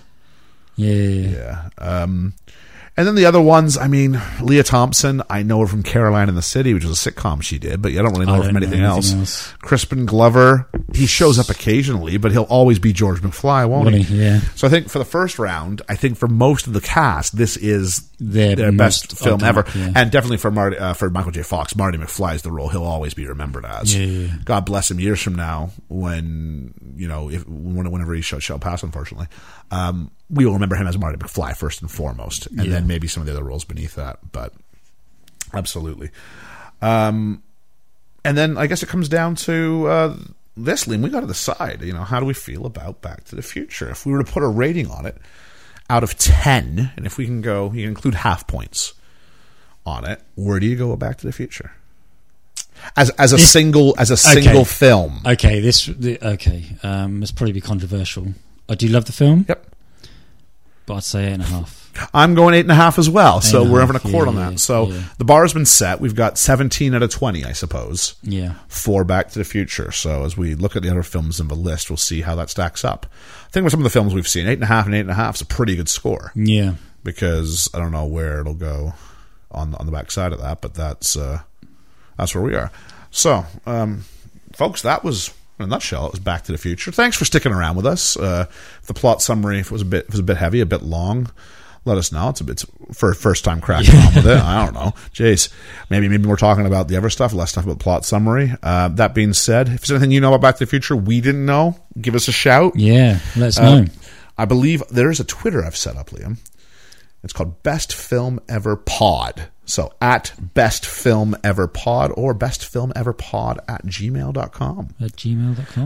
Yeah, 0.76 0.93
yeah, 0.93 1.28
yeah. 1.28 1.68
Yeah. 1.78 2.03
Um, 2.03 2.34
and 2.97 3.07
then 3.07 3.14
the 3.14 3.24
other 3.24 3.41
ones, 3.41 3.78
I 3.78 3.88
mean, 3.88 4.20
Lea 4.43 4.62
Thompson, 4.62 5.22
I 5.30 5.43
know 5.43 5.61
her 5.61 5.66
from 5.66 5.82
Caroline 5.82 6.28
in 6.28 6.34
the 6.34 6.43
City, 6.43 6.74
which 6.74 6.84
was 6.84 7.07
a 7.07 7.11
sitcom 7.11 7.43
she 7.43 7.59
did, 7.59 7.80
but 7.80 7.93
I 7.93 7.97
don't 7.97 8.12
really 8.12 8.26
know 8.26 8.34
I 8.34 8.36
her 8.38 8.43
from 8.45 8.55
know 8.55 8.59
anything 8.59 8.82
else. 8.82 9.12
else. 9.14 9.53
Crispin 9.62 10.07
Glover, 10.07 10.68
he 10.95 11.07
shows 11.07 11.38
up 11.38 11.49
occasionally, 11.49 12.16
but 12.18 12.32
he'll 12.32 12.43
always 12.45 12.78
be 12.78 12.93
George 12.93 13.20
McFly, 13.20 13.68
won't 13.68 13.84
Won't 13.84 13.97
he? 13.97 14.22
Yeah. 14.22 14.41
So 14.55 14.66
I 14.66 14.70
think 14.70 14.88
for 14.91 14.99
the 14.99 15.05
first 15.05 15.38
round, 15.38 15.82
I 15.88 15.97
think 15.97 16.18
for 16.18 16.28
most 16.28 16.66
of 16.66 16.72
the 16.72 16.80
cast, 16.80 17.36
this 17.36 17.57
is 17.57 18.09
Their 18.18 18.57
their, 18.57 18.72
best 18.72 19.16
film 19.18 19.43
ever, 19.43 19.64
yeah. 19.74 19.93
and 19.97 20.11
definitely 20.11 20.38
for 20.38 20.51
Marty, 20.51 20.76
uh, 20.76 20.93
for 20.93 21.09
Michael 21.11 21.32
J. 21.32 21.43
Fox, 21.43 21.74
Marty 21.76 21.97
McFly 21.99 22.34
is 22.34 22.43
the 22.43 22.53
role 22.53 22.68
he'll 22.68 22.84
always 22.84 23.14
be 23.14 23.26
remembered 23.26 23.64
as. 23.64 23.97
Yeah, 23.97 24.05
yeah. 24.05 24.34
God 24.45 24.66
bless 24.66 24.91
him. 24.91 25.01
Years 25.01 25.22
from 25.22 25.36
now, 25.36 25.70
when 25.88 26.74
you 26.97 27.09
know, 27.09 27.30
if 27.30 27.47
whenever 27.49 28.14
he 28.14 28.20
shall, 28.20 28.41
shall 28.41 28.59
pass, 28.59 28.82
unfortunately, 28.82 29.28
um, 29.70 30.11
we 30.31 30.47
will 30.47 30.53
remember 30.55 30.76
him 30.76 30.87
as 30.87 30.97
Marty 30.97 31.18
McFly 31.18 31.57
first 31.57 31.83
and 31.83 31.91
foremost, 31.91 32.47
and 32.47 32.64
Yeah. 32.64 32.70
then 32.70 32.87
maybe 32.87 33.09
some 33.09 33.20
of 33.20 33.26
the 33.26 33.33
other 33.33 33.45
roles 33.45 33.64
beneath 33.64 33.95
that. 33.97 34.18
But 34.33 34.53
absolutely. 35.53 36.11
Um, 36.83 37.43
and 38.24 38.37
then 38.37 38.57
I 38.59 38.66
guess 38.66 38.83
it 38.83 38.89
comes 38.89 39.09
down 39.09 39.35
to 39.37 39.87
uh, 39.89 40.16
this, 40.57 40.85
Liam. 40.85 41.03
We 41.03 41.11
got 41.11 41.20
to 41.20 41.26
decide. 41.26 41.83
You 41.83 41.93
know, 41.93 42.05
how 42.05 42.20
do 42.20 42.26
we 42.26 42.35
feel 42.35 42.66
about 42.66 43.01
Back 43.03 43.24
to 43.24 43.37
the 43.37 43.43
Future? 43.43 43.91
If 43.91 44.07
we 44.07 44.12
were 44.12 44.22
to 44.22 44.31
put 44.33 44.43
a 44.43 44.49
rating 44.49 44.91
on 44.91 45.07
it 45.07 45.16
out 45.89 46.03
of 46.05 46.16
ten, 46.18 46.93
and 46.97 47.07
if 47.07 47.18
we 47.18 47.26
can 47.26 47.41
go, 47.41 47.66
you 47.72 47.83
can 47.83 47.89
include 47.91 48.14
half 48.14 48.47
points 48.47 48.95
on 49.87 50.05
it. 50.05 50.22
Where 50.37 50.61
do 50.61 50.66
you 50.66 50.76
go 50.76 50.89
with 50.91 50.99
Back 51.01 51.18
to 51.18 51.26
the 51.26 51.33
Future? 51.33 51.72
As 52.97 53.11
as 53.11 53.33
a 53.33 53.37
This- 53.37 53.51
single 53.51 53.95
as 53.99 54.11
a 54.11 54.16
single 54.16 54.64
film. 54.64 55.20
Okay, 55.26 55.61
this. 55.61 55.87
The, 55.87 56.18
okay, 56.35 56.64
um, 56.83 57.22
it's 57.22 57.33
probably 57.33 57.53
be 57.53 57.61
controversial. 57.61 58.28
I 58.68 58.74
do 58.74 58.89
love 58.89 59.05
the 59.07 59.12
film, 59.12 59.45
Yep. 59.49 59.66
But 60.91 60.97
I'd 60.97 61.05
say 61.05 61.28
eight 61.28 61.34
and 61.34 61.43
a 61.43 61.47
half. 61.47 62.09
I'm 62.12 62.34
going 62.34 62.55
eight 62.55 62.61
and 62.61 62.70
a 62.72 62.74
half 62.74 62.99
as 62.99 63.09
well. 63.09 63.41
So 63.41 63.62
Eight 63.62 63.66
a 63.68 63.70
we're 63.70 63.80
half, 63.80 63.93
having 63.93 64.09
a 64.09 64.12
court 64.12 64.26
yeah, 64.26 64.28
on 64.32 64.36
yeah, 64.36 64.51
that. 64.51 64.59
So 64.59 64.88
yeah. 64.88 65.03
the 65.18 65.24
bar 65.24 65.43
has 65.43 65.53
been 65.53 65.66
set. 65.66 66.01
We've 66.01 66.14
got 66.14 66.38
17 66.38 66.95
out 66.95 67.03
of 67.03 67.11
20, 67.11 67.45
I 67.45 67.53
suppose. 67.53 68.14
Yeah. 68.22 68.55
for 68.68 69.05
Back 69.05 69.28
to 69.30 69.38
the 69.38 69.45
Future. 69.45 69.93
So 69.93 70.24
as 70.24 70.36
we 70.36 70.55
look 70.55 70.74
at 70.76 70.82
the 70.82 70.91
other 70.91 71.03
films 71.03 71.38
in 71.41 71.49
the 71.49 71.55
list, 71.55 71.91
we'll 71.91 71.97
see 71.97 72.22
how 72.22 72.34
that 72.36 72.51
stacks 72.51 72.84
up. 72.84 73.07
I 73.47 73.51
think 73.51 73.64
with 73.64 73.70
some 73.72 73.80
of 73.80 73.84
the 73.84 73.91
films 73.91 74.14
we've 74.14 74.26
seen, 74.26 74.47
eight 74.47 74.55
and 74.55 74.62
a 74.64 74.66
half 74.66 74.86
and 74.86 74.95
eight 74.95 75.01
and 75.01 75.11
a 75.11 75.14
half 75.14 75.36
is 75.36 75.41
a 75.43 75.47
pretty 75.47 75.76
good 75.76 75.88
score 75.88 76.32
Yeah. 76.34 76.74
because 77.05 77.68
I 77.74 77.78
don't 77.78 77.93
know 77.93 78.07
where 78.07 78.41
it'll 78.41 78.55
go 78.55 78.95
on 79.53 79.74
on 79.74 79.86
the 79.86 79.93
back 79.93 80.11
side 80.11 80.32
of 80.32 80.41
that, 80.41 80.61
but 80.61 80.74
that's 80.74 81.16
uh, 81.16 81.41
that's 82.16 82.34
where 82.34 82.45
we 82.45 82.55
are. 82.55 82.70
So, 83.11 83.45
um, 83.66 84.05
folks, 84.53 84.82
that 84.82 85.03
was 85.05 85.32
in 85.61 85.65
a 85.65 85.69
nutshell, 85.69 86.07
it 86.07 86.13
was 86.13 86.21
Back 86.21 86.45
to 86.45 86.53
the 86.53 86.59
Future. 86.59 86.91
Thanks 86.93 87.17
for 87.17 87.25
sticking 87.25 87.53
around 87.53 87.77
with 87.77 87.87
us. 87.87 88.17
Uh, 88.17 88.47
the 88.87 88.95
plot 88.95 89.23
summary 89.23 89.61
if 89.61 89.67
it 89.67 89.73
was 89.73 89.83
a 89.83 89.87
bit 89.87 90.09
was 90.11 90.19
a 90.19 90.23
bit 90.23 90.37
heavy, 90.37 90.61
a 90.61 90.67
bit 90.67 90.83
long, 90.83 91.31
let 91.85 91.97
us 91.99 92.13
know. 92.13 92.29
It's 92.31 92.41
a 92.41 92.45
bit 92.45 92.65
for 92.93 93.13
first 93.15 93.45
time 93.45 93.61
cracking 93.61 93.95
on 93.97 94.15
with 94.15 94.27
it. 94.27 94.39
I 94.39 94.65
don't 94.65 94.75
know. 94.75 94.93
Jeez, 95.15 95.53
maybe 95.91 96.09
maybe 96.09 96.27
we're 96.29 96.37
talking 96.37 96.67
about 96.67 96.89
the 96.89 96.97
other 96.97 97.11
stuff, 97.11 97.33
less 97.33 97.51
stuff 97.53 97.65
about 97.65 97.79
plot 97.79 98.05
summary. 98.05 98.53
Uh, 98.63 98.89
that 98.89 99.15
being 99.15 99.33
said, 99.33 99.69
if 99.69 99.81
there's 99.83 99.93
anything 99.93 100.11
you 100.11 100.21
know 100.21 100.29
about 100.35 100.41
Back 100.41 100.57
to 100.57 100.65
the 100.65 100.71
Future 100.71 100.97
we 100.97 101.21
didn't 101.21 101.47
know, 101.47 101.77
give 102.01 102.15
us 102.15 102.29
a 102.29 102.33
shout. 102.33 102.75
Yeah, 102.77 103.19
let 103.37 103.49
us 103.49 103.59
Uh, 103.59 103.81
know. 103.81 103.87
I 104.39 104.45
believe 104.47 104.83
there 104.91 105.11
is 105.11 105.21
a 105.21 105.25
Twitter 105.25 105.65
I've 105.65 105.77
set 105.77 105.97
up, 105.97 106.11
Liam. 106.11 106.39
It's 107.23 107.35
called 107.35 107.63
Best 107.63 107.93
Film 107.95 108.41
Ever 108.49 108.77
Pod. 108.77 109.49
So 109.71 109.93
at 110.01 110.33
Best 110.55 110.85
Film 110.85 111.37
Ever 111.45 111.68
Pod 111.68 112.11
or 112.16 112.35
Best 112.35 112.64
Film 112.64 112.93
Ever 112.97 113.12
Pod 113.12 113.61
at 113.68 113.87
gmail.com. 113.87 114.95
At 115.01 115.12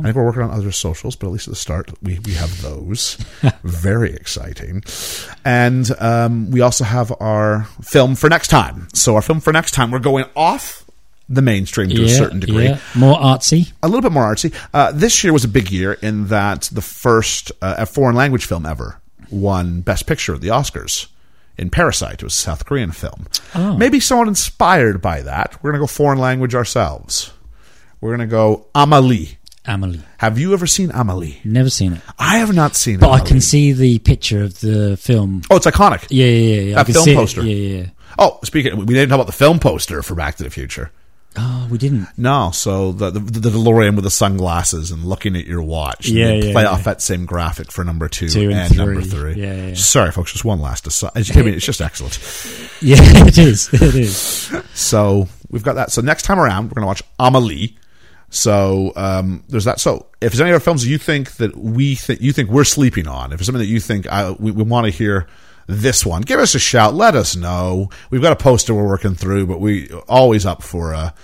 I 0.00 0.02
think 0.02 0.16
we're 0.16 0.24
working 0.24 0.42
on 0.42 0.50
other 0.50 0.72
socials, 0.72 1.16
but 1.16 1.26
at 1.26 1.32
least 1.34 1.48
at 1.48 1.52
the 1.52 1.56
start, 1.56 1.90
we, 2.02 2.18
we 2.20 2.32
have 2.32 2.62
those. 2.62 3.16
Very 3.62 4.14
exciting. 4.14 4.82
And 5.44 5.90
um, 6.00 6.50
we 6.50 6.62
also 6.62 6.84
have 6.84 7.12
our 7.20 7.64
film 7.82 8.14
for 8.14 8.30
next 8.30 8.48
time. 8.48 8.88
So, 8.94 9.16
our 9.16 9.22
film 9.22 9.40
for 9.40 9.52
next 9.52 9.72
time, 9.72 9.90
we're 9.90 9.98
going 9.98 10.24
off 10.34 10.84
the 11.28 11.42
mainstream 11.42 11.90
to 11.90 12.04
a 12.04 12.08
certain 12.08 12.40
degree 12.40 12.64
Yeah. 12.64 12.78
More 12.94 13.18
artsy. 13.18 13.72
a 13.82 13.88
little 13.88 14.02
bit 14.02 14.12
more 14.12 14.24
artsy. 14.24 14.54
Uh, 14.72 14.92
this 14.92 15.24
year 15.24 15.32
was 15.32 15.44
a 15.44 15.48
big 15.48 15.70
year 15.70 15.94
in 15.94 16.28
that 16.28 16.68
the 16.72 16.82
first 16.82 17.50
uh, 17.62 17.76
a 17.78 17.86
foreign 17.86 18.16
language 18.16 18.44
film 18.46 18.66
ever 18.66 19.00
won 19.30 19.80
Best 19.80 20.06
Picture 20.06 20.34
at 20.34 20.40
the 20.42 20.48
Oscars 20.48 21.06
in 21.56 21.70
Parasite. 21.70 22.14
It 22.14 22.22
was 22.22 22.34
a 22.34 22.36
South 22.36 22.64
Korean 22.66 22.92
film. 22.92 23.26
Oh. 23.54 23.76
Maybe 23.76 24.00
someone 24.00 24.28
inspired 24.28 25.00
by 25.00 25.22
that. 25.22 25.62
We're 25.62 25.70
going 25.70 25.80
to 25.80 25.84
go 25.84 25.86
foreign 25.86 26.18
language 26.18 26.54
ourselves. 26.54 27.32
We're 28.00 28.10
going 28.16 28.28
to 28.28 28.30
go 28.30 28.66
Amelie. 28.74 29.38
Amelie. 29.66 30.02
Have 30.18 30.38
you 30.38 30.52
ever 30.52 30.66
seen 30.66 30.90
Amelie? 30.90 31.40
Never 31.44 31.70
seen 31.70 31.94
it. 31.94 32.02
I 32.18 32.38
have 32.38 32.54
not 32.54 32.76
seen 32.76 32.96
it. 32.96 33.00
But 33.00 33.10
I 33.10 33.20
can 33.20 33.40
see 33.40 33.72
the 33.72 33.98
picture 33.98 34.42
of 34.42 34.60
the 34.60 34.96
film. 34.98 35.42
Oh, 35.50 35.56
it's 35.56 35.66
iconic. 35.66 36.06
Yeah, 36.10 36.26
yeah, 36.26 36.60
yeah. 36.60 36.74
That 36.74 36.92
film 36.92 37.04
see 37.04 37.12
it. 37.12 37.16
poster. 37.16 37.42
Yeah, 37.42 37.54
yeah, 37.54 37.82
yeah. 37.82 37.90
Oh, 38.18 38.40
speaking, 38.44 38.76
we 38.76 38.94
didn't 38.94 39.08
talk 39.08 39.16
about 39.16 39.26
the 39.26 39.32
film 39.32 39.58
poster 39.58 40.02
for 40.02 40.14
Back 40.14 40.36
to 40.36 40.44
the 40.44 40.50
Future. 40.50 40.90
Oh, 41.36 41.66
we 41.70 41.78
didn't. 41.78 42.06
No, 42.16 42.50
so 42.52 42.92
the, 42.92 43.10
the 43.10 43.18
the 43.18 43.50
DeLorean 43.50 43.96
with 43.96 44.04
the 44.04 44.10
sunglasses 44.10 44.90
and 44.92 45.04
looking 45.04 45.34
at 45.36 45.46
your 45.46 45.62
watch. 45.62 46.08
Yeah, 46.08 46.32
yeah, 46.32 46.52
play 46.52 46.62
yeah. 46.62 46.68
off 46.70 46.84
that 46.84 47.02
same 47.02 47.26
graphic 47.26 47.72
for 47.72 47.82
number 47.82 48.08
two, 48.08 48.28
Two 48.28 48.50
and 48.50 48.52
and, 48.52 48.76
number 48.76 49.02
three. 49.02 49.34
three. 49.34 49.42
Yeah, 49.42 49.54
yeah, 49.54 49.66
yeah. 49.68 49.74
Sorry, 49.74 50.12
folks, 50.12 50.32
just 50.32 50.44
one 50.44 50.60
last 50.60 50.86
aside. 50.86 51.10
I 51.16 51.42
mean, 51.42 51.54
it's 51.54 51.64
just 51.66 51.80
excellent. 51.80 52.18
Yeah, 52.80 52.96
it 53.00 53.38
is. 53.38 53.72
It 53.72 53.94
is. 53.94 54.52
So 54.74 55.26
we've 55.50 55.62
got 55.62 55.74
that. 55.74 55.90
So 55.90 56.02
next 56.02 56.24
time 56.24 56.38
around, 56.38 56.64
we're 56.64 56.74
going 56.74 56.82
to 56.82 56.86
watch 56.88 57.02
Amelie. 57.18 57.78
So 58.28 58.92
um, 58.94 59.42
there's 59.48 59.64
that. 59.64 59.80
So 59.80 60.06
if 60.20 60.32
there's 60.32 60.40
any 60.42 60.50
other 60.50 60.60
films 60.60 60.86
you 60.86 60.98
think 60.98 61.36
that 61.36 61.56
we 61.56 61.94
think 61.94 62.20
you 62.20 62.32
think 62.32 62.50
we're 62.50 62.64
sleeping 62.64 63.08
on, 63.08 63.32
if 63.32 63.38
there's 63.38 63.46
something 63.46 63.60
that 63.60 63.66
you 63.68 63.80
think 63.80 64.06
uh, 64.12 64.34
we, 64.38 64.50
we 64.50 64.64
want 64.64 64.84
to 64.84 64.90
hear 64.90 65.28
this 65.66 66.04
one, 66.04 66.22
give 66.22 66.40
us 66.40 66.54
a 66.54 66.58
shout. 66.58 66.94
Let 66.94 67.14
us 67.14 67.36
know. 67.36 67.90
We've 68.10 68.22
got 68.22 68.32
a 68.32 68.36
poster 68.36 68.74
we're 68.74 68.86
working 68.86 69.14
through, 69.14 69.46
but 69.46 69.60
we 69.60 69.90
always 70.08 70.44
up 70.46 70.62
for 70.62 70.92
a, 70.92 71.14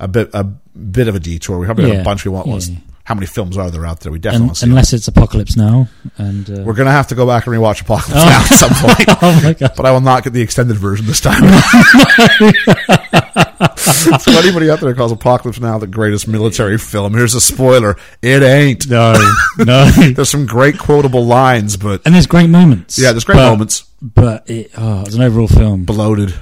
a 0.00 0.08
bit 0.08 0.30
a 0.32 0.44
bit 0.44 1.08
of 1.08 1.14
a 1.14 1.20
detour. 1.20 1.58
We 1.58 1.66
probably 1.66 1.84
have 1.86 1.94
Yeah. 1.94 2.00
a 2.00 2.04
bunch 2.04 2.24
we 2.24 2.30
want. 2.30 2.48
Yeah. 2.48 2.76
How 3.12 3.16
many 3.16 3.26
films 3.26 3.58
are 3.58 3.70
there 3.70 3.84
out 3.84 4.00
there? 4.00 4.10
We 4.10 4.18
definitely 4.18 4.44
Un- 4.44 4.46
want 4.46 4.56
to 4.56 4.60
see. 4.64 4.70
unless 4.70 4.92
it's 4.94 5.06
Apocalypse 5.06 5.54
Now. 5.54 5.86
And 6.16 6.48
uh, 6.48 6.62
We're 6.62 6.72
going 6.72 6.86
to 6.86 6.92
have 6.92 7.08
to 7.08 7.14
go 7.14 7.26
back 7.26 7.46
and 7.46 7.54
rewatch 7.54 7.82
Apocalypse 7.82 8.24
Now 8.24 8.40
at 8.40 8.46
some 8.46 8.70
point. 8.74 9.06
oh 9.22 9.40
my 9.44 9.52
god. 9.52 9.72
But 9.76 9.84
I 9.84 9.92
will 9.92 10.00
not 10.00 10.24
get 10.24 10.32
the 10.32 10.40
extended 10.40 10.78
version 10.78 11.04
this 11.04 11.20
time. 11.20 11.42
so 13.76 14.32
anybody 14.38 14.70
out 14.70 14.80
there 14.80 14.94
calls 14.94 15.12
Apocalypse 15.12 15.60
Now 15.60 15.76
the 15.78 15.86
greatest 15.86 16.26
military 16.26 16.78
film, 16.78 17.12
here's 17.12 17.34
a 17.34 17.40
spoiler: 17.42 17.96
it 18.22 18.42
ain't. 18.42 18.88
No, 18.88 19.12
no. 19.58 19.90
There's 19.90 20.30
some 20.30 20.46
great 20.46 20.78
quotable 20.78 21.26
lines, 21.26 21.76
but 21.76 22.00
and 22.06 22.14
there's 22.14 22.26
great 22.26 22.48
moments. 22.48 22.98
yeah, 22.98 23.12
there's 23.12 23.24
great 23.24 23.36
But- 23.36 23.50
moments. 23.50 23.84
But 24.00 24.48
it, 24.50 24.70
oh, 24.78 25.02
it's 25.02 25.14
an 25.14 25.20
overall 25.22 25.48
film. 25.48 25.84
Bloated, 25.84 26.34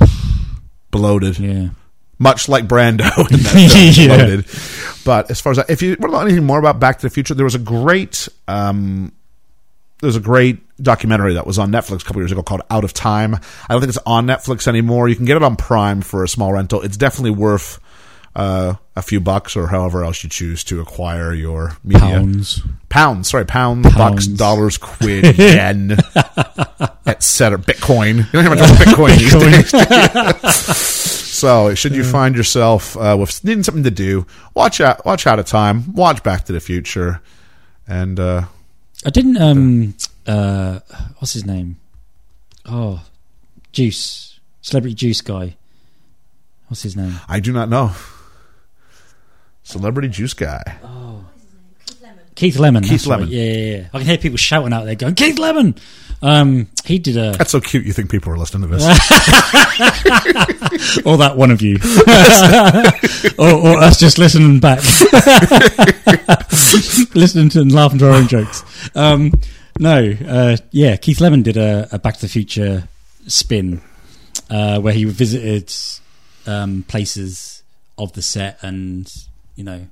bloated, 0.92 1.40
Yeah. 1.40 1.70
Much 2.20 2.48
like 2.48 2.68
Brando 2.68 3.10
in 3.32 3.40
that 3.42 3.92
film, 3.96 4.08
Yeah. 4.08 4.16
bloated. 4.16 4.44
But 5.04 5.30
as 5.32 5.40
far 5.40 5.50
as 5.52 5.56
that, 5.56 5.68
if 5.70 5.82
you 5.82 5.96
want 5.98 6.12
to 6.12 6.18
know 6.18 6.20
anything 6.20 6.44
more 6.44 6.58
about 6.60 6.78
Back 6.78 6.98
to 7.00 7.06
the 7.06 7.10
Future, 7.10 7.34
there 7.34 7.44
was 7.44 7.56
a 7.56 7.58
great. 7.58 8.28
Um, 8.46 9.10
there's 10.02 10.16
a 10.16 10.20
great 10.20 10.60
documentary 10.82 11.34
that 11.34 11.46
was 11.46 11.58
on 11.58 11.70
Netflix 11.70 12.02
a 12.02 12.04
couple 12.04 12.22
years 12.22 12.32
ago 12.32 12.42
called 12.42 12.62
Out 12.70 12.84
of 12.84 12.94
Time. 12.94 13.34
I 13.34 13.40
don't 13.72 13.80
think 13.80 13.88
it's 13.90 13.98
on 14.06 14.26
Netflix 14.26 14.66
anymore. 14.68 15.08
You 15.08 15.16
can 15.16 15.24
get 15.26 15.36
it 15.36 15.42
on 15.42 15.56
Prime 15.56 16.00
for 16.00 16.22
a 16.24 16.28
small 16.28 16.52
rental. 16.54 16.80
It's 16.80 16.96
definitely 16.96 17.32
worth 17.32 17.78
uh, 18.34 18.74
a 18.96 19.02
few 19.02 19.20
bucks 19.20 19.56
or 19.56 19.66
however 19.66 20.02
else 20.04 20.22
you 20.24 20.30
choose 20.30 20.64
to 20.64 20.80
acquire 20.80 21.34
your 21.34 21.76
media. 21.84 22.00
Pounds. 22.00 22.62
Pounds, 22.88 23.28
sorry, 23.28 23.44
pounds, 23.44 23.92
bucks, 23.94 24.26
dollars, 24.26 24.78
quid, 24.78 25.36
yen, 25.38 25.92
etc. 27.06 27.58
Bitcoin. 27.58 28.18
You 28.18 28.24
don't 28.32 28.44
have 28.44 28.58
much 28.58 28.58
about 28.58 28.76
Bitcoin 28.78 29.18
these 29.18 29.72
days. 29.72 30.89
So, 31.40 31.74
should 31.74 31.94
you 31.94 32.04
find 32.04 32.36
yourself 32.36 32.96
uh, 32.96 33.16
with 33.18 33.42
needing 33.44 33.62
something 33.62 33.84
to 33.84 33.90
do, 33.90 34.26
watch 34.54 34.80
out, 34.80 35.04
watch 35.04 35.26
out 35.26 35.38
of 35.38 35.46
time, 35.46 35.92
watch 35.94 36.22
Back 36.22 36.44
to 36.44 36.52
the 36.52 36.60
Future, 36.60 37.20
and 37.88 38.18
uh, 38.20 38.44
I 39.04 39.10
didn't. 39.10 39.36
Um. 39.38 39.94
Uh. 40.26 40.80
What's 41.18 41.32
his 41.32 41.46
name? 41.46 41.76
Oh, 42.66 43.04
Juice. 43.72 44.38
Celebrity 44.62 44.94
Juice 44.94 45.22
guy. 45.22 45.56
What's 46.68 46.82
his 46.82 46.96
name? 46.96 47.14
I 47.28 47.40
do 47.40 47.52
not 47.52 47.68
know. 47.68 47.90
Celebrity 49.64 50.08
juice 50.08 50.34
guy. 50.34 50.62
Keith 50.76 52.00
Lemon. 52.00 52.24
Keith 52.36 52.58
Lemon. 52.58 52.82
Keith 52.82 52.90
that's 52.90 53.06
right. 53.08 53.18
Lemon. 53.20 53.28
Yeah, 53.32 53.42
yeah, 53.42 53.76
yeah. 53.76 53.88
I 53.92 53.98
can 53.98 54.06
hear 54.06 54.18
people 54.18 54.38
shouting 54.38 54.72
out 54.72 54.84
there, 54.84 54.94
going, 54.94 55.14
"Keith 55.14 55.38
Lemon." 55.38 55.74
Um. 56.22 56.68
He 56.84 56.98
did 56.98 57.16
a. 57.16 57.32
That's 57.32 57.52
so 57.52 57.60
cute. 57.60 57.86
You 57.86 57.92
think 57.92 58.10
people 58.10 58.32
are 58.32 58.38
listening 58.38 58.68
to 58.68 58.76
this? 58.76 58.82
or 61.06 61.18
that 61.18 61.36
one 61.36 61.50
of 61.50 61.62
you, 61.62 61.76
or, 63.38 63.50
or 63.50 63.78
us 63.78 63.98
just 63.98 64.18
listening 64.18 64.60
back, 64.60 64.78
listening 67.14 67.48
to 67.50 67.60
and 67.60 67.72
laughing 67.72 67.98
to 68.00 68.08
our 68.08 68.14
own 68.14 68.28
jokes. 68.28 68.64
Um, 68.96 69.32
no, 69.78 70.12
uh, 70.26 70.56
yeah, 70.72 70.96
Keith 70.96 71.20
Lemon 71.20 71.42
did 71.42 71.56
a, 71.56 71.88
a 71.92 71.98
Back 71.98 72.16
to 72.16 72.22
the 72.22 72.28
Future 72.28 72.88
spin 73.26 73.80
uh, 74.48 74.80
where 74.80 74.92
he 74.92 75.04
visited 75.04 75.72
um, 76.46 76.84
places 76.88 77.62
of 77.98 78.12
the 78.14 78.22
set 78.22 78.58
and 78.62 79.12
you 79.56 79.64
know 79.64 79.86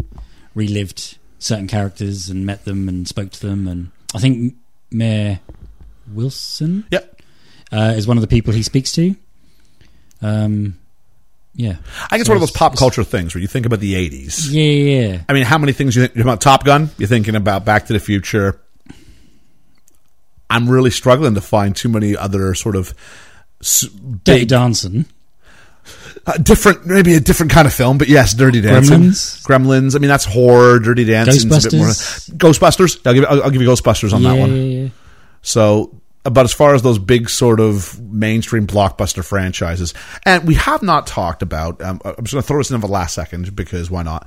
relived 0.54 1.18
certain 1.38 1.68
characters 1.68 2.28
and 2.28 2.44
met 2.44 2.64
them 2.64 2.88
and 2.88 3.06
spoke 3.06 3.30
to 3.30 3.46
them 3.46 3.68
and 3.68 3.90
I 4.14 4.18
think 4.18 4.54
Mayor 4.90 5.40
Wilson 6.12 6.84
yep. 6.90 7.20
uh, 7.72 7.94
is 7.96 8.06
one 8.06 8.16
of 8.16 8.20
the 8.22 8.28
people 8.28 8.52
he 8.52 8.62
speaks 8.62 8.92
to. 8.92 9.14
Um, 10.22 10.78
yeah, 11.54 11.76
I 12.04 12.08
think 12.08 12.20
it's 12.20 12.26
So 12.26 12.32
one 12.32 12.36
of 12.36 12.40
those 12.42 12.50
pop 12.52 12.76
culture 12.76 13.02
things 13.04 13.34
where 13.34 13.42
you 13.42 13.48
think 13.48 13.66
about 13.66 13.80
the 13.80 13.94
80s. 13.94 14.50
yeah, 14.50 14.62
yeah, 14.62 15.08
yeah. 15.08 15.22
I 15.28 15.32
mean, 15.32 15.44
how 15.44 15.58
many 15.58 15.72
things 15.72 15.96
you 15.96 16.06
think 16.06 16.16
about 16.22 16.40
Top 16.40 16.64
Gun? 16.64 16.90
You're 16.98 17.08
thinking 17.08 17.34
about 17.34 17.64
Back 17.64 17.86
to 17.86 17.92
the 17.92 18.00
Future. 18.00 18.60
I'm 20.50 20.68
really 20.68 20.90
struggling 20.90 21.34
to 21.34 21.40
find 21.40 21.74
too 21.74 21.88
many 21.88 22.16
other 22.16 22.54
sort 22.54 22.76
of 22.76 22.94
Dirty 24.24 24.44
Dancing. 24.44 25.04
uh, 26.26 26.36
different, 26.38 26.86
maybe 26.86 27.14
a 27.14 27.20
different 27.20 27.52
kind 27.52 27.66
of 27.66 27.74
film, 27.74 27.98
but 27.98 28.08
yes, 28.08 28.34
Dirty 28.34 28.60
Dancing, 28.60 29.00
Gremlins? 29.00 29.42
Gremlins. 29.44 29.96
I 29.96 29.98
mean, 29.98 30.08
that's 30.08 30.24
horror. 30.24 30.78
Dirty 30.78 31.04
Dancing, 31.04 31.50
a 31.50 31.54
bit 31.56 31.72
more. 31.74 31.86
Ghostbusters? 31.88 32.30
Ghostbusters. 32.36 33.06
I'll 33.06 33.14
give, 33.14 33.24
I'll, 33.24 33.42
I'll 33.44 33.50
give 33.50 33.60
you 33.60 33.68
Ghostbusters 33.68 34.12
on 34.12 34.22
yeah, 34.22 34.32
that 34.32 34.38
one. 34.38 34.50
yeah, 34.56 34.62
yeah. 34.62 34.88
So, 35.42 36.00
but 36.24 36.44
as 36.44 36.52
far 36.52 36.74
as 36.74 36.82
those 36.82 36.98
big 36.98 37.30
sort 37.30 37.60
of 37.60 38.00
mainstream 38.00 38.66
blockbuster 38.66 39.24
franchises, 39.24 39.94
and 40.24 40.46
we 40.46 40.54
have 40.54 40.82
not 40.82 41.06
talked 41.06 41.42
about, 41.42 41.80
um, 41.80 42.00
I'm 42.04 42.24
just 42.24 42.32
going 42.32 42.42
to 42.42 42.46
throw 42.46 42.58
this 42.58 42.70
in 42.70 42.80
for 42.80 42.86
the 42.86 42.92
last 42.92 43.14
second 43.14 43.54
because 43.56 43.90
why 43.90 44.02
not? 44.02 44.26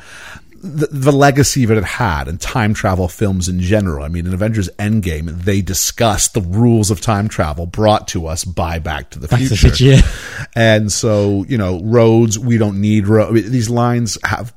The, 0.64 0.88
the 0.92 1.12
legacy 1.12 1.66
that 1.66 1.76
it 1.76 1.84
had 1.84 2.28
and 2.28 2.40
time 2.40 2.76
travel 2.76 3.08
films 3.08 3.50
in 3.50 3.60
general. 3.60 4.06
I 4.06 4.10
mean, 4.10 4.28
in 4.28 4.34
Avengers 4.34 4.70
Endgame, 4.78 5.44
they 5.44 5.62
discussed 5.62 6.36
the 6.36 6.42
rules 6.42 6.92
of 6.92 7.02
time 7.02 7.28
travel 7.28 7.66
brought 7.66 8.08
to 8.10 8.28
us 8.28 8.46
by 8.46 8.78
Back 8.78 9.10
to 9.12 9.20
the 9.20 9.28
Back 9.28 9.40
to 9.40 9.50
the 9.50 9.58
Future. 9.58 9.76
Future, 9.76 10.06
yeah. 10.06 10.48
And 10.56 10.92
so, 10.92 11.46
you 11.48 11.58
know, 11.58 11.82
roads, 11.82 12.38
we 12.38 12.60
don't 12.60 12.80
need 12.80 13.08
roads. 13.08 13.50
These 13.50 13.72
lines 13.72 14.20
have 14.24 14.54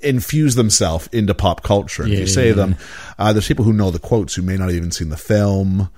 infused 0.00 0.56
themselves 0.56 1.08
into 1.08 1.34
pop 1.34 1.62
culture. 1.62 2.02
And 2.02 2.12
Yeah, 2.12 2.20
you 2.20 2.26
say 2.26 2.48
yeah, 2.48 2.54
them, 2.54 2.76
uh, 3.18 3.32
there's 3.32 3.48
people 3.48 3.64
who 3.64 3.72
know 3.72 3.90
the 3.90 3.98
quotes 3.98 4.34
who 4.34 4.42
may 4.42 4.56
not 4.56 4.68
have 4.68 4.76
even 4.76 4.90
seen 4.90 5.08
the 5.08 5.16
film. 5.16 5.90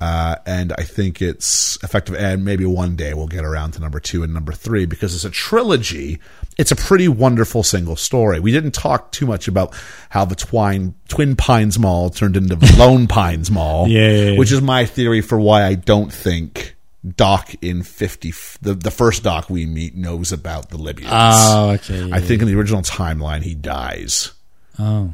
Uh, 0.00 0.36
and 0.46 0.72
I 0.76 0.82
think 0.82 1.22
it's 1.22 1.78
effective. 1.82 2.16
And 2.16 2.44
maybe 2.44 2.64
one 2.64 2.96
day 2.96 3.14
we'll 3.14 3.28
get 3.28 3.44
around 3.44 3.72
to 3.72 3.80
number 3.80 4.00
two 4.00 4.22
and 4.22 4.34
number 4.34 4.52
three 4.52 4.84
because 4.84 5.14
it's 5.14 5.24
a 5.24 5.30
trilogy. 5.30 6.18
It's 6.58 6.72
a 6.72 6.76
pretty 6.76 7.08
wonderful 7.08 7.62
single 7.62 7.96
story. 7.96 8.40
We 8.40 8.52
didn't 8.52 8.72
talk 8.72 9.12
too 9.12 9.26
much 9.26 9.48
about 9.48 9.74
how 10.08 10.24
the 10.24 10.34
Twine, 10.34 10.94
Twin 11.08 11.36
Pines 11.36 11.78
Mall 11.78 12.10
turned 12.10 12.36
into 12.36 12.56
the 12.56 12.74
Lone 12.78 13.06
Pines 13.06 13.50
Mall, 13.50 13.88
yeah. 13.88 14.36
which 14.36 14.50
is 14.50 14.60
my 14.60 14.86
theory 14.86 15.20
for 15.20 15.38
why 15.38 15.64
I 15.64 15.74
don't 15.74 16.12
think 16.12 16.71
Doc 17.16 17.52
in 17.60 17.82
50, 17.82 18.32
the, 18.62 18.74
the 18.74 18.90
first 18.90 19.22
Doc 19.24 19.50
we 19.50 19.66
meet 19.66 19.96
knows 19.96 20.30
about 20.32 20.70
the 20.70 20.76
Libyans. 20.78 21.10
Oh, 21.12 21.70
okay. 21.70 22.04
yeah, 22.04 22.14
I 22.14 22.20
think 22.20 22.42
in 22.42 22.48
the 22.48 22.54
original 22.56 22.82
timeline 22.82 23.42
he 23.42 23.54
dies. 23.54 24.32
Oh, 24.78 25.12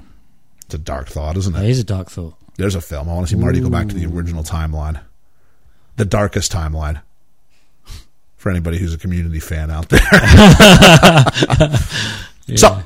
It's 0.67 0.75
a 0.75 0.79
dark 0.79 1.09
thought, 1.09 1.37
isn't 1.39 1.57
it? 1.57 1.65
it? 1.65 1.71
is 1.71 1.79
a 1.81 1.85
dark 1.85 2.11
thought. 2.11 2.35
There's 2.57 2.75
a 2.75 2.81
film. 2.81 3.09
I 3.09 3.15
want 3.15 3.27
to 3.29 3.35
see 3.35 3.41
Marty 3.41 3.61
go 3.61 3.71
back 3.71 3.89
to 3.89 3.95
the 3.95 4.05
original 4.07 4.43
timeline, 4.45 5.01
the 5.97 6.05
darkest 6.05 6.53
timeline. 6.53 7.01
For 8.37 8.51
anybody 8.51 8.79
who's 8.79 8.95
a 8.95 8.99
community 8.99 9.41
fan 9.41 9.69
out 9.71 9.89
there. 9.89 10.01
So 12.57 12.83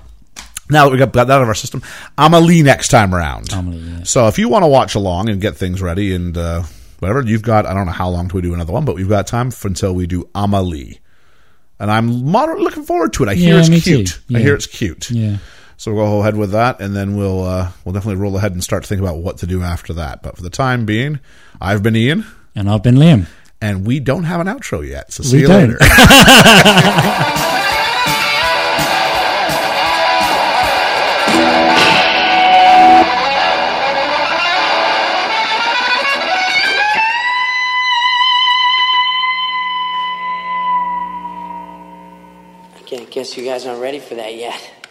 now 0.71 0.87
that 0.87 0.91
we 0.93 0.99
got, 0.99 1.13
got 1.13 1.29
that 1.29 1.35
out 1.35 1.43
of 1.43 1.49
our 1.49 1.55
system, 1.55 1.83
Amelie 2.19 2.63
next 2.63 2.89
time 2.89 3.15
around. 3.15 3.53
Amelie, 3.53 3.79
yeah. 3.79 4.03
So 4.03 4.27
if 4.27 4.39
you 4.39 4.49
want 4.49 4.65
to 4.65 4.67
watch 4.67 4.95
along 4.97 5.29
and 5.29 5.41
get 5.41 5.57
things 5.57 5.81
ready 5.81 6.15
and 6.15 6.37
uh, 6.37 6.63
whatever, 7.03 7.23
you've 7.23 7.43
got 7.43 7.67
I 7.67 7.75
don't 7.75 7.87
know 7.87 7.93
how 7.93 8.09
long 8.09 8.29
till 8.29 8.37
we 8.37 8.43
do 8.43 8.55
another 8.55 8.73
one, 8.73 8.85
but 8.85 8.95
we've 8.95 9.09
got 9.09 9.27
time 9.27 9.51
for, 9.51 9.69
until 9.69 9.93
we 9.95 10.07
do 10.07 10.29
Amelie. 10.35 11.01
And 11.81 11.91
I'm 11.91 12.31
moderately 12.31 12.65
looking 12.65 12.85
forward 12.85 13.13
to 13.15 13.25
it. 13.25 13.29
I 13.29 13.35
hear 13.35 13.55
Yeah, 13.57 13.65
it's 13.67 13.85
cute. 13.85 14.07
too. 14.29 14.37
I 14.37 14.41
hear 14.41 14.55
it's 14.55 14.67
cute. 14.69 15.11
Yeah. 15.11 15.39
So 15.77 15.93
we'll 15.93 16.07
go 16.07 16.21
ahead 16.21 16.37
with 16.37 16.53
that, 16.53 16.81
and 16.81 16.95
then 16.95 17.17
we'll 17.17 17.43
uh, 17.45 17.71
we'll 17.85 17.93
definitely 17.93 18.21
roll 18.23 18.37
ahead 18.37 18.53
and 18.53 18.63
start 18.63 18.85
to 18.85 18.89
think 18.89 19.01
about 19.01 19.19
what 19.19 19.39
to 19.39 19.47
do 19.49 19.63
after 19.63 19.93
that. 19.95 20.23
But 20.23 20.37
for 20.37 20.43
the 20.43 20.51
time 20.51 20.87
being, 20.87 21.19
I've 21.61 21.83
been 21.83 21.97
Ian, 21.97 22.25
And 22.55 22.71
I've 22.71 22.85
been 22.85 22.95
Liam. 22.95 23.27
and 23.61 23.85
we 23.85 23.99
don't 23.99 24.23
have 24.25 24.41
an 24.41 24.47
outro 24.47 24.87
yet. 24.89 25.13
So 25.13 25.25
see 25.25 25.39
We 25.39 25.43
you 25.43 25.49
don't. 25.49 25.71
later. 25.71 25.79
you 43.37 43.45
guys 43.45 43.67
aren't 43.67 43.81
ready 43.81 44.01
for 44.01 44.17
that 44.17 44.35
yet. 44.35 44.82